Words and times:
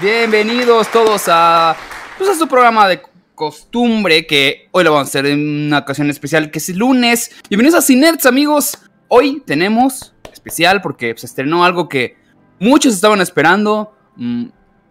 Bienvenidos 0.00 0.92
todos 0.92 1.24
a, 1.26 1.74
pues, 2.16 2.30
a 2.30 2.34
su 2.36 2.46
programa 2.46 2.86
de 2.86 3.02
costumbre 3.34 4.28
que 4.28 4.68
hoy 4.70 4.84
lo 4.84 4.92
vamos 4.92 5.08
a 5.08 5.10
hacer 5.10 5.26
en 5.26 5.66
una 5.66 5.78
ocasión 5.78 6.08
especial 6.08 6.52
que 6.52 6.60
es 6.60 6.68
el 6.68 6.78
lunes. 6.78 7.32
Bienvenidos 7.50 7.82
a 7.82 7.84
Cinerts 7.84 8.24
amigos. 8.24 8.78
Hoy 9.08 9.42
tenemos 9.44 10.14
especial 10.32 10.82
porque 10.82 11.14
se 11.16 11.26
estrenó 11.26 11.64
algo 11.64 11.88
que 11.88 12.16
muchos 12.60 12.94
estaban 12.94 13.20
esperando. 13.20 13.92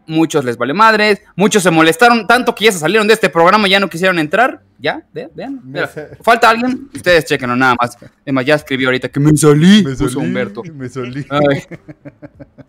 Muchos 0.08 0.46
les 0.46 0.58
vale 0.58 0.74
madres, 0.74 1.22
muchos 1.36 1.62
se 1.62 1.70
molestaron 1.70 2.26
tanto 2.28 2.56
que 2.56 2.66
ya 2.66 2.72
se 2.72 2.80
salieron 2.80 3.08
de 3.08 3.14
este 3.14 3.30
programa 3.30 3.68
y 3.68 3.72
ya 3.72 3.80
no 3.80 3.90
quisieron 3.90 4.18
entrar. 4.20 4.62
¿Ya? 4.80 5.04
Vean, 5.14 5.32
vean. 5.36 5.60
Mira, 5.64 5.90
Falta 6.22 6.50
alguien, 6.50 6.90
ustedes 6.96 7.26
chequenlo 7.26 7.56
nada 7.56 7.76
más. 7.80 7.98
Además, 8.22 8.46
ya 8.46 8.56
escribió 8.56 8.88
ahorita 8.88 9.10
que 9.10 9.20
me 9.20 9.36
salí, 9.36 9.84
Me 9.84 9.92
puso 9.92 10.10
solí, 10.10 10.26
Humberto. 10.28 10.64
Me 10.64 10.88
solí. 10.88 11.26
Ay. 11.30 11.64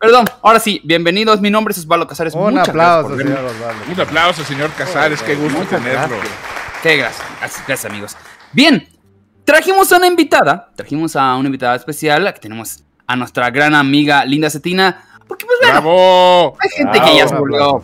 Perdón, 0.00 0.24
ahora 0.42 0.58
sí, 0.58 0.80
bienvenidos. 0.84 1.40
Mi 1.40 1.50
nombre 1.50 1.72
es 1.72 1.78
Osvaldo 1.78 2.06
Casares. 2.06 2.34
Un 2.34 2.50
Muchas 2.54 2.70
aplauso, 2.70 3.16
señor. 3.16 3.38
Osvaldo. 3.44 3.82
Un 3.92 4.00
aplauso, 4.00 4.44
señor 4.44 4.70
Casares, 4.76 5.22
qué 5.22 5.34
gusto 5.34 5.58
Muchas 5.58 5.82
tenerlo. 5.82 6.16
gracias. 6.16 6.38
Qué. 6.82 6.96
Gracias, 6.96 7.26
gracias, 7.66 7.84
amigos. 7.84 8.16
Bien, 8.52 8.88
trajimos 9.44 9.92
a 9.92 9.96
una 9.98 10.06
invitada. 10.06 10.72
Trajimos 10.76 11.14
a 11.14 11.36
una 11.36 11.46
invitada 11.46 11.76
especial. 11.76 12.26
Aquí 12.26 12.40
tenemos 12.40 12.84
a 13.06 13.16
nuestra 13.16 13.50
gran 13.50 13.74
amiga 13.74 14.24
Linda 14.24 14.50
Cetina. 14.50 15.04
Porque, 15.28 15.44
pues, 15.46 15.58
bueno, 15.60 15.74
¡Bravo! 15.74 16.56
hay 16.60 16.70
gente 16.70 16.92
Bravo, 16.98 17.06
que 17.12 17.16
ya 17.18 17.28
se 17.28 17.34
volvió. 17.36 17.82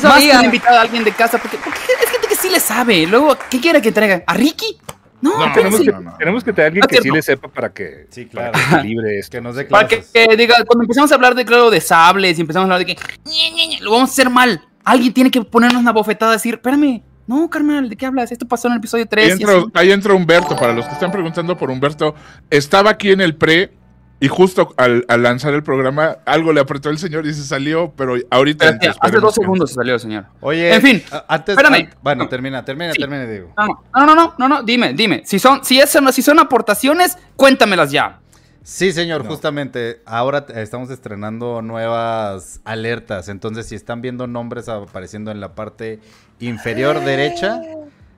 su 0.00 0.06
Más 0.06 0.20
que 0.20 0.44
invitada 0.46 0.78
a 0.78 0.82
alguien 0.82 1.04
de 1.04 1.12
casa. 1.12 1.38
Porque, 1.38 1.58
porque 1.58 1.78
es 2.02 2.10
gente 2.10 2.26
que 2.28 2.36
sí 2.36 2.48
le 2.48 2.60
sabe. 2.60 3.06
Luego, 3.06 3.36
¿qué 3.50 3.60
quiere 3.60 3.82
que 3.82 3.92
traiga? 3.92 4.22
¿A 4.26 4.34
Ricky? 4.34 4.78
No, 5.20 5.38
No. 5.46 5.52
Tenemos 5.52 5.80
que, 5.80 5.92
no, 5.92 6.00
no. 6.00 6.16
tenemos 6.18 6.44
que 6.44 6.52
tener 6.52 6.66
alguien 6.68 6.84
Ah, 6.84 6.86
que 6.88 7.00
sí 7.02 7.10
le 7.10 7.22
sepa 7.22 7.48
para 7.48 7.72
que, 7.72 8.06
Sí, 8.10 8.26
para 8.26 8.52
claro. 8.52 8.68
que 8.70 8.76
equilibre 8.76 9.18
esto. 9.18 9.30
Que 9.36 9.40
nos 9.40 9.56
dé 9.56 9.64
Para 9.64 9.88
que, 9.88 10.04
que 10.12 10.36
diga, 10.36 10.56
cuando 10.66 10.84
empezamos 10.84 11.10
a 11.10 11.14
hablar 11.14 11.34
de, 11.34 11.44
claro, 11.44 11.70
de 11.70 11.80
sables 11.80 12.38
y 12.38 12.40
empezamos 12.42 12.64
a 12.70 12.74
hablar 12.74 12.86
de 12.86 12.94
que 12.94 13.02
ñe, 13.24 13.50
ñe, 13.52 13.66
ñe, 13.68 13.80
lo 13.80 13.90
vamos 13.92 14.10
a 14.10 14.12
hacer 14.12 14.30
mal. 14.30 14.62
Alguien 14.84 15.12
tiene 15.12 15.30
que 15.30 15.42
ponernos 15.42 15.80
una 15.80 15.92
bofetada 15.92 16.32
y 16.32 16.36
decir, 16.36 16.54
espérame, 16.54 17.02
no, 17.26 17.50
carnal, 17.50 17.88
¿de 17.88 17.96
qué 17.96 18.06
hablas? 18.06 18.30
Esto 18.30 18.46
pasó 18.46 18.68
en 18.68 18.74
el 18.74 18.78
episodio 18.78 19.06
3. 19.06 19.24
Ahí 19.26 19.32
entra, 19.32 19.54
ahí 19.74 19.90
entra 19.90 20.14
Humberto, 20.14 20.54
para 20.54 20.72
los 20.72 20.86
que 20.86 20.92
están 20.92 21.10
preguntando 21.10 21.56
por 21.56 21.70
Humberto, 21.70 22.14
estaba 22.50 22.90
aquí 22.90 23.10
en 23.10 23.20
el 23.20 23.34
pre 23.34 23.72
y 24.18 24.28
justo 24.28 24.72
al, 24.78 25.04
al 25.08 25.22
lanzar 25.22 25.52
el 25.52 25.62
programa 25.62 26.18
algo 26.24 26.52
le 26.52 26.60
apretó 26.60 26.88
el 26.88 26.96
señor 26.98 27.26
y 27.26 27.34
se 27.34 27.42
salió, 27.44 27.92
pero 27.96 28.14
ahorita... 28.30 28.68
entra, 28.68 28.90
hace 28.90 28.98
esperemos 28.98 29.22
dos 29.22 29.34
segundos 29.34 29.68
se 29.70 29.74
salió, 29.74 29.98
señor. 29.98 30.24
Oye, 30.40 30.74
En 30.74 30.80
fin, 30.82 31.02
antes. 31.28 31.56
espérame. 31.56 31.74
an- 31.90 31.94
bueno, 32.02 32.24
No. 32.24 32.28
termina, 32.30 32.64
termina, 32.64 32.92
Sí. 32.92 32.98
termina, 33.00 33.26
digo. 33.26 33.52
No, 33.58 33.66
no, 33.94 34.06
no, 34.06 34.14
no, 34.14 34.34
no, 34.38 34.48
no, 34.48 34.62
dime, 34.62 34.94
dime. 34.94 35.22
Si 35.26 35.38
son, 35.38 35.64
si, 35.64 35.80
es, 35.80 35.96
si 36.12 36.22
son 36.22 36.38
aportaciones, 36.38 37.18
cuéntamelas 37.36 37.90
ya. 37.90 38.20
Sí, 38.62 38.92
señor, 38.92 39.22
No. 39.22 39.30
justamente. 39.30 40.00
Ahora 40.06 40.44
estamos 40.56 40.90
estrenando 40.90 41.62
nuevas 41.62 42.60
alertas. 42.64 43.28
Entonces, 43.28 43.66
si 43.68 43.74
están 43.76 44.00
viendo 44.02 44.26
nombres 44.26 44.68
apareciendo 44.68 45.30
en 45.30 45.40
la 45.40 45.54
parte 45.54 46.00
inferior 46.40 46.98
derecha, 47.04 47.60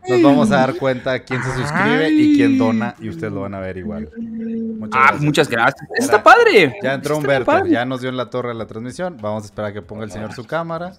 nos 0.08 0.22
vamos 0.22 0.50
a 0.52 0.56
dar 0.56 0.74
cuenta 0.76 1.18
quién 1.20 1.42
se 1.42 1.52
suscribe 1.54 2.10
y 2.10 2.36
quién 2.36 2.58
dona. 2.58 2.94
Y 3.00 3.08
ustedes 3.08 3.32
lo 3.32 3.42
van 3.42 3.54
a 3.54 3.60
ver 3.60 3.76
igual. 3.76 4.08
Muchas 4.16 4.90
Ah, 4.92 5.00
gracias. 5.08 5.22
muchas 5.22 5.48
gracias. 5.48 5.88
Está 5.96 6.22
padre. 6.22 6.76
Ya 6.82 6.94
entró 6.94 7.14
Está 7.14 7.20
Humberto, 7.26 7.46
padre. 7.46 7.70
ya 7.70 7.84
nos 7.84 8.00
dio 8.00 8.10
en 8.10 8.16
la 8.16 8.30
torre 8.30 8.54
la 8.54 8.66
transmisión. 8.66 9.16
Vamos 9.20 9.42
a 9.44 9.46
esperar 9.46 9.70
a 9.70 9.74
que 9.74 9.82
ponga 9.82 10.04
el 10.04 10.10
señor 10.10 10.32
su 10.32 10.44
cámara. 10.46 10.92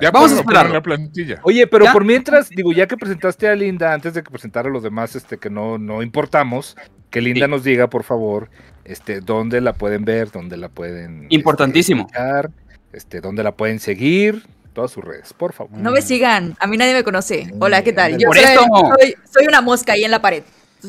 Ya 0.00 0.12
Vamos 0.12 0.30
a 0.32 0.40
en 0.64 0.72
la 0.72 0.80
plantilla. 0.80 1.40
Oye, 1.42 1.66
pero 1.66 1.86
Ya. 1.86 1.92
por 1.92 2.04
mientras, 2.04 2.48
digo, 2.50 2.72
ya 2.72 2.86
que 2.86 2.96
presentaste 2.96 3.48
a 3.48 3.56
Linda, 3.56 3.92
antes 3.92 4.14
de 4.14 4.22
que 4.22 4.30
presentara 4.30 4.68
a 4.68 4.72
los 4.72 4.84
demás, 4.84 5.16
este, 5.16 5.38
que 5.38 5.50
no, 5.50 5.76
no 5.76 6.02
importamos, 6.02 6.76
que 7.10 7.20
Linda 7.20 7.46
Sí. 7.46 7.50
nos 7.50 7.64
diga, 7.64 7.88
por 7.90 8.04
favor, 8.04 8.48
este, 8.84 9.20
dónde 9.20 9.60
la 9.60 9.72
pueden 9.72 10.04
ver, 10.04 10.30
dónde 10.30 10.56
la 10.56 10.68
pueden. 10.68 11.22
este, 11.24 11.34
Importantísimo. 11.34 12.02
escuchar, 12.02 12.50
este, 12.92 13.20
dónde 13.20 13.42
la 13.42 13.52
pueden 13.56 13.80
seguir, 13.80 14.44
todas 14.78 14.92
sus 14.92 15.02
redes, 15.04 15.32
por 15.32 15.52
favor. 15.52 15.76
No 15.76 15.90
me 15.90 16.00
sigan, 16.02 16.56
a 16.60 16.68
mí 16.68 16.76
nadie 16.76 16.94
me 16.94 17.02
conoce. 17.02 17.52
Hola, 17.58 17.82
¿qué 17.82 17.92
tal? 17.92 18.16
Yo 18.16 18.28
Por 18.28 18.36
soy, 18.38 18.54
soy, 18.54 19.14
soy 19.28 19.46
una 19.48 19.60
mosca 19.60 19.94
ahí 19.94 20.04
en 20.04 20.12
la 20.12 20.22
pared. 20.22 20.44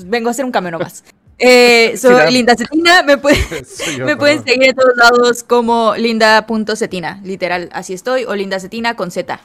Vengo 0.06 0.28
a 0.28 0.32
hacer 0.32 0.46
un 0.46 0.52
cambio 0.52 0.72
nomás. 0.72 1.04
Eh, 1.42 1.96
soy 1.96 2.16
da. 2.16 2.30
Linda 2.30 2.54
Cetina, 2.54 3.02
me, 3.02 3.18
puede- 3.18 3.38
yo, 3.98 4.06
me 4.06 4.18
pueden 4.18 4.44
seguir 4.44 4.72
en 4.72 4.76
todos 4.76 4.92
lados 4.98 5.42
como 5.44 5.96
linda.cetina, 5.96 7.22
literal, 7.24 7.70
así 7.72 7.94
estoy, 7.94 8.26
o 8.26 8.36
linda 8.36 8.60
cetina 8.60 8.98
con 8.98 9.10
Z, 9.10 9.40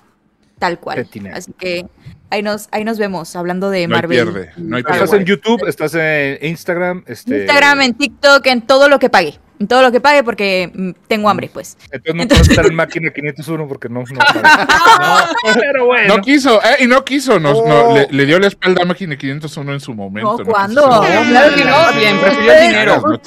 tal 0.58 0.80
cual. 0.80 1.04
Cetina. 1.04 1.36
Así 1.36 1.52
que 1.52 1.86
ahí 2.30 2.42
nos, 2.42 2.66
ahí 2.72 2.82
nos 2.82 2.98
vemos 2.98 3.36
hablando 3.36 3.70
de 3.70 3.86
No 3.86 3.94
hay 3.94 4.02
Marvel. 4.02 4.24
pierde, 4.32 4.52
no 4.56 4.76
hay. 4.76 4.82
Estás 4.82 5.12
en. 5.12 5.24
YouTube, 5.24 5.68
estás 5.68 5.94
en 5.94 6.38
Instagram, 6.44 7.04
este. 7.06 7.42
Instagram, 7.42 7.80
en 7.82 7.94
TikTok, 7.94 8.44
en 8.48 8.62
todo 8.62 8.88
lo 8.88 8.98
que 8.98 9.08
pague. 9.08 9.38
En 9.64 9.68
todo 9.68 9.80
lo 9.80 9.90
que 9.90 9.98
pague 10.00 10.22
porque 10.22 10.70
mm, 10.74 10.90
tengo 11.08 11.30
hambre, 11.30 11.48
pues. 11.50 11.78
Entonces 11.90 12.14
no 12.14 12.28
puedes 12.28 12.48
estar 12.50 12.66
en 12.70 12.74
máquina 12.74 13.10
501 13.10 13.66
porque 13.66 13.88
no. 13.88 14.00
no, 14.00 14.04
no, 15.54 15.54
pero 15.58 15.86
bueno. 15.86 16.16
No 16.16 16.22
quiso, 16.22 16.60
eh, 16.62 16.76
y 16.84 16.86
no 16.86 17.02
quiso, 17.02 17.36
Oh. 17.36 17.40
no, 17.40 17.94
le, 17.94 18.08
le 18.10 18.26
dio 18.26 18.38
la 18.38 18.48
espalda 18.48 18.82
a 18.82 18.84
Máquina 18.84 19.16
501 19.16 19.72
en 19.72 19.80
su 19.80 19.94
momento. 19.94 20.36
No, 20.38 20.44
¿cuándo? 20.44 20.82
Claro 20.82 21.54
que 21.54 21.64
no. 21.64 21.92
Bien, 21.98 22.18
prefirió 22.20 22.60
dinero. 22.60 23.02
No 23.02 23.18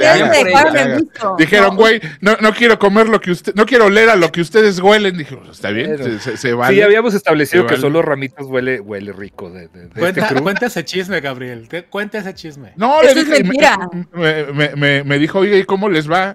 no. 1.24 1.36
Dijeron, 1.38 1.70
No, 1.72 1.76
güey, 1.76 2.00
no, 2.22 2.38
no 2.40 2.54
quiero 2.54 2.78
comer 2.78 3.10
lo 3.10 3.20
que 3.20 3.32
usted, 3.32 3.54
no 3.56 3.66
quiero 3.66 3.86
oler 3.86 4.10
a 4.10 4.16
lo 4.16 4.32
que 4.32 4.42
ustedes 4.42 4.80
huelen. 4.80 5.18
Dije, 5.18 5.36
"Pues, 5.36 5.50
está 5.52 5.70
bien, 5.72 5.98
se, 5.98 6.20
se, 6.20 6.38
se 6.38 6.54
vale. 6.54 6.76
Sí, 6.76 6.82
habíamos 6.82 7.14
establecido 7.16 7.64
que 7.66 7.72
vale. 7.74 7.82
solo 7.82 8.02
Ramitas 8.02 8.46
huele, 8.46 8.80
huele 8.80 9.12
rico 9.12 9.50
de, 9.50 9.68
de, 9.70 9.88
de 9.88 9.88
este 9.88 10.42
Cuenta, 10.42 10.66
ese 10.68 10.86
chisme, 10.86 11.20
Gabriel. 11.20 11.68
te- 11.68 11.86
Cuenta 11.86 12.20
ese 12.20 12.34
chisme. 12.34 12.74
No, 12.76 13.02
le 13.02 13.14
dije, 13.14 13.44
me, 13.44 14.46
me, 14.54 14.76
me, 14.76 15.04
me 15.04 15.20
dijo, 15.20 15.40
oye, 15.40 15.58
¿y 15.60 15.64
cómo 15.64 15.90
les 15.90 16.10
va? 16.10 16.27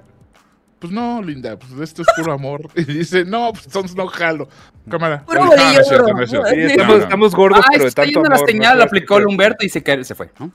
Pues 0.82 0.92
no, 0.92 1.22
linda, 1.22 1.56
pues 1.56 1.70
esto 1.80 2.02
es 2.02 2.08
puro 2.16 2.32
amor. 2.32 2.68
Y 2.74 2.82
dice, 2.82 3.24
no, 3.24 3.52
pues 3.52 3.66
entonces 3.66 3.96
no 3.96 4.08
jalo. 4.08 4.48
Cámara. 4.90 5.22
Puro 5.24 5.44
No, 5.44 5.46
no 5.46 5.54
es 5.54 5.86
cierto, 5.86 6.02
bolillo. 6.08 6.16
no 6.16 6.22
es 6.24 6.30
cierto. 6.30 6.48
Sí, 6.48 6.54
Sí, 6.56 6.60
estamos, 6.62 6.88
No, 6.88 6.96
no. 6.98 7.02
estamos 7.04 7.34
gordos, 7.36 7.60
Ah, 7.64 7.68
pero 7.70 7.82
de 7.84 7.88
está 7.88 8.02
tanto 8.02 8.20
yendo 8.20 8.28
la 8.28 8.38
señal, 8.44 8.78
¿no? 8.78 8.84
aplicó 8.84 9.18
el 9.18 9.26
Humberto 9.28 9.64
y 9.64 9.68
se, 9.68 10.04
se 10.04 10.14
fue, 10.16 10.32
¿no? 10.40 10.50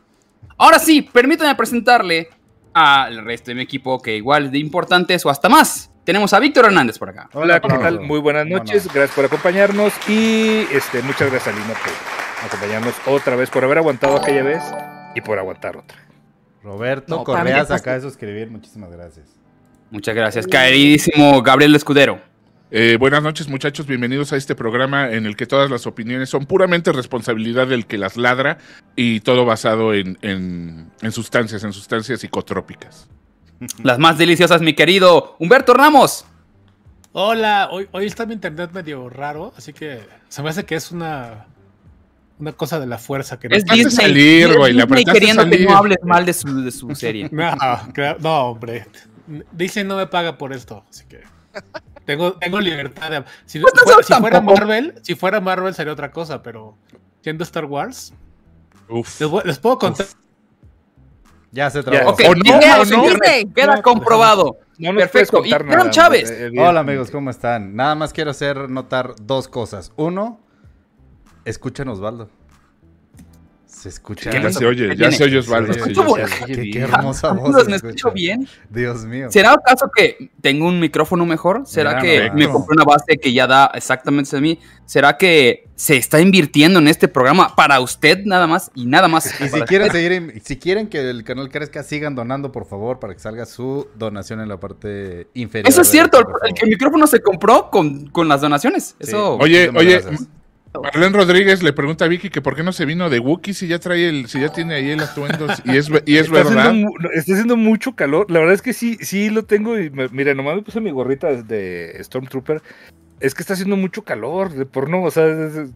Ahora 0.58 0.80
sí, 0.80 1.02
permítanme 1.02 1.56
presentarle 1.56 2.28
al 2.74 3.24
resto 3.24 3.52
de 3.52 3.56
mi 3.56 3.62
equipo 3.62 4.02
que 4.02 4.18
igual 4.18 4.52
de 4.52 4.60
importantes 4.60 5.26
o 5.26 5.30
hasta 5.30 5.48
más. 5.48 5.92
Tenemos 6.04 6.34
a 6.34 6.40
Víctor 6.40 6.66
Hernández 6.66 7.00
por 7.00 7.08
acá. 7.10 7.30
Hola, 7.34 7.62
¿qué 7.62 7.70
tal? 7.70 8.02
Muy 8.02 8.20
buenas 8.20 8.46
noches, 8.48 8.86
gracias 8.94 9.16
por 9.16 9.24
acompañarnos 9.24 9.94
y 10.10 10.68
este, 10.74 11.02
muchas 11.04 11.32
gracias 11.32 11.56
a 11.56 11.58
Lina 11.58 11.74
por 11.74 12.46
acompañarnos 12.48 12.96
otra 13.08 13.38
vez, 13.38 13.50
por 13.50 13.64
haber 13.64 13.78
aguantado 13.78 14.18
aquella 14.18 14.44
vez 14.44 14.62
y 15.16 15.22
por 15.22 15.40
aguantar 15.40 15.78
otra. 15.78 15.98
Roberto 16.64 17.16
No, 17.16 17.24
Correas 17.24 17.68
que 17.68 17.74
acaba 17.76 17.96
de 17.96 18.02
suscribir. 18.02 18.52
Muchísimas 18.52 18.92
gracias. 18.92 19.37
Muchas 19.90 20.16
gracias, 20.16 20.48
queridísimo 20.48 21.42
Gabriel 21.42 21.74
Escudero. 21.76 22.20
Eh, 22.70 22.98
buenas 23.00 23.24
noches, 23.24 23.48
muchachos. 23.48 23.88
Bienvenidos 23.88 24.34
a 24.34 24.36
este 24.36 24.54
programa 24.54 25.10
en 25.12 25.26
el 25.26 25.38
que 25.38 25.46
todas 25.46 25.72
las 25.72 25.88
opiniones 25.88 26.30
son 26.30 26.46
puramente 26.46 26.92
responsabilidad 26.92 27.68
del 27.68 27.86
que 27.86 27.98
las 27.98 28.18
ladra 28.18 28.58
y 28.98 29.22
todo 29.22 29.46
basado 29.46 29.94
en, 29.94 30.18
en, 30.22 30.92
en 31.02 31.12
sustancias, 31.14 31.64
en 31.64 31.72
sustancias 31.72 32.20
psicotrópicas. 32.20 33.08
Las 33.84 33.98
más 33.98 34.18
deliciosas, 34.18 34.62
mi 34.62 34.74
querido 34.74 35.38
Humberto 35.40 35.74
Ramos. 35.74 36.26
Hola, 37.14 37.70
hoy, 37.72 37.88
hoy 37.92 38.06
está 38.06 38.26
mi 38.26 38.34
internet 38.34 38.72
medio 38.74 39.10
raro, 39.10 39.54
así 39.58 39.72
que 39.72 40.02
se 40.28 40.44
me 40.44 40.50
hace 40.50 40.66
que 40.66 40.76
es 40.76 40.92
una, 40.92 41.46
una 42.38 42.52
cosa 42.52 42.82
de 42.82 42.86
la 42.86 42.98
fuerza 42.98 43.40
que 43.40 43.48
no 43.48 43.56
Es 43.56 43.64
Disney, 43.64 43.92
salir, 43.92 44.56
güey, 44.58 44.76
queriendo 45.06 45.46
que 45.46 45.52
salir. 45.52 45.70
no 45.70 45.78
hables 45.78 45.98
mal 46.04 46.26
de 46.26 46.34
su, 46.34 46.62
de 46.62 46.72
su 46.72 46.94
serie. 46.94 47.30
No, 47.32 47.56
claro, 47.94 48.20
no, 48.22 48.50
hombre. 48.50 48.86
Dice 49.52 49.84
no 49.84 49.98
me 49.98 50.08
paga 50.08 50.38
por 50.38 50.54
esto, 50.54 50.84
así 50.90 51.06
que 51.06 51.22
tengo, 52.06 52.34
tengo 52.34 52.60
libertad 52.60 53.10
de 53.12 53.24
si, 53.46 53.60
Pues 53.60 53.74
no 53.76 53.82
fuera, 53.84 54.04
si 54.04 54.14
fuera. 54.14 54.42
Marvel, 54.42 54.96
si 55.02 55.16
fuera 55.16 55.42
Marvel 55.42 55.74
sería 55.74 55.92
otra 55.94 56.12
cosa, 56.12 56.42
pero 56.42 56.78
siendo 57.22 57.44
Star 57.44 57.66
Wars, 57.66 58.14
Uf. 58.88 59.20
les, 59.20 59.30
voy- 59.30 59.44
les 59.46 59.60
puedo 59.60 59.78
contar. 59.78 60.06
Ya 61.52 61.70
se 61.70 61.82
trabó. 61.82 62.12
Ok, 62.12 62.22
O 62.28 62.36
no, 62.36 62.42
Disney, 62.44 62.70
o 62.80 62.86
no. 62.86 63.04
Disney, 63.04 63.46
queda 63.54 63.82
comprobado. 63.82 64.58
Perfecto. 64.80 65.44
Y 65.44 65.50
nada. 65.50 65.90
Chávez. 65.90 66.30
eh, 66.30 66.52
Hola 66.58 66.82
amigos, 66.82 67.10
¿cómo 67.10 67.30
están? 67.30 67.76
Nada 67.76 67.96
más 67.96 68.14
quiero 68.14 68.32
hacer 68.32 68.70
notar 68.70 69.16
dos 69.22 69.48
cosas. 69.48 69.92
Uno, 69.96 70.40
escuchan 71.46 71.88
Osvaldo. 71.88 72.30
Se 73.88 73.94
escucha. 73.94 74.30
¿Qué 74.30 74.42
Ya 74.42 74.52
se 74.52 74.66
oye, 74.66 74.90
¿Qué 74.90 74.96
ya 74.98 75.12
se 75.14 75.24
oye 75.24 75.38
Osvaldo. 75.38 75.74
Qué, 76.46 76.80
hermosa 76.80 77.32
voz. 77.32 77.66
¿Me 77.70 77.78
escucho 77.78 78.12
bien? 78.12 78.46
Dios 78.70 79.06
mío. 79.06 79.28
¿Será 79.32 79.54
acaso 79.54 79.90
que 79.96 80.30
tengo 80.42 80.68
un 80.68 80.78
micrófono 80.78 81.26
mejor? 81.26 81.64
¿Será 81.66 82.02
que 82.02 82.30
me 82.36 82.50
compré 82.50 82.74
una 82.74 82.84
base 82.84 83.18
que 83.18 83.32
ya 83.32 83.48
da 83.48 83.72
exactamente 83.74 84.36
a 84.36 84.42
mí? 84.42 84.60
¿Será 84.86 85.16
que 85.16 85.70
se 85.76 85.96
está 85.96 86.20
invirtiendo 86.20 86.80
en 86.80 86.90
este 86.90 87.08
programa 87.08 87.56
para 87.56 87.80
usted 87.80 88.26
nada 88.26 88.46
más 88.46 88.72
y 88.76 88.86
nada 88.86 89.08
más? 89.08 89.40
Y 89.40 89.48
si 89.48 89.62
quieren 89.62 89.90
seguir, 89.90 90.42
si 90.44 90.58
quieren 90.58 90.88
que 90.88 91.10
el 91.10 91.24
canal 91.24 91.50
crezca, 91.50 91.82
sigan 91.82 92.14
donando, 92.14 92.52
por 92.52 92.66
favor, 92.66 93.00
para 93.00 93.14
que 93.14 93.22
salga 93.22 93.46
su 93.46 93.88
donación 93.96 94.42
en 94.42 94.50
la 94.50 94.60
parte 94.60 95.28
inferior. 95.34 95.70
Eso 95.70 95.82
es 95.82 95.88
cierto, 95.88 96.20
el, 96.20 96.70
micrófono 96.70 97.08
se 97.08 97.22
compró 97.22 97.70
con, 97.70 98.08
con 98.08 98.28
las 98.28 98.42
donaciones. 98.42 98.98
Eso. 99.00 99.38
Oye, 99.38 99.70
oye. 99.74 100.02
Marlene 100.82 101.16
Rodríguez 101.18 101.64
le 101.64 101.74
pregunta 101.74 102.06
a 102.06 102.08
Vicky 102.08 102.30
que 102.30 102.42
por 102.42 102.56
qué 102.56 102.64
no 102.64 102.72
se 102.72 102.86
vino 102.86 103.10
de 103.10 103.20
Wookiee 103.20 103.54
si 103.54 103.68
ya 103.68 103.80
trae 103.80 104.08
el, 104.10 104.28
si 104.28 104.40
ya 104.40 104.50
tiene 104.50 104.76
ahí 104.76 104.90
el 104.92 105.00
atuendo 105.02 105.48
y 105.66 105.78
es, 105.78 105.90
y 106.06 106.18
es 106.18 106.26
Está 106.28 106.42
haciendo, 106.42 106.56
verdad. 106.56 106.74
mu- 106.74 106.94
está 107.14 107.34
haciendo 107.34 107.58
mucho 107.58 107.96
calor. 107.96 108.30
La 108.32 108.40
verdad 108.40 108.56
es 108.56 108.62
que 108.62 108.74
sí, 108.74 108.98
sí 109.02 109.30
lo 109.30 109.44
tengo. 109.46 109.78
Y 109.80 109.90
me- 109.90 110.10
mira, 110.10 110.34
nomás 110.34 110.56
me 110.56 110.62
puse 110.62 110.80
mi 110.82 110.92
gorrita 110.92 111.28
de 111.42 111.98
Stormtrooper. 112.04 112.62
Es 113.20 113.34
que 113.34 113.42
está 113.42 113.54
haciendo 113.54 113.76
mucho 113.78 114.04
calor, 114.04 114.52
de 114.54 114.66
por 114.66 114.90
no, 114.90 115.04
o 115.04 115.12
sea, 115.12 115.26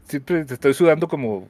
siempre 0.08 0.46
te 0.46 0.54
estoy 0.54 0.74
sudando 0.74 1.08
como. 1.08 1.48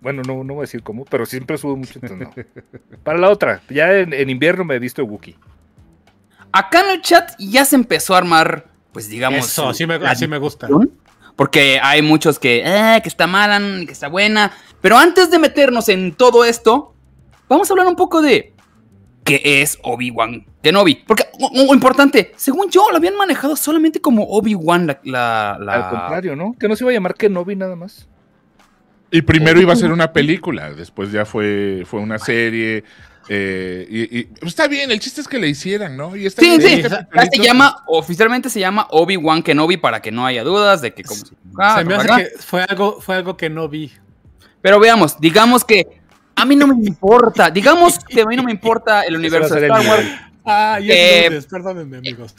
Bueno, 0.00 0.22
no, 0.26 0.44
no 0.44 0.54
voy 0.54 0.60
a 0.62 0.66
decir 0.66 0.82
cómo, 0.82 1.04
pero 1.06 1.24
siempre 1.26 1.56
sudo 1.58 1.76
mucho. 1.76 1.98
Entonces 2.02 2.28
no. 2.28 2.34
Para 3.04 3.18
la 3.18 3.30
otra, 3.30 3.62
ya 3.70 3.92
en, 3.98 4.12
en 4.12 4.30
invierno 4.30 4.64
me 4.64 4.74
he 4.74 4.78
visto 4.78 5.02
de 5.02 5.08
Wookiee. 5.08 5.36
Acá 6.52 6.80
en 6.82 6.90
el 6.90 7.02
chat 7.02 7.32
ya 7.38 7.64
se 7.64 7.74
empezó 7.76 8.14
a 8.14 8.18
armar, 8.18 8.66
pues 8.92 9.08
digamos. 9.08 9.46
Eso, 9.46 9.68
así 9.68 9.86
me, 9.86 9.98
la 9.98 10.10
así 10.12 10.28
me 10.28 10.38
gusta. 10.38 10.68
Porque 11.36 11.80
hay 11.82 12.00
muchos 12.02 12.38
que, 12.38 12.62
eh, 12.64 13.00
que 13.02 13.08
está 13.08 13.26
mala, 13.26 13.60
que 13.86 13.92
está 13.92 14.08
buena. 14.08 14.52
Pero 14.80 14.96
antes 14.96 15.30
de 15.30 15.38
meternos 15.38 15.88
en 15.88 16.14
todo 16.14 16.44
esto, 16.44 16.94
vamos 17.48 17.68
a 17.68 17.72
hablar 17.72 17.86
un 17.88 17.96
poco 17.96 18.22
de 18.22 18.52
qué 19.24 19.40
es 19.62 19.78
Obi-Wan 19.82 20.46
Kenobi. 20.62 20.96
Porque, 21.06 21.24
o- 21.40 21.50
o- 21.70 21.74
importante, 21.74 22.32
según 22.36 22.70
yo, 22.70 22.86
lo 22.90 22.96
habían 22.98 23.16
manejado 23.16 23.56
solamente 23.56 24.00
como 24.00 24.24
Obi-Wan 24.24 24.86
la, 24.86 25.00
la, 25.04 25.58
la- 25.60 25.72
Al 25.74 25.90
contrario, 25.90 26.36
¿no? 26.36 26.54
Que 26.58 26.68
no 26.68 26.76
se 26.76 26.84
iba 26.84 26.90
a 26.90 26.94
llamar 26.94 27.14
Kenobi 27.14 27.56
nada 27.56 27.74
más. 27.74 28.08
Y 29.10 29.22
primero 29.22 29.60
iba 29.60 29.72
a 29.72 29.76
ser 29.76 29.92
una 29.92 30.12
película, 30.12 30.72
después 30.72 31.10
ya 31.12 31.24
fue, 31.24 31.84
fue 31.86 32.00
una 32.00 32.18
serie. 32.18 32.84
Eh, 33.28 33.86
y, 33.88 34.18
y- 34.20 34.24
pues 34.24 34.52
está 34.52 34.68
bien, 34.68 34.90
el 34.90 35.00
chiste 35.00 35.20
es 35.20 35.28
que 35.28 35.38
le 35.38 35.48
hicieran, 35.48 35.96
¿no? 35.96 36.14
Y 36.16 36.26
está 36.26 36.42
Sí, 36.42 36.48
bien, 36.48 36.60
sí, 36.60 36.68
este 37.14 37.36
se 37.36 37.42
llama, 37.42 37.82
oficialmente 37.86 38.50
se 38.50 38.60
llama 38.60 38.86
Obi-Wan 38.90 39.42
Kenobi 39.42 39.76
para 39.78 40.02
que 40.02 40.12
no 40.12 40.26
haya 40.26 40.44
dudas 40.44 40.80
de 40.82 40.92
que 40.92 41.02
cómo 41.04 41.24
se 41.24 41.34
ah, 41.58 41.76
Se 41.78 41.84
me 41.84 41.94
hace 41.94 42.06
acá. 42.06 42.16
que 42.18 42.30
fue 42.38 42.62
algo, 42.62 43.00
fue 43.00 43.16
algo 43.16 43.36
que 43.36 43.48
no 43.48 43.68
vi. 43.68 43.92
Pero 44.60 44.78
veamos, 44.80 45.18
digamos 45.20 45.64
que 45.64 45.86
a 46.36 46.44
mí 46.44 46.56
no 46.56 46.66
me 46.66 46.86
importa, 46.86 47.50
digamos 47.50 47.98
que 47.98 48.22
a 48.22 48.26
mí 48.26 48.36
no 48.36 48.42
me 48.42 48.52
importa 48.52 49.02
el 49.06 49.16
universo 49.16 49.54
de 49.54 49.66
Star 49.68 49.86
Wars. 49.86 50.06
Ah, 50.44 50.78
y 50.82 50.90
Eh, 50.90 51.24
lunes, 51.28 51.46
perdónenme, 51.46 51.96
amigos. 51.98 52.34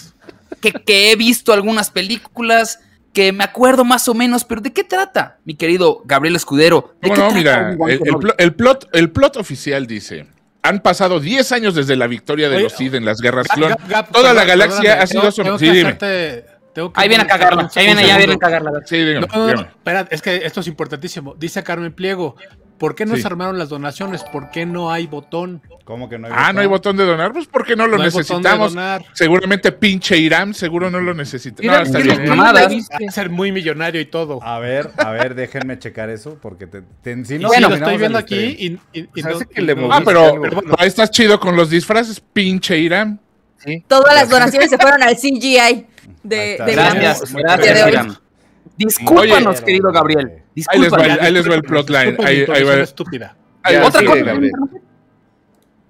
que, 0.62 0.72
que 0.72 1.12
he 1.12 1.16
visto 1.16 1.52
algunas 1.54 1.90
películas, 1.90 2.80
que 3.14 3.32
me 3.32 3.44
acuerdo 3.44 3.84
más 3.86 4.08
o 4.08 4.14
menos, 4.14 4.44
pero 4.44 4.62
¿de 4.62 4.72
qué 4.74 4.84
trata, 4.84 5.40
mi 5.46 5.56
querido 5.56 6.04
Gabriel 6.06 6.36
Escudero? 6.36 6.94
¿De 7.02 7.10
¿Cómo 7.10 7.30
qué 7.30 7.34
no? 7.36 7.42
trata 7.42 7.76
Mira, 7.78 8.34
el 8.38 8.54
plot, 8.54 8.90
el 8.94 9.12
plot 9.12 9.38
oficial 9.38 9.88
dice: 9.88 10.28
Han 10.68 10.80
pasado 10.80 11.20
10 11.20 11.52
años 11.52 11.76
desde 11.76 11.96
la 11.96 12.08
victoria 12.08 12.50
de 12.50 12.56
Oye, 12.56 12.64
los 12.64 12.74
Sith 12.74 12.94
en 12.96 13.06
las 13.06 13.22
guerras 13.22 13.48
Gap, 13.48 13.56
clon. 13.58 13.70
Gap, 13.70 13.88
Gap, 13.88 14.12
Toda 14.12 14.34
la 14.34 14.46
galaxia 14.46 14.78
perdóname, 14.82 15.04
ha 15.04 15.08
sido 15.08 15.22
tengo- 15.22 15.32
som- 15.32 15.44
tengo 15.44 15.60
sí, 15.60 15.66
que 15.66 15.72
dime. 15.72 15.90
hacerte- 15.92 16.46
tengo 16.74 16.92
que 16.94 17.02
Ahí 17.02 17.08
viene 17.08 17.24
a 17.24 17.28
cagarla, 17.28 17.70
ahí 17.76 17.86
viene, 17.86 18.08
ya 18.08 18.18
viene 18.18 18.34
a 18.34 18.38
cagarla. 18.38 18.72
Sí, 18.86 18.98
dígame, 18.98 19.28
No, 19.28 19.34
no, 19.34 19.40
no, 19.40 19.48
dígame. 19.48 19.68
espera, 19.70 20.08
es 20.10 20.22
que 20.22 20.36
esto 20.46 20.60
es 20.62 20.68
importantísimo. 20.68 21.36
Dice 21.38 21.64
Carmen 21.64 21.94
Pliego, 21.94 22.36
¿por 22.78 22.96
qué 22.96 23.06
no 23.06 23.16
Sí. 23.16 23.22
se 23.22 23.28
armaron 23.28 23.58
las 23.58 23.70
donaciones? 23.70 24.24
¿Por 24.24 24.50
qué 24.52 24.66
no 24.66 24.92
hay 24.92 25.08
botón? 25.08 25.62
¿Cómo 25.86 26.10
que 26.10 26.18
no 26.18 26.28
hay 26.28 26.34
Ah, 26.36 26.52
no 26.54 26.62
hay 26.62 26.68
botón 26.68 26.98
de 26.98 27.06
donar, 27.06 27.32
pues 27.34 27.48
porque 27.48 27.76
no 27.76 27.88
lo 27.88 27.98
No 27.98 28.04
hay 28.04 28.10
botón 28.10 28.42
de 28.42 28.50
necesitamos. 28.50 28.74
donar. 28.74 29.06
Seguramente 29.14 29.72
pinche 29.72 30.18
Irán, 30.18 30.54
seguro 30.54 30.90
no 30.90 31.00
lo 31.00 31.14
necesita. 31.14 31.62
No, 31.64 31.76
está 31.78 32.00
bien. 32.00 32.28
mamadas. 32.28 32.74
Va 32.74 33.08
a 33.08 33.12
ser 33.12 33.30
muy 33.30 33.52
millonario 33.52 34.02
y 34.02 34.06
todo. 34.06 34.42
A 34.44 34.60
ver, 34.60 34.92
a 34.98 35.12
ver, 35.12 35.36
déjenme 35.36 35.78
checar 35.80 36.10
eso, 36.10 36.38
porque 36.42 36.68
te, 36.68 36.82
te- 37.02 37.16
bueno, 37.40 37.70
lo 37.70 37.76
estoy 37.76 37.98
viendo 37.98 38.18
aquí 38.18 38.54
stream. 38.54 38.80
y, 38.94 39.22
no- 39.22 39.40
que 39.40 39.62
le 39.62 39.76
Ah, 39.92 40.02
pero, 40.04 40.24
algo. 40.26 40.42
pero 40.42 40.56
bueno, 40.62 40.76
ahí 40.78 40.88
estás 40.88 41.12
chido 41.12 41.40
con 41.40 41.56
los 41.56 41.70
disfraces, 41.70 42.20
pinche 42.20 42.78
Irán. 42.78 43.20
Sí. 43.58 43.84
Todas 43.88 44.14
las 44.16 44.30
donaciones 44.30 44.70
se 44.70 44.78
fueron 44.78 45.02
al 45.02 45.16
CGI 45.16 45.86
de, 46.24 46.36
de 46.36 46.58
Gracias, 46.74 47.32
Irán. 47.32 47.42
gracias. 47.42 47.88
Irán. 47.88 48.18
Discúlpanos, 48.78 49.58
Oye. 49.58 49.66
querido 49.66 49.92
Gabriel. 49.92 50.42
Ahí 50.68 50.80
les 50.80 50.92
va, 50.94 51.06
el- 51.06 51.20
ahí 51.20 51.32
les 51.34 51.50
va 51.50 51.56
el 51.56 51.64
plotline. 51.64 52.16
Ahí, 52.24 52.46
ahí 52.54 52.64
va. 52.64 52.76
estúpida. 52.76 53.36
ahí 53.64 53.76
va. 53.78 53.88
Otra 53.88 54.00
sí, 54.02 54.06
cosa. 54.06 54.22
Gabriel. 54.24 54.52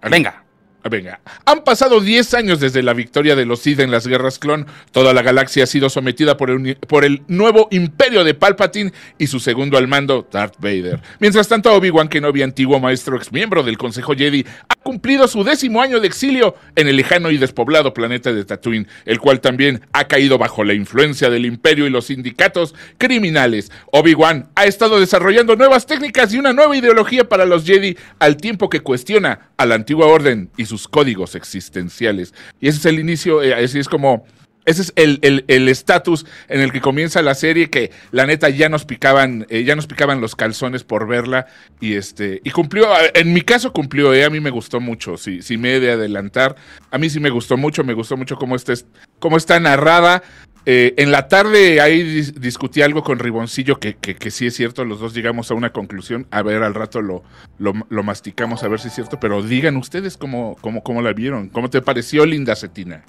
Venga. 0.09 0.41
Ah, 0.83 0.88
Venga, 0.88 1.19
han 1.47 1.63
pasado 1.63 2.00
10 2.00 2.35
años 2.35 2.59
desde 2.59 2.83
la 2.83 2.94
victoria 2.94 3.35
de 3.35 3.44
los 3.47 3.59
Sith 3.59 3.79
en 3.79 3.89
las 3.89 4.06
guerras 4.06 4.38
clon. 4.38 4.67
Toda 4.91 5.15
la 5.15 5.23
galaxia 5.23 5.63
ha 5.63 5.67
sido 5.67 5.89
sometida 5.89 6.38
por 6.38 6.51
el, 6.51 6.57
uni- 6.57 6.75
por 6.75 7.03
el 7.03 7.23
nuevo 7.27 7.67
imperio 7.71 8.23
de 8.23 8.35
Palpatine 8.35 8.94
y 9.17 9.25
su 9.25 9.39
segundo 9.39 9.79
al 9.79 9.88
mando, 9.88 10.27
Darth 10.31 10.57
Vader. 10.59 11.01
Mientras 11.19 11.47
tanto, 11.47 11.73
Obi-Wan 11.73 12.07
Kenobi, 12.07 12.44
antiguo 12.44 12.79
maestro 12.79 13.15
ex 13.17 13.31
miembro 13.31 13.63
del 13.63 13.79
Consejo 13.79 14.13
Jedi, 14.13 14.45
cumplido 14.86 15.28
su 15.28 15.44
décimo 15.44 15.82
año 15.82 16.00
de 16.00 16.06
exilio 16.06 16.54
en 16.76 16.88
el 16.88 16.98
lejano 16.98 17.32
y 17.32 17.40
despoblado 17.40 17.92
planeta 17.92 18.32
de 18.32 18.46
Tatooine, 18.46 18.88
el 19.06 19.20
cual 19.20 19.42
también 19.42 19.82
ha 19.94 20.08
caído 20.08 20.38
bajo 20.38 20.64
la 20.64 20.76
influencia 20.76 21.32
del 21.32 21.48
imperio 21.48 21.88
y 21.88 21.90
los 21.90 22.06
sindicatos 22.06 22.76
criminales. 23.00 23.72
Obi-Wan 23.92 24.48
ha 24.54 24.66
estado 24.66 25.00
desarrollando 25.00 25.56
nuevas 25.56 25.88
técnicas 25.88 26.32
y 26.32 26.38
una 26.38 26.54
nueva 26.54 26.78
ideología 26.78 27.28
para 27.28 27.46
los 27.46 27.66
Jedi 27.66 27.98
al 28.20 28.38
tiempo 28.38 28.70
que 28.70 28.82
cuestiona 28.82 29.50
a 29.58 29.66
la 29.66 29.74
antigua 29.74 30.06
orden 30.06 30.52
y 30.56 30.68
sus 30.68 30.88
códigos 30.88 31.34
existenciales. 31.34 32.36
Y 32.62 32.68
ese 32.68 32.78
es 32.78 32.86
el 32.86 33.00
inicio, 33.00 33.42
eh, 33.42 33.56
así 33.56 33.80
es 33.80 33.90
como... 33.90 34.28
Ese 34.65 34.81
es 34.83 34.94
el 34.95 35.19
el- 35.21 35.45
el 35.47 35.69
estatus 35.69 36.25
en 36.47 36.62
el 36.62 36.71
que 36.71 36.81
comienza 36.81 37.21
la 37.21 37.35
serie 37.35 37.69
que 37.69 37.91
la 38.12 38.25
neta 38.25 38.50
ya 38.50 38.67
nos 38.69 38.85
picaban, 38.85 39.45
eh, 39.50 39.63
ya 39.63 39.75
nos 39.75 39.88
picaban 39.88 40.21
los 40.21 40.35
calzones 40.35 40.83
por 40.83 41.07
verla 41.07 41.47
y 41.79 41.94
este 41.95 42.41
y 42.44 42.51
cumplió. 42.51 42.88
En 43.13 43.33
mi 43.33 43.41
caso 43.41 43.71
cumplió, 43.73 44.13
eh, 44.13 44.25
a 44.25 44.29
mí 44.29 44.39
me 44.39 44.50
gustó 44.50 44.79
mucho. 44.79 45.17
Si, 45.17 45.41
si 45.41 45.57
me 45.57 45.75
he 45.75 45.79
de 45.79 45.91
adelantar, 45.91 46.56
a 46.91 46.97
mí 46.97 47.09
sí 47.09 47.19
me 47.19 47.29
gustó 47.29 47.57
mucho, 47.57 47.83
me 47.83 47.94
gustó 47.94 48.17
mucho 48.17 48.35
cómo 48.38 48.56
está, 48.56 48.73
cómo 49.19 49.38
está 49.38 49.59
narrada. 49.59 50.23
Eh, 50.67 50.95
en 50.97 51.12
la 51.12 51.27
tarde 51.27 51.79
ahí 51.79 52.01
dis- 52.01 52.33
discutí 52.33 52.81
algo 52.81 53.03
con 53.03 53.19
Riboncillo 53.19 53.79
que, 53.79 53.97
que, 53.97 54.15
que 54.15 54.31
sí 54.31 54.47
es 54.47 54.56
cierto, 54.56 54.83
los 54.83 55.00
dos 55.00 55.13
llegamos 55.13 55.51
a 55.51 55.53
una 55.53 55.71
conclusión. 55.71 56.25
A 56.31 56.41
ver, 56.41 56.63
al 56.63 56.73
rato 56.73 57.03
lo, 57.03 57.23
lo, 57.59 57.73
lo 57.88 58.01
masticamos 58.03 58.63
a 58.63 58.67
ver 58.67 58.79
si 58.79 58.88
es 58.88 58.95
cierto, 58.95 59.19
pero 59.19 59.44
digan 59.44 59.77
ustedes 59.77 60.17
cómo, 60.17 60.57
cómo, 60.62 60.81
cómo 60.81 61.03
la 61.03 61.13
vieron, 61.13 61.50
cómo 61.50 61.69
te 61.69 61.83
pareció 61.83 62.25
Linda 62.25 62.56
Cetina. 62.56 63.03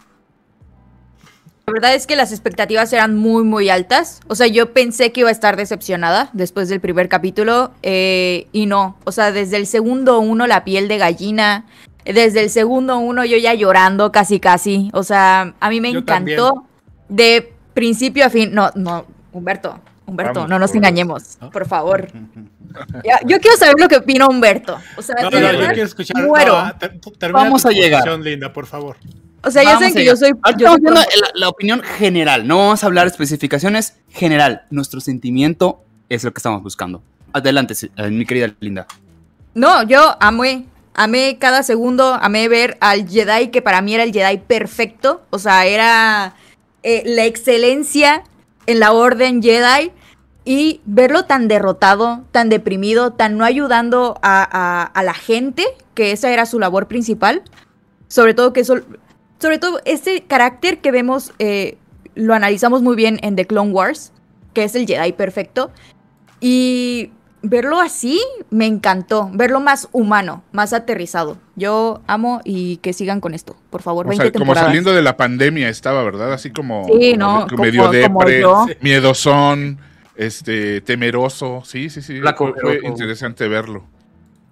La 1.67 1.73
verdad 1.73 1.95
es 1.97 2.07
que 2.07 2.15
las 2.15 2.31
expectativas 2.31 2.93
eran 2.93 3.17
muy, 3.17 3.43
muy 3.43 3.69
altas. 3.71 4.21
O 4.29 4.37
sea, 4.37 4.47
yo 4.47 4.73
pensé 4.73 5.11
que 5.11 5.21
iba 5.21 5.31
a 5.31 5.33
estar 5.33 5.57
decepcionada 5.57 6.31
después 6.33 6.69
del 6.69 6.79
primer 6.81 7.09
capítulo 7.09 7.73
eh, 7.83 8.47
y 8.53 8.67
no. 8.67 8.97
O 9.03 9.11
sea, 9.11 9.33
desde 9.33 9.57
el 9.57 9.67
segundo 9.67 10.21
uno 10.21 10.47
la 10.47 10.63
piel 10.63 10.87
de 10.87 10.99
gallina. 10.99 11.67
Desde 12.05 12.45
el 12.45 12.51
segundo 12.51 12.99
uno 12.99 13.25
yo 13.25 13.37
ya 13.37 13.53
llorando 13.53 14.13
casi, 14.13 14.39
casi. 14.39 14.91
O 14.93 15.03
sea, 15.03 15.55
a 15.59 15.69
mí 15.71 15.81
me 15.81 15.93
Yo 15.93 15.99
encantó 15.99 16.67
de 17.09 17.53
principio 17.75 18.25
a 18.25 18.31
fin. 18.31 18.55
No, 18.55 18.71
no, 18.77 19.05
Humberto. 19.33 19.81
Humberto, 20.07 20.35
Vamos, 20.35 20.51
no 20.51 20.61
nos 20.61 20.71
por- 20.71 20.77
engañemos, 20.77 21.37
¿no? 21.41 21.51
por 21.51 21.67
favor. 21.67 22.09
Ya, 23.03 23.19
yo 23.25 23.41
quiero 23.41 23.57
saber 23.57 23.77
lo 23.79 23.89
que 23.89 23.97
opina 23.97 24.27
Humberto. 24.29 24.79
O 24.99 25.03
sea, 25.03 25.15
No, 25.23 25.31
de 25.31 25.41
no, 25.41 25.51
yo 25.53 25.59
quiero 25.69 25.85
escuchar. 25.85 26.23
muero. 26.23 26.63
no, 26.63 26.75
ter- 26.77 27.01
termina 27.19 27.43
Vamos 27.45 27.65
a 27.65 27.71
llegar. 27.71 28.07
Linda, 28.21 28.53
por 28.53 28.67
favor. 28.67 28.97
O 29.47 29.51
sea, 29.51 29.63
ya 29.63 29.73
saben 29.75 29.95
que 29.95 30.05
yo 30.05 30.17
soy. 30.17 30.33
Yo 30.59 30.73
soy 30.73 30.81
la, 30.93 31.07
la 31.35 31.49
opinión 31.49 31.83
general, 31.83 32.47
no 32.47 32.59
vamos 32.59 32.83
a 32.83 32.87
hablar 32.87 33.07
especificaciones 33.07 33.97
general. 34.11 34.63
Nuestro 34.71 35.01
sentimiento 35.01 35.83
es 36.09 36.25
lo 36.25 36.33
que 36.33 36.39
estamos 36.39 36.63
buscando. 36.63 37.03
Adelante, 37.33 37.75
eh, 37.97 38.11
mi 38.11 38.25
querida 38.27 38.53
Linda. 38.61 38.87
No, 39.55 39.83
yo 39.85 40.17
amé, 40.21 40.67
amé 40.95 41.39
cada 41.39 41.63
segundo, 41.63 42.15
amé 42.21 42.49
ver 42.49 42.77
al 42.81 43.09
Jedi 43.09 43.49
que 43.49 43.63
para 43.63 43.81
mí 43.83 43.95
era 43.95 44.03
el 44.05 44.13
Jedi 44.13 44.39
perfecto, 44.39 45.23
o 45.31 45.39
sea, 45.39 45.67
era 45.67 46.35
eh, 46.83 47.03
la 47.07 47.25
excelencia 47.25 48.23
en 48.67 48.81
la 48.81 48.93
orden 48.93 49.43
Jedi 49.43 49.93
y 50.45 50.81
verlo 50.85 51.25
tan 51.25 51.49
derrotado, 51.49 52.25
tan 52.33 52.49
deprimido, 52.49 53.13
tan 53.13 53.37
no 53.39 53.45
ayudando 53.45 54.19
a, 54.23 54.43
a- 54.43 54.83
a 54.85 55.03
la 55.03 55.15
gente, 55.15 55.65
que 55.95 56.13
esa 56.13 56.31
era 56.31 56.47
su 56.47 56.59
labor 56.59 56.87
principal, 56.87 57.43
sobre 58.09 58.35
todo 58.35 58.53
que 58.53 58.61
eso, 58.61 58.77
sobre 59.41 59.59
todo 59.59 59.81
ese 59.85 60.23
carácter 60.23 60.79
que 60.79 60.91
vemos, 60.91 61.33
eh, 61.39 61.79
lo 62.15 62.35
analizamos 62.35 62.83
muy 62.83 62.97
bien 62.97 63.19
en 63.23 63.37
The 63.37 63.47
Clone 63.47 63.71
Wars, 63.73 64.13
que 64.55 64.65
es 64.65 64.75
el 64.75 64.87
Jedi 64.87 65.13
perfecto, 65.13 65.71
y 66.41 67.11
verlo 67.43 67.81
así 67.81 68.21
me 68.51 68.67
encantó, 68.67 69.31
verlo 69.33 69.61
más 69.61 69.89
humano, 69.93 70.43
más 70.53 70.73
aterrizado. 70.73 71.37
Yo 71.55 72.01
amo 72.07 72.41
y 72.45 72.79
que 72.79 72.93
sigan 72.93 73.21
con 73.21 73.35
esto, 73.35 73.57
por 73.71 73.83
favor, 73.83 74.07
O 74.07 74.09
20 74.09 74.25
sea, 74.25 74.33
como 74.33 74.41
temporadas. 74.45 74.69
saliendo 74.69 74.93
de 74.93 75.03
la 75.03 75.17
pandemia 75.17 75.69
estaba, 75.69 76.03
¿verdad? 76.03 76.33
Así 76.33 76.51
como, 76.51 76.87
Sí, 76.87 77.13
como 77.13 77.17
no, 77.19 77.41
de- 77.45 77.51
como- 77.51 77.63
medio 77.63 77.81
como 77.83 78.25
depre, 78.25 78.79
miedosón, 78.81 79.79
este, 80.17 80.81
temeroso. 80.81 81.63
Sí, 81.65 81.91
sí, 81.91 82.03
sí. 82.03 82.21
Fue, 82.63 82.81
interesante 82.83 83.47
verlo. 83.49 83.85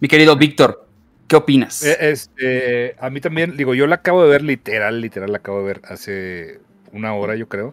Mi 0.00 0.08
querido 0.08 0.36
Víctor, 0.36 0.83
¿qué 1.28 1.36
opinas? 1.36 1.82
Eh, 1.84 1.96
Este, 2.00 2.96
a 2.98 3.10
mí 3.10 3.20
también, 3.20 3.56
digo, 3.56 3.74
yo 3.74 3.86
la 3.86 3.96
acabo 3.96 4.22
de 4.22 4.30
ver 4.30 4.42
literal, 4.42 5.00
literal, 5.00 5.32
la 5.32 5.38
acabo 5.38 5.58
de 5.60 5.64
ver 5.64 5.80
hace 5.84 6.60
una 6.92 7.14
hora, 7.14 7.36
yo 7.36 7.48
creo. 7.48 7.72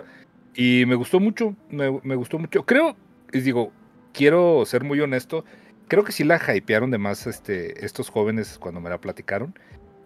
Y 0.56 0.86
me 0.86 0.96
gustó 0.96 1.20
mucho, 1.20 1.56
me, 1.70 2.16
gustó 2.16 2.38
mucho. 2.40 2.66
Creo, 2.66 2.96
les 3.32 3.46
digo, 3.46 3.72
quiero 4.14 4.66
ser 4.66 4.84
muy 4.84 5.00
honesto, 5.00 5.46
creo 5.88 6.04
que 6.04 6.12
sí 6.12 6.24
la 6.24 6.40
hypearon 6.56 6.92
de 6.92 6.98
más 6.98 7.28
este, 7.28 7.86
estos 7.86 8.10
jóvenes 8.10 8.58
cuando 8.60 8.82
me 8.82 8.90
la 8.90 9.00
platicaron. 9.00 9.54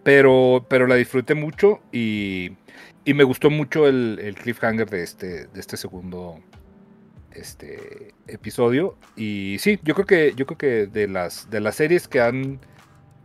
Pero, 0.04 0.64
pero 0.68 0.86
la 0.86 0.94
disfruté 0.94 1.34
mucho 1.34 1.80
y, 1.90 2.52
y 3.04 3.14
me 3.14 3.24
gustó 3.24 3.50
mucho 3.50 3.88
el, 3.88 4.20
el 4.22 4.36
cliffhanger 4.36 4.88
de 4.88 5.02
este, 5.02 5.46
de 5.48 5.60
este 5.60 5.76
segundo 5.76 6.40
este 7.32 8.14
episodio. 8.26 8.96
Y 9.16 9.56
sí, 9.58 9.78
yo 9.82 9.94
creo 9.94 10.06
que, 10.06 10.34
yo 10.36 10.46
creo 10.46 10.58
que 10.58 10.86
de 10.86 11.08
las, 11.08 11.50
de 11.50 11.60
las 11.60 11.76
series 11.76 12.08
que 12.08 12.20
han 12.20 12.60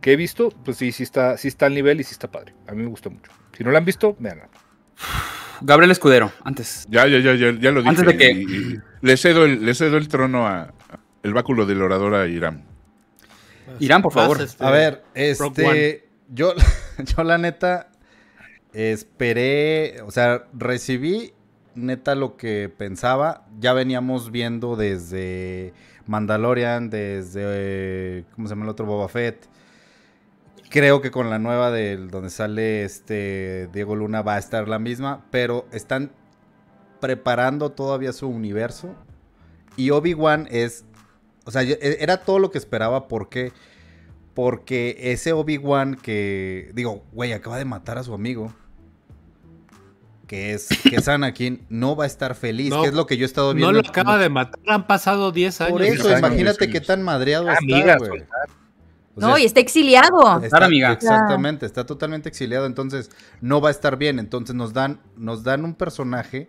que 0.02 0.12
he 0.12 0.16
visto, 0.16 0.50
pues 0.64 0.76
sí, 0.76 0.92
sí 0.92 1.02
está, 1.02 1.38
sí 1.38 1.48
está 1.48 1.64
al 1.66 1.74
nivel 1.74 1.98
y 2.00 2.04
sí 2.04 2.12
está 2.12 2.30
padre. 2.30 2.52
A 2.68 2.72
mí 2.72 2.82
me 2.82 2.88
gustó 2.90 3.10
mucho. 3.10 3.30
Si 3.56 3.64
no 3.64 3.70
la 3.70 3.78
han 3.78 3.84
visto, 3.86 4.14
veanla. 4.18 4.48
Gabriel 5.62 5.90
Escudero, 5.92 6.30
antes. 6.44 6.86
Ya, 6.90 7.06
ya, 7.06 7.18
ya, 7.20 7.34
ya, 7.34 7.52
ya 7.58 7.70
lo 7.70 7.80
dije. 7.80 7.88
Antes 7.88 8.04
de 8.06 8.16
que- 8.18 8.32
y- 8.32 8.42
y 8.42 8.80
le, 9.00 9.16
cedo 9.16 9.44
el, 9.46 9.64
le 9.64 9.74
cedo 9.74 9.96
el 9.96 10.08
trono 10.08 10.46
a, 10.46 10.62
a- 10.62 10.72
el 11.22 11.32
báculo 11.32 11.64
del 11.66 11.80
orador 11.80 12.14
a 12.14 12.26
Irán. 12.26 12.64
Irán, 13.78 14.02
por 14.02 14.12
favor. 14.12 14.42
este, 14.42 14.62
A 14.64 14.70
ver, 14.70 15.02
este. 15.14 16.08
Yo, 16.28 16.52
yo 17.16 17.22
la 17.24 17.38
neta 17.38 17.90
esperé. 18.72 20.00
O 20.02 20.10
sea, 20.10 20.44
recibí 20.52 21.32
neta 21.74 22.14
lo 22.14 22.36
que 22.36 22.68
pensaba. 22.76 23.46
Ya 23.60 23.72
veníamos 23.72 24.30
viendo 24.32 24.76
desde 24.76 25.72
Mandalorian, 26.06 26.90
desde. 26.90 28.24
¿Cómo 28.34 28.48
se 28.48 28.52
llama 28.54 28.64
el 28.64 28.70
otro? 28.70 28.84
Boba 28.86 29.08
Fett. 29.08 29.46
Creo 30.72 31.02
que 31.02 31.10
con 31.10 31.28
la 31.28 31.38
nueva 31.38 31.70
del 31.70 32.10
donde 32.10 32.30
sale 32.30 32.84
este 32.84 33.68
Diego 33.74 33.94
Luna 33.94 34.22
va 34.22 34.36
a 34.36 34.38
estar 34.38 34.68
la 34.68 34.78
misma, 34.78 35.26
pero 35.30 35.66
están 35.70 36.12
preparando 37.00 37.72
todavía 37.72 38.12
su 38.12 38.26
universo. 38.28 38.94
Y 39.76 39.90
Obi-Wan 39.90 40.48
es. 40.50 40.84
O 41.44 41.50
sea, 41.50 41.62
yo- 41.62 41.74
e- 41.80 41.98
era 42.00 42.18
todo 42.18 42.38
lo 42.38 42.50
que 42.50 42.56
esperaba. 42.58 43.06
¿Por 43.08 43.28
qué? 43.28 43.52
Porque 44.34 44.96
ese 44.98 45.32
Obi-Wan 45.34 45.94
que. 45.96 46.70
Digo, 46.74 47.04
güey, 47.12 47.32
acaba 47.34 47.58
de 47.58 47.64
matar 47.66 47.98
a 47.98 48.02
su 48.02 48.14
amigo. 48.14 48.52
Que 50.26 50.54
es, 50.54 50.68
que 50.88 50.96
es 50.96 51.08
Anakin, 51.08 51.66
no 51.68 51.94
va 51.96 52.04
a 52.04 52.06
estar 52.06 52.34
feliz. 52.34 52.70
No, 52.70 52.80
que 52.80 52.88
es 52.88 52.94
lo 52.94 53.06
que 53.06 53.18
yo 53.18 53.24
he 53.24 53.26
estado 53.26 53.48
No 53.52 53.56
viendo. 53.56 53.72
lo 53.72 53.80
en- 53.80 53.86
acaba 53.90 54.16
de 54.16 54.30
matar, 54.30 54.58
han 54.66 54.86
pasado 54.86 55.30
10 55.32 55.60
años. 55.60 55.72
Por 55.72 55.82
eso, 55.82 56.08
años, 56.08 56.18
imagínate 56.20 56.70
qué 56.70 56.80
tan 56.80 57.02
madreado 57.02 57.48
Ah, 57.50 57.52
está, 57.52 57.62
amiga, 57.62 57.96
güey. 57.98 58.22
No, 59.16 59.34
sea, 59.34 59.40
y 59.42 59.46
está 59.46 59.60
exiliado. 59.60 60.40
Está- 60.42 60.64
amiga. 60.64 60.92
Exactamente, 60.92 61.66
está 61.66 61.84
totalmente 61.84 62.28
exiliado, 62.28 62.66
entonces 62.66 63.10
no 63.40 63.60
va 63.60 63.68
a 63.68 63.70
estar 63.72 63.96
bien. 63.98 64.18
Entonces 64.18 64.54
nos 64.56 64.72
dan, 64.72 65.00
nos 65.16 65.42
dan 65.44 65.64
un 65.64 65.74
personaje 65.74 66.48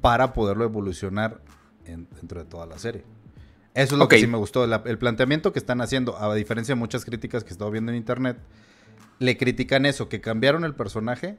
para 0.00 0.32
poderlo 0.32 0.64
evolucionar 0.64 1.40
en- 1.86 2.08
dentro 2.20 2.40
de 2.42 2.46
toda 2.48 2.66
la 2.66 2.78
serie. 2.78 3.04
Eso 3.74 3.94
es 3.94 3.98
lo 3.98 4.08
que 4.08 4.18
sí 4.18 4.26
me 4.26 4.36
gustó. 4.36 4.66
la- 4.66 4.82
el 4.84 4.98
planteamiento 4.98 5.52
que 5.52 5.58
están 5.58 5.80
haciendo, 5.80 6.18
a 6.18 6.34
diferencia 6.34 6.74
de 6.74 6.78
muchas 6.78 7.04
críticas 7.06 7.44
que 7.44 7.50
he 7.50 7.52
estado 7.52 7.70
viendo 7.70 7.90
en 7.90 7.96
internet, 7.96 8.36
le 9.18 9.36
critican 9.38 9.86
eso, 9.86 10.08
que 10.10 10.20
cambiaron 10.20 10.64
el 10.64 10.74
personaje. 10.74 11.38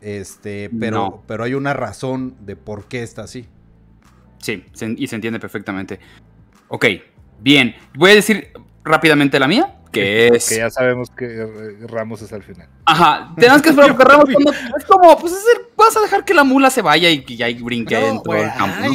Este, 0.00 0.70
pero, 0.78 0.96
No. 0.96 1.22
pero 1.26 1.42
hay 1.44 1.54
una 1.54 1.72
razón 1.72 2.36
de 2.40 2.54
por 2.54 2.84
qué 2.86 3.02
está 3.02 3.22
así. 3.22 3.46
Sí, 4.38 4.64
se- 4.72 4.94
y 4.96 5.06
se 5.08 5.16
entiende 5.16 5.40
perfectamente. 5.40 5.98
Ok, 6.68 6.86
bien. 7.40 7.74
Voy 7.96 8.10
a 8.12 8.14
decir 8.14 8.50
rápidamente 8.86 9.38
la 9.38 9.46
mía, 9.48 9.74
que 9.92 10.28
es... 10.28 10.48
Que 10.48 10.56
ya 10.58 10.70
sabemos 10.70 11.10
que 11.10 11.76
Ramos 11.88 12.22
es 12.22 12.32
al 12.32 12.42
final. 12.42 12.68
Ajá, 12.84 13.32
tenemos 13.36 13.62
que 13.62 13.70
esperar 13.70 13.90
porque 13.96 14.04
Ramos 14.12 14.28
cuando- 14.32 14.52
es 14.78 14.84
como, 14.86 15.18
pues 15.18 15.32
es 15.32 15.44
el- 15.56 15.62
vas 15.76 15.96
a 15.96 16.00
dejar 16.00 16.24
que 16.24 16.32
la 16.34 16.44
mula 16.44 16.70
se 16.70 16.82
vaya 16.82 17.10
y 17.10 17.22
que 17.24 17.36
ya 17.36 17.46
brinque 17.62 17.98
No, 17.98 18.06
dentro 18.06 18.32
del 18.32 18.50
campo. 18.54 18.88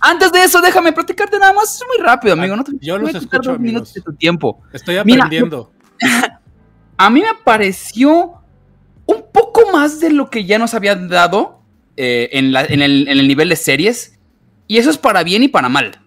Antes 0.00 0.30
de 0.30 0.44
eso, 0.44 0.60
déjame 0.60 0.92
platicarte 0.92 1.38
nada 1.38 1.52
más, 1.52 1.74
es 1.74 1.82
muy 1.88 2.04
rápido, 2.06 2.34
amigo. 2.34 2.54
No 2.54 2.62
te 2.62 2.72
Yo 2.80 2.98
los 2.98 3.14
escucho, 3.14 3.50
dos 3.52 3.58
minutos 3.60 3.92
de 3.94 4.00
tu 4.00 4.12
tiempo. 4.12 4.60
estoy 4.72 4.96
Mira, 5.04 5.24
aprendiendo. 5.24 5.72
A 6.96 7.10
mí 7.10 7.20
me 7.20 7.34
pareció 7.44 8.34
un 9.06 9.24
poco 9.32 9.70
más 9.72 10.00
de 10.00 10.10
lo 10.10 10.30
que 10.30 10.44
ya 10.44 10.58
nos 10.58 10.74
habían 10.74 11.08
dado 11.08 11.60
eh, 11.96 12.28
en, 12.32 12.52
la- 12.52 12.64
en 12.64 12.82
el, 12.82 13.08
en 13.08 13.18
el 13.18 13.26
nivel 13.28 13.48
de 13.48 13.56
series. 13.56 14.18
Y 14.66 14.78
eso 14.78 14.90
es 14.90 14.98
para 14.98 15.22
bien 15.24 15.42
y 15.42 15.48
para 15.48 15.68
mal. 15.68 16.00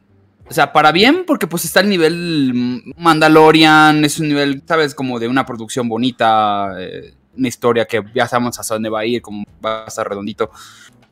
O 0.52 0.54
sea, 0.54 0.74
para 0.74 0.92
bien 0.92 1.24
porque 1.26 1.48
pues 1.48 1.64
está 1.64 1.80
el 1.80 1.88
nivel 1.88 2.84
Mandalorian, 2.98 4.04
es 4.04 4.20
un 4.20 4.28
nivel, 4.28 4.62
¿sabes? 4.68 4.94
Como 4.94 5.18
de 5.18 5.30
una 5.30 5.46
producción 5.46 5.88
bonita, 5.88 6.76
eh, 6.78 7.14
una 7.38 7.48
historia 7.48 7.86
que 7.86 8.04
ya 8.14 8.28
sabemos 8.28 8.60
hasta 8.60 8.76
dónde 8.76 8.90
va 8.90 9.00
a 9.00 9.06
ir, 9.06 9.22
como 9.22 9.46
va 9.66 9.86
a 9.86 9.88
estar 9.88 10.06
redondito. 10.10 10.52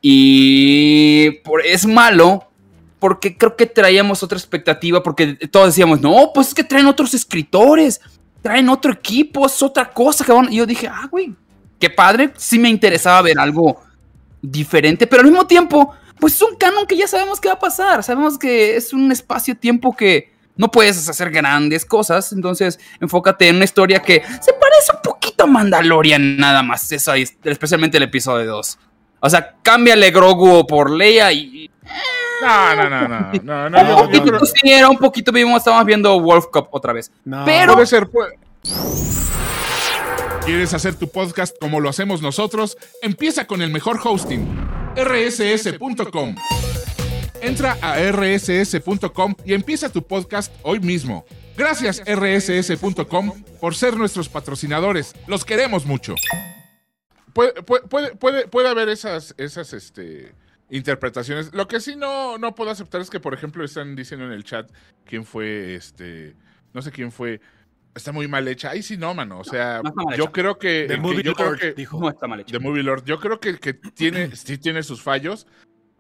Y 0.02 1.32
por- 1.46 1.66
es 1.66 1.86
malo 1.86 2.50
porque 3.00 3.38
creo 3.38 3.56
que 3.56 3.66
traíamos 3.66 4.24
otra 4.24 4.38
expectativa, 4.38 5.02
porque 5.02 5.36
todos 5.50 5.68
decíamos, 5.68 6.02
no, 6.02 6.32
pues 6.34 6.50
es 6.50 6.54
que 6.54 6.66
traen 6.66 6.88
otros 6.88 7.14
escritores, 7.14 8.02
traen 8.42 8.68
otro 8.68 8.92
equipo, 8.92 9.46
es 9.46 9.64
otra 9.64 9.90
cosa 9.94 10.26
van. 10.34 10.52
Y 10.52 10.58
yo 10.58 10.66
dije, 10.66 10.88
ah, 10.88 11.08
güey, 11.10 11.34
qué 11.80 11.90
padre, 11.90 12.34
sí 12.36 12.60
me 12.60 12.68
interesaba 12.68 13.22
ver 13.22 13.40
algo 13.40 13.82
diferente, 14.42 15.08
pero 15.08 15.22
al 15.22 15.30
mismo 15.30 15.48
tiempo, 15.48 15.94
pues 16.20 16.34
es 16.36 16.42
un 16.42 16.56
canon 16.56 16.86
que 16.86 16.98
ya 16.98 17.08
sabemos 17.08 17.40
qué 17.40 17.48
va 17.48 17.56
a 17.56 17.60
pasar, 17.60 18.04
sabemos 18.04 18.38
que 18.38 18.76
es 18.76 18.94
un 18.94 19.12
espacio-tiempo 19.12 19.96
que 19.96 20.34
no 20.56 20.70
puedes 20.70 21.08
hacer 21.08 21.32
grandes 21.32 21.86
cosas, 21.86 22.34
entonces 22.34 22.80
enfócate 23.00 23.48
en 23.48 23.56
una 23.58 23.66
historia 23.66 24.02
que 24.02 24.22
se 24.42 24.54
parece 24.54 24.92
un 24.94 25.02
poquito 25.02 25.46
a 25.46 25.48
Mandalorian 25.48 26.38
nada 26.38 26.64
más, 26.64 26.92
eso 26.92 27.12
ahí, 27.12 27.26
especialmente 27.44 27.98
el 27.98 28.04
episodio 28.04 28.46
2. 28.52 28.78
O 29.22 29.30
sea, 29.30 29.56
cámbiale 29.64 30.12
Grogu 30.12 30.66
por 30.68 30.92
Leia 30.92 31.32
y... 31.32 31.70
No, 32.42 32.76
no, 32.76 32.90
no, 32.90 33.08
no. 33.08 33.32
no, 33.44 33.70
no, 33.70 33.88
yo 33.90 33.98
poquito, 34.06 34.24
creo- 34.26 34.46
sí, 34.46 34.72
era 34.72 34.90
un 34.90 34.98
poquito, 34.98 35.32
vimos, 35.32 35.58
estábamos 35.58 35.86
viendo 35.86 36.20
Wolf 36.20 36.46
Cup 36.52 36.68
otra 36.72 36.94
vez. 36.94 37.12
No. 37.26 37.44
pero- 37.46 37.74
Puede 37.74 37.86
ser. 37.88 38.08
puede- 38.10 38.38
¿Quieres 40.46 40.74
hacer 40.74 40.96
tu 40.96 41.10
podcast 41.10 41.56
como 41.60 41.80
lo 41.80 41.90
hacemos 41.90 42.22
nosotros? 42.22 42.78
Empieza 43.02 43.46
con 43.46 43.62
el 43.62 43.72
mejor 43.72 44.00
hosting, 44.04 44.48
rss.com. 44.96 46.36
Entra 47.42 47.78
a 47.82 48.00
rss.com 48.12 49.36
y 49.46 49.54
empieza 49.54 49.90
tu 49.92 50.06
podcast 50.06 50.54
hoy 50.64 50.80
mismo. 50.80 51.26
Gracias 51.58 52.02
rss.com 52.06 53.44
por 53.60 53.76
ser 53.76 53.96
nuestros 53.98 54.30
patrocinadores. 54.30 55.14
Los 55.28 55.46
queremos 55.46 55.86
mucho. 55.86 56.16
Puede, 57.34 57.54
puede, 57.64 58.16
puede, 58.16 58.48
puede, 58.48 58.70
haber 58.70 58.90
esas, 58.90 59.36
esas 59.38 59.74
este, 59.74 60.34
interpretaciones. 60.70 61.54
Lo 61.54 61.68
que 61.68 61.80
sí 61.80 61.96
no, 61.96 62.38
no 62.38 62.56
puedo 62.56 62.72
aceptar 62.72 63.02
es 63.02 63.10
que, 63.10 63.20
por 63.20 63.34
ejemplo, 63.34 63.64
están 63.64 63.96
diciendo 63.96 64.26
en 64.26 64.32
el 64.32 64.44
chat 64.44 64.70
quién 65.06 65.26
fue 65.26 65.76
este. 65.76 66.36
No 66.74 66.82
sé 66.82 66.92
quién 66.92 67.12
fue. 67.12 67.42
Está 67.96 68.12
muy 68.12 68.28
mal 68.28 68.48
hecha. 68.48 68.70
Ahí 68.72 68.82
sí 68.84 68.98
no, 68.98 69.14
mano. 69.14 69.40
O 69.40 69.44
sea, 69.44 69.82
No 69.84 69.94
yo 70.16 70.24
hecha. 70.26 70.32
creo 70.32 70.58
que. 70.60 70.86
The 70.88 70.98
Movie 70.98 71.24
yo 71.24 71.34
creo 71.34 71.50
Lord 71.50 71.60
que 71.60 71.74
dijo. 71.74 72.00
No 72.00 72.10
está 72.10 72.28
mal 72.28 72.40
hecho. 72.40 72.52
The 72.52 72.60
Movie 72.60 72.84
Lord. 72.84 73.04
Yo 73.06 73.20
creo 73.20 73.40
que, 73.40 73.58
que 73.60 73.74
tiene, 73.74 74.36
sí 74.36 74.58
tiene 74.58 74.84
sus 74.84 75.02
fallos. 75.02 75.48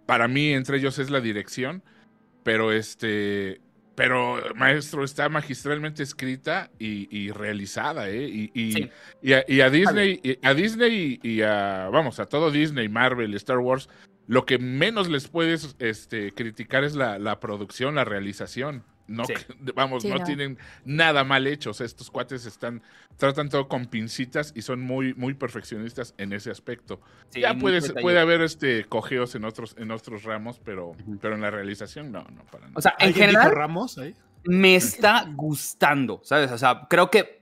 Para 0.05 0.27
mí, 0.27 0.53
entre 0.53 0.77
ellos 0.77 0.99
es 0.99 1.09
la 1.09 1.19
dirección. 1.21 1.83
Pero 2.43 2.71
este. 2.71 3.61
Pero, 3.95 4.41
maestro, 4.55 5.03
está 5.03 5.27
magistralmente 5.27 6.03
escrita 6.03 6.71
y, 6.79 7.13
y 7.15 7.31
realizada, 7.31 8.09
¿eh? 8.09 8.29
Y, 8.29 8.49
y- 8.53 8.71
Sí. 8.71 8.89
y 9.21 9.33
a, 9.33 9.43
y 9.45 9.59
a 9.59 9.69
Disney, 9.69 10.21
y 10.23 10.37
a 10.41 10.53
Disney 10.53 11.19
y, 11.21 11.29
y 11.29 11.41
a, 11.41 11.89
vamos, 11.91 12.17
a 12.21 12.25
todo 12.25 12.49
Disney, 12.49 12.87
Marvel, 12.87 13.33
Star 13.33 13.57
Wars, 13.57 13.89
lo 14.25 14.45
que 14.45 14.57
menos 14.57 15.09
les 15.09 15.27
puedes 15.27 15.75
este, 15.79 16.31
criticar 16.33 16.85
es 16.85 16.95
la, 16.95 17.19
la 17.19 17.41
producción, 17.41 17.95
la 17.95 18.05
realización. 18.05 18.85
No, 19.09 19.25
Sí. 19.25 19.33
vamos, 19.75 20.03
Sí, 20.03 20.09
no, 20.09 20.17
no. 20.19 20.23
tienen 20.23 20.57
nada 20.85 21.23
mal 21.23 21.45
hecho. 21.47 21.71
O 21.71 21.73
sea, 21.73 21.85
estos 21.85 22.09
cuates 22.11 22.45
están, 22.45 22.81
tratan 23.17 23.49
todo 23.49 23.67
con 23.67 23.87
pincitas 23.87 24.53
y 24.55 24.61
son 24.61 24.81
muy, 24.81 25.13
muy 25.15 25.33
perfeccionistas 25.33 26.13
en 26.17 26.31
ese 26.33 26.51
aspecto. 26.51 27.01
Sí, 27.29 27.41
ya 27.41 27.53
mucho 27.53 27.93
puede, 28.01 28.19
haber 28.19 28.41
este 28.41 28.85
cojeos 28.85 29.35
en 29.35 29.43
otros, 29.45 29.75
en 29.77 29.91
otros 29.91 30.23
ramos, 30.23 30.59
pero, 30.63 30.93
pero 31.21 31.35
en 31.35 31.41
la 31.41 31.51
realización 31.51 32.11
no, 32.11 32.23
no, 32.23 32.43
para 32.45 32.65
nada. 32.67 32.73
O 32.77 32.81
sea, 32.81 32.95
en 32.99 33.07
¿Alguien 33.07 33.29
dijo 33.31 33.39
general 33.41 33.57
Ramos 33.57 33.97
ahí? 33.97 34.15
me 34.45 34.75
está 34.75 35.25
gustando, 35.35 36.21
¿sabes? 36.23 36.51
O 36.51 36.57
sea, 36.57 36.87
creo 36.89 37.09
que 37.11 37.39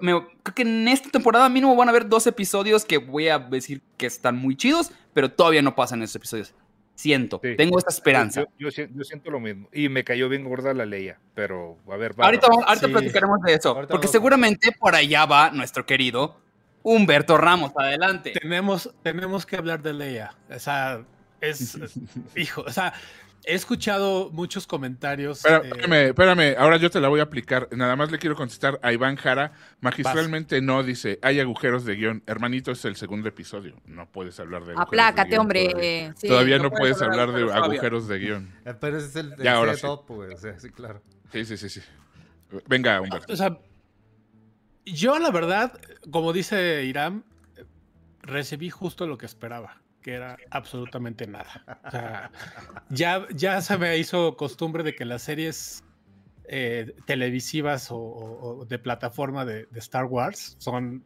me- 0.00 0.12
creo 0.42 0.54
que 0.54 0.62
en 0.62 0.88
esta 0.88 1.08
temporada 1.10 1.48
mínimo 1.48 1.74
van 1.76 1.88
a 1.88 1.90
haber 1.90 2.08
dos 2.08 2.26
episodios 2.26 2.84
que 2.84 2.98
voy 2.98 3.28
a 3.28 3.38
decir 3.38 3.80
que 3.96 4.06
están 4.06 4.36
muy 4.36 4.56
chidos, 4.56 4.90
pero 5.14 5.30
todavía 5.30 5.62
no 5.62 5.74
pasan 5.74 6.02
esos 6.02 6.16
episodios. 6.16 6.54
Siento, 6.94 7.40
Sí. 7.42 7.56
tengo 7.56 7.78
esta 7.78 7.90
esperanza. 7.90 8.42
Yo, 8.42 8.46
yo 8.58 8.70
si- 8.70 8.86
yo 8.94 9.02
siento 9.04 9.30
lo 9.30 9.40
mismo. 9.40 9.68
Y 9.72 9.88
me 9.88 10.04
cayó 10.04 10.28
bien 10.28 10.44
gorda 10.44 10.74
la 10.74 10.84
Leia. 10.86 11.18
Pero, 11.34 11.78
a 11.90 11.96
ver, 11.96 12.18
va. 12.18 12.26
ahorita 12.26 12.48
vamos- 12.48 12.64
ahorita 12.66 12.86
Sí. 12.86 12.92
platicaremos 12.92 13.40
de 13.42 13.54
eso, 13.54 13.70
Ahorita 13.70 13.92
porque 13.92 14.08
seguramente 14.08 14.72
por 14.72 14.94
allá 14.94 15.24
va 15.26 15.50
nuestro 15.50 15.84
querido 15.86 16.36
Humberto 16.82 17.38
Ramos. 17.38 17.72
Adelante. 17.76 18.32
Tenemos, 18.32 18.92
tenemos 19.02 19.46
que 19.46 19.56
hablar 19.56 19.82
de 19.82 19.92
Leia. 19.94 20.34
O 20.54 20.58
sea, 20.58 21.02
es. 21.40 21.78
hijo, 22.36 22.62
o 22.62 22.70
sea, 22.70 22.92
he 23.44 23.54
escuchado 23.54 24.30
muchos 24.32 24.66
comentarios. 24.66 25.38
Espera- 25.44 25.58
eh, 25.64 25.68
espérame, 25.68 26.08
espérame, 26.08 26.56
ahora 26.58 26.76
yo 26.76 26.90
te 26.90 27.00
la 27.00 27.08
voy 27.08 27.20
a 27.20 27.24
aplicar. 27.24 27.68
Nada 27.72 27.96
más 27.96 28.10
le 28.10 28.18
quiero 28.18 28.36
contestar 28.36 28.78
a 28.82 28.92
Iván 28.92 29.16
Jara. 29.16 29.52
Magistralmente 29.80 30.60
no 30.60 30.82
dice, 30.82 31.18
hay 31.22 31.40
agujeros 31.40 31.84
de 31.84 31.96
guion. 31.96 32.22
Hermanito, 32.26 32.70
es 32.70 32.84
el 32.84 32.96
segundo 32.96 33.28
episodio. 33.28 33.76
No 33.84 34.10
puedes 34.10 34.38
hablar 34.40 34.64
de 34.64 34.72
agujeros 34.72 34.90
de 34.90 35.00
Aplácate, 35.00 35.28
guion 35.30 35.40
hombre. 35.40 35.68
Todavía, 35.70 36.14
Sí. 36.16 36.28
Todavía 36.28 36.56
no 36.58 36.62
no, 36.64 36.70
puedes 36.70 36.96
puedes 36.96 37.02
hablar 37.02 37.32
de 37.32 37.42
hablar 37.42 37.54
de 37.62 37.74
agujeros 37.76 38.08
de 38.08 38.18
guion. 38.18 38.54
Eh, 38.64 38.74
Pero 38.80 38.96
ese 38.98 39.06
es 39.06 39.16
el, 39.16 39.32
el 39.32 39.42
Ya, 39.42 39.54
ahora 39.54 39.74
sí. 39.74 39.86
O 39.86 40.36
sea, 40.36 40.58
sí, 40.58 40.70
claro. 40.70 41.02
Sí, 41.32 41.44
sí, 41.44 41.56
sí, 41.56 41.68
sí. 41.68 41.80
Venga, 42.68 43.00
Humberto. 43.00 43.32
O 43.32 43.36
sea, 43.36 43.58
yo 44.84 45.18
la 45.18 45.30
verdad, 45.30 45.78
como 46.10 46.32
dice 46.32 46.84
Irán, 46.84 47.24
recibí 48.22 48.70
justo 48.70 49.06
lo 49.06 49.18
que 49.18 49.26
esperaba. 49.26 49.81
Que 50.02 50.14
era 50.14 50.36
absolutamente 50.50 51.26
nada. 51.26 51.80
O 51.86 51.90
sea, 51.90 52.30
ya, 52.90 53.26
ya 53.34 53.60
se 53.60 53.78
me 53.78 53.96
hizo 53.98 54.36
costumbre 54.36 54.82
de 54.82 54.94
que 54.94 55.04
las 55.04 55.22
series 55.22 55.82
eh, 56.48 56.94
televisivas 57.06 57.90
o, 57.90 57.96
o- 57.96 58.58
o 58.60 58.64
de 58.66 58.78
plataforma 58.78 59.44
de, 59.44 59.66
de 59.70 59.78
Star 59.78 60.04
Wars 60.06 60.56
son... 60.58 61.04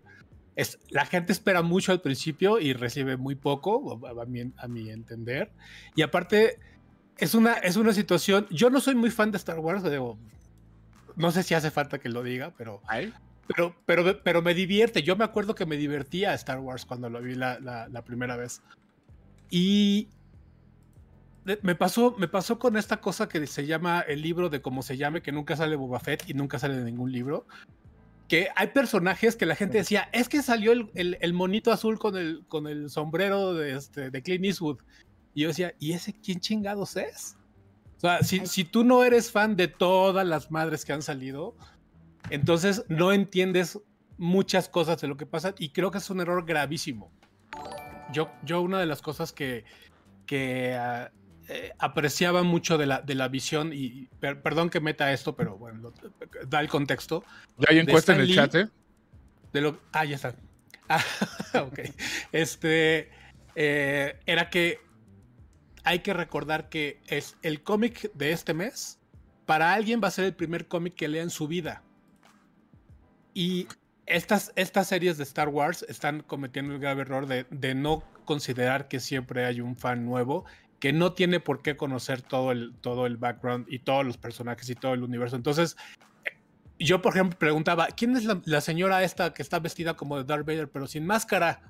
Es, 0.57 0.79
la 0.89 1.05
gente 1.05 1.33
espera 1.33 1.61
mucho 1.61 1.93
al 1.93 2.01
principio 2.01 2.59
y 2.59 2.73
recibe 2.73 3.19
muy 3.19 3.35
poco, 3.35 4.01
a, 4.07 4.23
a 4.23 4.25
mi, 4.25 4.53
a 4.57 4.69
mi 4.69 4.89
entender. 4.91 5.53
Y 5.95 6.01
aparte, 6.01 6.59
es 7.19 7.35
una, 7.35 7.53
es 7.55 7.77
una 7.77 7.93
situación... 7.93 8.47
Yo 8.51 8.71
no 8.71 8.81
soy 8.81 8.95
muy 8.95 9.11
fan 9.11 9.31
de 9.31 9.37
Star 9.37 9.59
Wars, 9.59 9.83
digo, 9.85 10.19
no 11.15 11.31
sé 11.31 11.43
si 11.43 11.53
hace 11.55 11.71
falta 11.71 11.99
que 11.99 12.09
lo 12.09 12.23
diga, 12.23 12.55
pero 12.57 12.81
Ay, 12.89 13.13
pero, 13.47 13.77
pero, 13.87 14.23
pero 14.23 14.43
me 14.43 14.55
divierte. 14.55 15.03
Yo 15.03 15.15
me 15.15 15.25
acuerdo 15.25 15.55
que 15.55 15.67
me 15.67 15.77
divertía 15.77 16.33
Star 16.35 16.59
Wars 16.59 16.85
cuando 16.87 17.11
lo 17.11 17.21
vi 17.21 17.35
la, 17.35 17.61
la- 17.61 17.87
la 17.89 18.03
primera 18.03 18.37
vez. 18.37 18.63
Y 19.51 20.09
me 21.63 21.77
pasó, 21.77 22.17
me 22.19 22.27
pasó 22.27 22.59
con 22.59 22.77
esta 22.77 23.01
cosa 23.01 23.29
que 23.29 23.47
se 23.47 23.67
llama 23.67 24.01
el 24.01 24.21
libro 24.23 24.49
de 24.51 24.61
cómo 24.61 24.83
se 24.83 24.97
llame, 24.97 25.23
que 25.23 25.31
nunca 25.31 25.55
sale 25.57 25.77
Boba 25.77 26.01
Fett 26.01 26.29
y 26.29 26.35
nunca 26.35 26.59
sale 26.59 26.77
de 26.77 26.85
ningún 26.85 27.13
libro. 27.13 27.47
Que 28.27 28.49
hay 28.57 28.69
personajes 28.69 29.37
que 29.37 29.47
la 29.47 29.55
gente 29.55 29.79
decía, 29.79 30.09
es 30.13 30.29
que 30.29 30.43
salió 30.43 30.73
el, 30.73 30.91
el- 30.95 31.17
el 31.21 31.33
monito 31.33 31.71
azul 31.71 31.99
con 32.01 32.17
el, 32.17 32.45
con 32.49 32.67
el 32.67 32.91
sombrero 32.91 33.55
de, 33.55 33.77
este, 33.77 34.11
de 34.11 34.23
Clint 34.23 34.45
Eastwood. 34.45 34.79
Y 35.35 35.43
yo 35.43 35.49
decía, 35.49 35.75
¿y 35.79 35.93
ese 35.93 36.13
quién 36.13 36.41
chingados 36.41 36.97
es? 36.97 37.37
O 37.99 38.01
sea, 38.01 38.23
si, 38.25 38.45
si 38.47 38.65
tú 38.65 38.83
no 38.83 39.05
eres 39.05 39.31
fan 39.31 39.55
de 39.55 39.69
todas 39.69 40.27
las 40.27 40.51
madres 40.51 40.85
que 40.85 40.93
han 40.93 41.03
salido, 41.03 41.55
entonces 42.31 42.85
no 42.89 43.13
entiendes 43.13 43.79
muchas 44.19 44.69
cosas 44.69 45.01
de 45.01 45.07
lo 45.07 45.17
que 45.17 45.27
pasa 45.27 45.55
y 45.59 45.69
creo 45.69 45.93
que 45.93 45.99
es 45.99 46.11
un 46.11 46.21
error 46.21 46.45
gravísimo. 46.45 47.13
Yo, 48.13 48.31
yo 48.45 48.61
una 48.61 48.79
de 48.79 48.87
las 48.87 49.03
cosas 49.03 49.33
que, 49.33 49.65
que 50.27 50.75
ah, 50.75 51.11
eh, 51.49 51.73
apreciaba 51.79 52.43
mucho 52.43 52.79
de 52.79 52.87
la, 52.87 53.01
de 53.03 53.15
la 53.15 53.29
visión, 53.29 53.73
y 53.73 54.09
per- 54.21 54.43
perdón 54.43 54.71
que 54.71 54.81
meta 54.81 55.13
esto, 55.13 55.35
pero 55.37 55.57
bueno, 55.59 55.81
lo- 55.81 55.95
da 56.47 56.61
el 56.61 56.69
contexto, 56.69 57.25
ya 57.59 57.69
hay 57.71 57.79
encuesta 57.81 58.15
en 58.15 58.21
el 58.21 58.35
chat, 58.35 58.55
¿eh? 58.55 58.69
de 59.53 59.61
lo... 59.61 59.81
Ah, 59.93 60.05
ya 60.05 60.17
está. 60.17 60.35
Ah, 60.89 61.03
ok. 61.63 61.81
Este, 62.31 63.11
eh, 63.57 64.21
era 64.25 64.51
que 64.51 64.79
hay 65.83 65.99
que 66.01 66.15
recordar 66.15 66.69
que 66.69 67.01
es 67.09 67.37
el 67.43 67.63
cómic 67.65 68.13
de 68.13 68.31
este 68.31 68.55
mes, 68.55 69.01
para 69.47 69.73
alguien 69.75 70.01
va 70.03 70.09
a 70.09 70.11
ser 70.13 70.25
el 70.27 70.35
primer 70.35 70.69
cómic 70.69 70.95
que 70.95 71.09
lea 71.09 71.23
en 71.23 71.31
su 71.31 71.49
vida. 71.49 71.83
Y 73.35 73.67
estas, 74.07 74.53
estas 74.57 74.89
series 74.89 75.19
de 75.19 75.25
Star 75.25 75.49
Wars 75.49 75.85
están 75.89 76.23
cometiendo 76.23 76.73
el 76.75 76.81
grave 76.81 77.03
error 77.03 77.27
de, 77.27 77.47
de 77.51 77.75
no 77.75 78.03
considerar 78.25 78.89
que 78.89 79.01
siempre 79.01 79.45
hay 79.45 79.61
un 79.61 79.77
fan 79.77 80.05
nuevo 80.05 80.45
que 80.79 80.93
no 80.93 81.13
tiene 81.13 81.41
por 81.41 81.63
qué 81.63 81.77
conocer 81.77 82.23
todo 82.23 82.53
el, 82.53 82.75
todo 82.81 83.07
el 83.07 83.17
background 83.17 83.67
y 83.69 83.79
todos 83.81 84.05
los 84.05 84.17
personajes 84.19 84.69
y 84.69 84.75
todo 84.75 84.95
el 84.95 85.03
universo. 85.03 85.37
Entonces, 85.37 85.77
yo, 86.79 87.01
por 87.01 87.15
ejemplo, 87.15 87.39
preguntaba, 87.39 87.89
¿quién 87.89 88.17
es 88.17 88.25
la, 88.25 88.41
la 88.45 88.61
señora 88.61 89.03
esta 89.03 89.33
que 89.33 89.43
está 89.43 89.59
vestida 89.59 89.95
como 89.95 90.19
de 90.19 90.25
Darth 90.25 90.47
Vader 90.47 90.69
pero 90.69 90.87
sin 90.87 91.07
máscara? 91.07 91.63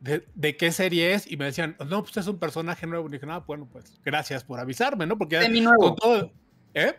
¿De, 0.00 0.26
de 0.34 0.56
qué 0.56 0.72
serie 0.72 1.14
es? 1.14 1.30
Y 1.30 1.36
me 1.36 1.46
decían, 1.46 1.76
no, 1.86 2.02
pues 2.02 2.16
es 2.16 2.26
un 2.26 2.38
personaje 2.38 2.86
nuevo. 2.86 3.08
Y 3.08 3.12
dije, 3.12 3.26
no, 3.26 3.40
bueno, 3.42 3.68
pues 3.70 4.00
gracias 4.04 4.44
por 4.44 4.58
avisarme, 4.58 5.06
¿no? 5.06 5.16
Porque 5.16 5.48
nuevo. 5.48 5.78
con 5.78 5.96
todo... 5.96 6.32
¿Eh? 6.74 6.94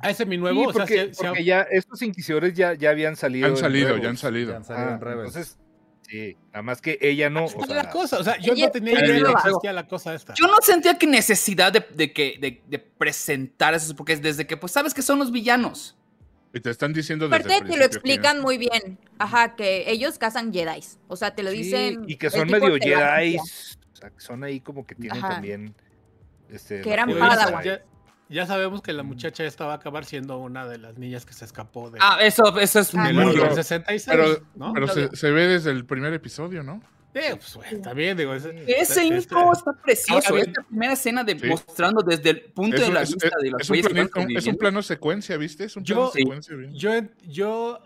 ¿A 0.00 0.10
ese 0.10 0.26
mi 0.26 0.36
nuevo? 0.36 0.60
Sí, 0.62 0.66
o 0.68 0.72
sea, 0.72 0.80
porque, 0.82 1.12
porque 1.16 1.44
ya 1.44 1.62
estos 1.62 2.00
inquisidores 2.02 2.54
ya, 2.54 2.74
ya 2.74 2.90
habían 2.90 3.16
salido. 3.16 3.46
Han 3.46 3.52
en 3.52 3.58
salido, 3.58 3.96
ya 3.96 4.08
han 4.08 4.16
salido. 4.16 4.52
Ya 4.52 4.56
han 4.58 4.64
salido 4.64 4.88
Ah, 4.90 4.94
en 4.94 5.00
Rebels. 5.00 5.34
Entonces, 5.34 5.58
sí, 6.08 6.36
nada 6.52 6.62
más 6.62 6.80
que 6.80 6.98
ella 7.00 7.30
no. 7.30 7.46
O 7.46 7.66
sea, 7.66 7.74
la 7.74 7.90
cosa, 7.90 8.18
o 8.18 8.24
sea, 8.24 8.38
yo 8.38 8.52
ella 8.52 8.66
no 8.66 8.72
tenía 8.72 8.94
es 8.94 9.02
idea 9.02 9.14
de 9.14 9.24
que 9.24 9.32
existía 9.32 9.72
la 9.72 9.88
cosa 9.88 10.14
esta. 10.14 10.34
Yo 10.34 10.46
no 10.46 10.56
sentía 10.62 10.94
que 10.96 11.06
necesidad 11.06 11.72
de, 11.72 11.84
de 11.94 12.12
que, 12.12 12.38
de, 12.40 12.62
de 12.66 12.78
presentar 12.78 13.74
eso, 13.74 13.94
porque 13.96 14.12
es 14.12 14.22
desde 14.22 14.46
que, 14.46 14.56
pues, 14.56 14.72
sabes 14.72 14.94
que 14.94 15.02
son 15.02 15.18
los 15.18 15.32
villanos. 15.32 15.96
Y 16.54 16.60
te 16.60 16.70
están 16.70 16.92
diciendo 16.92 17.28
desde 17.28 17.44
Aparte 17.54 17.70
te 17.70 17.76
lo 17.76 17.84
explican 17.84 18.40
muy 18.40 18.56
bien. 18.56 18.98
Ajá, 19.18 19.54
que 19.54 19.90
ellos 19.90 20.16
cazan 20.18 20.52
Jedi. 20.52 20.82
O 21.06 21.16
sea, 21.16 21.34
te 21.34 21.42
lo 21.42 21.50
sí, 21.50 21.58
dicen. 21.58 22.04
y 22.06 22.16
que 22.16 22.30
son 22.30 22.48
medio 22.48 22.76
Jedi. 22.76 23.36
O 23.36 23.96
sea, 23.96 24.10
que 24.10 24.20
son 24.20 24.44
ahí 24.44 24.60
como 24.60 24.86
que 24.86 24.94
tienen 24.94 25.18
Ajá. 25.18 25.34
también. 25.34 25.74
Este, 26.48 26.80
Que 26.80 26.92
eran 26.92 27.10
Padawan. 27.18 27.80
Ya, 28.28 28.46
sabemos 28.46 28.82
que 28.82 28.92
la 28.92 29.02
muchacha 29.02 29.44
esta 29.44 29.64
va 29.66 29.72
a 29.72 29.76
acabar 29.76 30.04
siendo 30.04 30.38
una 30.38 30.66
de 30.66 30.78
las 30.78 30.98
niñas 30.98 31.24
que 31.26 31.32
se 31.32 31.44
escapó 31.44 31.90
de, 31.90 31.98
Ah, 32.00 32.18
eso, 32.22 32.58
eso 32.58 32.80
es 32.80 32.94
muy 32.94 33.12
no, 33.12 33.26
Orden 33.28 33.40
pero- 33.42 33.54
66, 33.54 34.06
pero- 34.08 34.42
¿no? 34.54 34.72
Pero 34.72 34.86
Lo 34.86 35.16
se, 35.16 35.30
ve 35.30 35.46
desde 35.48 35.70
el 35.70 35.84
primer 35.86 36.12
episodio, 36.14 36.62
¿no? 36.62 36.82
Sí, 37.14 37.20
pues, 37.54 37.82
también 37.82 38.16
digo, 38.16 38.34
es- 38.34 38.44
Ese 38.44 38.80
este- 38.82 39.04
intro 39.06 39.50
está 39.52 39.72
precioso. 39.72 40.28
Ahora 40.28 40.42
Esta 40.42 40.62
primera 40.62 40.92
escena 40.92 41.24
de 41.24 41.38
Sí. 41.38 41.46
mostrando 41.46 42.02
desde 42.02 42.30
el 42.30 42.40
punto 42.42 42.76
Es 42.76 42.82
de 42.82 42.88
un, 42.88 42.94
la 42.94 43.02
es- 43.02 43.08
vista 43.14 43.30
de 43.40 43.50
los 43.50 43.62
es 43.62 43.70
un 43.70 43.76
un- 44.24 44.36
es 44.36 44.46
un 44.46 44.56
plano 44.56 44.82
secuencia, 44.82 45.36
¿viste? 45.38 45.64
Es 45.64 45.76
un 45.76 45.84
Yo- 45.84 45.94
plano 45.94 46.10
Sí. 46.12 46.18
secuencia. 46.20 46.54
bien. 46.56 46.74
Yo, 46.74 46.90
yo 47.26 47.80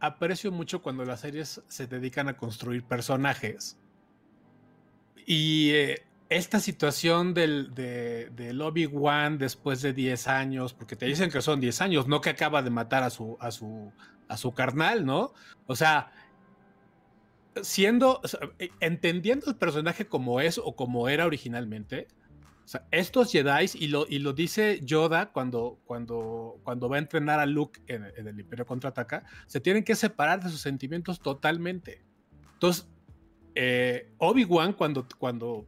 aprecio 0.00 0.52
mucho 0.52 0.80
cuando 0.80 1.04
las 1.04 1.20
series 1.20 1.60
se 1.68 1.86
dedican 1.88 2.28
a 2.28 2.36
construir 2.36 2.82
personajes. 2.84 3.76
Y 5.26 5.70
eh, 5.74 6.02
esta 6.28 6.60
situación 6.60 7.34
del, 7.34 7.74
de, 7.74 8.30
del 8.30 8.60
Obi-Wan 8.60 9.38
después 9.38 9.80
de 9.82 9.92
10 9.92 10.28
años, 10.28 10.74
porque 10.74 10.96
te 10.96 11.06
dicen 11.06 11.30
que 11.30 11.40
son 11.40 11.60
10 11.60 11.80
años, 11.80 12.06
no 12.06 12.20
que 12.20 12.30
acaba 12.30 12.62
de 12.62 12.70
matar 12.70 13.02
a 13.02 13.10
su, 13.10 13.36
a 13.40 13.50
su, 13.50 13.92
a 14.28 14.36
su 14.36 14.52
carnal, 14.52 15.06
¿no? 15.06 15.32
O 15.66 15.74
sea, 15.74 16.12
siendo, 17.62 18.20
eh, 18.58 18.70
entendiendo 18.80 19.46
el 19.50 19.56
personaje 19.56 20.06
como 20.06 20.40
es 20.40 20.58
o 20.58 20.76
como 20.76 21.08
era 21.08 21.26
originalmente, 21.26 22.08
estos 22.90 23.32
Jedi, 23.32 23.70
y 23.74 23.88
lo, 23.88 24.06
y 24.06 24.18
lo 24.18 24.34
dice 24.34 24.80
Yoda 24.82 25.32
cuando, 25.32 25.78
cuando, 25.86 26.60
cuando 26.62 26.90
va 26.90 26.96
a 26.96 26.98
entrenar 26.98 27.40
a 27.40 27.46
Luke 27.46 27.80
en, 27.86 28.04
en 28.16 28.28
el 28.28 28.38
Imperio 28.38 28.66
Contraataca, 28.66 29.24
se 29.46 29.60
tienen 29.60 29.84
que 29.84 29.94
separar 29.94 30.42
de 30.42 30.50
sus 30.50 30.60
sentimientos 30.60 31.20
totalmente. 31.20 32.04
Entonces, 32.52 32.86
eh, 33.54 34.12
Obi-Wan 34.18 34.74
cuando, 34.74 35.06
cuando, 35.18 35.66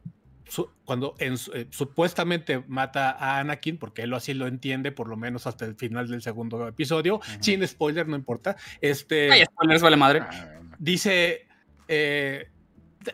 su- 0.51 0.69
cuando 0.85 1.15
en 1.19 1.35
eh, 1.55 1.67
supuestamente 1.71 2.63
mata 2.67 3.11
a 3.13 3.39
Anakin, 3.39 3.79
porque 3.79 4.03
él 4.03 4.13
así 4.13 4.35
lo 4.35 4.47
entiende, 4.47 4.93
por 4.93 5.09
lo 5.09 5.17
menos 5.17 5.47
hasta 5.47 5.65
el 5.65 5.77
final 5.77 6.09
del 6.09 6.21
segundo 6.23 6.67
episodio, 6.67 7.21
sin 7.41 7.67
spoiler, 7.67 8.09
no 8.09 8.17
importa, 8.17 8.57
este 8.81 9.31
Ay, 9.31 9.45
spoilers, 9.45 9.81
vale 9.83 9.97
madre. 9.97 10.21
Ah, 10.23 10.61
dice, 10.79 11.47
eh, 11.87 12.49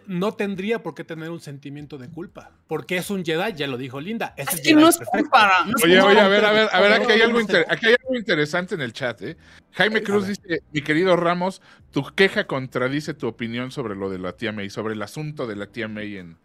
no 0.06 0.32
tendría 0.32 0.82
por 0.82 0.94
qué 0.94 1.04
tener 1.04 1.30
un 1.30 1.38
sentimiento 1.40 1.96
de 1.98 2.08
culpa, 2.08 2.50
porque 2.66 2.96
es 2.96 3.08
un 3.10 3.24
Jedi, 3.24 3.52
ya 3.54 3.66
lo 3.68 3.76
dijo 3.76 4.00
Linda. 4.00 4.34
Es, 4.36 4.48
que 4.48 4.70
Jedi 4.70 4.74
no 4.74 4.88
es 4.88 4.98
culpa. 4.98 5.64
No 5.64 5.74
Oye, 5.84 6.00
oye, 6.00 6.20
a 6.20 6.26
ver, 6.28 6.44
a 6.44 6.50
ver, 6.50 6.68
a 6.72 6.80
ver, 6.80 6.92
aquí 6.92 7.12
hay 7.12 7.18
No, 7.18 7.24
algo, 7.26 7.38
no 7.40 7.46
sé. 7.46 7.52
inter- 7.52 7.66
aquí 7.70 7.86
hay 7.86 7.94
algo 8.02 8.16
interesante 8.16 8.74
en 8.74 8.80
el 8.80 8.92
chat, 8.92 9.22
¿eh? 9.22 9.36
Jaime 9.72 10.02
Cruz 10.02 10.26
dice, 10.26 10.62
mi 10.72 10.80
querido 10.82 11.14
Ramos, 11.16 11.62
tu 11.92 12.02
queja 12.14 12.46
contradice 12.46 13.14
tu 13.14 13.28
opinión 13.28 13.70
sobre 13.70 13.94
lo 13.94 14.10
de 14.10 14.18
la 14.18 14.32
tía 14.32 14.50
May, 14.50 14.70
sobre 14.70 14.94
el 14.94 15.02
asunto 15.02 15.46
de 15.46 15.54
la 15.54 15.66
tía 15.66 15.86
May 15.86 16.16
en... 16.16 16.38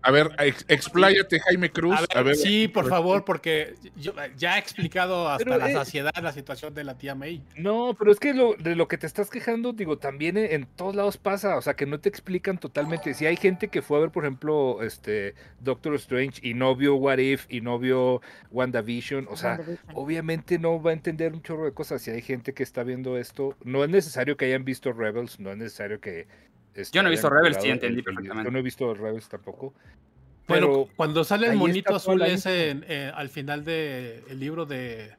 A 0.00 0.10
ver, 0.10 0.30
ex- 0.38 0.64
expláyate, 0.68 1.40
Jaime 1.40 1.70
Cruz. 1.70 1.96
A 1.96 2.00
ver, 2.02 2.08
a 2.18 2.22
ver, 2.22 2.36
sí, 2.36 2.68
por 2.68 2.88
favor, 2.88 3.24
porque 3.24 3.74
yo 3.96 4.12
ya 4.36 4.56
he 4.56 4.60
explicado 4.60 5.28
hasta 5.28 5.44
Pero, 5.44 5.58
la 5.58 5.70
eh, 5.70 5.74
saciedad 5.74 6.12
la 6.22 6.32
situación 6.32 6.72
de 6.72 6.84
la 6.84 6.96
tía 6.96 7.14
May. 7.14 7.42
No, 7.56 7.96
pero 7.98 8.12
es 8.12 8.20
que 8.20 8.32
lo, 8.32 8.54
de 8.54 8.76
lo 8.76 8.86
que 8.86 8.96
te 8.96 9.06
estás 9.06 9.28
quejando, 9.28 9.72
digo, 9.72 9.98
también 9.98 10.36
en, 10.36 10.52
en 10.52 10.66
todos 10.66 10.94
lados 10.94 11.18
pasa, 11.18 11.56
o 11.56 11.62
sea, 11.62 11.74
que 11.74 11.84
no 11.86 11.98
te 11.98 12.08
explican 12.08 12.58
totalmente. 12.58 13.12
Si 13.14 13.26
hay 13.26 13.36
gente 13.36 13.68
que 13.68 13.82
fue 13.82 13.98
a 13.98 14.00
ver, 14.02 14.10
por 14.10 14.24
ejemplo, 14.24 14.82
este 14.82 15.34
Doctor 15.60 15.94
Strange 15.96 16.40
y 16.42 16.54
no 16.54 16.76
vio 16.76 16.94
What 16.94 17.18
If 17.18 17.46
y 17.48 17.60
no 17.60 17.78
vio 17.78 18.22
WandaVision, 18.52 19.26
o 19.28 19.36
sea, 19.36 19.60
obviamente 19.94 20.58
no 20.58 20.80
va 20.80 20.90
a 20.90 20.94
entender 20.94 21.32
un 21.32 21.42
chorro 21.42 21.64
de 21.64 21.72
cosas. 21.72 22.02
Si 22.02 22.10
hay 22.10 22.22
gente 22.22 22.54
que 22.54 22.62
está 22.62 22.84
viendo 22.84 23.18
esto, 23.18 23.56
no 23.64 23.82
es 23.82 23.90
necesario 23.90 24.36
que 24.36 24.44
hayan 24.44 24.64
visto 24.64 24.92
Rebels, 24.92 25.40
no 25.40 25.50
es 25.50 25.56
necesario 25.56 26.00
que... 26.00 26.28
este, 26.82 26.96
Yo 26.96 27.02
no 27.02 27.08
he 27.08 27.12
visto 27.12 27.28
Rebels, 27.30 27.58
sí, 27.60 27.68
entendí 27.68 28.02
perfectamente. 28.02 28.48
Yo 28.48 28.50
no 28.52 28.58
he 28.58 28.62
visto 28.62 28.94
Rebels 28.94 29.28
tampoco. 29.28 29.74
Bueno, 30.46 30.66
Pero 30.66 30.88
cuando 30.96 31.24
sale 31.24 31.46
el 31.48 31.56
monito 31.56 31.94
azul 31.94 32.18
la 32.18 32.26
ese 32.28 32.70
en- 32.70 32.84
eh, 32.88 33.12
al 33.14 33.28
final 33.28 33.64
del 33.64 34.22
libro 34.38 34.64
de 34.66 35.16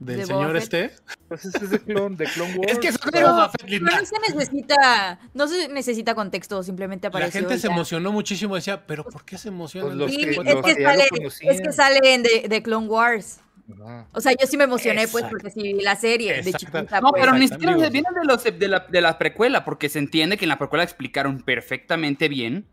del 0.00 0.18
De 0.18 0.26
señor 0.26 0.48
Boba 0.48 0.58
este. 0.58 0.90
pues 1.28 1.44
ese 1.44 1.56
es 1.64 1.70
de 1.70 1.78
Clone, 1.80 2.16
de 2.16 2.24
Clone 2.26 2.54
Wars. 2.56 2.72
Es 2.72 2.78
que 2.78 2.90
no 2.90 2.96
Pero, 3.12 3.50
Linda. 3.66 4.00
no 4.00 4.04
se 4.06 4.16
necesita, 4.34 5.18
no 5.34 5.46
se 5.48 5.68
necesita 5.68 6.14
contexto, 6.14 6.62
simplemente 6.62 7.06
La 7.06 7.08
apareció. 7.10 7.40
gente 7.40 7.54
y 7.54 7.58
se 7.58 7.68
ya. 7.68 7.74
emocionó 7.74 8.10
muchísimo, 8.12 8.54
decía, 8.56 8.86
pero 8.86 9.04
¿por 9.04 9.24
qué 9.24 9.38
se 9.38 9.48
emociona? 9.48 9.86
Pues 9.86 9.96
los 9.96 10.10
Sí, 10.10 10.16
que- 10.24 10.30
es, 10.30 10.36
los 10.36 10.44
que 10.64 10.82
sale, 10.82 11.04
es 11.42 11.60
que 11.60 11.72
sale 11.72 12.00
en 12.14 12.22
de, 12.24 12.46
de 12.48 12.62
Clone 12.62 12.88
Wars. 12.88 13.40
Ajá. 13.72 14.08
O 14.12 14.20
sea, 14.20 14.32
yo 14.38 14.46
sí 14.46 14.56
me 14.56 14.64
emocioné, 14.64 15.08
pues, 15.08 15.24
porque 15.24 15.50
sí 15.50 15.62
vi 15.62 15.80
la 15.82 15.96
serie 15.96 16.42
de 16.42 16.52
chiquita. 16.52 17.00
No, 17.00 17.10
pues. 17.10 17.22
pero 17.24 17.32
ni 17.34 17.48
siquiera 17.48 17.72
amigos. 17.72 17.90
viene 17.92 18.08
de, 18.14 18.24
los, 18.26 18.44
de, 18.44 18.68
la, 18.68 18.80
de 18.80 19.00
la 19.00 19.16
precuela, 19.18 19.64
porque 19.64 19.88
se 19.88 19.98
entiende 19.98 20.36
que 20.36 20.44
en 20.44 20.50
la 20.50 20.58
precuela 20.58 20.84
explicaron 20.84 21.40
perfectamente 21.42 22.28
bien 22.28 22.66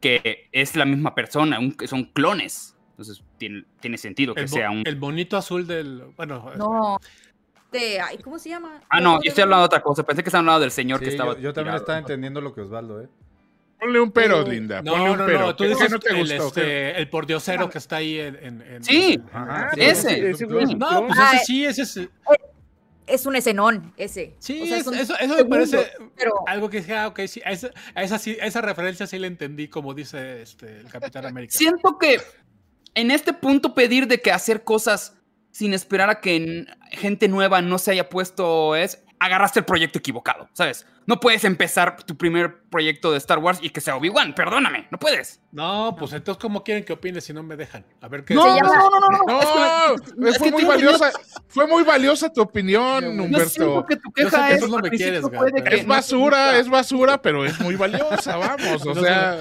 que 0.00 0.48
es 0.52 0.76
la 0.76 0.84
misma 0.86 1.14
persona, 1.14 1.58
un- 1.58 1.76
son 1.86 2.04
clones. 2.04 2.76
Entonces 2.92 3.22
tiene, 3.38 3.64
tiene 3.80 3.98
sentido 3.98 4.34
que 4.34 4.42
el, 4.42 4.48
sea 4.48 4.70
un... 4.70 4.82
el 4.86 4.96
monito 4.98 5.36
azul 5.36 5.66
del. 5.66 6.04
Bueno, 6.16 6.50
No. 6.56 6.98
De, 7.72 8.00
ay, 8.00 8.18
¿cómo 8.18 8.38
se 8.38 8.48
llama? 8.48 8.80
Ah, 8.88 9.00
no, 9.00 9.22
yo 9.22 9.28
estoy 9.28 9.42
hablando 9.42 9.62
de 9.62 9.66
otra 9.66 9.80
cosa. 9.82 10.02
Pensé 10.02 10.22
que 10.24 10.28
estaban 10.28 10.44
hablando 10.46 10.62
del 10.62 10.72
señor 10.72 10.98
Sí, 10.98 11.04
que 11.04 11.10
estaba... 11.12 11.34
yo, 11.34 11.38
yo 11.40 11.52
también 11.52 11.72
tirado. 11.74 11.78
estaba 11.78 11.98
entendiendo 11.98 12.40
lo 12.40 12.52
que 12.52 12.62
Osvaldo, 12.62 13.00
¿eh? 13.00 13.08
Ponle 13.80 14.00
un 14.00 14.12
pero, 14.12 14.42
Linda. 14.46 14.82
No, 14.82 14.92
ponle 14.92 15.10
un 15.12 15.18
no, 15.18 15.26
pero. 15.26 15.38
no, 15.40 15.56
tú 15.56 15.64
¿Qué- 15.64 15.70
qué 15.70 15.74
dices 15.74 15.90
no 15.90 15.98
te 15.98 16.10
el, 16.10 16.18
gustó? 16.18 16.46
este, 16.48 16.98
el 16.98 17.08
pordiosero 17.08 17.68
que 17.70 17.78
está 17.78 17.96
ahí 17.96 18.18
en... 18.20 18.36
en- 18.36 18.62
en- 18.62 18.84
Sí. 18.84 19.20
Ajá, 19.32 19.70
sí, 19.74 19.80
ese. 19.80 20.32
No, 20.32 20.46
clon. 20.46 20.78
pues 21.06 21.18
Ah, 21.18 21.32
ese 21.36 21.44
sí, 21.44 21.64
ese 21.64 21.82
es... 21.82 22.00
Es 23.06 23.26
un 23.26 23.34
escenón, 23.34 23.92
ese. 23.96 24.36
Sí, 24.38 24.60
O 24.62 24.66
sea, 24.66 24.76
es- 24.78 24.84
son 24.84 24.94
eso, 24.94 25.18
eso 25.18 25.34
me 25.34 25.44
parece 25.44 25.84
pero- 26.16 26.32
algo 26.46 26.70
que 26.70 26.76
dije, 26.76 26.94
ah, 26.94 27.08
ok, 27.08 27.20
sí, 27.26 27.40
a 27.44 27.50
esa, 27.50 27.70
a 27.94 28.02
esa, 28.04 28.18
sí- 28.18 28.38
a 28.40 28.46
esa 28.46 28.60
referencia 28.60 29.06
sí 29.08 29.18
la 29.18 29.26
entendí, 29.26 29.66
como 29.66 29.94
dice 29.94 30.42
este, 30.42 30.78
el 30.80 30.86
Capitán 30.88 31.26
América. 31.26 31.52
Siento 31.52 31.98
que 31.98 32.20
en 32.94 33.10
este 33.10 33.32
punto 33.32 33.74
pedir 33.74 34.06
de 34.06 34.20
que 34.20 34.30
hacer 34.30 34.62
cosas 34.62 35.16
sin 35.50 35.74
esperar 35.74 36.08
a 36.10 36.20
que 36.20 36.66
gente 36.92 37.26
nueva 37.26 37.60
no 37.62 37.78
se 37.78 37.90
haya 37.90 38.08
puesto 38.08 38.76
es 38.76 39.02
agarraste 39.22 39.58
el 39.60 39.66
proyecto 39.66 39.98
equivocado, 39.98 40.48
¿sabes? 40.54 40.86
No 41.06 41.20
puedes 41.20 41.44
empezar 41.44 42.02
tu 42.04 42.16
primer 42.16 42.62
proyecto 42.70 43.12
de 43.12 43.18
Star 43.18 43.38
Wars 43.38 43.58
y 43.60 43.68
que 43.70 43.80
sea 43.82 43.94
Obi-Wan, 43.96 44.34
perdóname, 44.34 44.88
no 44.90 44.98
puedes. 44.98 45.40
No, 45.52 45.94
pues 45.98 46.12
entonces, 46.14 46.40
¿cómo 46.40 46.64
quieren 46.64 46.84
que 46.84 46.94
opine 46.94 47.20
si 47.20 47.32
no 47.34 47.42
me 47.42 47.54
dejan? 47.56 47.84
A 48.00 48.08
ver 48.08 48.24
qué 48.24 48.34
No, 48.34 48.46
no, 48.58 48.60
no, 48.60 48.90
no, 48.90 49.00
no, 49.00 49.08
no. 49.10 49.26
No, 49.26 49.40
es 49.40 49.46
que- 50.12 50.28
es 50.30 50.38
fue 50.38 50.46
que 50.48 50.52
muy 50.52 50.64
valiosa, 50.64 51.10
fue 51.48 51.66
muy 51.66 51.82
valiosa 51.84 52.32
tu 52.32 52.40
opinión, 52.40 53.20
Humberto. 53.20 53.84
que 53.86 53.96
tu 53.96 54.10
queja 54.10 54.48
que 54.48 54.54
es 54.54 54.62
Es 55.80 55.86
basura, 55.86 56.58
es 56.58 56.68
basura, 56.68 57.20
pero 57.20 57.44
es 57.44 57.60
muy 57.60 57.76
valiosa, 57.76 58.36
vamos. 58.36 58.86
O 58.86 58.94
No 58.94 59.02
sea, 59.02 59.38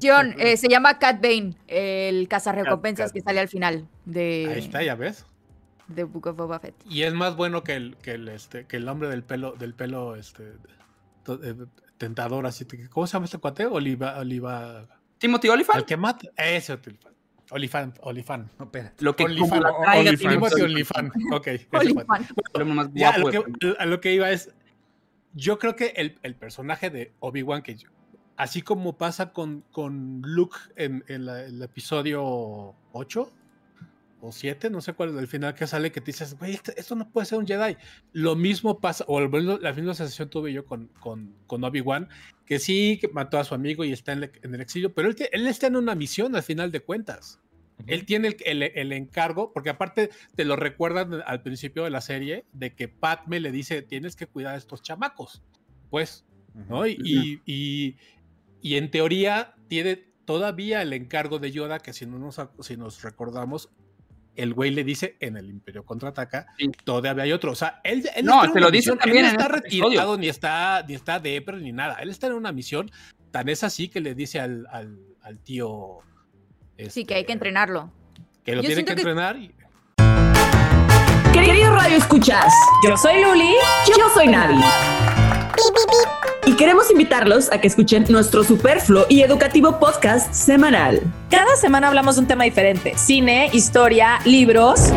John, 0.00 0.34
eh, 0.38 0.56
se 0.56 0.68
llama 0.68 0.98
Cat 0.98 1.20
Bane, 1.20 1.54
el 1.66 2.26
cazarrecompensas 2.28 3.06
Cat- 3.10 3.14
que 3.14 3.20
sale 3.22 3.40
al 3.40 3.48
final 3.48 3.88
de, 4.04 4.50
Ahí 4.54 4.58
está, 4.60 4.82
ya 4.82 4.94
ves. 4.94 5.26
De 5.94 6.04
Book 6.04 6.26
of 6.28 6.36
Boba 6.36 6.58
Fett. 6.58 6.74
Y 6.88 7.02
es 7.02 7.14
más 7.14 7.36
bueno 7.36 7.62
que 7.62 7.74
el, 7.74 7.96
que 7.98 8.12
el, 8.12 8.28
este, 8.28 8.66
que 8.66 8.76
el 8.78 8.88
hombre 8.88 9.08
del 9.08 9.22
pelo, 9.22 9.52
del 9.52 9.74
pelo, 9.74 10.16
este, 10.16 10.52
to- 11.24 11.40
eh, 11.42 11.54
tentador, 11.98 12.46
así. 12.46 12.66
¿Cómo 12.90 13.06
se 13.06 13.12
llama 13.14 13.26
este 13.26 13.38
cuate? 13.38 13.66
Oliva, 13.66 14.18
Oliva. 14.18 14.86
Timothy 15.18 15.48
El 15.48 15.54
Olyphant, 15.54 15.84
que 15.86 15.96
mata. 15.96 16.28
Ese 16.36 16.72
Olifan. 16.72 17.12
Olifan, 17.50 17.94
Olifan. 18.00 18.50
No, 18.58 18.64
espérate. 18.64 19.04
lo 19.04 19.14
que 19.14 19.24
Olifant. 19.24 19.64
Olifant. 19.64 20.18
Timothy 20.18 20.26
Timothy 20.34 20.62
Olyphant. 20.62 21.12
Olifan. 21.14 21.32
Ok. 21.34 21.48
Olifant. 21.72 22.30
El 22.54 22.94
Ya, 22.94 23.10
a 23.10 23.18
lo, 23.18 23.30
que, 23.30 23.44
a 23.78 23.86
lo 23.86 24.00
que 24.00 24.14
iba 24.14 24.30
es. 24.30 24.50
Yo 25.34 25.58
creo 25.58 25.76
que 25.76 25.92
el, 25.96 26.18
el 26.22 26.34
personaje 26.34 26.90
de 26.90 27.12
Obi-Wan, 27.20 27.62
que 27.62 27.76
yo- 27.76 27.88
así 28.36 28.62
como 28.62 28.96
pasa 28.98 29.32
con, 29.32 29.62
con 29.70 30.22
Luke 30.24 30.56
en, 30.76 31.04
en 31.08 31.24
la- 31.26 31.42
el 31.44 31.62
episodio 31.62 32.74
8 32.92 33.30
o 34.24 34.30
7, 34.30 34.70
no 34.70 34.80
sé 34.80 34.92
cuál 34.92 35.10
es 35.10 35.16
el 35.16 35.26
final 35.26 35.52
que 35.52 35.66
sale, 35.66 35.90
que 35.90 36.00
te 36.00 36.12
dices, 36.12 36.38
güey, 36.38 36.52
esto, 36.54 36.70
esto 36.76 36.94
no 36.94 37.10
puede 37.10 37.26
ser 37.26 37.38
un 37.38 37.46
Jedi. 37.46 37.76
Lo 38.12 38.36
mismo 38.36 38.78
pasa, 38.78 39.04
o 39.08 39.20
la 39.20 39.72
misma 39.72 39.94
sensación 39.94 40.30
tuve 40.30 40.52
yo 40.52 40.64
con, 40.64 40.86
con, 41.00 41.34
con 41.48 41.64
Obi-Wan, 41.64 42.08
que 42.46 42.60
sí, 42.60 42.98
que 43.00 43.08
mató 43.08 43.38
a 43.38 43.44
su 43.44 43.54
amigo 43.54 43.84
y 43.84 43.92
está 43.92 44.12
en, 44.12 44.22
el- 44.22 44.32
en 44.42 44.54
el 44.54 44.60
exilio, 44.60 44.94
pero 44.94 45.08
él, 45.08 45.16
él 45.32 45.46
está 45.48 45.66
en 45.66 45.74
una 45.74 45.96
misión 45.96 46.36
al 46.36 46.44
final 46.44 46.70
de 46.70 46.80
cuentas. 46.80 47.40
Él 47.88 48.06
tiene 48.06 48.28
el, 48.28 48.36
el- 48.44 48.62
el 48.62 48.92
encargo, 48.92 49.52
porque 49.52 49.70
aparte 49.70 50.10
te 50.36 50.44
lo 50.44 50.54
recuerdan 50.54 51.20
al 51.26 51.42
principio 51.42 51.82
de 51.82 51.90
la 51.90 52.00
serie, 52.00 52.44
de 52.52 52.74
que 52.76 52.86
Padme 52.86 53.40
le 53.40 53.50
dice, 53.50 53.82
tienes 53.82 54.14
que 54.14 54.28
cuidar 54.28 54.54
a 54.54 54.58
estos 54.58 54.82
chamacos, 54.82 55.42
pues, 55.90 56.24
¿no? 56.68 56.86
Y, 56.86 56.96
y, 57.04 57.40
y- 57.44 57.96
y 58.60 58.76
en 58.76 58.88
teoría 58.92 59.56
tiene 59.66 59.96
todavía 60.26 60.80
el 60.82 60.92
encargo 60.92 61.40
de 61.40 61.50
Yoda, 61.50 61.80
que 61.80 61.92
si 61.92 62.06
no 62.06 62.20
nos, 62.20 62.40
si 62.60 62.76
nos 62.76 63.02
recordamos, 63.02 63.68
el 64.36 64.54
güey 64.54 64.70
le 64.70 64.82
dice 64.84 65.16
en 65.20 65.36
el 65.36 65.50
Imperio 65.50 65.84
Contraataca, 65.84 66.46
Sí. 66.58 66.70
todavía 66.84 67.22
hay 67.22 67.32
otro. 67.32 67.52
O 67.52 67.54
sea, 67.54 67.80
él, 67.84 68.08
él 68.16 68.24
No, 68.24 68.40
está 68.42 68.54
te 68.54 68.60
lo 68.60 68.70
dice 68.70 68.96
también 68.96 69.26
él 69.26 69.32
no 69.34 69.40
está 69.40 69.44
este 69.56 69.58
episodio. 69.68 69.84
retirado, 69.88 70.16
ni 70.18 70.28
está, 70.28 70.84
ni 70.88 70.94
está 70.94 71.18
depre, 71.20 71.58
ni 71.58 71.72
nada. 71.72 71.96
Él 72.00 72.08
está 72.10 72.28
en 72.28 72.32
una 72.34 72.52
misión, 72.52 72.90
tan 73.30 73.48
es 73.48 73.62
así 73.64 73.88
que 73.88 74.00
le 74.00 74.14
dice 74.14 74.40
al, 74.40 74.66
al, 74.70 74.98
al 75.22 75.38
tío... 75.38 75.98
Sí, 76.88 77.04
que 77.04 77.14
hay 77.14 77.20
que 77.20 77.32
este, 77.32 77.32
entrenarlo. 77.34 77.92
Que 78.44 78.56
lo 78.56 78.62
Yo 78.62 78.66
tiene 78.68 78.84
que 78.84 78.92
entrenar. 78.92 79.36
y- 79.36 79.54
Queridos 81.32 81.74
Radio 81.74 81.96
Escuchas, 81.96 82.52
yo 82.86 82.96
soy 82.96 83.22
Luli, 83.22 83.54
yo 83.88 84.08
soy 84.14 84.28
Navi. 84.28 84.60
Y 86.52 86.54
queremos 86.54 86.90
invitarlos 86.90 87.50
a 87.50 87.62
que 87.62 87.66
escuchen 87.66 88.04
nuestro 88.10 88.44
superfluo 88.44 89.06
y 89.08 89.22
educativo 89.22 89.78
podcast 89.78 90.34
semanal. 90.34 91.00
Cada 91.30 91.56
semana 91.56 91.88
hablamos 91.88 92.16
de 92.16 92.20
un 92.20 92.26
tema 92.26 92.44
diferente. 92.44 92.92
Cine, 92.98 93.48
historia, 93.54 94.18
libros, 94.26 94.92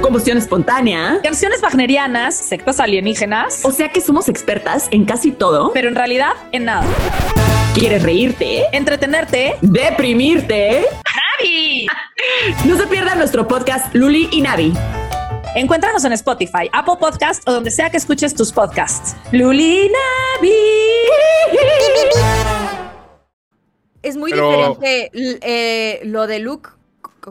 Combustión 0.00 0.36
espontánea. 0.36 1.20
canciones 1.22 1.62
wagnerianas, 1.62 2.34
sectas 2.34 2.80
alienígenas, 2.80 3.64
O 3.64 3.70
sea 3.70 3.90
que 3.92 4.00
somos 4.00 4.28
expertas 4.28 4.88
en 4.90 5.04
casi 5.04 5.30
todo. 5.30 5.70
pero 5.72 5.86
en 5.86 5.94
realidad 5.94 6.32
en 6.50 6.64
nada. 6.64 6.84
¿Quieres 7.72 8.02
reírte? 8.02 8.64
Entretenerte. 8.72 9.54
¿Deprimirte? 9.60 10.86
¡Navi! 11.40 11.86
No 12.66 12.76
se 12.76 12.86
pierdan 12.88 13.16
nuestro 13.16 13.46
podcast 13.46 13.94
Luli 13.94 14.28
y 14.32 14.40
Navi. 14.42 14.74
Encuéntranos 15.54 16.04
en 16.04 16.12
Spotify, 16.12 16.68
Apple 16.72 16.94
Podcast 17.00 17.46
o 17.48 17.52
donde 17.52 17.70
sea 17.70 17.90
que 17.90 17.96
escuches 17.96 18.34
tus 18.34 18.52
podcasts. 18.52 19.16
Luli 19.32 19.86
y 19.86 19.90
Navi. 19.90 20.52
Es 24.02 24.16
muy 24.16 24.30
Pero- 24.30 24.50
diferente 24.50 25.10
eh, 25.42 26.00
lo 26.04 26.26
de 26.26 26.38
Luke 26.38 26.70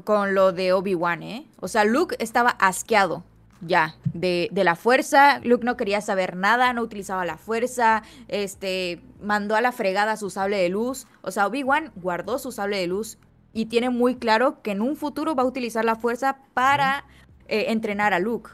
con 0.04 0.36
lo 0.36 0.52
de 0.52 0.74
Obi-Wan, 0.74 1.24
¿eh? 1.24 1.46
O 1.62 1.68
sea, 1.68 1.84
Luke 1.86 2.16
estaba 2.20 2.50
asqueado 2.52 3.24
ya 3.62 3.96
de, 4.14 4.50
de 4.52 4.64
la 4.64 4.76
fuerza. 4.76 5.40
Luke 5.44 5.66
no 5.66 5.78
quería 5.78 6.02
saber 6.02 6.36
nada, 6.36 6.74
no 6.74 6.82
utilizaba 6.84 7.26
la 7.26 7.38
fuerza, 7.38 8.04
este, 8.28 9.02
mandó 9.22 9.56
a 9.56 9.62
la 9.62 9.72
fregada 9.72 10.16
su 10.18 10.30
sable 10.30 10.58
de 10.58 10.70
luz. 10.70 11.08
O 11.22 11.32
sea, 11.32 11.48
Obi-Wan 11.48 11.92
guardó 11.96 12.38
su 12.38 12.52
sable 12.52 12.78
de 12.78 12.88
luz 12.88 13.18
y 13.52 13.66
tiene 13.66 13.90
muy 13.90 14.16
claro 14.16 14.62
que 14.62 14.72
en 14.72 14.82
un 14.82 14.96
futuro 14.96 15.34
va 15.36 15.44
a 15.44 15.48
utilizar 15.48 15.84
la 15.86 15.96
fuerza 15.96 16.38
para 16.54 17.06
eh, 17.50 17.66
entrenar 17.72 18.14
a 18.14 18.20
Luke. 18.20 18.52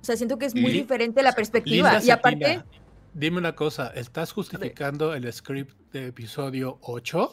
O 0.00 0.04
sea, 0.06 0.16
siento 0.16 0.38
que 0.38 0.46
es 0.46 0.54
muy 0.54 0.70
diferente 0.72 1.22
la 1.22 1.32
perspectiva. 1.32 1.92
Linda 1.92 2.04
y 2.06 2.10
aparte, 2.10 2.62
dime 3.12 3.38
una 3.38 3.54
cosa, 3.54 3.88
¿estás 3.94 4.32
justificando 4.32 5.14
el 5.14 5.30
script 5.32 5.74
de 5.92 6.06
episodio 6.08 6.78
8? 6.82 7.32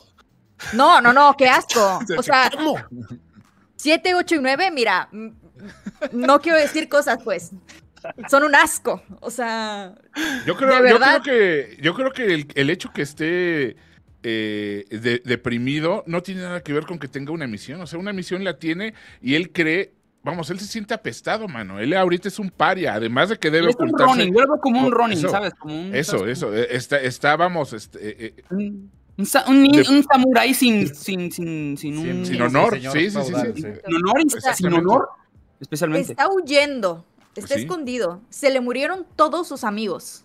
no, 0.74 1.02
no, 1.02 1.14
no, 1.14 1.36
qué 1.38 1.48
asco. 1.48 2.00
O 2.18 2.24
sea, 2.24 2.50
¿Cómo? 2.56 2.76
7, 3.76 4.16
8 4.16 4.36
y 4.36 4.40
9, 4.40 4.72
mira, 4.72 5.10
mm, 5.12 5.28
no 6.14 6.40
quiero 6.42 6.58
decir 6.58 6.88
cosas, 6.90 7.20
pues. 7.24 7.52
Son 8.30 8.44
un 8.44 8.54
asco. 8.56 9.02
O 9.22 9.30
sea, 9.32 9.96
Yo 10.46 10.56
creo, 10.58 10.82
¿De 10.82 10.90
yo 10.90 11.00
creo 11.00 11.22
que, 11.22 11.78
yo 11.82 11.94
creo 11.94 12.12
que 12.12 12.34
el, 12.34 12.48
el 12.56 12.70
hecho 12.70 12.92
que 12.92 13.02
esté 13.02 13.78
eh, 14.24 14.86
de- 14.90 15.22
deprimido 15.24 16.04
no 16.08 16.22
tiene 16.22 16.42
nada 16.42 16.62
que 16.62 16.74
ver 16.74 16.86
con 16.86 16.98
que 17.00 17.08
tenga 17.08 17.32
una 17.32 17.48
misión. 17.48 17.80
O 17.82 17.88
sea, 17.88 18.00
una 18.00 18.12
misión 18.14 18.44
la 18.44 18.58
tiene 18.58 18.94
y 19.22 19.36
él 19.36 19.52
cree, 19.52 19.94
vamos, 20.24 20.50
él 20.50 20.60
se 20.60 20.66
siente 20.68 20.94
apestado, 20.94 21.48
mano. 21.48 21.80
Él 21.80 21.94
ahorita 21.94 22.28
es 22.30 22.40
un 22.40 22.50
paria, 22.50 22.94
además 22.96 23.30
de 23.30 23.38
que 23.38 23.52
debe 23.52 23.70
Es 23.70 23.76
un 23.76 23.90
ocultarse. 23.90 24.14
running, 24.14 24.34
yo 24.34 24.42
lo 24.42 24.48
veo 24.54 24.62
como 24.62 24.86
un 24.86 24.92
running, 24.92 25.18
eso, 25.18 25.30
¿sabes? 25.30 25.54
Como 25.54 25.76
un, 25.80 25.94
Eso, 25.96 26.20
¿sabes? 26.20 26.38
eso. 26.38 26.56
eh, 26.56 26.68
Está, 26.72 26.98
está 27.02 27.36
vamos, 27.36 27.74
este, 27.74 28.26
eh, 28.28 28.34
eh, 28.38 28.44
Un, 28.50 28.90
un 29.18 29.28
un 29.48 29.72
De- 29.72 29.86
un 29.90 30.04
samurái 30.04 30.54
sin, 30.54 30.88
sin, 30.96 31.32
sin, 31.32 31.78
sin 31.78 31.98
un... 31.98 32.04
sin 32.04 32.26
Sin 32.26 32.42
honor. 32.42 32.74
señor 32.74 32.94
Sí, 32.94 33.10
sí, 33.12 33.20
sí, 33.22 33.34
sí. 33.56 33.62
sin 33.62 33.96
honor, 33.96 34.56
sin 34.56 34.74
honor, 34.74 35.10
especialmente. 35.60 36.12
está 36.14 36.28
huyendo. 36.30 37.06
Está 37.36 37.48
Pues 37.48 37.52
sí. 37.54 37.62
escondido. 37.66 38.22
Se 38.30 38.50
le 38.52 38.62
murieron 38.62 39.06
todos 39.16 39.48
sus 39.48 39.64
amigos. 39.64 40.24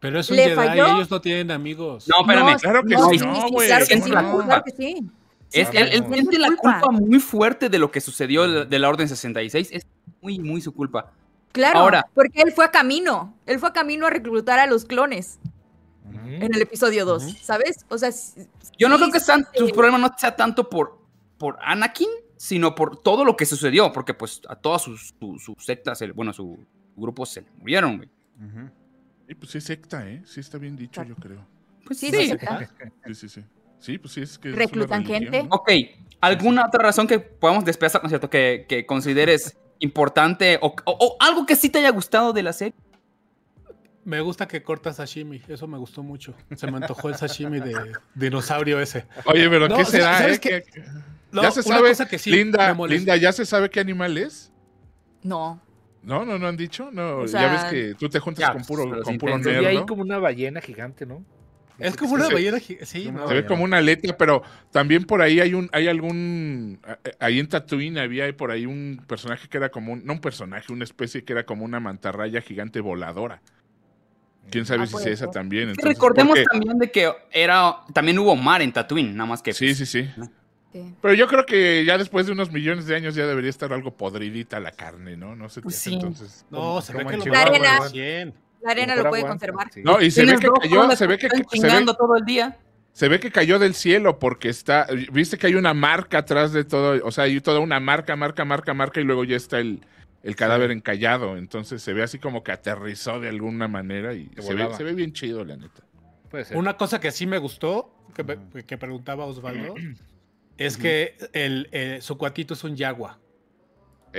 Pero 0.00 0.18
es 0.20 0.30
un 0.30 0.36
¿Le 0.36 0.44
Jedi, 0.44 0.54
falló? 0.54 0.86
ellos 0.86 1.10
no 1.10 1.20
tienen 1.20 1.50
amigos. 1.50 2.08
No, 2.08 2.22
espérame. 2.22 2.56
Claro 2.58 2.82
que 2.82 2.94
no, 2.94 3.10
sí, 3.10 3.18
no, 3.18 3.48
güey, 3.50 3.66
claro 3.68 3.84
que 3.86 3.94
¿cómo 3.94 4.04
sí, 4.06 4.10
no? 4.12 4.44
claro 4.46 4.62
que 4.64 4.70
sí. 4.70 5.10
Es, 5.52 5.68
él, 5.72 5.88
él 5.92 6.04
siente 6.12 6.38
la 6.38 6.48
Culpa. 6.48 6.80
culpa 6.80 6.90
muy 6.92 7.18
fuerte 7.20 7.68
de 7.68 7.78
lo 7.78 7.90
que 7.90 8.00
sucedió 8.00 8.46
de 8.48 8.64
de 8.66 8.78
la 8.78 8.88
Orden 8.88 9.08
66. 9.08 9.68
Es 9.72 9.86
muy, 10.20 10.38
muy 10.38 10.60
su 10.60 10.72
culpa. 10.72 11.12
Claro, 11.52 11.80
Ahora- 11.80 12.06
porque 12.14 12.42
él 12.42 12.52
fue 12.52 12.64
a 12.64 12.70
camino. 12.70 13.34
Él 13.46 13.58
fue 13.58 13.70
a 13.70 13.72
camino 13.72 14.06
a 14.06 14.10
reclutar 14.10 14.58
a 14.60 14.66
los 14.66 14.84
clones 14.84 15.40
en 16.24 16.54
el 16.54 16.62
episodio 16.62 17.04
2, 17.04 17.24
Ujú. 17.24 17.36
¿sabes? 17.42 17.84
O 17.88 17.98
sea, 17.98 18.10
Yo 18.78 18.88
no 18.88 18.96
sí, 18.96 19.02
creo 19.02 19.12
que 19.12 19.20
sean, 19.20 19.46
sí. 19.52 19.58
su 19.58 19.70
problema 19.70 19.98
no 19.98 20.10
sea 20.16 20.36
tanto 20.36 20.68
por, 20.68 20.98
por 21.38 21.58
Anakin, 21.62 22.08
sino 22.36 22.74
por 22.74 22.96
todo 23.02 23.24
lo 23.24 23.36
que 23.36 23.46
sucedió. 23.46 23.90
Porque 23.92 24.14
pues 24.14 24.40
a 24.48 24.54
todas 24.56 24.82
sus, 24.82 25.14
sus, 25.18 25.42
sus 25.42 25.54
sectas, 25.64 26.00
bueno, 26.14 26.32
su 26.32 26.58
grupo 26.96 27.26
se 27.26 27.40
le 27.42 27.48
murieron, 27.58 27.96
güey. 27.96 28.08
Y 29.28 29.34
pues 29.34 29.50
sí, 29.52 29.60
secta, 29.60 30.08
¿eh? 30.08 30.22
Sí 30.24 30.40
está 30.40 30.58
bien 30.58 30.76
dicho, 30.76 31.02
yo 31.02 31.14
creo. 31.16 31.44
Pues 31.86 31.98
Sí, 31.98 32.10
sí. 32.10 32.30
sí, 33.14 33.28
sí. 33.28 33.28
Sí, 33.28 33.44
sí, 33.80 33.98
pues 33.98 34.12
sí, 34.14 34.22
es 34.22 34.38
que. 34.38 34.48
es 34.50 34.54
una 34.54 34.64
Reclutan 34.64 35.04
gente. 35.04 35.46
Ok, 35.50 35.70
¿alguna 36.20 36.66
otra 36.66 36.82
razón 36.82 37.06
que 37.06 37.18
podamos 37.18 37.64
despedazar, 37.64 38.02
¿no 38.02 38.06
es 38.06 38.10
cierto? 38.10 38.30
Que, 38.30 38.66
que 38.68 38.86
consideres 38.86 39.56
importante 39.80 40.58
o, 40.62 40.68
o- 40.84 40.96
o 41.00 41.16
algo 41.20 41.46
que 41.46 41.56
sí 41.56 41.70
te 41.70 41.78
haya 41.78 41.90
gustado 41.90 42.32
de 42.32 42.42
la 42.42 42.52
serie? 42.52 42.74
Me 44.04 44.20
gusta 44.22 44.48
que 44.48 44.62
corta 44.62 44.92
sashimi, 44.92 45.42
eso 45.48 45.66
me 45.66 45.76
gustó 45.78 46.02
mucho. 46.02 46.34
Se 46.56 46.70
me 46.70 46.78
antojó 46.78 47.08
el 47.10 47.16
sashimi 47.16 47.60
de 47.60 47.92
dinosaurio 48.14 48.80
ese. 48.80 49.06
Oye, 49.26 49.48
pero 49.50 49.68
No, 49.68 49.76
¿qué 49.76 49.84
será, 49.84 50.18
¿sabes 50.18 50.36
eh? 50.38 50.40
qué? 50.40 50.62
¿Qué- 50.72 50.82
No, 51.32 51.42
ya 51.42 51.50
se 51.50 51.62
sabe, 51.62 51.90
cosa 51.90 52.08
que 52.08 52.18
sí 52.18 52.30
Linda. 52.30 52.74
Linda, 52.88 53.16
¿ya 53.16 53.30
se 53.32 53.44
sabe 53.44 53.68
qué 53.70 53.80
animal 53.80 54.16
es? 54.18 54.52
no. 55.22 55.60
No, 56.02 56.24
no, 56.24 56.38
no 56.38 56.46
han 56.48 56.56
dicho. 56.56 56.88
No, 56.90 57.18
O 57.18 57.26
ya 57.26 57.52
ves 57.52 57.64
que 57.64 57.94
tú 57.94 58.08
te 58.08 58.18
juntas 58.20 58.40
ya, 58.48 58.52
con 58.54 58.64
puro, 58.64 58.88
pero 58.88 59.02
con 59.02 59.18
puro 59.18 59.36
nerd, 59.38 59.66
ahí 59.66 59.76
¿no? 59.76 59.84
como 59.86 60.00
una 60.00 60.16
ballena 60.18 60.62
gigante, 60.62 61.04
¿no? 61.04 61.22
Es 61.80 61.96
como 61.96 62.14
una 62.14 62.28
ballena. 62.28 62.58
gi- 62.58 62.78
Sí, 62.82 63.10
no. 63.10 63.26
Se 63.28 63.34
ve 63.34 63.46
como 63.46 63.64
una 63.64 63.78
aleta, 63.78 64.16
pero 64.16 64.42
también 64.70 65.04
por 65.04 65.22
ahí 65.22 65.40
hay 65.40 65.54
un, 65.54 65.68
hay 65.72 65.88
algún, 65.88 66.80
eh, 67.04 67.12
ahí 67.20 67.38
en 67.40 67.48
Tatooine 67.48 67.98
había 67.98 68.34
por 68.36 68.50
ahí 68.50 68.66
un 68.66 69.02
personaje 69.06 69.48
que 69.48 69.56
era 69.56 69.70
como 69.70 69.92
un, 69.94 70.04
no 70.04 70.12
un 70.14 70.20
personaje, 70.20 70.72
una 70.72 70.84
especie 70.84 71.24
que 71.24 71.32
era 71.32 71.44
como 71.44 71.64
una 71.64 71.80
mantarraya 71.80 72.40
gigante 72.40 72.80
voladora. 72.80 73.40
Quién 74.50 74.66
sabe 74.66 74.82
Ah, 74.82 74.86
si 74.86 74.96
sea 74.96 75.12
esa 75.12 75.24
ser. 75.26 75.30
también. 75.32 75.64
Que 75.66 75.70
entonces, 75.72 75.94
recordemos 75.94 76.36
porque- 76.38 76.44
también 76.50 76.78
de 76.78 76.90
que 76.90 77.12
era 77.30 77.76
también 77.92 78.18
hubo 78.18 78.34
mar 78.36 78.62
en 78.62 78.72
Tatooine, 78.72 79.14
nada 79.16 79.28
más 79.28 79.42
que 79.42 79.52
Sí, 79.52 79.74
sí, 79.74 79.86
sí. 79.86 80.08
Sí. 80.72 80.94
Pero 81.02 81.14
yo 81.14 81.26
creo 81.26 81.44
que 81.46 81.84
ya 81.84 81.98
después 81.98 82.26
de 82.26 82.32
unos 82.32 82.52
millones 82.52 82.86
de 82.86 82.94
años 82.94 83.16
ya 83.16 83.26
debería 83.26 83.50
estar 83.50 83.72
algo 83.72 83.96
podridita 83.96 84.60
la 84.60 84.70
carne, 84.70 85.16
¿no? 85.16 85.34
No 85.34 85.48
sé. 85.48 85.62
Pues 85.62 85.74
qué 85.74 85.80
sí. 85.90 85.94
entonces. 85.94 86.46
No, 86.48 86.80
se 86.80 86.92
ve 86.92 87.04
que 87.06 87.16
lo 87.16 87.36
arena. 87.36 87.78
La 88.62 88.70
arena 88.72 88.94
lo 88.96 89.08
puede 89.08 89.22
aguanta, 89.22 89.46
conservar. 89.46 89.72
sí. 89.72 89.82
No, 89.82 90.00
y 90.02 90.10
se 90.10 90.24
ve 90.24 90.36
que 90.38 90.48
cayó, 90.60 90.90
se 90.96 91.06
ve 91.06 91.18
que, 91.18 91.26
están 91.26 91.44
se 91.50 91.66
ve, 91.66 91.84
todo 91.96 92.16
el 92.16 92.24
día. 92.24 92.58
se 92.92 93.08
ve 93.08 93.18
que 93.20 93.30
cayó 93.30 93.58
del 93.58 93.74
cielo 93.74 94.18
porque 94.18 94.48
está, 94.48 94.86
viste 95.12 95.38
que 95.38 95.46
hay 95.46 95.54
una 95.54 95.72
marca 95.74 96.18
atrás 96.18 96.52
de 96.52 96.64
todo, 96.64 97.00
o 97.04 97.10
sea, 97.10 97.24
hay 97.24 97.40
toda 97.40 97.60
una 97.60 97.80
marca, 97.80 98.16
marca, 98.16 98.44
marca, 98.44 98.74
marca 98.74 99.00
y 99.00 99.04
luego 99.04 99.24
ya 99.24 99.36
está 99.36 99.58
el, 99.60 99.80
el 100.22 100.36
cadáver 100.36 100.70
encallado, 100.70 101.36
entonces 101.38 101.80
se 101.82 101.92
ve 101.94 102.02
así 102.02 102.18
como 102.18 102.42
que 102.44 102.52
aterrizó 102.52 103.18
de 103.20 103.28
alguna 103.30 103.68
manera 103.68 104.12
y 104.12 104.26
se 104.34 104.40
ve, 104.40 104.42
volaba. 104.42 104.76
se 104.76 104.84
ve 104.84 104.92
bien 104.92 105.12
chido, 105.14 105.44
la 105.44 105.56
neta. 105.56 105.82
Puede 106.30 106.44
ser. 106.44 106.56
Una 106.58 106.76
cosa 106.76 107.00
que 107.00 107.10
sí 107.12 107.26
me 107.26 107.38
gustó, 107.38 107.94
que, 108.14 108.22
me- 108.24 108.64
que 108.64 108.76
preguntaba 108.76 109.24
Osvaldo, 109.24 109.74
es 110.58 110.76
que 110.76 111.16
el, 111.32 111.68
eh, 111.72 111.98
su 112.02 112.18
cuatito 112.18 112.52
es 112.54 112.62
un 112.64 112.76
yagua. 112.76 113.18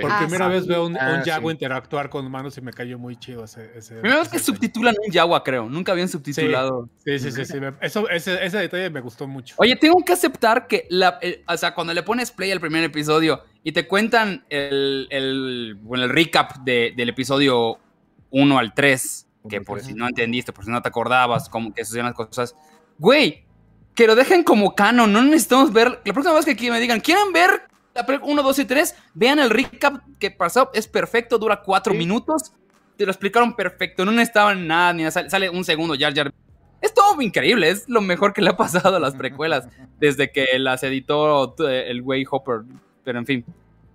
Por 0.00 0.10
Ah, 0.10 0.20
primera 0.20 0.46
sí. 0.46 0.52
vez 0.52 0.66
veo 0.66 0.86
un, 0.86 0.96
Ah, 0.96 1.16
un 1.18 1.24
yagua 1.24 1.50
sí. 1.50 1.54
interactuar 1.54 2.08
con 2.08 2.24
humanos 2.24 2.56
y 2.56 2.62
me 2.62 2.72
cayó 2.72 2.98
muy 2.98 3.16
chido 3.16 3.44
ese. 3.44 3.70
ese 3.76 3.94
Primera 3.96 4.20
vez 4.20 4.28
que 4.28 4.38
detalle. 4.38 4.44
subtitulan 4.56 4.94
un 5.06 5.12
Yawa, 5.12 5.44
creo. 5.44 5.68
Nunca 5.68 5.92
habían 5.92 6.08
subtitulado. 6.08 6.88
Sí, 7.04 7.18
sí, 7.18 7.30
sí. 7.30 7.44
sí, 7.44 7.58
eso, 7.82 8.08
ese, 8.08 8.42
ese 8.44 8.56
detalle 8.58 8.88
me 8.88 9.00
gustó 9.02 9.26
mucho. 9.26 9.54
Oye, 9.58 9.76
tengo 9.76 10.02
que 10.04 10.14
aceptar 10.14 10.66
que, 10.66 10.86
la, 10.88 11.18
el- 11.20 11.44
o 11.46 11.56
sea, 11.58 11.74
cuando 11.74 11.92
le 11.92 12.02
pones 12.02 12.30
play 12.30 12.50
al 12.50 12.60
primer 12.60 12.82
episodio 12.84 13.42
y 13.62 13.72
te 13.72 13.86
cuentan 13.86 14.44
el, 14.48 15.08
el, 15.10 15.76
bueno, 15.82 16.04
el 16.04 16.10
recap 16.10 16.56
de- 16.64 16.94
del 16.96 17.10
episodio 17.10 17.78
1 18.30 18.58
al 18.58 18.72
3, 18.72 19.26
que 19.50 19.60
por 19.60 19.80
si 19.80 19.92
no 19.92 20.06
entendiste, 20.08 20.52
por 20.54 20.64
si 20.64 20.70
no 20.70 20.80
te 20.80 20.88
acordabas, 20.88 21.48
cómo 21.50 21.74
que 21.74 21.84
sucedían 21.84 22.06
las 22.06 22.14
cosas, 22.14 22.56
güey, 22.98 23.44
que 23.94 24.06
lo 24.06 24.14
dejen 24.14 24.42
como 24.42 24.74
canon, 24.74 25.12
no 25.12 25.20
necesitamos 25.22 25.70
ver, 25.70 26.00
la 26.04 26.12
próxima 26.14 26.34
vez 26.34 26.46
que 26.46 26.52
aquí 26.52 26.70
me 26.70 26.80
digan, 26.80 27.00
¿quieren 27.00 27.30
ver 27.32 27.64
1, 28.22 28.42
2 28.42 28.58
y 28.58 28.64
3? 28.64 28.94
Vean 29.14 29.38
el 29.38 29.50
recap 29.50 30.02
que 30.18 30.30
pasó, 30.30 30.70
es 30.74 30.88
perfecto, 30.88 31.38
dura 31.38 31.62
4 31.62 31.92
Sí. 31.92 31.98
minutos, 31.98 32.52
te 32.96 33.04
lo 33.04 33.10
explicaron 33.12 33.54
perfecto, 33.54 34.04
no 34.04 34.12
necesitaban 34.12 34.66
nada, 34.66 34.92
ni 34.92 35.02
nada, 35.02 35.10
sale, 35.10 35.30
sale 35.30 35.50
un 35.50 35.64
segundo, 35.64 35.94
Jar 35.98 36.14
Jar 36.14 36.32
es 36.80 36.92
todo 36.94 37.20
increíble, 37.22 37.68
es 37.70 37.88
lo 37.88 38.00
mejor 38.00 38.32
que 38.32 38.42
le 38.42 38.50
ha 38.50 38.56
pasado 38.56 38.96
a 38.96 39.00
las 39.00 39.14
precuelas 39.14 39.68
desde 40.00 40.30
que 40.32 40.46
las 40.58 40.82
editó 40.82 41.54
eh, 41.68 41.90
el 41.90 42.02
güey 42.02 42.24
Hopper. 42.28 42.62
Pero 43.04 43.18
en 43.18 43.26
fin. 43.26 43.44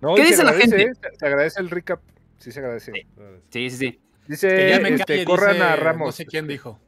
No, 0.00 0.14
¿Qué 0.14 0.24
dice 0.24 0.42
la 0.44 0.52
gente? 0.54 0.82
¿eh? 0.82 0.92
Se- 0.94 1.16
Se 1.18 1.26
agradece 1.26 1.60
el 1.60 1.70
recap. 1.70 2.00
Sí, 2.38 2.52
se 2.52 2.60
agradece. 2.60 2.92
Sí, 3.50 3.70
sí, 3.70 3.76
sí. 3.76 4.00
Dice, 4.26 4.48
Que 4.48 4.70
ya 4.70 4.80
me 4.80 4.90
este, 4.90 5.04
calle, 5.04 5.24
corran 5.24 5.54
dice- 5.54 5.64
a 5.64 5.76
Ramos. 5.76 6.06
No 6.08 6.12
sé 6.12 6.24
quién 6.26 6.46
dijo. 6.46 6.78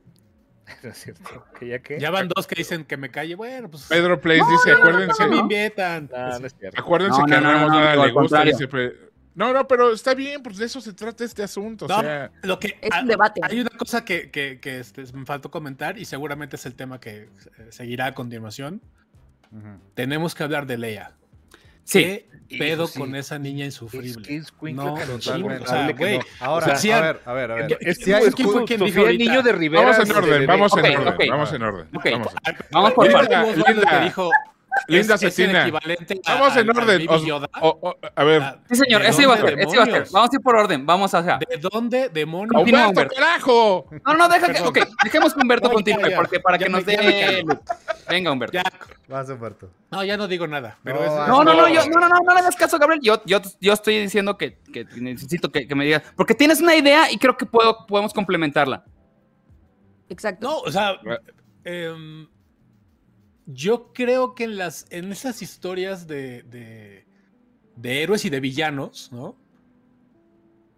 No 0.83 0.91
es 0.91 0.99
cierto. 0.99 1.45
¿Que 1.59 1.69
ya 1.69 1.79
qué? 1.81 1.99
Ya 2.01 2.11
van 2.11 2.29
dos 2.29 2.47
que 2.47 2.55
dicen 2.55 2.85
que 2.85 2.97
me 2.97 3.11
calle. 3.11 3.35
Bueno, 3.35 3.71
pues. 3.71 3.85
Pedro 3.89 4.21
Place 4.21 4.43
dice, 4.51 4.73
acuérdense, 4.73 5.15
se 5.15 5.29
me 5.29 5.37
invitan. 5.37 6.09
No, 6.11 6.39
no 6.39 6.47
es 6.47 6.55
cierto. 6.59 6.81
acuérdense 6.81 7.21
No, 7.21 7.27
que 7.27 7.33
no, 7.33 7.41
no, 7.41 7.53
no, 7.53 7.69
nada 7.69 7.97
no, 7.97 8.07
le 8.07 8.13
gusta, 8.13 8.45
dice, 8.45 8.69
No, 9.35 9.53
no, 9.53 9.67
pero 9.69 9.93
está 9.93 10.15
bien, 10.15 10.43
pues 10.43 10.57
de 10.57 10.67
eso 10.67 10.81
se 10.81 10.93
trata 10.93 11.25
este 11.25 11.43
asunto. 11.43 11.87
No, 11.87 11.99
o 11.99 12.01
sea, 12.01 12.31
lo 12.43 12.59
que 12.59 12.79
Es 12.81 12.91
ah, 12.93 13.01
un 13.01 13.09
debate. 13.09 13.41
Hay 13.45 13.61
una 13.61 13.71
cosa 13.71 14.05
que, 14.05 14.31
que, 14.31 14.61
que, 14.61 14.81
este, 14.81 15.05
me 15.13 15.25
faltó 15.25 15.51
comentar 15.51 15.99
y 15.99 16.05
seguramente 16.05 16.57
es 16.57 16.67
el 16.67 16.75
tema 16.75 17.01
que 17.01 17.23
eh, 17.23 17.29
seguirá 17.71 18.07
a 18.07 18.13
continuación. 18.13 18.81
Tenemos 19.95 20.35
que 20.35 20.45
hablar 20.45 20.67
de 20.67 20.79
Leia. 20.79 21.17
Sí. 21.91 22.27
¿Qué 22.49 22.59
pedo 22.59 22.89
sí. 22.89 22.99
con 22.99 23.15
esa 23.15 23.39
niña 23.39 23.65
Es 23.65 23.75
insufrible? 23.75 24.23
que 24.27 24.37
es 24.37 24.53
No, 24.61 24.95
totalmente. 24.95 25.63
o 25.63 25.67
sea, 25.69 25.87
que 25.87 25.93
güey, 25.93 26.19
no. 26.19 26.25
Ahora, 26.41 26.67
O 26.67 26.69
sea, 26.71 26.77
sí, 26.77 26.91
a 26.91 27.01
ver, 27.01 27.21
a 27.25 27.33
ver, 27.33 27.51
a 27.53 27.55
ver. 27.55 27.79
Es 27.81 27.99
Si 27.99 28.13
hay 28.13 28.25
¿quién 28.33 28.49
fue 28.51 28.65
quien 28.65 28.81
dijo 28.85 29.01
ahorita? 29.03 29.25
Niño 29.25 29.43
de 29.43 29.53
Rivera. 29.53 29.83
vamos 29.85 29.99
en 30.01 30.09
de- 30.09 30.15
orden, 30.15 30.41
de- 30.41 30.47
vamos 30.47 30.73
en 30.77 30.85
orden, 30.97 31.29
vamos 31.31 31.53
en 31.53 31.63
orden. 31.63 31.89
Vamos. 32.73 32.93
Por 32.95 33.07
Linda. 33.07 33.45
Osvaldo 33.45 33.65
Linda. 33.73 33.91
que 33.99 34.05
dijo, 34.05 34.31
Linda 34.89 35.15
es, 35.15 35.23
es 35.23 35.39
el 35.39 35.47
Cetina. 35.47 35.63
equivalente 35.63 36.21
a- 36.27 36.35
Vamos 36.35 36.57
en 36.57 36.71
orden. 36.71 36.87
Baby 36.87 37.07
os- 37.09 37.25
Yoda. 37.25 37.49
o- 37.61 37.79
o- 37.81 37.97
a 38.15 38.25
ver, 38.25 38.43
Ah, 38.43 38.59
Sí, 38.69 38.77
señor, 38.77 39.03
¿de 39.03 39.09
eso 39.09 39.23
iba 39.23 39.35
a 39.35 39.37
ser, 39.39 39.61
eso 39.61 39.75
iba 39.75 39.83
a 39.83 39.85
ser. 39.87 39.93
demonios? 39.95 40.13
Vamos 40.13 40.31
a 40.31 40.37
ir 40.37 40.41
por 40.43 40.57
orden, 40.57 40.87
vamos 40.87 41.15
a... 41.15 41.23
¿De 41.23 41.57
dónde 41.71 42.09
demonios? 42.09 42.63
Humberto, 42.63 42.89
Humberto. 42.89 43.15
carajo. 43.15 43.87
No, 44.07 44.15
no, 44.15 44.29
deja 44.29 44.53
que... 44.53 44.61
Ok, 44.63 44.79
dejemos 45.05 45.35
que 45.35 45.41
Humberto 45.41 45.71
continúe, 45.71 46.11
porque 46.17 46.41
para 46.41 46.57
Ya 46.59 46.67
que 46.67 46.73
nos 46.73 46.85
dé... 46.87 47.45
Venga, 48.09 48.33
Humberto. 48.33 48.53
Ya, 48.55 48.63
Vas, 49.09 49.29
Humberto. 49.29 49.71
no, 49.91 50.05
ya 50.05 50.17
no 50.17 50.27
digo 50.29 50.47
nada. 50.47 50.79
Pero 50.85 50.97
No, 51.01 51.05
es- 51.05 51.11
ah, 51.13 51.27
No, 51.29 51.45
no, 51.45 51.55
no, 51.55 51.63
No. 51.63 51.69
yo, 51.69 51.85
no, 51.89 52.01
no, 52.01 52.09
no, 52.09 52.19
no 52.25 52.35
le 52.35 52.41
hagas 52.41 52.57
caso, 52.57 52.79
Gabriel. 52.79 53.01
Yo, 53.03 53.23
yo, 53.27 53.41
yo 53.61 53.73
estoy 53.73 53.99
diciendo 53.99 54.37
que, 54.39 54.59
que 54.73 54.85
necesito 54.97 55.51
que, 55.53 55.67
que 55.69 55.75
me 55.75 55.85
digas. 55.85 56.03
Porque 56.17 56.35
tienes 56.35 56.61
una 56.61 56.75
idea 56.75 57.11
y 57.11 57.19
creo 57.19 57.37
que 57.37 57.47
puedo, 57.47 57.87
podemos 57.87 58.13
complementarla. 58.13 58.85
Exacto. 60.09 60.49
No, 60.49 60.59
o 60.59 60.71
sea, 60.73 60.97
em, 61.65 62.27
yo 63.53 63.93
creo 63.93 64.35
que 64.35 64.45
en 64.45 64.57
las 64.57 64.87
en 64.91 65.11
esas 65.13 65.43
historias 65.43 66.07
de, 66.07 66.43
de, 66.45 67.07
de 67.77 68.03
héroes 68.03 68.25
y 68.25 68.31
de 68.31 68.41
villanos, 68.41 69.11
¿no? 69.13 69.37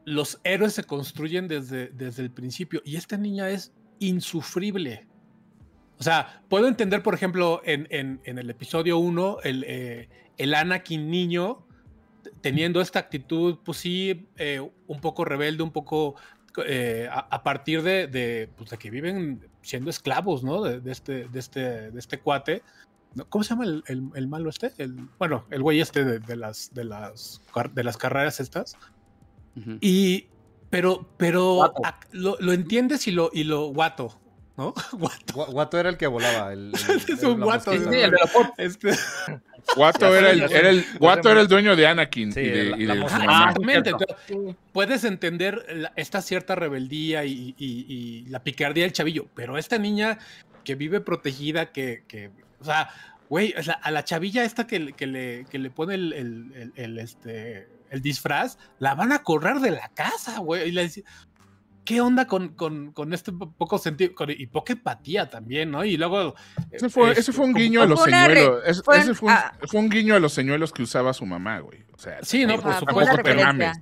Los 0.05 0.41
héroes 0.43 0.73
se 0.73 0.85
construyen 0.85 1.47
desde, 1.47 1.89
desde 1.89 2.23
el 2.23 2.31
principio 2.31 2.83
y 2.85 2.97
esta 2.97 3.17
niña 3.17 3.51
es 3.51 3.73
insufrible. 4.01 5.07
O 5.99 6.03
sea, 6.03 6.43
puedo 6.49 6.67
entender, 6.67 7.03
por 7.05 7.15
ejemplo, 7.15 7.61
en, 7.65 7.87
en- 7.91 8.21
el 8.39 8.51
episodio 8.51 8.99
1, 8.99 9.39
el, 9.45 9.65
eh, 9.69 10.09
el 10.39 10.55
Anakin 10.55 11.09
niño 11.09 11.65
teniendo 12.41 12.81
esta 12.81 12.99
actitud, 12.99 13.59
pues 13.65 13.79
sí, 13.79 14.27
eh, 14.37 14.69
un 14.89 15.01
poco 15.01 15.25
rebelde, 15.25 15.63
un 15.63 15.71
poco 15.73 16.17
eh, 16.67 17.09
a, 17.11 17.21
a 17.31 17.43
partir 17.43 17.83
de, 17.83 18.07
de, 18.07 18.51
pues, 18.57 18.71
de 18.71 18.79
que 18.79 18.91
viven 18.91 19.47
siendo 19.63 19.91
esclavos, 19.91 20.43
¿no? 20.45 20.63
De, 20.63 20.81
de 20.81 20.93
este, 20.93 21.29
de, 21.29 21.39
este, 21.39 21.91
de 21.91 21.99
este 21.99 22.21
cuate. 22.21 22.63
¿Cómo 23.29 23.45
se 23.45 23.51
llama 23.51 23.65
el, 23.65 23.85
el- 23.89 24.09
el 24.15 24.27
malo 24.27 24.49
este? 24.49 24.73
El, 24.79 24.95
bueno, 25.19 25.45
el 25.51 25.63
güey 25.63 25.81
este 25.81 26.05
de, 26.05 26.37
las, 26.37 26.73
de, 26.73 26.85
las, 26.85 27.43
de 27.75 27.85
las 27.85 27.97
carreras 27.99 28.41
estas. 28.41 28.77
Y, 29.83 30.29
pero, 30.71 31.07
pero 31.19 31.75
lo, 32.13 32.39
lo 32.41 32.53
entiendes 32.55 33.07
y 33.07 33.11
lo, 33.11 33.29
y 33.35 33.45
lo 33.45 33.67
guato, 33.67 34.19
¿no? 34.57 34.75
guato. 34.93 35.35
Gua- 35.35 35.51
Guato 35.53 35.79
era 35.79 35.89
el 35.89 35.97
que 35.97 36.07
volaba. 36.07 36.53
El, 36.53 36.73
el- 36.89 37.03
Es 37.19 37.23
un 37.23 37.41
guato, 37.41 37.73
el. 37.73 38.15
Este, 38.59 38.91
Guato 39.77 40.15
era 40.17 40.31
el, 40.31 40.43
era 40.43 40.71
el, 40.71 40.85
Guato 40.99 41.31
era 41.31 41.41
el 41.41 41.47
dueño 41.49 41.77
de 41.77 41.87
Anakin 41.87 42.33
Sí, 42.33 42.41
y 42.41 42.49
de, 42.49 42.65
la- 42.65 42.77
y 42.79 42.87
de. 42.87 43.07
Ah, 43.11 43.55
entonces, 43.57 44.09
puedes 44.73 45.05
entender 45.05 45.65
la- 45.73 45.93
esta 45.97 46.21
cierta 46.21 46.55
rebeldía 46.55 47.25
y, 47.25 47.55
y- 47.59 47.87
y 47.89 48.27
la 48.29 48.43
picardía 48.43 48.85
del 48.85 48.93
chavillo, 48.93 49.27
pero 49.35 49.57
esta 49.59 49.79
niña 49.79 50.19
que 50.65 50.75
vive 50.75 51.01
protegida, 51.01 51.73
que, 51.73 52.05
que 52.09 52.31
o 52.61 52.65
sea, 52.65 52.89
güey, 53.29 53.55
o 53.59 53.63
sea, 53.63 53.75
a 53.75 53.91
la 53.91 54.05
chavilla 54.05 54.45
esta 54.45 54.67
que, 54.67 54.79
le- 54.81 54.93
que 54.93 55.07
le, 55.07 55.45
que 55.51 55.59
le 55.59 55.71
pone 55.71 55.95
el, 55.95 56.13
el- 56.13 56.53
el- 56.55 56.73
el, 56.77 56.99
este, 56.99 57.69
el 57.91 58.01
disfraz, 58.03 58.59
la 58.79 58.95
van 58.95 59.13
a 59.13 59.23
correr 59.23 59.57
de 59.61 59.71
la 59.71 59.89
casa, 59.91 60.39
güey. 60.39 60.69
Y 60.69 60.73
le 60.73 60.83
dice, 60.85 61.05
¿qué 61.85 62.01
onda 62.01 62.27
con, 62.27 62.51
con, 62.51 62.93
con 62.93 63.13
este 63.13 63.33
po- 63.33 63.53
poco 63.53 63.79
sentido? 63.79 64.15
con- 64.15 64.31
y 64.31 64.47
poca 64.47 64.73
empatía 64.73 65.29
también, 65.29 65.71
¿no? 65.71 65.85
Y 65.85 65.97
luego... 65.97 66.35
Ese 66.71 66.89
fue, 66.89 67.09
este, 67.11 67.21
ese 67.21 67.33
fue 67.33 67.47
un 67.47 67.53
como- 67.53 67.63
guiño 67.63 67.83
a 67.83 67.87
los 67.87 68.03
señuelos. 68.03 68.63
Es- 68.67 68.83
fue- 68.83 68.99
ese 68.99 69.15
fue 69.15 69.29
un, 69.29 69.35
ah. 69.35 69.53
fue 69.69 69.81
un 69.81 69.89
guiño 69.89 70.15
a 70.15 70.21
los 70.21 70.33
señuelos 70.33 70.73
que 70.73 70.83
usaba 70.83 71.13
su 71.13 71.27
mamá, 71.27 71.61
güey. 71.61 71.85
O 71.93 71.99
sea, 71.99 72.19
Sí, 72.23 72.47
no, 72.47 72.59
por 72.61 72.75
supuesto. 72.75 73.15
una 73.23 73.73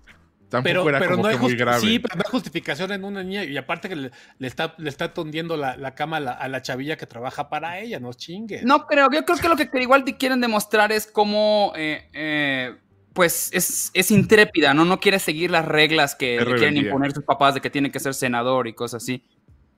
tampoco 0.50 0.64
pero, 0.64 0.88
era 0.88 0.98
pero 0.98 1.10
como 1.12 1.22
no 1.22 1.28
hay 1.28 1.36
que 1.36 1.42
muy 1.42 1.54
grave. 1.54 1.80
Sí, 1.80 1.98
pero 2.00 2.16
no 2.16 2.22
hay 2.26 2.30
justificación 2.30 2.90
en 2.92 3.04
una 3.04 3.22
niña 3.22 3.44
y 3.44 3.56
aparte 3.56 3.88
que 3.88 3.96
le, 3.96 4.10
le 4.38 4.48
está, 4.48 4.74
le 4.78 4.88
está 4.88 5.14
tondiendo 5.14 5.56
la, 5.56 5.76
la 5.76 5.94
cama 5.94 6.16
a 6.16 6.20
la, 6.20 6.32
a 6.32 6.48
la 6.48 6.60
chavilla 6.60 6.96
que 6.96 7.06
trabaja 7.06 7.48
para 7.48 7.78
ella, 7.78 8.00
no 8.00 8.12
chingue. 8.12 8.60
No 8.64 8.86
creo, 8.86 9.08
yo 9.12 9.24
creo 9.24 9.38
que 9.38 9.48
lo 9.48 9.56
que 9.56 9.70
igual 9.80 10.04
te 10.04 10.16
quieren 10.16 10.40
demostrar 10.40 10.90
es 10.90 11.06
cómo, 11.06 11.72
eh, 11.76 12.08
eh, 12.12 12.74
pues, 13.12 13.50
es, 13.52 13.90
es 13.94 14.10
intrépida, 14.10 14.72
¿no? 14.74 14.84
No 14.84 15.00
quiere 15.00 15.18
seguir 15.18 15.50
las 15.50 15.64
reglas 15.64 16.14
que 16.14 16.36
le 16.40 16.54
quieren 16.56 16.76
imponer 16.76 17.12
sus 17.12 17.24
papás 17.24 17.54
de 17.54 17.60
que 17.60 17.70
tiene 17.70 17.90
que 17.90 18.00
ser 18.00 18.14
senador 18.14 18.68
y 18.68 18.72
cosas 18.72 19.02
así. 19.02 19.24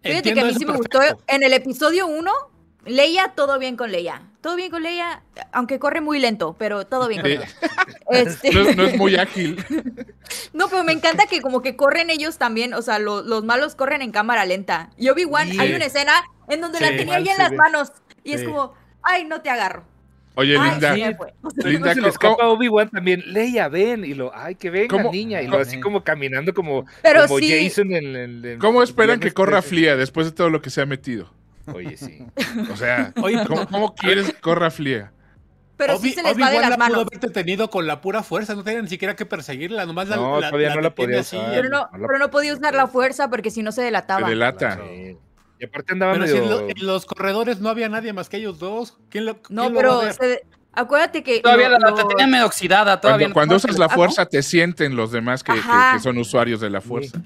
Fíjate 0.02 0.34
que 0.34 0.40
a 0.40 0.44
mí 0.44 0.54
sí 0.54 0.64
me 0.66 0.76
gustó. 0.76 1.00
En 1.28 1.42
el 1.42 1.52
episodio 1.52 2.06
1, 2.08 2.30
Leia, 2.84 3.32
todo 3.36 3.58
bien 3.58 3.76
con 3.76 3.92
Leia. 3.92 4.22
Todo 4.40 4.56
bien 4.56 4.70
con 4.72 4.82
Leia, 4.82 5.22
aunque 5.52 5.78
corre 5.78 6.00
muy 6.00 6.18
lento, 6.18 6.56
pero 6.58 6.84
todo 6.86 7.06
bien 7.08 7.20
con 7.22 7.30
ella. 7.30 7.48
Este, 8.10 8.50
No, 8.52 8.60
es- 8.68 8.76
no 8.76 8.84
es 8.84 8.96
muy 8.98 9.16
ágil. 9.16 9.64
no, 10.52 10.68
pero 10.68 10.82
me 10.84 10.92
encanta 10.92 11.26
que 11.26 11.40
como 11.40 11.62
que 11.62 11.76
corren 11.76 12.10
ellos 12.10 12.36
también, 12.36 12.74
o 12.74 12.82
sea, 12.82 12.98
lo- 12.98 13.22
los 13.22 13.44
malos 13.44 13.74
corren 13.76 14.02
en 14.02 14.10
cámara 14.10 14.44
lenta. 14.44 14.90
Y 14.98 15.08
Obi-Wan, 15.08 15.50
Sí. 15.52 15.58
hay 15.60 15.72
una 15.74 15.84
escena 15.86 16.12
en 16.48 16.60
donde 16.60 16.80
la 16.80 16.88
tenía 16.88 17.20
ya 17.20 17.32
en 17.32 17.38
las 17.38 17.50
ve. 17.52 17.56
manos 17.56 17.92
y 18.24 18.32
es 18.32 18.42
como, 18.44 18.74
ay, 19.02 19.24
no 19.24 19.40
te 19.40 19.48
agarro. 19.50 19.84
Oye, 20.34 20.56
Ay, 20.58 20.70
Linda, 20.70 20.94
Linda, 21.64 21.88
se 21.94 21.94
le 21.96 22.00
¿cómo- 22.00 22.06
escapa 22.08 22.48
Obi-Wan 22.48 22.88
también. 22.90 23.22
Leia, 23.26 23.68
ven. 23.68 24.04
Y 24.04 24.14
lo, 24.14 24.32
ay, 24.34 24.54
que 24.54 24.70
venga, 24.70 24.88
¿Cómo- 24.96 25.12
niña. 25.12 25.42
Y 25.42 25.46
lo 25.46 25.58
así 25.58 25.78
como 25.80 26.02
caminando 26.04 26.54
como, 26.54 26.86
Pero 27.02 27.26
como 27.26 27.38
sí. 27.38 27.68
Jason 27.68 27.92
en 27.92 28.16
el. 28.16 28.44
en- 28.44 28.58
¿cómo 28.58 28.82
esperan 28.82 29.20
que 29.20 29.32
corra 29.32 29.60
13. 29.60 29.68
Flia 29.68 29.96
después 29.96 30.26
de 30.26 30.32
todo 30.32 30.48
lo 30.50 30.62
que 30.62 30.70
se 30.70 30.80
ha 30.80 30.86
metido? 30.86 31.30
Oye, 31.72 31.96
sí. 31.96 32.24
O 32.72 32.76
sea, 32.76 33.12
Oye, 33.22 33.44
¿cómo, 33.46 33.66
cómo 33.68 33.94
quieres 33.94 34.26
que 34.32 34.40
corra 34.40 34.70
Flia? 34.70 35.12
Pero 35.76 35.98
sí 35.98 36.08
Obi- 36.10 36.14
se 36.14 36.22
les 36.22 36.32
va 36.34 36.50
de 36.50 36.56
Obi-Wan 36.58 36.70
las 36.70 36.78
la 36.78 36.86
pudo 36.86 37.00
haber 37.02 37.20
detenido 37.20 37.68
con 37.70 37.86
la 37.86 38.00
pura 38.00 38.22
fuerza, 38.22 38.54
no 38.54 38.62
tenía 38.64 38.82
ni 38.82 38.88
siquiera 38.88 39.16
que 39.16 39.26
perseguirla, 39.26 39.84
nomás 39.86 40.08
la, 40.08 40.16
No, 40.16 40.36
todavía 40.40 40.74
no 40.74 40.80
la 40.80 40.94
podía 40.94 41.20
así. 41.20 41.36
usar. 41.36 41.50
Pero 41.50 41.68
no, 41.68 41.88
No 41.92 41.98
la- 41.98 42.06
pero 42.06 42.18
no 42.18 42.30
podía 42.30 42.54
usar 42.54 42.74
la 42.74 42.86
fuerza 42.86 43.28
porque 43.30 43.50
si 43.50 43.62
no 43.62 43.70
se 43.72 43.82
delataba. 43.82 44.24
Se 44.26 44.30
delata. 44.30 44.78
Sí. 44.88 45.16
Y 45.62 45.66
aparte 45.66 45.92
andaba 45.92 46.14
Pero 46.14 46.26
si 46.26 46.36
en, 46.36 46.50
lo- 46.50 46.68
en 46.68 46.86
los 46.86 47.06
corredores 47.06 47.60
no 47.60 47.68
había 47.68 47.88
nadie 47.88 48.12
más 48.12 48.28
que 48.28 48.38
ellos 48.38 48.58
dos. 48.58 48.98
¿Quién 49.10 49.26
lo, 49.26 49.38
No, 49.48 49.62
quién 49.66 49.74
pero 49.76 50.12
se- 50.12 50.44
acuérdate 50.72 51.22
que. 51.22 51.38
Todavía 51.38 51.68
lo- 51.68 51.78
la, 51.78 51.90
lo- 51.90 51.96
la 51.98 52.08
tenía 52.08 52.26
medio 52.26 52.46
oxidada. 52.46 53.00
Todavía 53.00 53.32
Cuando, 53.32 53.54
usas 53.54 53.78
la 53.78 53.86
¿Ah, 53.86 53.88
fuerza, 53.90 54.26
te 54.26 54.42
sienten 54.42 54.96
los 54.96 55.12
demás 55.12 55.44
que, 55.44 55.52
que- 55.52 55.60
Ajá. 55.60 55.92
que 55.94 56.00
son 56.00 56.18
usuarios 56.18 56.60
de 56.60 56.68
la 56.68 56.80
fuerza. 56.80 57.22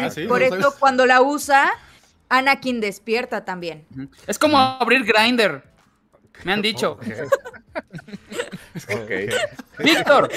Ah, 0.00 0.08
sí, 0.08 0.24
Por 0.24 0.40
eso, 0.42 0.58
sabes. 0.58 0.74
cuando 0.78 1.04
la 1.04 1.20
usa, 1.20 1.70
Anakin 2.30 2.80
despierta 2.80 3.44
también. 3.44 3.84
Es 4.26 4.38
como 4.38 4.58
abrir 4.58 5.04
Grinder. 5.04 5.64
Me 6.44 6.54
han 6.54 6.62
dicho. 6.62 6.98
Ok. 8.86 9.10
Víctor, 9.84 10.28